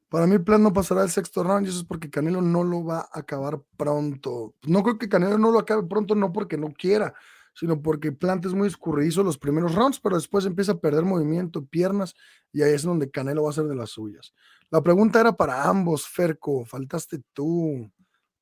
Para 0.08 0.26
mí, 0.26 0.40
Plant 0.40 0.64
no 0.64 0.72
pasará 0.72 1.04
el 1.04 1.08
sexto 1.08 1.44
round 1.44 1.64
y 1.64 1.70
eso 1.70 1.78
es 1.78 1.84
porque 1.84 2.10
Canelo 2.10 2.42
no 2.42 2.64
lo 2.64 2.82
va 2.82 3.08
a 3.12 3.20
acabar 3.20 3.62
pronto. 3.76 4.56
No 4.64 4.82
creo 4.82 4.98
que 4.98 5.08
Canelo 5.08 5.38
no 5.38 5.52
lo 5.52 5.60
acabe 5.60 5.84
pronto, 5.84 6.16
no 6.16 6.32
porque 6.32 6.56
no 6.56 6.72
quiera, 6.72 7.14
sino 7.54 7.80
porque 7.80 8.10
Plant 8.10 8.46
es 8.46 8.54
muy 8.54 8.66
escurridizo 8.66 9.22
los 9.22 9.38
primeros 9.38 9.76
rounds, 9.76 10.00
pero 10.00 10.16
después 10.16 10.46
empieza 10.46 10.72
a 10.72 10.80
perder 10.80 11.04
movimiento, 11.04 11.64
piernas, 11.64 12.16
y 12.50 12.62
ahí 12.62 12.72
es 12.72 12.82
donde 12.82 13.08
Canelo 13.08 13.44
va 13.44 13.50
a 13.50 13.52
ser 13.52 13.66
de 13.66 13.76
las 13.76 13.90
suyas. 13.90 14.34
La 14.68 14.82
pregunta 14.82 15.20
era 15.20 15.30
para 15.36 15.68
ambos, 15.68 16.08
Ferco, 16.08 16.64
faltaste 16.64 17.22
tú. 17.32 17.88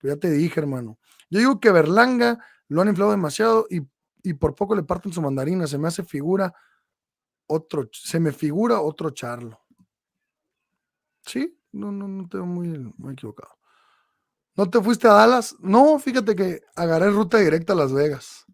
Pues 0.01 0.15
ya 0.15 0.19
te 0.19 0.31
dije, 0.31 0.59
hermano. 0.59 0.99
Yo 1.29 1.39
digo 1.39 1.61
que 1.61 1.71
Berlanga 1.71 2.43
lo 2.69 2.81
han 2.81 2.89
inflado 2.89 3.11
demasiado 3.11 3.67
y, 3.69 3.83
y 4.23 4.33
por 4.33 4.55
poco 4.55 4.75
le 4.75 4.85
parten 4.85 5.13
su 5.13 5.21
mandarina. 5.21 5.67
Se 5.67 5.77
me 5.77 5.89
hace 5.89 6.03
figura 6.03 6.55
otro, 7.51 7.89
se 7.93 8.21
me 8.21 8.33
figura 8.33 8.81
otro 8.81 9.11
Charlo. 9.11 9.61
Sí, 11.23 11.59
no, 11.73 11.93
no, 11.93 12.09
no 12.09 12.29
tengo 12.29 12.47
muy, 12.47 12.69
muy 12.97 13.13
equivocado. 13.13 13.53
¿No 14.57 14.69
te 14.69 14.81
fuiste 14.81 15.09
a 15.09 15.13
Dallas? 15.13 15.57
No, 15.61 15.99
fíjate 15.99 16.35
que 16.35 16.61
agarré 16.75 17.11
ruta 17.11 17.39
directa 17.39 17.73
a 17.73 17.77
Las 17.77 17.93
Vegas. 17.93 18.47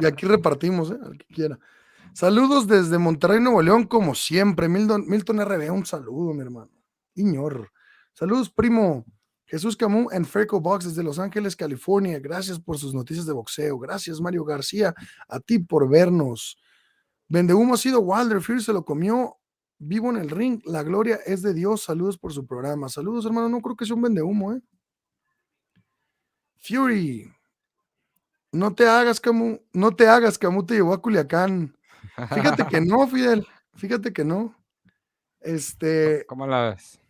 Y 0.00 0.06
aquí 0.06 0.26
repartimos, 0.26 0.90
¿eh? 0.90 0.98
al 1.02 1.18
que 1.18 1.26
quiera. 1.26 1.58
Saludos 2.14 2.66
desde 2.66 2.98
Monterrey, 2.98 3.40
Nuevo 3.40 3.62
León, 3.62 3.84
como 3.84 4.14
siempre. 4.14 4.68
Milton, 4.68 5.04
Milton 5.08 5.40
RB, 5.44 5.72
un 5.72 5.86
saludo, 5.86 6.34
mi 6.34 6.42
hermano. 6.42 6.70
Iñor. 7.14 7.70
Saludos, 8.12 8.50
primo. 8.50 9.04
Jesús 9.46 9.76
Camus 9.76 10.12
en 10.12 10.24
Ferco 10.24 10.60
Box 10.60 10.86
desde 10.86 11.02
Los 11.02 11.18
Ángeles, 11.18 11.56
California. 11.56 12.18
Gracias 12.20 12.58
por 12.58 12.78
sus 12.78 12.94
noticias 12.94 13.26
de 13.26 13.32
boxeo. 13.32 13.78
Gracias, 13.78 14.20
Mario 14.20 14.44
García, 14.44 14.94
a 15.28 15.40
ti 15.40 15.58
por 15.58 15.88
vernos. 15.88 16.58
Vende 17.32 17.54
humo 17.54 17.72
ha 17.72 17.78
sido 17.78 18.00
Wilder. 18.00 18.42
Fury 18.42 18.60
se 18.60 18.74
lo 18.74 18.84
comió 18.84 19.38
vivo 19.78 20.10
en 20.10 20.18
el 20.18 20.28
ring. 20.28 20.60
La 20.66 20.82
gloria 20.82 21.18
es 21.24 21.40
de 21.40 21.54
Dios. 21.54 21.82
Saludos 21.82 22.18
por 22.18 22.30
su 22.30 22.46
programa. 22.46 22.90
Saludos, 22.90 23.24
hermano. 23.24 23.48
No 23.48 23.62
creo 23.62 23.74
que 23.74 23.86
sea 23.86 23.96
un 23.96 24.02
vende 24.02 24.20
humo, 24.20 24.52
¿eh? 24.52 24.60
Fury, 26.58 27.32
no 28.52 28.74
te 28.74 28.86
hagas, 28.86 29.18
Camus, 29.18 29.60
no 29.72 29.96
te 29.96 30.06
hagas, 30.06 30.38
Camus 30.38 30.66
te 30.66 30.74
llevó 30.74 30.92
a 30.92 31.00
Culiacán. 31.00 31.74
Fíjate 32.34 32.66
que 32.66 32.82
no, 32.82 33.08
Fidel, 33.08 33.46
fíjate 33.76 34.12
que 34.12 34.24
no. 34.24 34.54
Este. 35.40 36.24
¿Cómo 36.28 36.46
la 36.46 36.68
ves? 36.70 37.00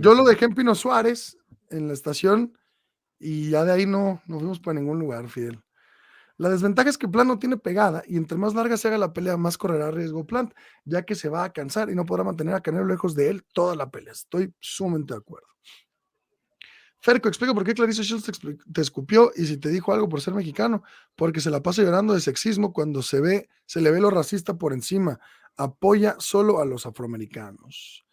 yo 0.00 0.14
lo 0.14 0.24
dejé 0.24 0.46
en 0.46 0.54
Pino 0.54 0.74
Suárez, 0.74 1.36
en 1.68 1.88
la 1.88 1.92
estación, 1.92 2.58
y 3.18 3.50
ya 3.50 3.66
de 3.66 3.72
ahí 3.72 3.84
no, 3.84 4.22
no 4.26 4.38
fuimos 4.38 4.60
para 4.60 4.80
ningún 4.80 4.98
lugar, 4.98 5.28
Fidel. 5.28 5.62
La 6.38 6.48
desventaja 6.48 6.88
es 6.88 6.96
que 6.96 7.08
Plant 7.08 7.28
no 7.28 7.38
tiene 7.38 7.56
pegada 7.56 8.04
y 8.06 8.16
entre 8.16 8.38
más 8.38 8.54
larga 8.54 8.76
se 8.76 8.86
haga 8.86 8.96
la 8.96 9.12
pelea, 9.12 9.36
más 9.36 9.58
correrá 9.58 9.90
riesgo 9.90 10.24
Plant, 10.24 10.54
ya 10.84 11.02
que 11.02 11.16
se 11.16 11.28
va 11.28 11.42
a 11.42 11.52
cansar 11.52 11.90
y 11.90 11.96
no 11.96 12.06
podrá 12.06 12.22
mantener 12.22 12.54
a 12.54 12.60
Canelo 12.60 12.86
lejos 12.86 13.16
de 13.16 13.28
él 13.28 13.44
toda 13.52 13.74
la 13.74 13.90
pelea. 13.90 14.12
Estoy 14.12 14.54
sumamente 14.60 15.14
de 15.14 15.18
acuerdo. 15.18 15.48
Ferco, 17.00 17.28
explica 17.28 17.54
por 17.54 17.64
qué 17.64 17.74
Clarice 17.74 18.02
Shields 18.02 18.30
te, 18.72 18.80
escupió 18.80 19.32
y 19.34 19.46
si 19.46 19.56
te 19.56 19.68
dijo 19.68 19.92
algo 19.92 20.08
por 20.08 20.20
ser 20.20 20.34
mexicano, 20.34 20.82
porque 21.16 21.40
se 21.40 21.50
la 21.50 21.62
pasa 21.62 21.82
llorando 21.82 22.14
de 22.14 22.20
sexismo 22.20 22.72
cuando 22.72 23.02
se 23.02 23.20
ve, 23.20 23.48
se 23.66 23.80
le 23.80 23.90
ve 23.90 24.00
lo 24.00 24.10
racista 24.10 24.54
por 24.54 24.72
encima. 24.72 25.18
Apoya 25.56 26.16
solo 26.18 26.60
a 26.60 26.64
los 26.64 26.86
afroamericanos. 26.86 28.04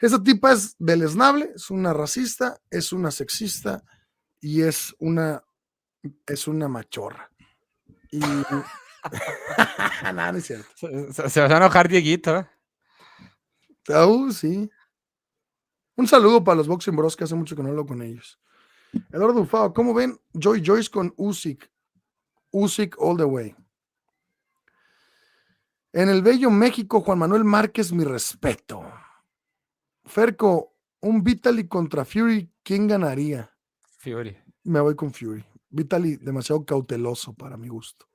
Esa 0.00 0.22
tipa 0.22 0.52
es 0.52 0.76
deleznable, 0.78 1.52
es 1.54 1.70
una 1.70 1.92
racista, 1.92 2.60
es 2.70 2.92
una 2.92 3.10
sexista 3.10 3.84
y 4.40 4.62
es 4.62 4.94
una 4.98 5.44
es 6.26 6.46
una 6.46 6.68
machorra. 6.68 7.30
Y 8.10 8.20
Nada, 10.02 10.32
no 10.32 10.38
es 10.38 10.46
cierto. 10.46 10.68
Se, 10.76 11.40
va 11.40 11.46
a 11.46 11.56
enojar 11.56 11.88
Dieguito. 11.88 12.46
Uh, 13.88 14.32
sí. 14.32 14.70
Un 15.96 16.06
saludo 16.06 16.44
para 16.44 16.56
los 16.56 16.68
Boxing 16.68 16.94
Bros, 16.94 17.16
que 17.16 17.24
hace 17.24 17.34
mucho 17.34 17.56
que 17.56 17.62
no 17.62 17.70
hablo 17.70 17.86
con 17.86 18.02
ellos. 18.02 18.38
Eduardo 19.12 19.40
Ufao, 19.40 19.72
¿cómo 19.72 19.92
ven 19.92 20.18
Joy 20.32 20.62
Joyce 20.64 20.90
con 20.90 21.12
Usyk? 21.16 21.70
Usyk 22.50 22.96
all 22.98 23.16
the 23.16 23.24
way. 23.24 23.54
En 25.92 26.08
el 26.08 26.22
bello 26.22 26.50
México, 26.50 27.00
Juan 27.00 27.18
Manuel 27.18 27.44
Márquez, 27.44 27.92
mi 27.92 28.04
respeto. 28.04 28.84
Ferco, 30.04 30.76
un 31.00 31.22
Vitaly 31.22 31.66
contra 31.66 32.04
Fury, 32.04 32.50
¿quién 32.62 32.86
ganaría? 32.86 33.50
Fury. 33.98 34.36
Me 34.64 34.80
voy 34.80 34.94
con 34.94 35.12
Fury. 35.12 35.44
Vitaly, 35.70 36.16
demasiado 36.16 36.64
cauteloso 36.64 37.34
para 37.34 37.56
mi 37.56 37.68
gusto. 37.68 38.06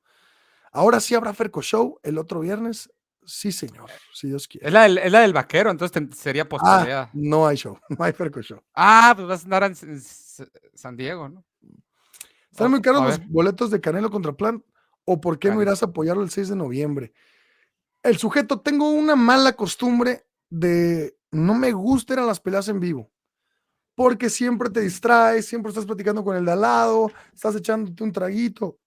Ahora 0.72 1.00
sí 1.00 1.14
habrá 1.14 1.34
Ferco 1.34 1.62
Show 1.62 2.00
el 2.04 2.18
otro 2.18 2.40
viernes. 2.40 2.92
Sí, 3.26 3.52
señor, 3.52 3.90
si 4.14 4.28
Dios 4.28 4.48
quiere. 4.48 4.68
Es 4.68 4.74
la 4.74 5.20
del, 5.22 5.34
vaquero, 5.34 5.72
entonces 5.72 6.18
sería 6.18 6.50
posibilidad. 6.50 7.04
Ah, 7.04 7.10
no 7.14 7.48
hay 7.48 7.56
show, 7.56 7.78
no 7.90 8.04
hay 8.04 8.12
Ferco 8.12 8.42
Show. 8.42 8.62
Ah, 8.74 9.14
pues 9.16 9.28
vas 9.28 9.42
a 9.42 9.44
andar 9.44 9.64
en, 9.64 10.02
San 10.74 10.98
Diego, 10.98 11.30
¿no? 11.30 11.46
Están 12.52 12.70
muy 12.70 12.82
caros 12.82 13.04
los 13.04 13.28
boletos 13.30 13.72
de 13.72 13.82
Canelo 13.82 14.12
contra 14.12 14.34
Plan. 14.34 14.64
¿O 15.06 15.20
por 15.20 15.38
qué 15.38 15.50
no 15.50 15.62
irás 15.62 15.84
a 15.84 15.88
apoyarlo 15.88 16.24
el 16.24 16.30
6 16.30 16.50
de 16.50 16.56
noviembre? 16.56 17.14
El 18.04 18.18
sujeto, 18.18 18.62
tengo 18.62 18.90
una 18.90 19.16
mala 19.16 19.54
costumbre 19.54 20.26
de 20.50 21.18
no 21.32 21.56
me 21.56 21.72
gustan 21.72 22.26
las 22.26 22.40
peleas 22.40 22.68
en 22.70 22.80
vivo. 22.80 23.13
Porque 23.96 24.30
siempre 24.30 24.70
te 24.70 24.82
distraes, 24.82 25.46
siempre 25.46 25.70
estás 25.70 25.86
platicando 25.86 26.24
con 26.24 26.36
el 26.36 26.46
de 26.46 26.52
al 26.52 26.62
lado, 26.62 27.12
estás 27.34 27.56
echándote 27.56 28.04
un 28.04 28.12
traguito 28.12 28.80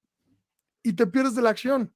y 0.82 0.92
te 0.92 1.06
pierdes 1.06 1.34
de 1.34 1.42
la 1.42 1.50
acción. 1.50 1.92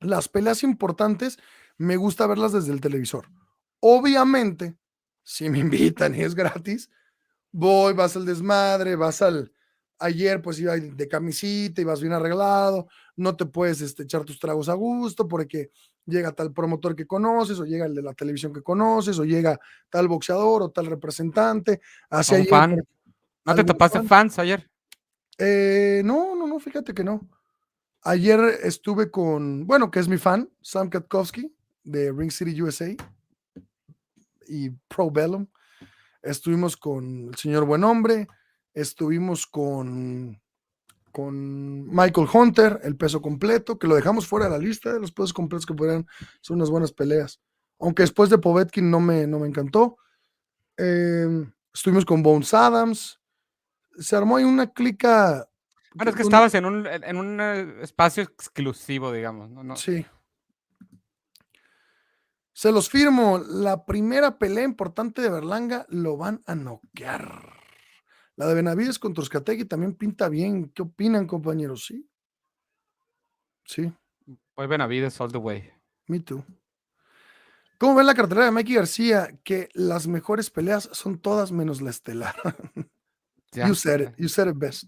Las 0.00 0.28
peleas 0.28 0.62
importantes 0.62 1.38
me 1.76 1.96
gusta 1.96 2.26
verlas 2.26 2.52
desde 2.52 2.72
el 2.72 2.80
televisor. 2.80 3.28
Obviamente, 3.80 4.76
si 5.22 5.48
me 5.48 5.58
invitan 5.60 6.14
y 6.14 6.22
es 6.22 6.34
gratis, 6.34 6.90
voy, 7.52 7.94
vas 7.94 8.16
al 8.16 8.26
desmadre, 8.26 8.96
vas 8.96 9.22
al... 9.22 9.52
Ayer 10.02 10.40
pues 10.40 10.58
iba 10.58 10.74
de 10.76 11.08
camisita, 11.08 11.82
ibas 11.82 12.00
bien 12.00 12.14
arreglado, 12.14 12.88
no 13.16 13.36
te 13.36 13.44
puedes 13.44 13.82
este, 13.82 14.04
echar 14.04 14.24
tus 14.24 14.38
tragos 14.38 14.70
a 14.70 14.74
gusto 14.74 15.28
porque 15.28 15.70
llega 16.10 16.32
tal 16.32 16.52
promotor 16.52 16.94
que 16.94 17.06
conoces, 17.06 17.58
o 17.60 17.64
llega 17.64 17.86
el 17.86 17.94
de 17.94 18.02
la 18.02 18.12
televisión 18.14 18.52
que 18.52 18.62
conoces, 18.62 19.18
o 19.18 19.24
llega 19.24 19.58
tal 19.88 20.08
boxeador 20.08 20.62
o 20.62 20.70
tal 20.70 20.86
representante. 20.86 21.80
Hace 22.10 22.44
fan. 22.44 22.76
¿No 23.44 23.54
te 23.54 23.64
topaste 23.64 24.02
fans 24.02 24.38
ayer? 24.38 24.68
Eh, 25.38 26.02
no, 26.04 26.34
no, 26.34 26.46
no, 26.46 26.58
fíjate 26.58 26.92
que 26.92 27.04
no. 27.04 27.28
Ayer 28.02 28.40
estuve 28.62 29.10
con, 29.10 29.66
bueno, 29.66 29.90
que 29.90 30.00
es 30.00 30.08
mi 30.08 30.18
fan, 30.18 30.50
Sam 30.60 30.88
Katkowski 30.88 31.54
de 31.84 32.12
Ring 32.12 32.30
City 32.30 32.60
USA 32.62 32.94
y 34.48 34.70
Pro 34.70 35.10
Bellum. 35.10 35.46
Estuvimos 36.22 36.76
con 36.76 37.28
el 37.28 37.34
señor 37.36 37.64
Buen 37.64 37.84
Hombre, 37.84 38.28
estuvimos 38.74 39.46
con, 39.46 40.39
con 41.10 41.88
Michael 41.88 42.28
Hunter, 42.32 42.80
el 42.82 42.96
peso 42.96 43.20
completo, 43.20 43.78
que 43.78 43.86
lo 43.86 43.94
dejamos 43.94 44.26
fuera 44.26 44.46
de 44.46 44.52
la 44.52 44.58
lista 44.58 44.92
de 44.92 45.00
los 45.00 45.12
pesos 45.12 45.32
completos 45.32 45.66
que 45.66 45.74
podrían 45.74 46.06
ser 46.40 46.56
unas 46.56 46.70
buenas 46.70 46.92
peleas. 46.92 47.40
Aunque 47.78 48.02
después 48.02 48.30
de 48.30 48.38
Povetkin 48.38 48.90
no 48.90 49.00
me, 49.00 49.26
no 49.26 49.38
me 49.38 49.48
encantó. 49.48 49.96
Em, 50.76 51.50
estuvimos 51.72 52.04
con 52.04 52.22
Bones 52.22 52.52
Adams. 52.54 53.20
Se 53.98 54.16
armó 54.16 54.36
ahí 54.36 54.44
una 54.44 54.72
clica. 54.72 55.48
Bueno, 55.94 56.10
es 56.10 56.16
que 56.16 56.22
estabas 56.22 56.54
en 56.54 56.64
un, 56.64 56.86
en 56.86 57.16
un 57.16 57.40
eh, 57.40 57.82
espacio 57.82 58.22
exclusivo, 58.22 59.12
digamos. 59.12 59.50
¿no? 59.50 59.64
no. 59.64 59.76
Sí. 59.76 60.06
Se 62.52 62.70
los 62.70 62.90
firmo. 62.90 63.38
La 63.38 63.84
primera 63.86 64.38
pelea 64.38 64.64
importante 64.64 65.22
de 65.22 65.30
Berlanga 65.30 65.86
lo 65.88 66.16
van 66.16 66.42
a 66.46 66.54
noquear. 66.54 67.59
La 68.40 68.46
de 68.46 68.54
Benavides 68.54 68.98
contra 68.98 69.20
Oscategui 69.20 69.66
también 69.66 69.92
pinta 69.92 70.30
bien. 70.30 70.70
¿Qué 70.70 70.80
opinan, 70.80 71.26
compañeros? 71.26 71.84
Sí. 71.84 72.08
Sí. 73.66 73.92
Pues 74.54 74.66
Benavides 74.66 75.20
all 75.20 75.30
the 75.30 75.36
way. 75.36 75.70
Me 76.06 76.20
too. 76.20 76.42
¿Cómo 77.76 77.94
ven 77.96 78.06
la 78.06 78.14
cartelera 78.14 78.46
de 78.46 78.52
Mikey 78.52 78.76
García? 78.76 79.38
Que 79.44 79.68
las 79.74 80.06
mejores 80.06 80.48
peleas 80.48 80.88
son 80.90 81.18
todas 81.18 81.52
menos 81.52 81.82
la 81.82 81.90
estelar. 81.90 82.34
you 83.52 83.74
said 83.74 84.00
it. 84.00 84.14
You 84.16 84.30
said 84.30 84.48
it 84.48 84.56
best. 84.56 84.86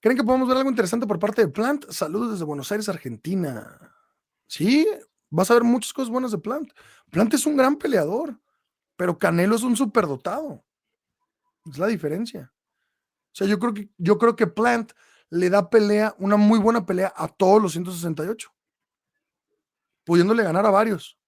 ¿Creen 0.00 0.16
que 0.16 0.24
podemos 0.24 0.48
ver 0.48 0.56
algo 0.56 0.70
interesante 0.70 1.06
por 1.06 1.20
parte 1.20 1.42
de 1.42 1.52
Plant? 1.52 1.88
Saludos 1.88 2.32
desde 2.32 2.44
Buenos 2.44 2.72
Aires, 2.72 2.88
Argentina. 2.88 3.94
Sí, 4.48 4.84
vas 5.30 5.52
a 5.52 5.54
ver 5.54 5.62
muchas 5.62 5.92
cosas 5.92 6.10
buenas 6.10 6.32
de 6.32 6.38
Plant. 6.38 6.72
Plant 7.12 7.32
es 7.34 7.46
un 7.46 7.56
gran 7.56 7.76
peleador, 7.76 8.36
pero 8.96 9.16
Canelo 9.16 9.54
es 9.54 9.62
un 9.62 9.76
superdotado. 9.76 10.64
Es 11.70 11.78
la 11.78 11.86
diferencia. 11.86 12.52
O 13.26 13.34
sea, 13.38 13.46
yo 13.46 13.58
creo 13.58 13.74
que, 13.74 13.88
yo 13.96 14.18
creo 14.18 14.36
que 14.36 14.46
Plant 14.46 14.92
le 15.30 15.50
da 15.50 15.68
pelea, 15.70 16.14
una 16.18 16.36
muy 16.36 16.58
buena 16.58 16.86
pelea 16.86 17.12
a 17.14 17.28
todos 17.28 17.62
los 17.62 17.72
168, 17.72 18.50
pudiéndole 20.04 20.42
ganar 20.42 20.64
a 20.66 20.70
varios 20.70 21.18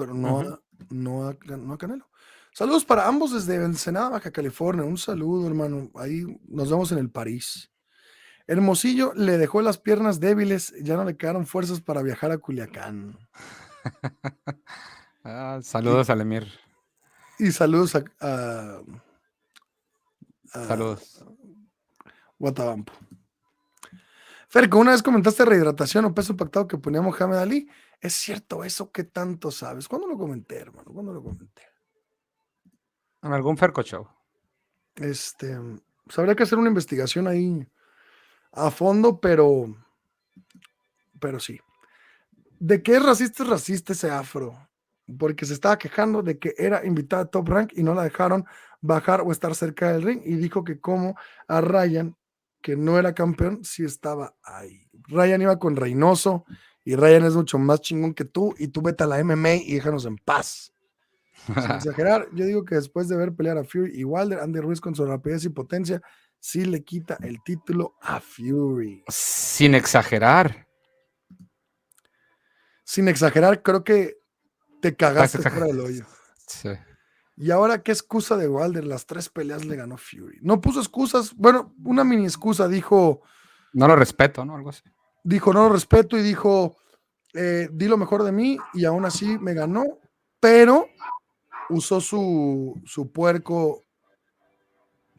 pero 0.00 0.14
no, 0.14 0.40
a, 0.40 0.60
no, 0.88 1.28
a, 1.28 1.36
no 1.44 1.74
a 1.74 1.78
Canelo. 1.78 2.08
Saludos 2.52 2.84
para 2.86 3.06
ambos 3.06 3.32
desde 3.32 3.62
Ensenada, 3.62 4.08
Baja 4.08 4.30
California. 4.30 4.82
Un 4.82 4.96
saludo, 4.96 5.46
hermano. 5.46 5.90
Ahí 5.94 6.24
nos 6.48 6.70
vemos 6.70 6.90
en 6.90 6.98
el 6.98 7.10
París. 7.10 7.70
Hermosillo 8.46 9.12
le 9.14 9.36
dejó 9.36 9.60
las 9.60 9.78
piernas 9.78 10.18
débiles, 10.18 10.74
ya 10.80 10.96
no 10.96 11.04
le 11.04 11.16
quedaron 11.16 11.46
fuerzas 11.46 11.80
para 11.82 12.02
viajar 12.02 12.32
a 12.32 12.38
Culiacán. 12.38 13.18
ah, 15.24 15.60
saludos 15.62 16.08
y, 16.08 16.12
al 16.12 16.22
Emir. 16.22 16.48
Y 17.40 17.52
saludos 17.52 17.94
a, 17.94 18.04
a, 18.20 18.82
a 20.52 20.64
saludos. 20.66 21.24
Guatabampo. 22.38 22.92
Ferco, 24.48 24.78
una 24.78 24.90
vez 24.90 25.02
comentaste 25.02 25.46
rehidratación 25.46 26.04
o 26.04 26.14
peso 26.14 26.36
pactado 26.36 26.68
que 26.68 26.76
ponía 26.76 27.00
Mohamed 27.00 27.38
Ali. 27.38 27.70
¿Es 27.98 28.12
cierto 28.14 28.62
eso? 28.62 28.92
¿Qué 28.92 29.04
tanto 29.04 29.50
sabes? 29.50 29.88
¿Cuándo 29.88 30.06
lo 30.06 30.18
comenté, 30.18 30.56
hermano? 30.56 30.92
¿Cuándo 30.92 31.14
lo 31.14 31.22
comenté? 31.22 31.62
En 33.22 33.32
algún 33.32 33.56
Ferco 33.56 33.82
Show. 33.82 34.06
Este, 34.96 35.58
pues 36.04 36.18
habría 36.18 36.34
que 36.34 36.42
hacer 36.42 36.58
una 36.58 36.68
investigación 36.68 37.26
ahí 37.26 37.66
a 38.52 38.70
fondo, 38.70 39.18
pero, 39.18 39.74
pero 41.18 41.40
sí. 41.40 41.58
¿De 42.58 42.82
qué 42.82 42.96
es 42.96 43.02
racista 43.02 43.44
es 43.44 43.48
racista 43.48 43.92
ese 43.94 44.10
afro? 44.10 44.68
Porque 45.18 45.46
se 45.46 45.54
estaba 45.54 45.78
quejando 45.78 46.22
de 46.22 46.38
que 46.38 46.54
era 46.56 46.84
invitada 46.84 47.22
a 47.22 47.26
Top 47.26 47.48
Rank 47.48 47.72
y 47.74 47.82
no 47.82 47.94
la 47.94 48.04
dejaron 48.04 48.44
bajar 48.80 49.22
o 49.22 49.32
estar 49.32 49.54
cerca 49.54 49.92
del 49.92 50.02
ring 50.02 50.22
y 50.24 50.36
dijo 50.36 50.64
que 50.64 50.80
como 50.80 51.16
a 51.48 51.60
Ryan, 51.60 52.16
que 52.62 52.76
no 52.76 52.98
era 52.98 53.14
campeón, 53.14 53.64
sí 53.64 53.84
estaba 53.84 54.34
ahí. 54.42 54.88
Ryan 55.08 55.42
iba 55.42 55.58
con 55.58 55.76
Reynoso 55.76 56.44
y 56.84 56.96
Ryan 56.96 57.24
es 57.24 57.34
mucho 57.34 57.58
más 57.58 57.80
chingón 57.80 58.14
que 58.14 58.24
tú 58.24 58.54
y 58.58 58.68
tú 58.68 58.82
vete 58.82 59.04
a 59.04 59.06
la 59.06 59.22
MMA 59.22 59.54
y 59.54 59.74
déjanos 59.74 60.06
en 60.06 60.16
paz. 60.16 60.72
Sin 61.46 61.54
exagerar, 61.76 62.28
yo 62.32 62.44
digo 62.44 62.64
que 62.64 62.74
después 62.74 63.08
de 63.08 63.16
ver 63.16 63.34
pelear 63.34 63.58
a 63.58 63.64
Fury 63.64 63.92
y 63.94 64.04
Wilder, 64.04 64.40
Andy 64.40 64.60
Ruiz 64.60 64.80
con 64.80 64.94
su 64.94 65.04
rapidez 65.06 65.44
y 65.44 65.50
potencia, 65.50 66.00
sí 66.38 66.64
le 66.64 66.82
quita 66.82 67.18
el 67.22 67.42
título 67.42 67.96
a 68.00 68.20
Fury. 68.20 69.04
Sin 69.08 69.74
exagerar. 69.74 70.66
Sin 72.84 73.08
exagerar, 73.08 73.62
creo 73.62 73.84
que 73.84 74.19
te 74.80 74.96
cagaste 74.96 75.38
fuera 75.38 75.66
del 75.66 75.80
hoyo. 75.80 76.06
Sí. 76.46 76.70
Y 77.36 77.50
ahora, 77.50 77.82
¿qué 77.82 77.92
excusa 77.92 78.36
de 78.36 78.48
Wilder? 78.48 78.84
Las 78.84 79.06
tres 79.06 79.28
peleas 79.28 79.64
le 79.64 79.76
ganó 79.76 79.96
Fury. 79.96 80.38
No 80.42 80.60
puso 80.60 80.80
excusas, 80.80 81.34
bueno, 81.34 81.74
una 81.84 82.04
mini 82.04 82.24
excusa, 82.24 82.68
dijo. 82.68 83.22
No 83.72 83.86
lo 83.86 83.96
respeto, 83.96 84.44
¿no? 84.44 84.56
Algo 84.56 84.70
así 84.70 84.82
dijo 85.22 85.52
no 85.52 85.64
lo 85.64 85.74
respeto 85.74 86.16
y 86.16 86.22
dijo 86.22 86.76
eh, 87.34 87.68
di 87.72 87.86
lo 87.86 87.96
mejor 87.96 88.22
de 88.22 88.32
mí 88.32 88.58
y 88.74 88.84
aún 88.84 89.04
así 89.04 89.38
me 89.38 89.54
ganó, 89.54 89.84
pero 90.40 90.88
usó 91.68 92.00
su, 92.00 92.80
su 92.84 93.12
puerco 93.12 93.82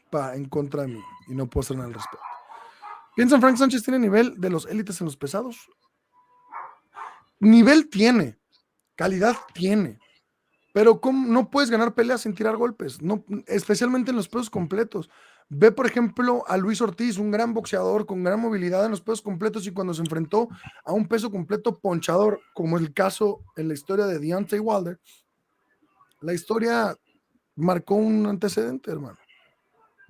pa, 0.09 0.35
en 0.35 0.49
contra 0.49 0.81
de 0.83 0.89
mí 0.89 1.01
y 1.27 1.35
no 1.35 1.49
puedo 1.49 1.63
hacer 1.63 1.77
el 1.77 1.93
respeto. 1.93 2.23
¿Piensan 3.15 3.41
Frank 3.41 3.57
Sánchez 3.57 3.83
tiene 3.83 3.99
nivel 3.99 4.39
de 4.39 4.49
los 4.49 4.65
élites 4.65 4.99
en 4.99 5.05
los 5.05 5.15
pesados? 5.15 5.69
Nivel 7.39 7.89
tiene, 7.89 8.39
calidad 9.01 9.35
tiene, 9.53 9.97
pero 10.73 11.01
¿cómo? 11.01 11.27
no 11.27 11.49
puedes 11.49 11.71
ganar 11.71 11.95
peleas 11.95 12.21
sin 12.21 12.35
tirar 12.35 12.55
golpes, 12.55 13.01
no, 13.01 13.25
especialmente 13.47 14.11
en 14.11 14.17
los 14.17 14.29
pesos 14.29 14.49
completos. 14.49 15.09
Ve, 15.49 15.71
por 15.71 15.87
ejemplo, 15.87 16.45
a 16.47 16.55
Luis 16.55 16.79
Ortiz, 16.81 17.17
un 17.17 17.31
gran 17.31 17.53
boxeador 17.53 18.05
con 18.05 18.23
gran 18.23 18.39
movilidad 18.39 18.85
en 18.85 18.91
los 18.91 19.01
pesos 19.01 19.23
completos 19.23 19.65
y 19.65 19.71
cuando 19.71 19.93
se 19.93 20.01
enfrentó 20.01 20.49
a 20.85 20.93
un 20.93 21.07
peso 21.07 21.31
completo 21.31 21.79
ponchador, 21.79 22.39
como 22.53 22.77
el 22.77 22.93
caso 22.93 23.43
en 23.57 23.67
la 23.67 23.73
historia 23.73 24.05
de 24.05 24.19
Deontay 24.19 24.59
Wilder, 24.59 24.99
la 26.21 26.33
historia 26.33 26.95
marcó 27.55 27.95
un 27.95 28.27
antecedente, 28.27 28.91
hermano. 28.91 29.17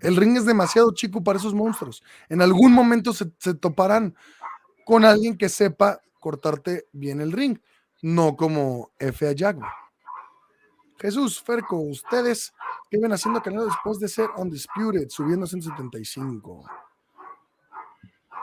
El 0.02 0.18
ring 0.18 0.36
es 0.36 0.46
demasiado 0.46 0.94
chico 0.94 1.24
para 1.24 1.40
esos 1.40 1.54
monstruos. 1.54 2.04
En 2.28 2.42
algún 2.42 2.74
momento 2.74 3.14
se, 3.14 3.32
se 3.40 3.54
toparán 3.54 4.16
con 4.86 5.06
alguien 5.06 5.38
que 5.38 5.48
sepa 5.48 6.02
cortarte 6.20 6.88
bien 6.92 7.22
el 7.22 7.32
ring, 7.32 7.58
no 8.02 8.36
como 8.36 8.92
F.A. 9.00 9.34
Jaguar. 9.38 9.72
Jesús, 11.00 11.42
Ferco, 11.42 11.78
ustedes 11.78 12.54
qué 12.90 13.00
ven 13.00 13.12
haciendo 13.12 13.42
Canelo 13.42 13.66
después 13.66 14.00
de 14.00 14.08
ser 14.08 14.30
Undisputed, 14.38 15.10
subiendo 15.10 15.46
a 15.46 15.50
175. 15.50 16.66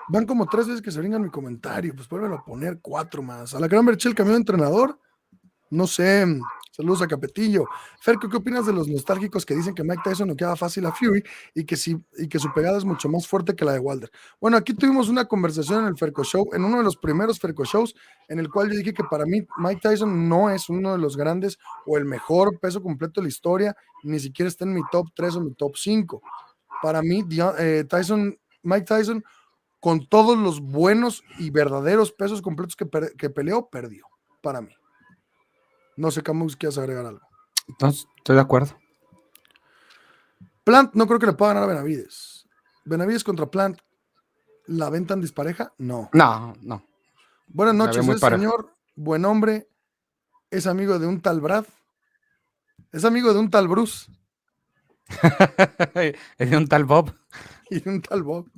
Van 0.08 0.26
como 0.26 0.46
tres 0.46 0.66
veces 0.66 0.82
que 0.82 0.90
se 0.90 0.98
brincan 0.98 1.22
mi 1.22 1.30
comentario, 1.30 1.94
pues 1.94 2.08
vuelven 2.08 2.32
a 2.32 2.42
poner 2.42 2.80
cuatro 2.80 3.22
más. 3.22 3.54
A 3.54 3.60
la 3.60 3.68
gran 3.68 3.84
Berchel 3.84 4.14
cambió 4.14 4.32
de 4.32 4.40
entrenador. 4.40 4.98
No 5.70 5.86
sé, 5.86 6.24
saludos 6.70 7.02
a 7.02 7.06
Capetillo. 7.06 7.66
Ferco, 8.00 8.28
¿qué 8.28 8.38
opinas 8.38 8.64
de 8.64 8.72
los 8.72 8.88
nostálgicos 8.88 9.44
que 9.44 9.54
dicen 9.54 9.74
que 9.74 9.84
Mike 9.84 10.02
Tyson 10.02 10.28
no 10.28 10.36
queda 10.36 10.56
fácil 10.56 10.86
a 10.86 10.92
Fury 10.92 11.22
y 11.54 11.64
que, 11.64 11.76
sí, 11.76 11.96
y 12.16 12.28
que 12.28 12.38
su 12.38 12.52
pegada 12.54 12.78
es 12.78 12.84
mucho 12.84 13.08
más 13.08 13.26
fuerte 13.26 13.54
que 13.54 13.64
la 13.64 13.72
de 13.72 13.78
Wilder? 13.78 14.10
Bueno, 14.40 14.56
aquí 14.56 14.72
tuvimos 14.72 15.08
una 15.08 15.26
conversación 15.26 15.82
en 15.82 15.88
el 15.88 15.98
Ferco 15.98 16.24
Show, 16.24 16.48
en 16.54 16.64
uno 16.64 16.78
de 16.78 16.84
los 16.84 16.96
primeros 16.96 17.38
Ferco 17.38 17.64
Shows, 17.64 17.94
en 18.28 18.38
el 18.38 18.48
cual 18.48 18.70
yo 18.70 18.78
dije 18.78 18.94
que 18.94 19.04
para 19.04 19.26
mí 19.26 19.46
Mike 19.58 19.80
Tyson 19.82 20.28
no 20.28 20.48
es 20.48 20.70
uno 20.70 20.92
de 20.92 20.98
los 20.98 21.16
grandes 21.16 21.58
o 21.84 21.98
el 21.98 22.06
mejor 22.06 22.58
peso 22.60 22.82
completo 22.82 23.20
de 23.20 23.26
la 23.26 23.28
historia, 23.28 23.76
ni 24.04 24.18
siquiera 24.20 24.48
está 24.48 24.64
en 24.64 24.72
mi 24.72 24.80
top 24.90 25.08
3 25.14 25.36
o 25.36 25.40
mi 25.40 25.52
top 25.52 25.76
5. 25.76 26.22
Para 26.82 27.02
mí, 27.02 27.24
eh, 27.58 27.84
Tyson, 27.88 28.38
Mike 28.62 28.86
Tyson, 28.86 29.22
con 29.80 30.06
todos 30.06 30.38
los 30.38 30.60
buenos 30.60 31.22
y 31.38 31.50
verdaderos 31.50 32.12
pesos 32.12 32.40
completos 32.40 32.76
que, 32.76 32.86
que 33.16 33.30
peleó, 33.30 33.68
perdió. 33.68 34.06
Para 34.40 34.60
mí. 34.60 34.72
No 35.98 36.12
sé, 36.12 36.22
Camus, 36.22 36.54
¿quieres 36.54 36.78
agregar 36.78 37.06
algo? 37.06 37.26
Entonces, 37.66 38.06
estoy 38.18 38.36
de 38.36 38.42
acuerdo. 38.42 38.78
Plant 40.62 40.94
no 40.94 41.08
creo 41.08 41.18
que 41.18 41.26
le 41.26 41.32
pueda 41.32 41.52
ganar 41.52 41.64
a 41.68 41.72
Benavides. 41.72 42.46
Benavides 42.84 43.24
contra 43.24 43.50
Plant, 43.50 43.80
¿la 44.68 44.90
ventan 44.90 45.20
dispareja? 45.20 45.72
No. 45.76 46.08
No, 46.12 46.54
no. 46.62 46.84
Buenas 47.48 47.74
noches, 47.74 48.06
el 48.06 48.20
señor, 48.20 48.72
buen 48.94 49.24
hombre, 49.24 49.68
es 50.52 50.68
amigo 50.68 51.00
de 51.00 51.08
un 51.08 51.20
tal 51.20 51.40
Brad, 51.40 51.64
es 52.92 53.04
amigo 53.04 53.34
de 53.34 53.40
un 53.40 53.50
tal 53.50 53.66
Bruce. 53.66 54.08
es 56.38 56.50
de 56.50 56.56
un 56.56 56.68
tal 56.68 56.84
Bob. 56.84 57.12
Y 57.70 57.80
de 57.80 57.90
un 57.90 58.00
tal 58.00 58.22
Bob. 58.22 58.48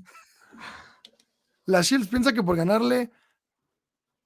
La 1.64 1.80
Shields 1.80 2.08
piensa 2.08 2.34
que 2.34 2.42
por 2.42 2.54
ganarle 2.54 3.10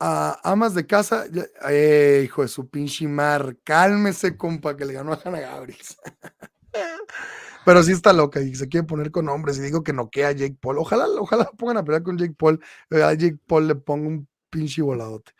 amas 0.07 0.75
de 0.75 0.87
casa, 0.87 1.25
eh, 1.69 2.23
hijo 2.25 2.43
de 2.43 2.49
su 2.49 2.69
pinche 2.69 3.09
mar, 3.09 3.57
cálmese, 3.65 4.37
compa, 4.37 4.77
que 4.77 4.85
le 4.85 4.93
ganó 4.93 5.13
a 5.13 5.21
Hanna 5.25 5.41
Gabriels. 5.41 5.97
Pero 7.65 7.83
sí 7.83 7.93
está 7.93 8.13
loca 8.13 8.41
y 8.43 8.55
se 8.55 8.69
quiere 8.69 8.87
poner 8.87 9.11
con 9.11 9.29
hombres 9.29 9.57
y 9.57 9.63
digo 9.63 9.83
que 9.83 9.95
noquea 9.95 10.29
a 10.29 10.33
Jake 10.33 10.59
Paul. 10.61 10.79
Ojalá, 10.79 11.07
ojalá 11.19 11.47
pongan 11.57 11.79
a 11.79 11.85
pelear 11.85 12.03
con 12.03 12.19
Jake 12.19 12.35
Paul. 12.37 12.61
eh, 12.91 13.03
A 13.03 13.15
Jake 13.15 13.39
Paul 13.47 13.67
le 13.69 13.75
ponga 13.77 14.09
un 14.09 14.29
pinche 14.51 14.83
voladote. 14.83 15.33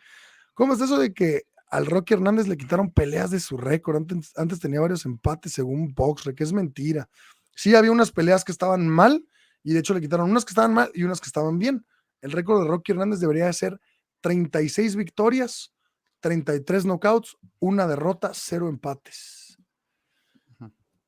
¿Cómo 0.55 0.73
es 0.73 0.81
eso 0.81 0.97
de 0.97 1.13
que 1.13 1.43
al 1.69 1.85
Rocky 1.85 2.15
Hernández 2.15 2.47
le 2.47 2.57
quitaron 2.57 2.91
peleas 2.91 3.29
de 3.29 3.39
su 3.39 3.57
récord? 3.57 3.97
Antes, 3.97 4.31
antes 4.37 4.59
tenía 4.59 4.79
varios 4.81 5.05
empates 5.05 5.53
según 5.53 5.93
Boxre, 5.93 6.33
que 6.33 6.43
es 6.43 6.53
mentira. 6.53 7.07
Sí, 7.55 7.75
había 7.75 7.91
unas 7.91 8.11
peleas 8.11 8.43
que 8.43 8.51
estaban 8.51 8.87
mal 8.87 9.23
y 9.63 9.73
de 9.73 9.79
hecho 9.79 9.93
le 9.93 10.01
quitaron 10.01 10.31
unas 10.31 10.45
que 10.45 10.51
estaban 10.51 10.73
mal 10.73 10.89
y 10.95 11.03
unas 11.03 11.21
que 11.21 11.27
estaban 11.27 11.59
bien. 11.59 11.85
El 12.21 12.31
récord 12.31 12.63
de 12.63 12.67
Rocky 12.67 12.93
Hernández 12.93 13.19
debería 13.19 13.45
de 13.45 13.53
ser 13.53 13.79
36 14.25 14.95
victorias, 14.95 15.71
33 16.19 16.83
knockouts, 16.85 17.37
una 17.59 17.85
derrota, 17.85 18.31
cero 18.33 18.67
empates. 18.69 19.55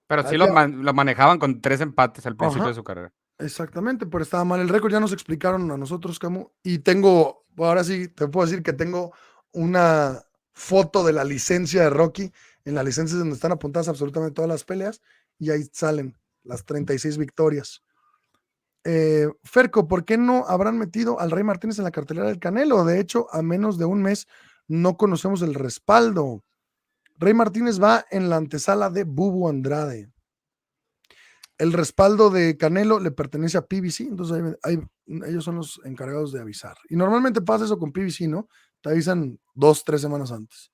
Pero 0.06 0.30
sí 0.30 0.38
lo, 0.38 0.54
man- 0.54 0.86
lo 0.86 0.94
manejaban 0.94 1.40
con 1.40 1.60
tres 1.60 1.82
empates 1.82 2.28
al 2.28 2.36
principio 2.36 2.62
Ajá. 2.62 2.70
de 2.70 2.76
su 2.76 2.84
carrera. 2.84 3.12
Exactamente, 3.40 4.06
pero 4.06 4.24
estaba 4.24 4.46
mal 4.46 4.60
el 4.60 4.70
récord, 4.70 4.92
ya 4.92 5.00
nos 5.00 5.14
explicaron 5.14 5.70
a 5.72 5.78
nosotros, 5.78 6.20
Camu. 6.20 6.52
Y 6.62 6.80
tengo, 6.80 7.46
ahora 7.58 7.84
sí, 7.84 8.08
te 8.08 8.28
puedo 8.28 8.46
decir 8.46 8.62
que 8.62 8.74
tengo 8.74 9.12
una 9.52 10.22
foto 10.54 11.04
de 11.04 11.14
la 11.14 11.24
licencia 11.24 11.82
de 11.82 11.90
Rocky, 11.90 12.32
en 12.66 12.76
la 12.76 12.84
licencia 12.84 13.18
donde 13.18 13.34
están 13.34 13.52
apuntadas 13.52 13.88
absolutamente 13.88 14.36
todas 14.36 14.50
las 14.50 14.64
peleas, 14.64 15.02
y 15.40 15.50
ahí 15.50 15.64
salen 15.72 16.16
las 16.44 16.66
36 16.66 17.18
victorias. 17.18 17.84
Eh, 18.90 19.28
Ferco, 19.44 19.86
¿por 19.86 20.06
qué 20.06 20.18
no 20.18 20.46
habrán 20.48 20.78
metido 20.78 21.20
al 21.20 21.30
Rey 21.30 21.44
Martínez 21.44 21.78
en 21.78 21.84
la 21.84 21.92
cartelera 21.92 22.28
del 22.28 22.40
Canelo? 22.40 22.86
De 22.86 23.02
hecho, 23.02 23.28
a 23.34 23.42
menos 23.42 23.78
de 23.78 23.84
un 23.84 24.02
mes 24.02 24.28
no 24.70 24.96
conocemos 24.96 25.42
el 25.42 25.56
respaldo. 25.56 26.46
Rey 27.18 27.34
Martínez 27.34 27.84
va 27.84 28.06
en 28.12 28.30
la 28.30 28.38
antesala 28.38 28.90
de 28.90 29.04
Bubu 29.04 29.50
Andrade. 29.50 30.10
El 31.58 31.74
respaldo 31.74 32.30
de 32.30 32.56
Canelo 32.56 33.02
le 33.02 33.12
pertenece 33.12 33.58
a 33.58 33.66
PBC, 33.66 34.02
entonces 34.02 34.58
ellos 35.06 35.44
son 35.44 35.58
los 35.58 35.82
encargados 35.84 36.32
de 36.32 36.40
avisar. 36.40 36.78
Y 36.88 36.96
normalmente 36.96 37.42
pasa 37.42 37.66
eso 37.66 37.78
con 37.78 37.92
PBC, 37.92 38.30
¿no? 38.30 38.48
Te 38.80 38.92
avisan 38.92 39.38
dos, 39.54 39.84
tres 39.84 40.00
semanas 40.00 40.32
antes. 40.32 40.72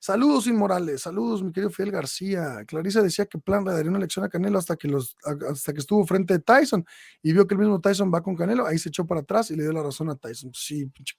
Saludos 0.00 0.46
inmorales, 0.46 1.02
saludos 1.02 1.42
mi 1.42 1.50
querido 1.52 1.70
Fidel 1.70 1.90
García. 1.90 2.64
Clarisa 2.66 3.02
decía 3.02 3.26
que 3.26 3.36
Plan 3.38 3.64
le 3.64 3.72
daría 3.72 3.90
una 3.90 3.98
elección 3.98 4.24
a 4.24 4.28
Canelo 4.28 4.58
hasta 4.58 4.76
que, 4.76 4.86
los, 4.86 5.16
hasta 5.50 5.72
que 5.72 5.80
estuvo 5.80 6.06
frente 6.06 6.34
de 6.34 6.38
Tyson 6.40 6.84
y 7.20 7.32
vio 7.32 7.46
que 7.46 7.54
el 7.54 7.60
mismo 7.60 7.80
Tyson 7.80 8.12
va 8.14 8.22
con 8.22 8.36
Canelo, 8.36 8.64
ahí 8.64 8.78
se 8.78 8.90
echó 8.90 9.04
para 9.04 9.22
atrás 9.22 9.50
y 9.50 9.56
le 9.56 9.64
dio 9.64 9.72
la 9.72 9.82
razón 9.82 10.08
a 10.08 10.14
Tyson. 10.14 10.52
Sí, 10.54 10.86
pinche- 10.86 11.16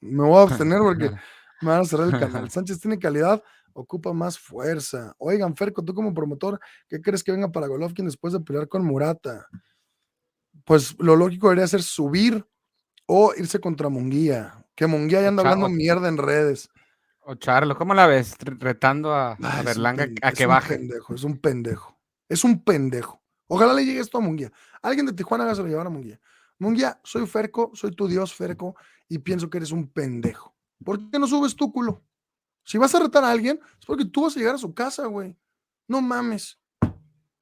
me 0.00 0.22
voy 0.22 0.38
a 0.38 0.42
abstener 0.64 0.78
porque 0.78 1.10
me 1.62 1.68
van 1.68 1.80
a 1.80 1.84
cerrar 1.84 2.06
el 2.14 2.18
canal. 2.20 2.48
Sánchez 2.50 2.78
tiene 2.80 2.98
calidad, 2.98 3.42
ocupa 3.72 4.12
más 4.12 4.38
fuerza. 4.38 5.12
Oigan, 5.18 5.56
Ferco, 5.56 5.82
tú 5.84 5.92
como 5.92 6.14
promotor, 6.14 6.60
¿qué 6.88 7.00
crees 7.02 7.24
que 7.24 7.32
venga 7.32 7.50
para 7.50 7.66
Golovkin 7.66 8.04
después 8.06 8.32
de 8.32 8.40
pelear 8.40 8.68
con 8.68 8.84
Murata? 8.84 9.48
Pues 10.64 10.94
lo 11.00 11.16
lógico 11.16 11.48
debería 11.48 11.66
ser 11.66 11.82
subir 11.82 12.46
o 13.06 13.32
irse 13.36 13.58
contra 13.58 13.88
Munguía. 13.88 14.64
Que 14.76 14.86
Munguía 14.86 15.22
ya 15.22 15.28
anda 15.28 15.42
hablando 15.42 15.68
mierda 15.68 16.08
en 16.08 16.16
redes. 16.18 16.68
O 17.30 17.36
Charlo, 17.36 17.76
¿cómo 17.76 17.94
la 17.94 18.08
ves? 18.08 18.36
Re- 18.40 18.56
Retando 18.58 19.14
a, 19.14 19.32
a 19.32 19.34
es 19.34 19.58
un 19.60 19.64
Berlanga 19.64 20.04
a 20.22 20.28
es 20.30 20.34
que 20.34 20.44
un 20.46 20.48
baje. 20.48 20.76
pendejo, 20.76 21.14
es 21.14 21.22
un 21.22 21.38
pendejo. 21.38 22.00
Es 22.28 22.42
un 22.44 22.64
pendejo. 22.64 23.22
Ojalá 23.46 23.72
le 23.72 23.84
llegue 23.84 24.00
esto 24.00 24.18
a 24.18 24.20
Munguía. 24.20 24.50
Alguien 24.82 25.06
de 25.06 25.12
Tijuana 25.12 25.44
hágaselo 25.44 25.68
llevar 25.68 25.86
a 25.86 25.90
Munguía. 25.90 26.20
Munguía, 26.58 27.00
soy 27.04 27.26
Ferco, 27.28 27.70
soy 27.74 27.92
tu 27.92 28.08
dios 28.08 28.34
Ferco 28.34 28.74
y 29.08 29.18
pienso 29.18 29.48
que 29.48 29.58
eres 29.58 29.70
un 29.70 29.86
pendejo. 29.88 30.56
¿Por 30.84 31.08
qué 31.08 31.18
no 31.20 31.28
subes 31.28 31.54
tú, 31.54 31.72
culo? 31.72 32.02
Si 32.64 32.78
vas 32.78 32.94
a 32.96 32.98
retar 33.00 33.22
a 33.22 33.30
alguien, 33.30 33.60
es 33.78 33.86
porque 33.86 34.04
tú 34.06 34.22
vas 34.22 34.34
a 34.36 34.38
llegar 34.40 34.56
a 34.56 34.58
su 34.58 34.74
casa, 34.74 35.06
güey. 35.06 35.36
No 35.86 36.00
mames. 36.00 36.58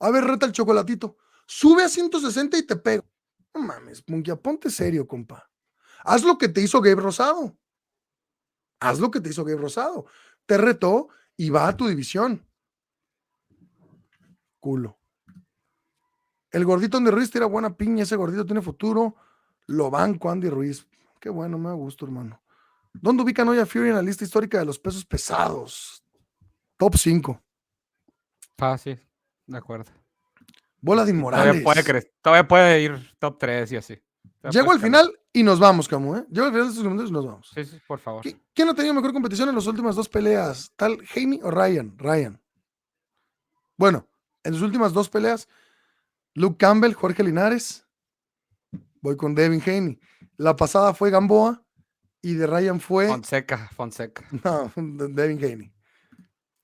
A 0.00 0.10
ver, 0.10 0.24
reta 0.24 0.44
el 0.44 0.52
chocolatito. 0.52 1.16
Sube 1.46 1.82
a 1.82 1.88
160 1.88 2.58
y 2.58 2.62
te 2.66 2.76
pego. 2.76 3.04
No 3.54 3.62
mames, 3.62 4.04
Munguía, 4.06 4.36
ponte 4.36 4.68
serio, 4.70 5.06
compa. 5.08 5.50
Haz 6.04 6.22
lo 6.24 6.36
que 6.36 6.48
te 6.48 6.60
hizo 6.60 6.80
Gabe 6.82 7.00
Rosado. 7.00 7.56
Haz 8.80 8.98
lo 9.00 9.10
que 9.10 9.20
te 9.20 9.30
hizo 9.30 9.44
Gabe 9.44 9.60
Rosado. 9.60 10.06
Te 10.46 10.56
retó 10.56 11.08
y 11.36 11.50
va 11.50 11.68
a 11.68 11.76
tu 11.76 11.86
división. 11.88 12.46
Culo. 14.60 14.98
El 16.50 16.64
gordito 16.64 16.96
Andy 16.96 17.10
Ruiz 17.10 17.30
tira 17.30 17.46
buena 17.46 17.76
piña. 17.76 18.02
Ese 18.04 18.16
gordito 18.16 18.44
tiene 18.46 18.62
futuro. 18.62 19.16
Lo 19.66 19.90
banco, 19.90 20.30
Andy 20.30 20.48
Ruiz. 20.48 20.86
Qué 21.20 21.28
bueno, 21.28 21.58
me 21.58 21.68
da 21.68 21.74
gusto, 21.74 22.06
hermano. 22.06 22.42
¿Dónde 22.92 23.22
ubican 23.22 23.48
hoy 23.48 23.58
a 23.58 23.66
Fury 23.66 23.88
en 23.90 23.96
la 23.96 24.02
lista 24.02 24.24
histórica 24.24 24.58
de 24.58 24.64
los 24.64 24.78
pesos 24.78 25.04
pesados? 25.04 26.02
Top 26.76 26.94
5. 26.96 27.40
Fácil, 28.56 29.00
de 29.46 29.58
acuerdo. 29.58 29.90
Bola 30.80 31.04
de 31.04 31.12
Todavía 31.12 31.50
Inmorales. 31.52 31.62
puede, 31.62 31.82
cre- 31.84 32.12
todavía 32.22 32.48
puede 32.48 32.80
ir 32.80 33.14
top 33.18 33.38
3 33.38 33.72
y 33.72 33.76
así. 33.76 34.02
Llego 34.52 34.72
al 34.72 34.80
final 34.80 35.12
y 35.32 35.42
nos 35.42 35.58
vamos, 35.60 35.88
Camu, 35.88 36.16
¿eh? 36.16 36.26
Llego 36.30 36.46
al 36.46 36.52
final 36.52 36.66
de 36.66 36.70
estos 36.70 36.82
comentarios 36.84 37.10
y 37.10 37.12
nos 37.14 37.26
vamos. 37.26 37.50
Sí, 37.54 37.64
sí, 37.64 37.78
por 37.86 37.98
favor. 37.98 38.24
¿Qui- 38.24 38.40
¿Quién 38.54 38.68
ha 38.68 38.74
tenido 38.74 38.94
mejor 38.94 39.12
competición 39.12 39.48
en 39.48 39.54
las 39.54 39.66
últimas 39.66 39.94
dos 39.96 40.08
peleas? 40.08 40.72
¿Tal 40.76 40.98
Haney 41.14 41.40
o 41.42 41.50
Ryan? 41.50 41.96
Ryan. 41.98 42.40
Bueno, 43.76 44.08
en 44.44 44.54
sus 44.54 44.62
últimas 44.62 44.92
dos 44.92 45.08
peleas, 45.08 45.48
Luke 46.34 46.56
Campbell, 46.58 46.94
Jorge 46.94 47.22
Linares. 47.22 47.84
Voy 49.00 49.16
con 49.16 49.34
Devin 49.34 49.62
Haney. 49.64 50.00
La 50.36 50.56
pasada 50.56 50.92
fue 50.94 51.10
Gamboa 51.10 51.62
y 52.20 52.34
de 52.34 52.46
Ryan 52.46 52.80
fue 52.80 53.06
Fonseca, 53.08 53.68
Fonseca. 53.74 54.24
no, 54.44 54.72
de- 54.74 55.08
Devin 55.08 55.38
Haney. 55.44 55.72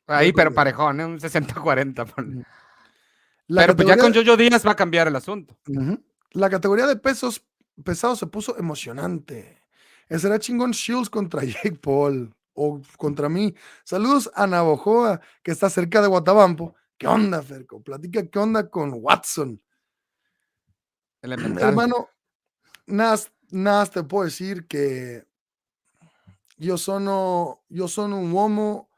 Ahí, 0.06 0.32
pero 0.32 0.52
parejón, 0.52 1.00
¿eh? 1.00 1.04
un 1.06 1.18
60-40. 1.18 2.04
pon- 2.12 2.44
La 3.46 3.62
Pero 3.62 3.76
pues 3.76 3.88
ya 3.88 3.96
con 3.96 4.12
Jojo 4.12 4.36
Díaz 4.36 4.66
va 4.66 4.72
a 4.72 4.76
cambiar 4.76 5.08
el 5.08 5.16
asunto. 5.16 5.56
La 6.32 6.50
categoría 6.50 6.86
de 6.86 6.96
pesos 6.96 7.42
pesados 7.82 8.18
se 8.18 8.26
puso 8.26 8.56
emocionante. 8.58 9.60
Será 10.08 10.38
chingón 10.38 10.72
Shields 10.72 11.10
contra 11.10 11.42
Jake 11.44 11.78
Paul 11.80 12.34
o 12.52 12.80
contra 12.96 13.28
mí. 13.28 13.54
Saludos 13.84 14.30
a 14.34 14.46
Navojoa, 14.46 15.20
que 15.42 15.50
está 15.50 15.68
cerca 15.68 16.00
de 16.00 16.08
Guatabampo. 16.08 16.74
¿Qué 16.96 17.06
onda, 17.06 17.42
Ferco? 17.42 17.82
Platica 17.82 18.26
qué 18.26 18.38
onda 18.38 18.70
con 18.70 18.92
Watson. 18.94 19.60
Elemental. 21.20 21.68
Hermano, 21.68 22.08
nada, 22.86 23.18
nada 23.50 23.86
te 23.86 24.02
puedo 24.04 24.24
decir 24.24 24.66
que 24.66 25.26
yo 26.56 26.78
sono, 26.78 27.64
yo 27.68 27.88
sono 27.88 28.18
un 28.18 28.32
uomo 28.32 28.90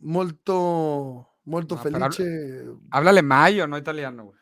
molto, 0.00 1.28
molto 1.44 1.76
No, 1.76 1.82
felice. 1.82 2.66
Háblale 2.90 3.22
mayo, 3.22 3.66
no 3.66 3.78
italiano, 3.78 4.24
güey. 4.24 4.38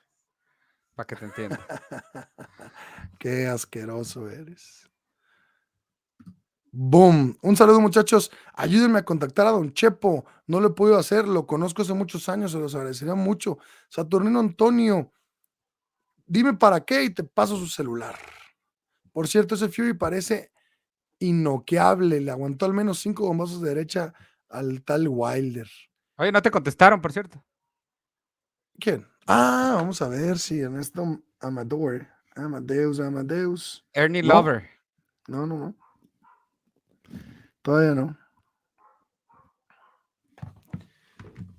Para 0.94 1.06
que 1.06 1.16
te 1.16 1.24
entienda. 1.26 1.60
Qué 3.18 3.46
asqueroso 3.46 4.28
eres. 4.28 4.88
Boom. 6.70 7.36
Un 7.42 7.56
saludo, 7.56 7.80
muchachos. 7.80 8.30
Ayúdenme 8.54 9.00
a 9.00 9.04
contactar 9.04 9.46
a 9.46 9.50
Don 9.50 9.72
Chepo. 9.72 10.24
No 10.46 10.60
lo 10.60 10.68
he 10.68 10.74
podido 10.74 10.98
hacer, 10.98 11.26
lo 11.26 11.46
conozco 11.46 11.82
hace 11.82 11.94
muchos 11.94 12.28
años, 12.28 12.52
se 12.52 12.58
los 12.58 12.74
agradecería 12.74 13.14
mucho. 13.14 13.58
Saturnino 13.88 14.38
Antonio, 14.38 15.12
dime 16.26 16.54
para 16.54 16.84
qué 16.84 17.04
y 17.04 17.10
te 17.10 17.24
paso 17.24 17.56
su 17.56 17.66
celular. 17.66 18.16
Por 19.12 19.26
cierto, 19.26 19.54
ese 19.54 19.68
Fury 19.68 19.94
parece 19.94 20.52
inoqueable. 21.18 22.20
Le 22.20 22.30
aguantó 22.30 22.66
al 22.66 22.74
menos 22.74 23.00
cinco 23.00 23.26
bombazos 23.26 23.60
de 23.60 23.70
derecha 23.70 24.14
al 24.48 24.82
tal 24.82 25.08
Wilder. 25.08 25.68
Oye, 26.16 26.32
no 26.32 26.42
te 26.42 26.50
contestaron, 26.50 27.00
por 27.00 27.12
cierto. 27.12 27.44
¿Quién? 28.78 29.06
Ah, 29.26 29.72
vamos 29.74 30.00
a 30.02 30.08
ver 30.08 30.38
si 30.38 30.60
en 30.60 30.78
esto 30.78 31.20
Amador. 31.40 32.06
Amadeus, 32.38 33.00
Amadeus. 33.00 33.84
Ernie 33.94 34.22
No. 34.22 34.34
Lover. 34.34 34.68
No, 35.26 35.46
no, 35.46 35.58
no. 35.58 35.74
Todavía 37.62 37.94
no. 37.94 38.16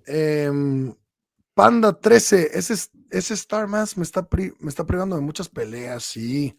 Em, 0.07 0.93
Panda 1.53 1.93
13, 1.99 2.49
ese, 2.57 2.73
es- 2.73 2.91
ese 3.11 3.33
Star 3.33 3.67
Mass 3.67 3.97
me 3.97 4.03
está, 4.03 4.27
pri- 4.27 4.53
me 4.59 4.69
está 4.69 4.85
privando 4.85 5.15
de 5.15 5.21
muchas 5.21 5.49
peleas, 5.49 6.03
sí. 6.03 6.55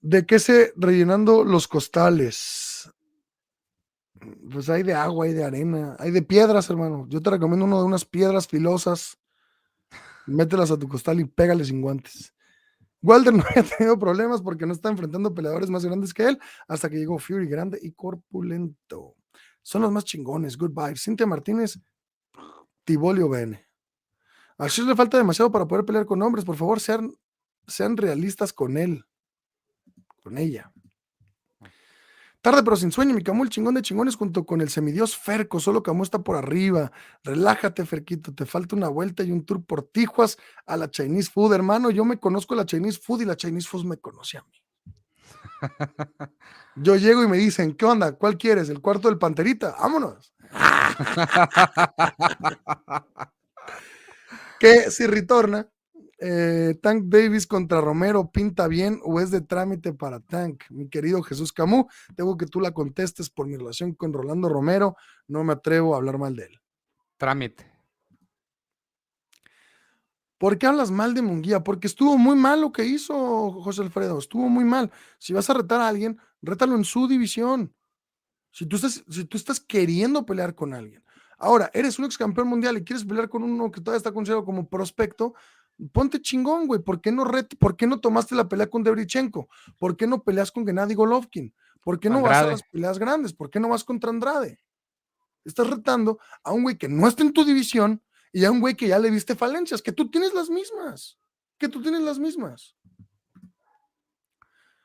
¿De 0.00 0.26
qué 0.26 0.38
se 0.38 0.72
rellenando 0.76 1.44
los 1.44 1.66
costales? 1.68 2.90
Pues 4.50 4.68
hay 4.68 4.82
de 4.82 4.94
agua, 4.94 5.26
hay 5.26 5.32
de 5.34 5.44
arena, 5.44 5.96
hay 5.98 6.10
de 6.10 6.22
piedras, 6.22 6.68
hermano. 6.70 7.06
Yo 7.08 7.20
te 7.22 7.30
recomiendo 7.30 7.64
uno 7.64 7.78
de 7.80 7.86
unas 7.86 8.04
piedras 8.04 8.46
filosas. 8.48 9.18
Mételas 10.26 10.70
a 10.70 10.78
tu 10.78 10.88
costal 10.88 11.20
y 11.20 11.24
pégale 11.24 11.64
sin 11.64 11.80
guantes. 11.80 12.34
Wilder 13.02 13.34
no 13.34 13.44
había 13.48 13.62
tenido 13.62 13.98
problemas 13.98 14.42
porque 14.42 14.66
no 14.66 14.72
está 14.72 14.88
enfrentando 14.88 15.34
peleadores 15.34 15.70
más 15.70 15.84
grandes 15.84 16.12
que 16.12 16.28
él 16.28 16.38
hasta 16.68 16.88
que 16.90 16.96
llegó 16.96 17.18
Fury 17.18 17.46
grande 17.46 17.78
y 17.80 17.92
corpulento. 17.92 19.14
Son 19.62 19.82
los 19.82 19.90
más 19.90 20.04
chingones. 20.04 20.56
Goodbye. 20.56 20.96
Cintia 20.96 21.26
Martínez, 21.26 21.78
Tibolio 22.84 23.28
Bene. 23.28 23.66
A 24.58 24.68
Shields 24.68 24.88
le 24.88 24.96
falta 24.96 25.18
demasiado 25.18 25.50
para 25.50 25.66
poder 25.66 25.84
pelear 25.84 26.06
con 26.06 26.22
hombres. 26.22 26.44
Por 26.44 26.56
favor, 26.56 26.80
sean, 26.80 27.12
sean 27.66 27.96
realistas 27.96 28.52
con 28.52 28.76
él. 28.78 29.04
Con 30.22 30.38
ella. 30.38 30.72
Tarde 32.46 32.62
pero 32.62 32.76
sin 32.76 32.92
sueño, 32.92 33.12
mi 33.12 33.24
Camu, 33.24 33.42
el 33.42 33.50
chingón 33.50 33.74
de 33.74 33.82
chingones 33.82 34.14
junto 34.14 34.46
con 34.46 34.60
el 34.60 34.68
semidios 34.68 35.16
Ferco, 35.16 35.58
solo 35.58 35.82
Camu 35.82 36.04
está 36.04 36.20
por 36.20 36.36
arriba. 36.36 36.92
Relájate, 37.24 37.84
Ferquito, 37.84 38.32
te 38.32 38.46
falta 38.46 38.76
una 38.76 38.86
vuelta 38.86 39.24
y 39.24 39.32
un 39.32 39.44
tour 39.44 39.64
por 39.64 39.82
Tijuas 39.82 40.38
a 40.64 40.76
la 40.76 40.88
Chinese 40.88 41.28
Food, 41.28 41.54
hermano. 41.54 41.90
Yo 41.90 42.04
me 42.04 42.20
conozco 42.20 42.54
la 42.54 42.64
Chinese 42.64 43.00
Food 43.02 43.22
y 43.22 43.24
la 43.24 43.34
Chinese 43.34 43.66
Food 43.66 43.86
me 43.86 43.96
conoce 43.96 44.38
a 44.38 44.42
mí. 44.42 44.62
Yo 46.76 46.94
llego 46.94 47.24
y 47.24 47.26
me 47.26 47.36
dicen, 47.36 47.74
¿qué 47.74 47.84
onda? 47.84 48.12
¿Cuál 48.12 48.38
quieres? 48.38 48.68
¿El 48.68 48.80
cuarto 48.80 49.08
del 49.08 49.18
Panterita? 49.18 49.74
Vámonos. 49.80 50.32
que 54.60 54.92
si 54.92 55.04
retorna, 55.08 55.68
eh, 56.18 56.78
Tank 56.82 57.04
Davis 57.06 57.46
contra 57.46 57.80
Romero 57.80 58.30
pinta 58.30 58.68
bien 58.68 59.00
o 59.04 59.20
es 59.20 59.30
de 59.30 59.40
trámite 59.40 59.92
para 59.92 60.20
Tank. 60.20 60.64
Mi 60.70 60.88
querido 60.88 61.22
Jesús 61.22 61.52
Camú, 61.52 61.88
tengo 62.14 62.36
que 62.36 62.46
tú 62.46 62.60
la 62.60 62.72
contestes 62.72 63.30
por 63.30 63.46
mi 63.46 63.56
relación 63.56 63.94
con 63.94 64.12
Rolando 64.12 64.48
Romero. 64.48 64.96
No 65.28 65.44
me 65.44 65.52
atrevo 65.52 65.94
a 65.94 65.98
hablar 65.98 66.18
mal 66.18 66.36
de 66.36 66.44
él. 66.44 66.60
Trámite. 67.16 67.76
¿Por 70.38 70.58
qué 70.58 70.66
hablas 70.66 70.90
mal 70.90 71.14
de 71.14 71.22
Munguía? 71.22 71.62
Porque 71.62 71.86
estuvo 71.86 72.18
muy 72.18 72.36
mal 72.36 72.60
lo 72.60 72.72
que 72.72 72.84
hizo 72.84 73.52
José 73.62 73.82
Alfredo. 73.82 74.18
Estuvo 74.18 74.48
muy 74.48 74.64
mal. 74.64 74.90
Si 75.18 75.32
vas 75.32 75.48
a 75.48 75.54
retar 75.54 75.80
a 75.80 75.88
alguien, 75.88 76.18
rétalo 76.42 76.76
en 76.76 76.84
su 76.84 77.08
división. 77.08 77.74
Si 78.50 78.66
tú 78.66 78.76
estás, 78.76 79.02
si 79.08 79.24
tú 79.24 79.36
estás 79.36 79.60
queriendo 79.60 80.26
pelear 80.26 80.54
con 80.54 80.74
alguien. 80.74 81.02
Ahora, 81.38 81.70
eres 81.74 81.98
un 81.98 82.06
ex 82.06 82.16
campeón 82.16 82.48
mundial 82.48 82.78
y 82.78 82.84
quieres 82.84 83.04
pelear 83.04 83.28
con 83.28 83.42
uno 83.42 83.70
que 83.70 83.80
todavía 83.80 83.98
está 83.98 84.12
considerado 84.12 84.44
como 84.44 84.68
prospecto, 84.68 85.34
ponte 85.92 86.20
chingón, 86.20 86.66
güey. 86.66 86.80
¿Por 86.80 87.00
qué 87.00 87.12
no, 87.12 87.24
¿Por 87.58 87.76
qué 87.76 87.86
no 87.86 88.00
tomaste 88.00 88.34
la 88.34 88.48
pelea 88.48 88.68
con 88.68 88.82
Debrichenko? 88.82 89.48
¿Por 89.78 89.96
qué 89.96 90.06
no 90.06 90.22
peleas 90.22 90.50
con 90.50 90.66
Gennady 90.66 90.94
Golovkin? 90.94 91.54
¿Por 91.82 92.00
qué 92.00 92.10
no 92.10 92.20
vas 92.22 92.38
a 92.38 92.46
las 92.48 92.62
peleas 92.64 92.98
grandes? 92.98 93.32
¿Por 93.32 93.50
qué 93.50 93.60
no 93.60 93.68
vas 93.68 93.84
contra 93.84 94.10
Andrade? 94.10 94.60
Estás 95.44 95.68
retando 95.70 96.18
a 96.42 96.52
un 96.52 96.64
güey 96.64 96.76
que 96.76 96.88
no 96.88 97.06
está 97.06 97.22
en 97.22 97.32
tu 97.32 97.44
división 97.44 98.02
y 98.32 98.44
a 98.44 98.50
un 98.50 98.60
güey 98.60 98.74
que 98.74 98.88
ya 98.88 98.98
le 98.98 99.10
viste 99.10 99.36
falencias, 99.36 99.82
que 99.82 99.92
tú 99.92 100.10
tienes 100.10 100.34
las 100.34 100.50
mismas. 100.50 101.18
Que 101.58 101.68
tú 101.68 101.80
tienes 101.80 102.02
las 102.02 102.18
mismas. 102.18 102.76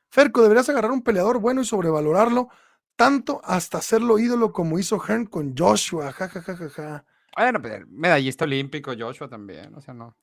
Ferco, 0.09 0.41
deberías 0.41 0.69
agarrar 0.69 0.91
un 0.91 1.01
peleador 1.01 1.39
bueno 1.39 1.61
y 1.61 1.65
sobrevalorarlo 1.65 2.49
tanto 2.95 3.41
hasta 3.43 3.79
hacerlo 3.79 4.19
ídolo 4.19 4.51
como 4.51 4.77
hizo 4.77 4.99
Hearn 4.99 5.25
con 5.25 5.55
Joshua. 5.57 6.11
Ja, 6.11 6.27
ja, 6.27 6.41
ja, 6.41 6.55
ja, 6.55 6.69
ja. 6.69 7.05
Bueno, 7.35 7.59
pero 7.61 7.85
medallista 7.89 8.45
olímpico, 8.45 8.91
Joshua 8.97 9.27
también, 9.27 9.73
o 9.73 9.81
sea, 9.81 9.93
no. 9.93 10.15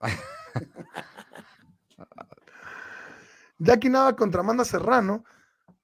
Jackie 3.58 3.88
Nava 3.88 4.16
contra 4.16 4.40
Amanda 4.40 4.64
Serrano 4.64 5.24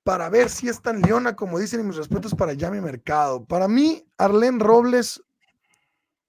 para 0.02 0.28
ver 0.28 0.48
si 0.48 0.68
es 0.68 0.80
tan 0.80 1.00
leona 1.02 1.36
como 1.36 1.58
dicen 1.58 1.80
y 1.80 1.84
mis 1.84 1.96
respetos 1.96 2.34
para 2.34 2.52
Yami 2.52 2.80
Mercado. 2.80 3.44
Para 3.44 3.68
mí, 3.68 4.06
Arlen 4.18 4.60
Robles, 4.60 5.22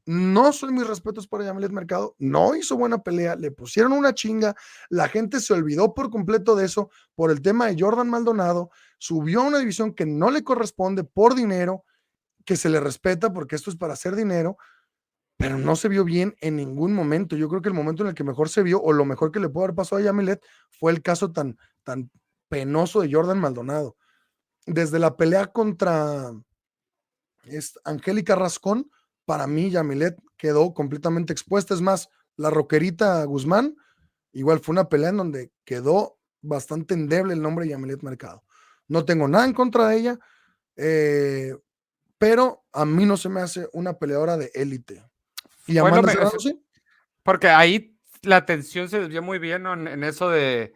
no 0.06 0.52
son 0.52 0.74
mis 0.74 0.88
respetos 0.88 1.28
para 1.28 1.46
Yami 1.46 1.68
Mercado, 1.70 2.16
no 2.20 2.56
hizo 2.56 2.76
buena 2.76 3.02
pelea, 3.02 3.36
le 3.36 3.52
pusieron 3.52 3.94
una 3.94 4.14
chinga, 4.14 4.56
la 4.90 5.08
gente 5.08 5.40
se 5.40 5.54
olvidó 5.54 5.94
por 5.94 6.10
completo 6.10 6.56
de 6.56 6.66
eso 6.66 6.90
por 7.16 7.32
el 7.32 7.42
tema 7.42 7.68
de 7.68 7.80
Jordan 7.80 8.10
Maldonado, 8.10 8.72
subió 8.98 9.42
a 9.42 9.46
una 9.46 9.60
división 9.60 9.94
que 9.94 10.06
no 10.06 10.32
le 10.32 10.44
corresponde 10.44 11.04
por 11.04 11.36
dinero, 11.36 11.86
que 12.46 12.58
se 12.58 12.70
le 12.70 12.80
respeta 12.80 13.32
porque 13.32 13.56
esto 13.56 13.70
es 13.70 13.78
para 13.78 13.94
hacer 13.94 14.16
dinero, 14.16 14.58
pero 15.42 15.58
no 15.58 15.76
se 15.76 15.90
vio 15.90 16.06
bien 16.06 16.36
en 16.40 16.56
ningún 16.56 16.94
momento. 16.94 17.36
Yo 17.36 17.50
creo 17.50 17.64
que 17.64 17.70
el 17.70 17.74
momento 17.74 18.04
en 18.04 18.10
el 18.10 18.16
que 18.16 18.24
mejor 18.24 18.48
se 18.48 18.62
vio, 18.62 18.80
o 18.80 18.94
lo 18.94 19.06
mejor 19.06 19.32
que 19.32 19.40
le 19.40 19.50
pudo 19.50 19.64
haber 19.64 19.76
pasado 19.76 20.00
a 20.00 20.06
Yamilet, 20.06 20.40
fue 20.70 20.92
el 20.92 21.02
caso 21.02 21.32
tan, 21.32 21.58
tan 21.84 22.12
penoso 22.48 23.02
de 23.02 23.12
Jordan 23.12 23.40
Maldonado. 23.40 23.98
Desde 24.68 25.00
la 25.00 25.18
pelea 25.18 25.48
contra 25.48 26.32
Angélica 27.84 28.36
Rascón, 28.36 28.92
para 29.26 29.48
mí 29.48 29.72
Yamilet 29.72 30.16
quedó 30.38 30.76
completamente 30.76 31.34
expuesta. 31.34 31.74
Es 31.74 31.82
más, 31.82 32.10
la 32.36 32.52
roquerita 32.52 33.24
Guzmán, 33.24 33.76
igual 34.34 34.60
fue 34.60 34.74
una 34.74 34.90
pelea 34.90 35.10
en 35.10 35.18
donde 35.18 35.52
quedó 35.66 36.20
bastante 36.44 36.94
endeble 36.94 37.34
el 37.34 37.42
nombre 37.42 37.66
de 37.66 37.72
Yamilet 37.72 38.04
Mercado. 38.04 38.44
No 38.88 39.06
tengo 39.06 39.28
nada 39.28 39.46
en 39.46 39.54
contra 39.54 39.88
de 39.88 39.98
ella, 39.98 40.20
eh, 40.76 41.58
pero 42.20 42.64
a 42.72 42.86
mí 42.86 43.08
no 43.08 43.18
se 43.18 43.30
me 43.30 43.42
hace 43.42 43.68
una 43.74 43.98
peleadora 43.98 44.38
de 44.38 44.52
élite. 44.54 45.04
Y 45.68 45.78
Porque 47.24 47.50
ahí 47.50 47.98
la 48.24 48.38
atención 48.38 48.90
se 48.90 49.00
desvió 49.00 49.22
muy 49.22 49.40
bien 49.40 49.66
en, 49.66 50.04
eso 50.04 50.30
de, 50.30 50.74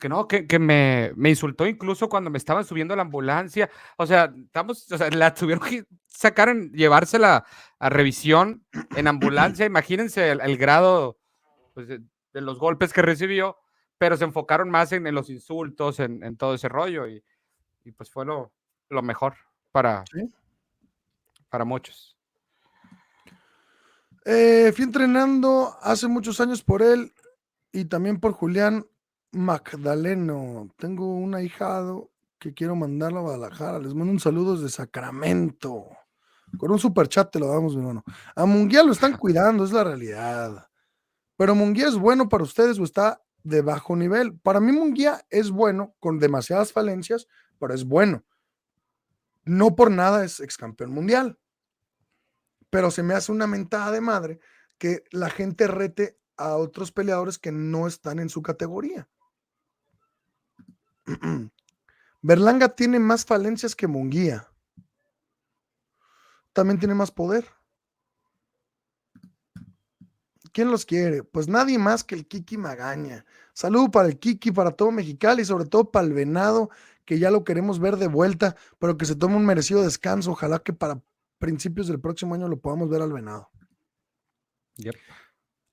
que 0.00 0.08
no, 0.08 0.26
que, 0.26 0.58
me, 0.58 1.12
insultó 1.28 1.66
incluso 1.66 2.08
cuando 2.08 2.30
me 2.30 2.38
estaban 2.38 2.64
subiendo 2.64 2.94
a 2.94 2.96
la 2.96 3.02
ambulancia. 3.02 3.70
O 3.96 4.06
sea, 4.06 4.32
estamos, 4.36 4.90
o 4.90 4.98
sea, 4.98 5.10
la 5.10 5.34
tuvieron 5.34 5.66
que 5.66 5.84
sacar, 6.06 6.48
en, 6.48 6.72
llevársela 6.72 7.44
a 7.78 7.88
revisión 7.88 8.64
en 8.96 9.08
ambulancia. 9.08 9.66
Imagínense 9.66 10.30
el, 10.30 10.56
grado 10.56 11.18
pues, 11.74 11.88
de, 11.88 12.00
los 12.32 12.58
golpes 12.58 12.92
que 12.92 13.02
recibió, 13.02 13.56
pero 13.98 14.16
se 14.16 14.24
enfocaron 14.24 14.70
más 14.70 14.92
en, 14.92 15.14
los 15.14 15.30
insultos, 15.30 16.00
en, 16.00 16.36
todo 16.36 16.54
ese 16.54 16.68
rollo, 16.68 17.06
y, 17.06 17.22
pues 17.96 18.10
fue 18.10 18.24
lo, 18.26 18.52
mejor 19.02 19.36
para, 19.70 20.04
para 21.48 21.64
muchos. 21.64 22.15
Eh, 24.28 24.72
fui 24.74 24.82
entrenando 24.82 25.76
hace 25.82 26.08
muchos 26.08 26.40
años 26.40 26.60
por 26.60 26.82
él 26.82 27.14
y 27.70 27.84
también 27.84 28.18
por 28.18 28.32
Julián 28.32 28.84
Magdaleno. 29.30 30.68
Tengo 30.78 31.14
un 31.14 31.36
ahijado 31.36 32.10
que 32.40 32.52
quiero 32.52 32.74
mandarlo 32.74 33.20
a 33.20 33.22
Guadalajara. 33.22 33.78
Les 33.78 33.94
mando 33.94 34.12
un 34.12 34.18
saludo 34.18 34.56
desde 34.56 34.68
Sacramento. 34.68 35.90
Con 36.58 36.72
un 36.72 36.78
super 36.80 37.06
chat 37.06 37.30
te 37.30 37.38
lo 37.38 37.46
damos, 37.46 37.76
mi 37.76 37.82
hermano. 37.82 38.02
A 38.34 38.46
Munguía 38.46 38.82
lo 38.82 38.90
están 38.90 39.16
cuidando, 39.16 39.64
es 39.64 39.70
la 39.70 39.84
realidad. 39.84 40.66
Pero 41.36 41.54
Munguía 41.54 41.86
es 41.86 41.94
bueno 41.94 42.28
para 42.28 42.42
ustedes 42.42 42.80
o 42.80 42.82
está 42.82 43.22
de 43.44 43.62
bajo 43.62 43.94
nivel. 43.94 44.36
Para 44.40 44.58
mí 44.58 44.72
Munguía 44.72 45.24
es 45.30 45.52
bueno, 45.52 45.94
con 46.00 46.18
demasiadas 46.18 46.72
falencias, 46.72 47.28
pero 47.60 47.74
es 47.74 47.84
bueno. 47.84 48.24
No 49.44 49.76
por 49.76 49.92
nada 49.92 50.24
es 50.24 50.40
ex 50.40 50.56
campeón 50.56 50.90
mundial 50.90 51.38
pero 52.70 52.90
se 52.90 53.02
me 53.02 53.14
hace 53.14 53.32
una 53.32 53.46
mentada 53.46 53.90
de 53.90 54.00
madre 54.00 54.40
que 54.78 55.04
la 55.10 55.30
gente 55.30 55.66
rete 55.66 56.18
a 56.36 56.56
otros 56.56 56.92
peleadores 56.92 57.38
que 57.38 57.52
no 57.52 57.86
están 57.86 58.18
en 58.18 58.28
su 58.28 58.42
categoría. 58.42 59.08
Berlanga 62.22 62.68
tiene 62.70 62.98
más 62.98 63.24
falencias 63.24 63.74
que 63.76 63.86
Munguía. 63.86 64.50
También 66.52 66.78
tiene 66.78 66.94
más 66.94 67.10
poder. 67.10 67.46
¿Quién 70.52 70.70
los 70.70 70.86
quiere? 70.86 71.22
Pues 71.22 71.48
nadie 71.48 71.78
más 71.78 72.02
que 72.02 72.14
el 72.14 72.26
Kiki 72.26 72.56
Magaña. 72.56 73.26
Saludo 73.52 73.90
para 73.90 74.08
el 74.08 74.18
Kiki, 74.18 74.52
para 74.52 74.70
todo 74.70 74.90
Mexicali 74.90 75.42
y 75.42 75.44
sobre 75.44 75.66
todo 75.66 75.90
para 75.90 76.06
el 76.06 76.14
Venado, 76.14 76.70
que 77.04 77.18
ya 77.18 77.30
lo 77.30 77.44
queremos 77.44 77.78
ver 77.78 77.96
de 77.98 78.08
vuelta, 78.08 78.56
pero 78.78 78.96
que 78.96 79.04
se 79.04 79.16
tome 79.16 79.36
un 79.36 79.44
merecido 79.44 79.82
descanso. 79.82 80.32
Ojalá 80.32 80.58
que 80.60 80.72
para 80.72 81.02
principios 81.38 81.88
del 81.88 82.00
próximo 82.00 82.34
año 82.34 82.48
lo 82.48 82.60
podamos 82.60 82.88
ver 82.88 83.02
al 83.02 83.12
venado. 83.12 83.50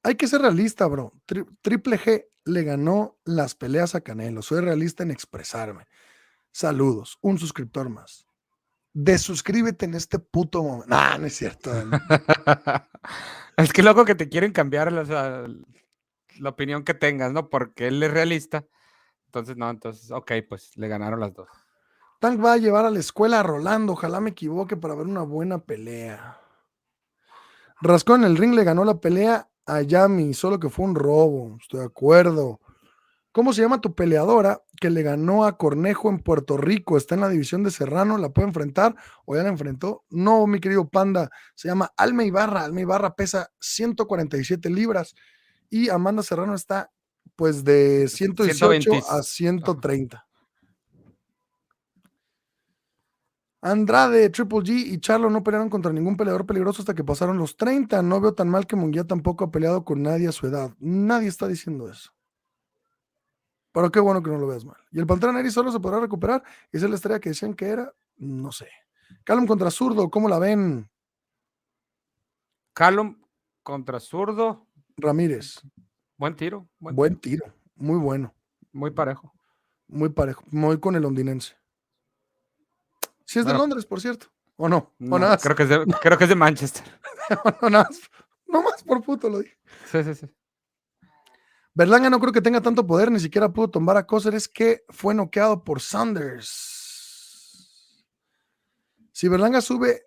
Hay 0.03 0.15
que 0.15 0.27
ser 0.27 0.41
realista, 0.41 0.85
bro. 0.87 1.13
Triple 1.61 1.97
G 1.97 2.25
le 2.45 2.63
ganó 2.63 3.17
las 3.23 3.55
peleas 3.55 3.95
a 3.95 4.01
Canelo. 4.01 4.41
Soy 4.41 4.61
realista 4.61 5.03
en 5.03 5.11
expresarme. 5.11 5.87
Saludos. 6.51 7.17
Un 7.21 7.37
suscriptor 7.37 7.89
más. 7.89 8.27
Desuscríbete 8.93 9.85
en 9.85 9.95
este 9.95 10.19
puto 10.19 10.61
momento. 10.63 10.87
No, 10.87 11.17
no 11.17 11.25
es 11.25 11.35
cierto. 11.35 11.71
es 13.57 13.73
que 13.73 13.81
loco 13.81 14.05
que 14.05 14.15
te 14.15 14.29
quieren 14.29 14.51
cambiar 14.51 14.91
la, 14.91 15.49
la 16.39 16.49
opinión 16.49 16.83
que 16.83 16.93
tengas, 16.93 17.31
¿no? 17.31 17.49
Porque 17.49 17.87
él 17.87 18.03
es 18.03 18.11
realista. 18.11 18.65
Entonces, 19.25 19.57
no, 19.57 19.69
entonces, 19.69 20.11
ok, 20.11 20.31
pues 20.47 20.77
le 20.77 20.87
ganaron 20.87 21.19
las 21.19 21.33
dos. 21.33 21.49
Tank 22.23 22.41
va 22.41 22.53
a 22.53 22.57
llevar 22.57 22.85
a 22.85 22.89
la 22.89 22.99
escuela 22.99 23.41
a 23.41 23.43
Rolando. 23.43 23.91
Ojalá 23.91 24.21
me 24.21 24.29
equivoque 24.29 24.77
para 24.77 24.95
ver 24.95 25.07
una 25.07 25.23
buena 25.23 25.57
pelea. 25.57 26.39
Rascón 27.81 28.23
en 28.23 28.31
el 28.31 28.37
ring 28.37 28.53
le 28.53 28.63
ganó 28.63 28.85
la 28.85 29.01
pelea 29.01 29.49
a 29.65 29.81
Yami, 29.81 30.33
solo 30.33 30.57
que 30.57 30.69
fue 30.69 30.85
un 30.85 30.95
robo. 30.95 31.57
Estoy 31.59 31.81
de 31.81 31.87
acuerdo. 31.87 32.61
¿Cómo 33.33 33.51
se 33.51 33.61
llama 33.61 33.81
tu 33.81 33.93
peleadora 33.93 34.63
que 34.79 34.89
le 34.89 35.03
ganó 35.03 35.43
a 35.43 35.57
Cornejo 35.57 36.09
en 36.09 36.19
Puerto 36.19 36.55
Rico? 36.55 36.95
Está 36.95 37.15
en 37.15 37.21
la 37.21 37.27
división 37.27 37.61
de 37.61 37.71
Serrano, 37.71 38.17
¿la 38.17 38.29
puede 38.29 38.47
enfrentar 38.47 38.95
o 39.25 39.35
ya 39.35 39.43
la 39.43 39.49
enfrentó? 39.49 40.05
No, 40.09 40.47
mi 40.47 40.61
querido 40.61 40.87
Panda, 40.87 41.29
se 41.55 41.67
llama 41.67 41.91
Alma 41.97 42.23
Ibarra. 42.23 42.63
Alma 42.63 42.79
Ibarra 42.79 43.15
pesa 43.15 43.51
147 43.59 44.69
libras 44.69 45.13
y 45.69 45.89
Amanda 45.89 46.23
Serrano 46.23 46.55
está 46.55 46.89
pues 47.35 47.65
de 47.65 48.07
118 48.07 48.91
a 49.09 49.23
130. 49.23 50.25
Andrade, 53.65 54.29
Triple 54.29 54.59
G 54.59 54.71
y 54.71 54.99
Charlo 54.99 55.29
no 55.29 55.41
pelearon 55.41 55.69
contra 55.69 55.93
ningún 55.93 56.17
peleador 56.17 56.45
peligroso 56.45 56.81
hasta 56.81 56.93
que 56.93 57.03
pasaron 57.03 57.37
los 57.37 57.55
30. 57.55 58.01
No 58.01 58.19
veo 58.19 58.33
tan 58.33 58.49
mal 58.49 58.67
que 58.67 58.75
Munguía 58.75 59.05
tampoco 59.05 59.45
ha 59.45 59.51
peleado 59.51 59.85
con 59.85 60.03
nadie 60.03 60.27
a 60.27 60.33
su 60.33 60.45
edad. 60.47 60.75
Nadie 60.79 61.29
está 61.29 61.47
diciendo 61.47 61.89
eso. 61.89 62.11
Pero 63.71 63.89
qué 63.89 64.01
bueno 64.01 64.21
que 64.21 64.29
no 64.29 64.37
lo 64.37 64.47
veas 64.47 64.65
mal. 64.65 64.75
Y 64.91 64.99
el 64.99 65.07
Pantera 65.07 65.31
Neri 65.31 65.49
solo 65.49 65.71
se 65.71 65.79
podrá 65.79 66.01
recuperar. 66.01 66.43
Esa 66.73 66.85
es 66.85 66.89
la 66.89 66.97
estrella 66.97 67.21
que 67.21 67.29
decían 67.29 67.53
que 67.53 67.69
era. 67.69 67.93
No 68.17 68.51
sé. 68.51 68.67
Callum 69.23 69.47
contra 69.47 69.71
zurdo, 69.71 70.09
¿cómo 70.09 70.27
la 70.27 70.39
ven? 70.39 70.89
Callum 72.73 73.17
contra 73.63 74.01
zurdo. 74.01 74.67
Ramírez. 74.97 75.61
Buen 76.17 76.35
tiro. 76.35 76.67
Buen, 76.79 77.15
tiro. 77.15 77.45
Muy 77.75 77.97
bueno. 77.97 78.35
Muy 78.73 78.91
parejo. 78.91 79.33
Muy 79.87 80.09
parejo. 80.09 80.43
Muy 80.51 80.81
con 80.81 80.95
el 80.95 81.03
londinense. 81.03 81.55
Si 83.33 83.39
es 83.39 83.47
de 83.47 83.53
Londres, 83.53 83.83
por 83.83 83.99
cierto. 83.99 84.27
¿O 84.57 84.69
no? 84.69 84.93
¿O 85.09 85.17
nada 85.17 85.39
creo, 85.39 85.55
que 85.55 85.63
es 85.63 85.69
de, 85.69 85.83
creo 85.99 86.19
que 86.19 86.25
es 86.25 86.29
de 86.29 86.35
Manchester. 86.35 86.83
no, 87.63 87.69
nada 87.71 87.89
no 88.45 88.61
más 88.61 88.83
por 88.83 89.01
puto 89.01 89.27
lo 89.27 89.39
dije. 89.39 89.57
Sí, 89.91 90.03
sí, 90.03 90.13
sí. 90.13 90.29
Berlanga 91.73 92.11
no 92.11 92.19
creo 92.19 92.31
que 92.31 92.43
tenga 92.43 92.61
tanto 92.61 92.85
poder, 92.85 93.11
ni 93.11 93.19
siquiera 93.19 93.51
pudo 93.51 93.71
tomar 93.71 93.97
a 93.97 94.05
es 94.31 94.47
que 94.47 94.85
fue 94.89 95.15
noqueado 95.15 95.63
por 95.63 95.81
Sanders. 95.81 96.45
Si 99.11 99.27
Berlanga 99.27 99.61
sube 99.61 100.03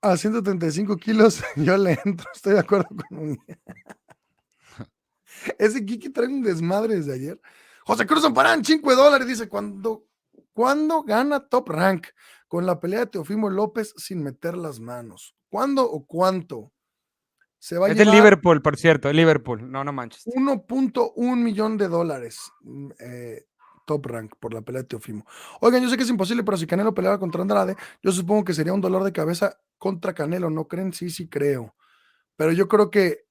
a 0.00 0.16
135 0.16 0.96
kilos, 0.96 1.40
yo 1.54 1.76
le 1.76 2.00
entro, 2.04 2.28
estoy 2.34 2.54
de 2.54 2.58
acuerdo 2.58 2.88
con 2.88 3.16
un... 3.16 3.38
Ese 5.56 5.86
Kiki 5.86 6.10
trae 6.10 6.26
un 6.26 6.42
desmadre 6.42 6.96
desde 6.96 7.14
ayer. 7.14 7.40
José 7.84 8.06
Cruz 8.06 8.24
Amparán, 8.24 8.64
5 8.64 8.96
dólares, 8.96 9.28
dice, 9.28 9.48
cuando, 9.48 10.08
¿cuándo 10.52 11.02
gana 11.02 11.48
Top 11.48 11.68
Rank? 11.68 12.08
Con 12.48 12.66
la 12.66 12.80
pelea 12.80 13.00
de 13.00 13.06
Teofimo 13.06 13.50
López 13.50 13.94
sin 13.96 14.22
meter 14.22 14.56
las 14.56 14.80
manos. 14.80 15.34
¿Cuándo 15.48 15.84
o 15.84 16.06
cuánto? 16.06 16.72
Se 17.58 17.78
va 17.78 17.88
es 17.88 17.96
de 17.96 18.04
Liverpool, 18.04 18.60
por 18.60 18.76
cierto, 18.76 19.08
el 19.08 19.16
Liverpool, 19.16 19.70
no, 19.70 19.84
no 19.84 19.92
manches. 19.92 20.26
1.1 20.26 21.36
millón 21.36 21.76
de 21.78 21.86
dólares 21.86 22.40
mm, 22.62 22.90
eh, 22.98 23.44
top 23.86 24.06
rank 24.06 24.34
por 24.40 24.52
la 24.52 24.62
pelea 24.62 24.82
de 24.82 24.88
Teofimo. 24.88 25.24
Oigan, 25.60 25.82
yo 25.82 25.88
sé 25.88 25.96
que 25.96 26.02
es 26.02 26.10
imposible, 26.10 26.42
pero 26.42 26.56
si 26.56 26.66
Canelo 26.66 26.94
peleaba 26.94 27.18
contra 27.18 27.42
Andrade, 27.42 27.76
yo 28.02 28.12
supongo 28.12 28.44
que 28.44 28.54
sería 28.54 28.72
un 28.72 28.80
dolor 28.80 29.04
de 29.04 29.12
cabeza 29.12 29.60
contra 29.78 30.14
Canelo, 30.14 30.50
¿no 30.50 30.66
creen? 30.66 30.92
Sí, 30.92 31.10
sí 31.10 31.28
creo. 31.28 31.74
Pero 32.36 32.52
yo 32.52 32.68
creo 32.68 32.90
que 32.90 33.26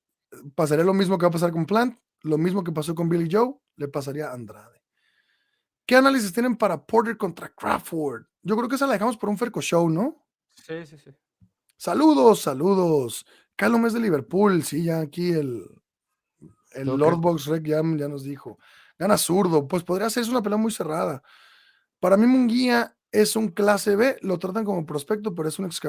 pasaría 0.55 0.85
lo 0.85 0.93
mismo 0.93 1.17
que 1.17 1.25
va 1.25 1.29
a 1.29 1.33
pasar 1.33 1.51
con 1.51 1.65
Plant, 1.65 1.99
lo 2.21 2.37
mismo 2.37 2.63
que 2.63 2.71
pasó 2.71 2.95
con 2.95 3.09
Billy 3.09 3.29
Joe, 3.31 3.55
le 3.75 3.87
pasaría 3.87 4.29
a 4.29 4.33
Andrade. 4.33 4.80
¿Qué 5.91 5.97
análisis 5.97 6.31
tienen 6.31 6.55
para 6.55 6.81
Porter 6.81 7.17
contra 7.17 7.49
Crawford? 7.49 8.23
Yo 8.43 8.55
creo 8.55 8.69
que 8.69 8.75
esa 8.75 8.87
la 8.87 8.93
dejamos 8.93 9.17
por 9.17 9.27
un 9.27 9.37
Ferco 9.37 9.59
Show, 9.59 9.89
¿no? 9.89 10.25
Sí, 10.55 10.85
sí, 10.85 10.97
sí. 10.97 11.11
Saludos, 11.75 12.39
saludos. 12.39 13.25
Callum 13.57 13.85
es 13.87 13.91
de 13.91 13.99
Liverpool, 13.99 14.63
sí, 14.63 14.85
ya 14.85 15.01
aquí 15.01 15.33
el, 15.33 15.65
el 16.71 16.87
Lord 16.87 17.17
Box 17.17 17.47
Rec 17.47 17.65
ya, 17.65 17.83
nos 17.83 18.23
dijo. 18.23 18.57
Gana 18.97 19.17
zurdo, 19.17 19.67
pues 19.67 19.83
podría 19.83 20.09
ser 20.09 20.29
una 20.29 20.41
pelea 20.41 20.57
muy 20.57 20.71
cerrada. 20.71 21.21
Para 21.99 22.15
mí 22.15 22.25
Munguía 22.25 22.95
es 23.11 23.35
un 23.35 23.49
clase 23.49 23.97
B, 23.97 24.17
lo 24.21 24.39
tratan 24.39 24.63
como 24.63 24.85
prospecto, 24.85 25.35
pero 25.35 25.49
es 25.49 25.59
un 25.59 25.65
ex 25.65 25.81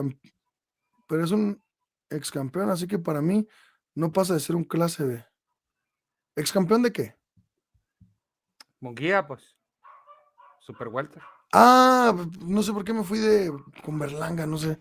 pero 1.06 1.22
es 1.22 1.30
un 1.30 1.62
ex 2.10 2.32
campeón, 2.32 2.70
así 2.70 2.88
que 2.88 2.98
para 2.98 3.22
mí 3.22 3.46
no 3.94 4.10
pasa 4.10 4.34
de 4.34 4.40
ser 4.40 4.56
un 4.56 4.64
clase 4.64 5.04
B. 5.04 5.24
¿Ex 6.34 6.50
campeón 6.50 6.82
de 6.82 6.92
qué? 6.92 7.16
Munguía, 8.80 9.24
pues. 9.24 9.61
Super 10.62 10.88
Walter. 10.88 11.22
Ah, 11.52 12.14
no 12.40 12.62
sé 12.62 12.72
por 12.72 12.84
qué 12.84 12.92
me 12.92 13.02
fui 13.02 13.18
de 13.18 13.52
con 13.84 13.98
Berlanga, 13.98 14.46
no 14.46 14.56
sé. 14.56 14.78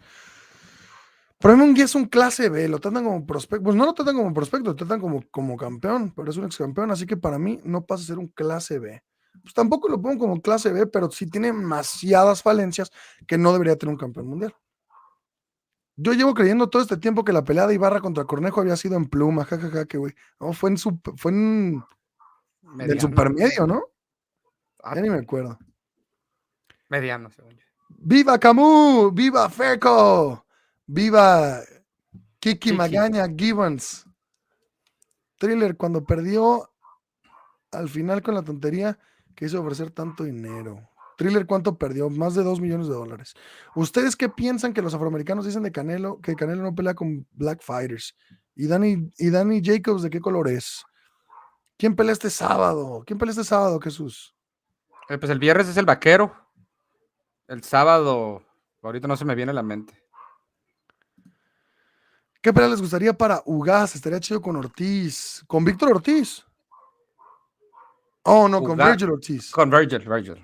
Pero 1.39 1.55
un 1.55 1.73
guía 1.73 1.85
es 1.85 1.95
un 1.95 2.05
clase 2.05 2.49
B, 2.49 2.67
lo 2.67 2.79
tratan 2.79 3.03
como 3.03 3.25
prospecto. 3.25 3.63
Pues 3.63 3.75
no 3.75 3.85
lo 3.85 3.93
tratan 3.93 4.15
como 4.15 4.31
prospecto, 4.31 4.69
lo 4.69 4.75
tratan 4.75 5.01
como, 5.01 5.23
como 5.31 5.57
campeón, 5.57 6.13
pero 6.15 6.29
es 6.29 6.37
un 6.37 6.45
ex 6.45 6.57
campeón, 6.57 6.91
así 6.91 7.07
que 7.07 7.17
para 7.17 7.39
mí 7.39 7.59
no 7.63 7.83
pasa 7.83 8.03
a 8.03 8.07
ser 8.07 8.19
un 8.19 8.27
clase 8.27 8.77
B. 8.77 9.03
Pues 9.41 9.55
tampoco 9.55 9.89
lo 9.89 9.99
pongo 9.99 10.19
como 10.19 10.39
clase 10.39 10.71
B, 10.71 10.85
pero 10.85 11.09
sí 11.09 11.27
tiene 11.27 11.47
demasiadas 11.47 12.43
falencias 12.43 12.91
que 13.27 13.39
no 13.39 13.51
debería 13.53 13.75
tener 13.75 13.93
un 13.93 13.99
campeón 13.99 14.27
mundial. 14.27 14.55
Yo 15.95 16.13
llevo 16.13 16.35
creyendo 16.35 16.69
todo 16.69 16.83
este 16.83 16.97
tiempo 16.97 17.25
que 17.25 17.33
la 17.33 17.43
pelea 17.43 17.65
de 17.65 17.73
Ibarra 17.73 18.01
contra 18.01 18.25
Cornejo 18.25 18.61
había 18.61 18.75
sido 18.75 18.95
en 18.95 19.07
pluma, 19.07 19.45
jajaja, 19.45 19.85
que 19.85 19.97
güey. 19.97 20.13
No, 20.39 20.53
fue 20.53 20.69
en 20.69 20.77
su, 20.77 20.99
fue 21.17 21.31
en 21.31 21.83
el 22.79 22.99
supermedio, 22.99 23.65
¿no? 23.65 23.81
Ah, 24.83 24.95
ya 24.95 25.01
ni 25.01 25.09
me 25.09 25.17
acuerdo. 25.17 25.57
Mediano, 26.91 27.29
según 27.29 27.53
yo. 27.53 27.65
¡Viva 27.87 28.37
Camus! 28.37 29.13
¡Viva 29.13 29.49
Feco! 29.49 30.45
Viva 30.85 31.61
Kiki, 32.37 32.73
Magaña 32.73 33.25
Gibbons. 33.29 34.05
Thriller, 35.37 35.77
cuando 35.77 36.03
perdió 36.03 36.69
al 37.71 37.87
final 37.87 38.21
con 38.21 38.35
la 38.35 38.41
tontería 38.41 38.99
que 39.33 39.45
hizo 39.45 39.61
ofrecer 39.61 39.91
tanto 39.91 40.25
dinero. 40.25 40.89
Thriller, 41.17 41.45
¿cuánto 41.45 41.77
perdió? 41.77 42.09
Más 42.09 42.35
de 42.35 42.43
2 42.43 42.59
millones 42.59 42.87
de 42.87 42.93
dólares. 42.93 43.35
¿Ustedes 43.73 44.17
qué 44.17 44.27
piensan 44.27 44.73
que 44.73 44.81
los 44.81 44.93
afroamericanos 44.93 45.45
dicen 45.45 45.63
de 45.63 45.71
Canelo? 45.71 46.19
Que 46.19 46.35
Canelo 46.35 46.61
no 46.61 46.75
pelea 46.75 46.93
con 46.93 47.25
Black 47.31 47.61
Fighters. 47.61 48.17
¿Y 48.53 48.67
Danny, 48.67 49.09
y 49.17 49.29
Danny 49.29 49.61
Jacobs 49.63 50.01
de 50.01 50.09
qué 50.09 50.19
color 50.19 50.49
es? 50.49 50.83
¿Quién 51.77 51.95
pelea 51.95 52.11
este 52.11 52.29
sábado? 52.29 53.03
¿Quién 53.05 53.17
pelea 53.17 53.31
este 53.31 53.45
sábado, 53.45 53.79
Jesús? 53.79 54.35
Eh, 55.07 55.17
pues 55.17 55.31
el 55.31 55.39
viernes 55.39 55.69
es 55.69 55.77
el 55.77 55.85
vaquero. 55.85 56.35
El 57.51 57.63
sábado, 57.63 58.45
ahorita 58.81 59.09
no 59.09 59.17
se 59.17 59.25
me 59.25 59.35
viene 59.35 59.51
a 59.51 59.53
la 59.53 59.61
mente. 59.61 59.93
¿Qué 62.41 62.53
pelea 62.53 62.69
les 62.69 62.79
gustaría 62.79 63.11
para 63.11 63.43
Ugas? 63.45 63.93
Estaría 63.93 64.21
chido 64.21 64.41
con 64.41 64.55
Ortiz. 64.55 65.43
¿Con 65.47 65.65
Víctor 65.65 65.91
Ortiz? 65.91 66.45
Oh, 68.23 68.47
no, 68.47 68.63
con 68.63 68.77
Virgil 68.77 69.09
Ortiz. 69.09 69.51
Con 69.51 69.69
Virgil, 69.69 69.99
Virgil. 70.07 70.41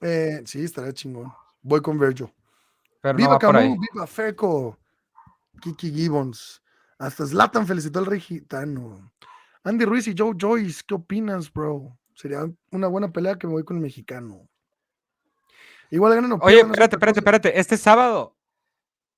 Eh, 0.00 0.40
sí, 0.46 0.64
estaría 0.64 0.94
chingón. 0.94 1.30
Voy 1.60 1.82
con 1.82 1.98
Virgil. 1.98 2.32
viva 3.14 3.38
Camus, 3.38 3.78
viva 3.78 4.06
Feco. 4.06 4.78
Kiki 5.60 5.92
Gibbons. 5.92 6.62
Hasta 6.98 7.26
Zlatan 7.26 7.66
felicitó 7.66 7.98
al 7.98 8.06
rey 8.06 8.20
gitano. 8.20 9.12
Andy 9.62 9.84
Ruiz 9.84 10.08
y 10.08 10.14
Joe 10.16 10.34
Joyce, 10.40 10.80
¿qué 10.88 10.94
opinas, 10.94 11.52
bro? 11.52 11.98
Sería 12.14 12.50
una 12.70 12.86
buena 12.86 13.12
pelea 13.12 13.36
que 13.36 13.46
me 13.46 13.52
voy 13.52 13.64
con 13.64 13.76
el 13.76 13.82
mexicano. 13.82 14.48
Igual 15.90 16.14
ganan 16.14 16.38
Oye, 16.42 16.60
espérate, 16.60 16.96
espérate, 16.96 17.20
espérate. 17.20 17.60
Este 17.60 17.76
sábado 17.76 18.36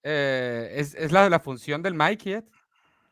eh, 0.02 0.72
es, 0.76 1.12
la 1.12 1.24
de 1.24 1.30
la 1.30 1.40
función 1.40 1.82
del 1.82 1.94
Mikey. 1.94 2.42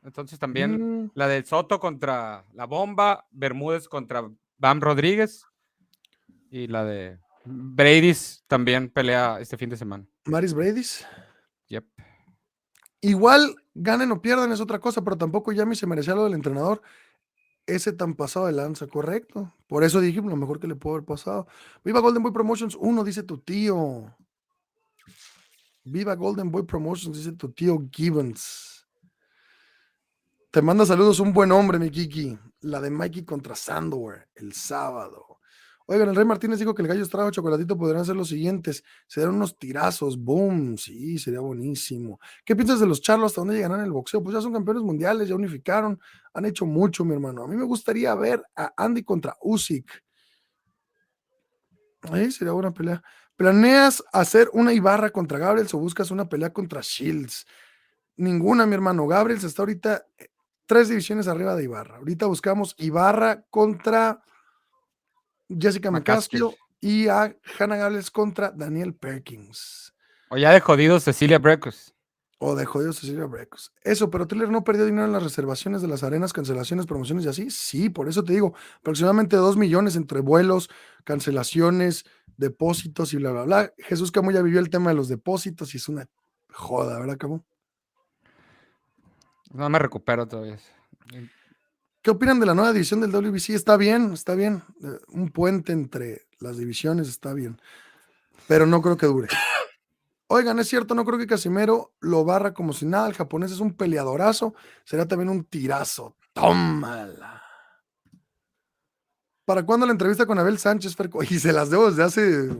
Entonces 0.04 0.38
también 0.38 1.04
mm. 1.04 1.10
la 1.14 1.28
de 1.28 1.44
Soto 1.44 1.80
contra 1.80 2.44
la 2.54 2.66
Bomba, 2.66 3.26
Bermúdez 3.30 3.88
contra 3.88 4.28
Bam 4.56 4.80
Rodríguez 4.80 5.44
y 6.50 6.66
la 6.68 6.84
de 6.84 7.18
Brady's 7.44 8.44
también 8.46 8.88
pelea 8.88 9.38
este 9.40 9.56
fin 9.56 9.70
de 9.70 9.76
semana. 9.76 10.06
Maris 10.24 10.54
Brady's. 10.54 11.06
Yep. 11.68 11.84
Igual 13.00 13.56
ganen 13.74 14.10
o 14.12 14.22
pierdan 14.22 14.50
es 14.52 14.60
otra 14.60 14.78
cosa, 14.78 15.02
pero 15.02 15.16
tampoco 15.16 15.52
Yami 15.52 15.76
se 15.76 15.86
merecía 15.86 16.14
lo 16.14 16.24
del 16.24 16.34
entrenador. 16.34 16.82
Ese 17.68 17.92
tan 17.92 18.14
pasado 18.14 18.46
de 18.46 18.52
lanza, 18.52 18.86
correcto. 18.86 19.52
Por 19.66 19.84
eso 19.84 20.00
dije 20.00 20.22
lo 20.22 20.36
mejor 20.36 20.58
que 20.58 20.66
le 20.66 20.74
puedo 20.74 20.96
haber 20.96 21.04
pasado. 21.04 21.46
Viva 21.84 22.00
Golden 22.00 22.22
Boy 22.22 22.32
Promotions 22.32 22.74
uno, 22.80 23.04
dice 23.04 23.22
tu 23.22 23.36
tío. 23.36 24.16
Viva 25.84 26.14
Golden 26.14 26.50
Boy 26.50 26.62
Promotions, 26.62 27.14
dice 27.18 27.32
tu 27.32 27.52
tío 27.52 27.86
Gibbons. 27.92 28.88
Te 30.50 30.62
manda 30.62 30.86
saludos 30.86 31.20
un 31.20 31.34
buen 31.34 31.52
hombre, 31.52 31.78
mi 31.78 31.90
Kiki. 31.90 32.38
La 32.62 32.80
de 32.80 32.88
Mikey 32.88 33.26
contra 33.26 33.54
Sandor 33.54 34.26
el 34.34 34.54
sábado. 34.54 35.27
Oigan, 35.90 36.10
el 36.10 36.16
Rey 36.16 36.26
Martínez 36.26 36.58
dijo 36.58 36.74
que 36.74 36.82
el 36.82 36.88
gallo 36.88 37.02
estrago 37.02 37.30
chocolatito 37.30 37.74
podrían 37.78 38.04
ser 38.04 38.14
los 38.14 38.28
siguientes. 38.28 38.84
Se 39.06 39.22
dan 39.22 39.30
unos 39.30 39.58
tirazos, 39.58 40.18
boom, 40.18 40.76
sí, 40.76 41.18
sería 41.18 41.40
buenísimo. 41.40 42.20
¿Qué 42.44 42.54
piensas 42.54 42.78
de 42.78 42.86
los 42.86 43.00
charlos? 43.00 43.32
¿Hasta 43.32 43.40
dónde 43.40 43.54
llegarán 43.54 43.80
el 43.80 43.90
boxeo? 43.90 44.22
Pues 44.22 44.34
ya 44.34 44.42
son 44.42 44.52
campeones 44.52 44.82
mundiales, 44.82 45.30
ya 45.30 45.34
unificaron, 45.34 45.98
han 46.34 46.44
hecho 46.44 46.66
mucho, 46.66 47.06
mi 47.06 47.14
hermano. 47.14 47.42
A 47.42 47.48
mí 47.48 47.56
me 47.56 47.64
gustaría 47.64 48.14
ver 48.14 48.42
a 48.54 48.70
Andy 48.76 49.02
contra 49.02 49.34
Usyk. 49.40 50.04
Ahí 52.12 52.30
sería 52.32 52.52
buena 52.52 52.74
pelea. 52.74 53.02
¿Planeas 53.34 54.04
hacer 54.12 54.50
una 54.52 54.74
Ibarra 54.74 55.08
contra 55.08 55.38
Gabriel 55.38 55.68
o 55.72 55.78
buscas 55.78 56.10
una 56.10 56.28
pelea 56.28 56.52
contra 56.52 56.82
Shields? 56.82 57.46
Ninguna, 58.16 58.66
mi 58.66 58.74
hermano. 58.74 59.06
Gabriel 59.06 59.40
está 59.42 59.62
ahorita 59.62 60.04
eh, 60.18 60.28
tres 60.66 60.90
divisiones 60.90 61.28
arriba 61.28 61.56
de 61.56 61.64
Ibarra. 61.64 61.96
Ahorita 61.96 62.26
buscamos 62.26 62.74
Ibarra 62.76 63.46
contra 63.48 64.20
Jessica 65.48 65.90
McCaskill 65.90 66.50
y 66.80 67.08
a 67.08 67.34
Hannah 67.58 67.76
Gabriels 67.76 68.10
contra 68.10 68.50
Daniel 68.50 68.94
Perkins. 68.94 69.94
O 70.30 70.36
ya 70.36 70.52
de 70.52 70.60
jodido 70.60 71.00
Cecilia 71.00 71.38
Brecos. 71.38 71.94
O 72.38 72.54
de 72.54 72.66
jodido 72.66 72.92
Cecilia 72.92 73.24
Brecos. 73.24 73.72
Eso, 73.82 74.10
pero 74.10 74.28
Tiller 74.28 74.48
no 74.48 74.62
perdió 74.62 74.84
dinero 74.84 75.06
en 75.06 75.12
las 75.12 75.22
reservaciones 75.22 75.82
de 75.82 75.88
las 75.88 76.02
arenas, 76.04 76.32
cancelaciones, 76.32 76.86
promociones 76.86 77.24
y 77.24 77.28
así. 77.28 77.50
Sí, 77.50 77.88
por 77.88 78.08
eso 78.08 78.22
te 78.22 78.32
digo, 78.32 78.54
aproximadamente 78.78 79.36
dos 79.36 79.56
millones 79.56 79.96
entre 79.96 80.20
vuelos, 80.20 80.70
cancelaciones, 81.04 82.04
depósitos 82.36 83.12
y 83.12 83.16
bla, 83.16 83.32
bla, 83.32 83.42
bla. 83.42 83.72
Jesús 83.78 84.12
Camus 84.12 84.34
ya 84.34 84.42
vivió 84.42 84.60
el 84.60 84.70
tema 84.70 84.90
de 84.90 84.96
los 84.96 85.08
depósitos 85.08 85.74
y 85.74 85.78
es 85.78 85.88
una 85.88 86.08
joda, 86.52 86.98
¿verdad, 87.00 87.18
Camus? 87.18 87.42
No 89.52 89.68
me 89.68 89.78
recupero 89.78 90.28
todavía. 90.28 90.58
¿Qué 92.02 92.10
opinan 92.10 92.38
de 92.38 92.46
la 92.46 92.54
nueva 92.54 92.72
división 92.72 93.00
del 93.00 93.10
WBC? 93.10 93.50
Está 93.50 93.76
bien, 93.76 94.12
está 94.12 94.34
bien. 94.34 94.62
Eh, 94.82 94.98
un 95.08 95.30
puente 95.30 95.72
entre 95.72 96.28
las 96.38 96.56
divisiones 96.56 97.08
está 97.08 97.32
bien. 97.32 97.60
Pero 98.46 98.66
no 98.66 98.80
creo 98.80 98.96
que 98.96 99.06
dure. 99.06 99.28
Oigan, 100.28 100.58
es 100.58 100.68
cierto, 100.68 100.94
no 100.94 101.04
creo 101.04 101.18
que 101.18 101.26
Casimero 101.26 101.94
lo 102.00 102.24
barra 102.24 102.54
como 102.54 102.72
si 102.72 102.86
nada. 102.86 103.08
El 103.08 103.14
japonés 103.14 103.50
es 103.50 103.60
un 103.60 103.74
peleadorazo. 103.74 104.54
Será 104.84 105.06
también 105.06 105.30
un 105.30 105.44
tirazo. 105.44 106.16
Tómala. 106.32 107.42
¿Para 109.44 109.64
cuándo 109.64 109.86
la 109.86 109.92
entrevista 109.92 110.26
con 110.26 110.38
Abel 110.38 110.58
Sánchez, 110.58 110.94
Ferco? 110.94 111.22
Y 111.28 111.38
se 111.38 111.52
las 111.52 111.70
debo 111.70 111.90
desde 111.90 112.04
hace 112.04 112.50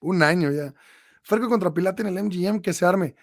un 0.00 0.22
año 0.22 0.50
ya. 0.50 0.74
Ferco 1.22 1.48
contra 1.48 1.72
Pilate 1.72 2.02
en 2.02 2.08
el 2.08 2.24
MGM, 2.24 2.60
que 2.60 2.72
se 2.72 2.86
arme. 2.86 3.14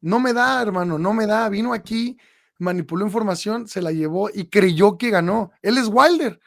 No 0.00 0.18
me 0.18 0.32
da, 0.32 0.62
hermano, 0.62 0.98
no 0.98 1.12
me 1.12 1.26
da. 1.26 1.48
Vino 1.50 1.72
aquí, 1.74 2.18
manipuló 2.58 3.04
información, 3.04 3.68
se 3.68 3.82
la 3.82 3.92
llevó 3.92 4.30
y 4.32 4.48
creyó 4.48 4.98
que 4.98 5.10
ganó. 5.10 5.52
Él 5.62 5.78
es 5.78 5.88
Wilder. 5.88 6.40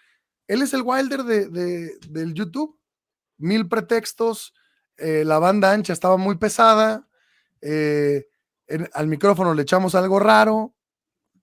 Él 0.47 0.61
es 0.61 0.73
el 0.73 0.81
Wilder 0.83 1.23
de, 1.23 1.97
del 2.09 2.33
YouTube. 2.33 2.77
Mil 3.37 3.67
pretextos. 3.67 4.53
Eh, 4.97 5.23
la 5.25 5.39
banda 5.39 5.71
ancha 5.71 5.93
estaba 5.93 6.17
muy 6.17 6.37
pesada. 6.37 7.07
Eh, 7.61 8.25
al 8.93 9.07
micrófono 9.07 9.53
le 9.53 9.61
echamos 9.61 9.95
algo 9.95 10.19
raro. 10.19 10.73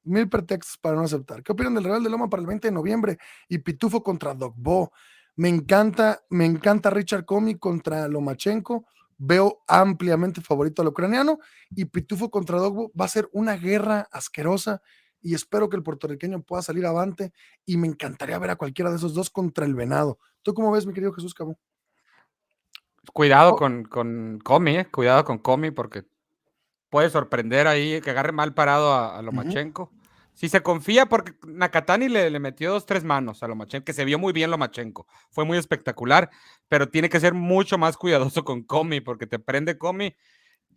Mil 0.05 0.29
pretextos 0.29 0.79
para 0.79 0.97
no 0.97 1.03
aceptar. 1.03 1.43
¿Qué 1.43 1.53
opinan 1.53 1.75
del 1.75 1.85
Real 1.85 2.03
de 2.03 2.11
Loma 2.11 2.29
para 2.29 2.41
el 2.41 2.47
20 2.47 2.69
de 2.69 2.73
noviembre? 2.73 3.19
Y 3.49 3.59
Pitufo 3.59 4.03
contra 4.03 4.35
Dogbo. 4.35 4.93
Me 5.37 5.49
encanta, 5.49 6.25
me 6.31 6.47
encanta 6.47 6.91
Richard 6.91 7.25
Comey 7.25 7.57
contra 7.57 8.09
Lomachenko 8.09 8.87
veo 9.19 9.63
ampliamente 9.67 10.41
favorito 10.41 10.83
al 10.83 10.89
ucraniano 10.89 11.39
y 11.71 11.87
Pitufo 11.87 12.31
contra 12.31 12.59
Dogbo 12.59 12.93
va 12.99 13.07
a 13.07 13.09
ser 13.09 13.29
una 13.33 13.57
guerra 13.57 14.09
asquerosa 14.13 14.83
y 15.21 15.35
espero 15.35 15.69
que 15.69 15.77
el 15.77 15.83
puertorriqueño 15.83 16.43
pueda 16.43 16.63
salir 16.63 16.87
avante 16.87 17.33
y 17.65 17.77
me 17.77 17.89
encantaría 17.89 18.39
ver 18.39 18.51
a 18.51 18.57
cualquiera 18.57 18.91
de 18.91 18.97
esos 18.97 19.15
dos 19.15 19.31
contra 19.31 19.65
el 19.65 19.75
venado. 19.75 20.19
¿Tú 20.43 20.55
cómo 20.55 20.71
ves, 20.71 20.87
mi 20.87 20.93
querido 20.93 21.13
Jesús 21.13 21.35
Cabo? 21.35 21.59
Cuidado 23.13 23.55
oh. 23.55 23.57
con, 23.57 23.85
con 23.85 24.39
Comi, 24.43 24.79
eh, 24.79 24.87
cuidado 24.91 25.25
con 25.25 25.39
Comi 25.39 25.71
porque 25.71 26.05
puede 26.91 27.11
sorprender 27.11 27.67
ahí 27.67 28.01
que 28.01 28.11
agarre 28.11 28.33
mal 28.33 28.55
parado 28.55 28.95
a, 28.95 29.21
Lomachenko. 29.23 29.91
Si 30.37 30.51
se 30.51 30.63
confía, 30.63 31.07
porque 31.07 31.33
Nakatani 31.47 32.11
le, 32.11 32.39
metió 32.39 32.73
dos, 32.73 32.85
tres 32.85 33.05
manos 33.05 33.43
a 33.43 33.49
Lomachenko, 33.49 33.87
que 33.87 33.95
se 33.95 34.05
vio 34.05 34.19
muy 34.19 34.35
bien 34.35 34.51
Lomachenko, 34.51 35.07
fue 35.31 35.47
muy 35.47 35.57
espectacular, 35.57 36.31
pero 36.69 36.91
tiene 36.91 37.09
que 37.09 37.19
ser 37.21 37.33
mucho 37.33 37.79
más 37.79 37.97
cuidadoso 37.97 38.45
con 38.45 38.63
Comi, 38.63 39.01
porque 39.01 39.27
te 39.27 39.39
prende 39.39 39.79
Comi 39.79 40.15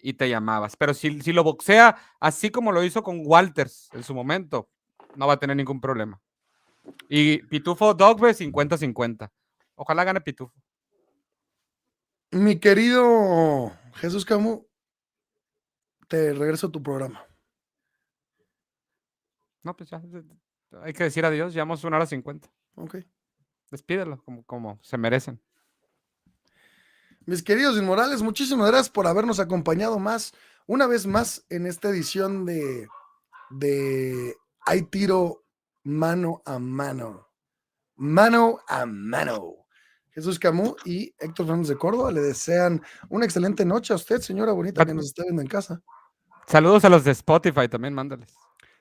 y 0.02 0.14
te 0.14 0.30
llamabas. 0.30 0.77
Pero 0.77 0.94
si, 0.94 1.22
si 1.22 1.34
lo 1.34 1.44
boxea 1.44 1.98
así 2.22 2.52
como 2.52 2.72
lo 2.72 2.86
hizo 2.86 3.03
con 3.03 3.22
Walters 3.26 3.90
en 3.91 4.03
su 4.03 4.14
momento, 4.14 4.69
no 5.18 5.27
va 5.27 5.34
a 5.34 5.40
tener 5.40 5.57
ningún 5.57 5.81
problema. 5.81 6.22
Y 7.10 7.40
Pitufo 7.40 7.94
Dogbe 7.94 8.34
50-50. 8.34 9.30
Ojalá 9.76 10.06
gane 10.06 10.22
Pitufo. 10.22 10.53
Mi 12.31 12.56
querido 12.61 13.73
Jesús 13.95 14.23
Camus, 14.23 14.61
te 16.07 16.34
regreso 16.34 16.68
a 16.68 16.72
tu 16.72 16.81
programa. 16.81 17.28
No, 19.64 19.76
pues 19.76 19.90
ya. 19.90 20.02
Hay 20.81 20.94
que 20.94 21.03
decir 21.03 21.26
adiós. 21.26 21.53
Llevamos 21.53 21.84
una 21.84 21.98
hora 21.98 22.06
cincuenta. 22.06 22.49
Ok. 22.76 22.98
Despídelo 23.72 24.23
como, 24.23 24.44
como 24.44 24.80
se 24.81 24.98
merecen. 24.98 25.41
Mis 27.26 27.44
queridos 27.44 27.77
inmorales, 27.77 28.22
muchísimas 28.22 28.68
gracias 28.68 28.90
por 28.90 29.06
habernos 29.06 29.40
acompañado 29.40 29.99
más, 29.99 30.34
una 30.65 30.88
vez 30.88 31.06
más, 31.06 31.45
en 31.49 31.68
esta 31.68 31.90
edición 31.90 32.45
de, 32.45 32.88
de 33.52 34.36
Hay 34.65 34.84
tiro 34.84 35.44
mano 35.84 36.41
a 36.45 36.57
mano. 36.57 37.27
Mano 37.95 38.60
a 38.68 38.86
mano. 38.86 39.68
Jesús 40.10 40.40
Camus 40.40 40.76
y 40.86 41.14
Héctor 41.19 41.45
Fernández 41.45 41.69
de 41.69 41.77
Córdoba 41.77 42.11
le 42.11 42.22
desean 42.22 42.81
una 43.10 43.26
excelente 43.26 43.64
noche 43.64 43.94
a 43.94 43.98
usted, 43.98 44.22
señora 44.22 44.52
bonita, 44.52 44.86
que 44.86 44.94
nos 44.94 45.06
está 45.06 45.23
viendo 45.23 45.41
en 45.41 45.48
casa. 45.48 45.81
Saludos 46.48 46.84
a 46.84 46.90
los 46.90 47.03
de 47.03 47.11
Spotify 47.11 47.68
también, 47.68 47.94
mándales. 47.94 48.36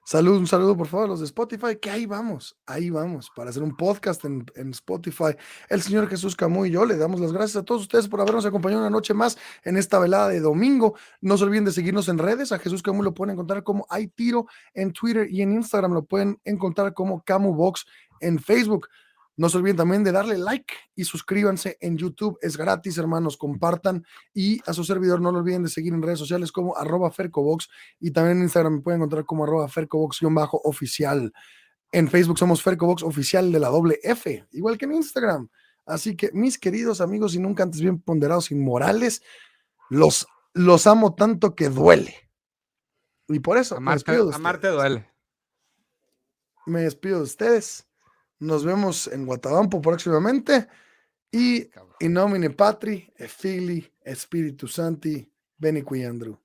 Salud, 0.08 0.38
un 0.38 0.46
saludo 0.46 0.74
por 0.74 0.86
favor 0.86 1.04
a 1.04 1.08
los 1.08 1.20
de 1.20 1.26
Spotify, 1.26 1.76
que 1.76 1.90
ahí 1.90 2.06
vamos, 2.06 2.56
ahí 2.64 2.88
vamos, 2.88 3.30
para 3.36 3.50
hacer 3.50 3.62
un 3.62 3.76
podcast 3.76 4.24
en, 4.24 4.46
Spotify. 4.70 5.36
El 5.68 5.82
señor 5.82 6.08
Jesús 6.08 6.34
Camus 6.34 6.68
y 6.68 6.70
yo 6.70 6.86
le 6.86 6.96
damos 6.96 7.20
las 7.20 7.30
gracias 7.30 7.56
a 7.56 7.62
todos 7.62 7.82
ustedes 7.82 8.08
por 8.08 8.18
habernos 8.22 8.46
acompañado 8.46 8.80
una 8.80 8.88
noche 8.88 9.12
más 9.12 9.36
en 9.64 9.76
esta 9.76 9.98
velada 9.98 10.28
de 10.28 10.40
domingo. 10.40 10.94
No 11.20 11.36
se 11.36 11.44
olviden 11.44 11.66
de 11.66 11.72
seguirnos 11.72 12.08
en 12.08 12.16
redes, 12.16 12.52
a 12.52 12.58
Jesús 12.58 12.82
Camus 12.82 13.04
lo 13.04 13.12
pueden 13.12 13.34
encontrar 13.34 13.62
como 13.62 13.86
Hay 13.90 14.08
Tiro 14.08 14.46
en 14.72 14.94
Twitter 14.94 15.28
y 15.30 15.42
en 15.42 15.52
Instagram 15.52 15.92
lo 15.92 16.06
pueden 16.06 16.40
encontrar 16.46 16.94
como 16.94 17.22
Box 17.52 17.84
en 18.20 18.38
Facebook. 18.38 18.88
No 19.38 19.48
se 19.48 19.56
olviden 19.56 19.76
también 19.76 20.02
de 20.02 20.10
darle 20.10 20.36
like 20.36 20.74
y 20.96 21.04
suscríbanse 21.04 21.78
en 21.80 21.96
YouTube. 21.96 22.36
Es 22.42 22.56
gratis, 22.56 22.98
hermanos. 22.98 23.36
Compartan. 23.36 24.04
Y 24.34 24.60
a 24.68 24.74
su 24.74 24.82
servidor 24.82 25.20
no 25.20 25.30
lo 25.30 25.38
olviden 25.38 25.62
de 25.62 25.68
seguir 25.68 25.94
en 25.94 26.02
redes 26.02 26.18
sociales 26.18 26.50
como 26.50 26.76
arroba 26.76 27.08
Fercobox. 27.12 27.68
Y 28.00 28.10
también 28.10 28.38
en 28.38 28.42
Instagram 28.42 28.74
me 28.74 28.80
pueden 28.80 28.98
encontrar 28.98 29.24
como 29.24 29.44
arroba 29.44 29.68
Fercobox-oficial. 29.68 31.32
En 31.92 32.08
Facebook 32.08 32.36
somos 32.36 32.64
Fercobox 32.64 33.04
oficial 33.04 33.52
de 33.52 33.60
la 33.60 33.68
doble 33.68 34.00
F, 34.02 34.44
igual 34.50 34.76
que 34.76 34.86
en 34.86 34.94
Instagram. 34.94 35.48
Así 35.86 36.16
que, 36.16 36.32
mis 36.32 36.58
queridos 36.58 37.00
amigos 37.00 37.36
y 37.36 37.38
nunca 37.38 37.62
antes 37.62 37.80
bien 37.80 38.00
ponderados 38.00 38.50
inmorales, 38.50 39.22
los, 39.88 40.26
los 40.52 40.88
amo 40.88 41.14
tanto 41.14 41.54
que 41.54 41.68
duele. 41.68 42.28
Y 43.28 43.38
por 43.38 43.56
eso, 43.56 43.76
amarte, 43.76 44.18
amarte 44.34 44.66
duele. 44.66 45.08
Me 46.66 46.80
despido 46.80 47.18
de 47.18 47.22
ustedes 47.22 47.87
nos 48.38 48.64
vemos 48.64 49.06
en 49.08 49.26
Guatabampo 49.26 49.80
próximamente. 49.80 50.68
Y 51.30 51.70
in 52.00 52.12
nomine 52.14 52.50
Patri, 52.50 53.12
e 53.16 53.28
Fili, 53.28 53.92
Espíritu 54.02 54.66
Santi, 54.66 55.30
Beni 55.58 55.82
Andrew. 56.04 56.38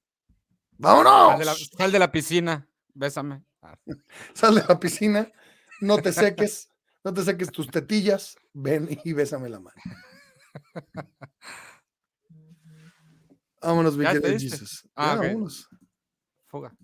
¡Vámonos! 0.78 1.70
Sal 1.78 1.92
de, 1.92 2.00
la, 2.00 2.12
piscina, 2.12 2.68
bésame. 2.94 3.44
Sal 4.34 4.56
de 4.56 4.66
la 4.68 4.80
piscina, 4.80 5.32
no 5.80 5.98
te 6.00 6.12
seques, 6.12 6.68
no 7.04 7.14
te 7.14 7.24
seques 7.24 7.52
tus 7.52 7.68
tetillas, 7.70 8.36
ven 8.54 8.90
y 9.04 9.14
bésame 9.14 9.50
la 9.50 9.60
mano. 9.60 9.82
Vámonos, 13.62 13.96
mi 13.96 14.06
Jesus. 14.06 14.86
Ah, 14.96 15.16
vámonos. 15.16 15.70
Fuga. 16.48 16.72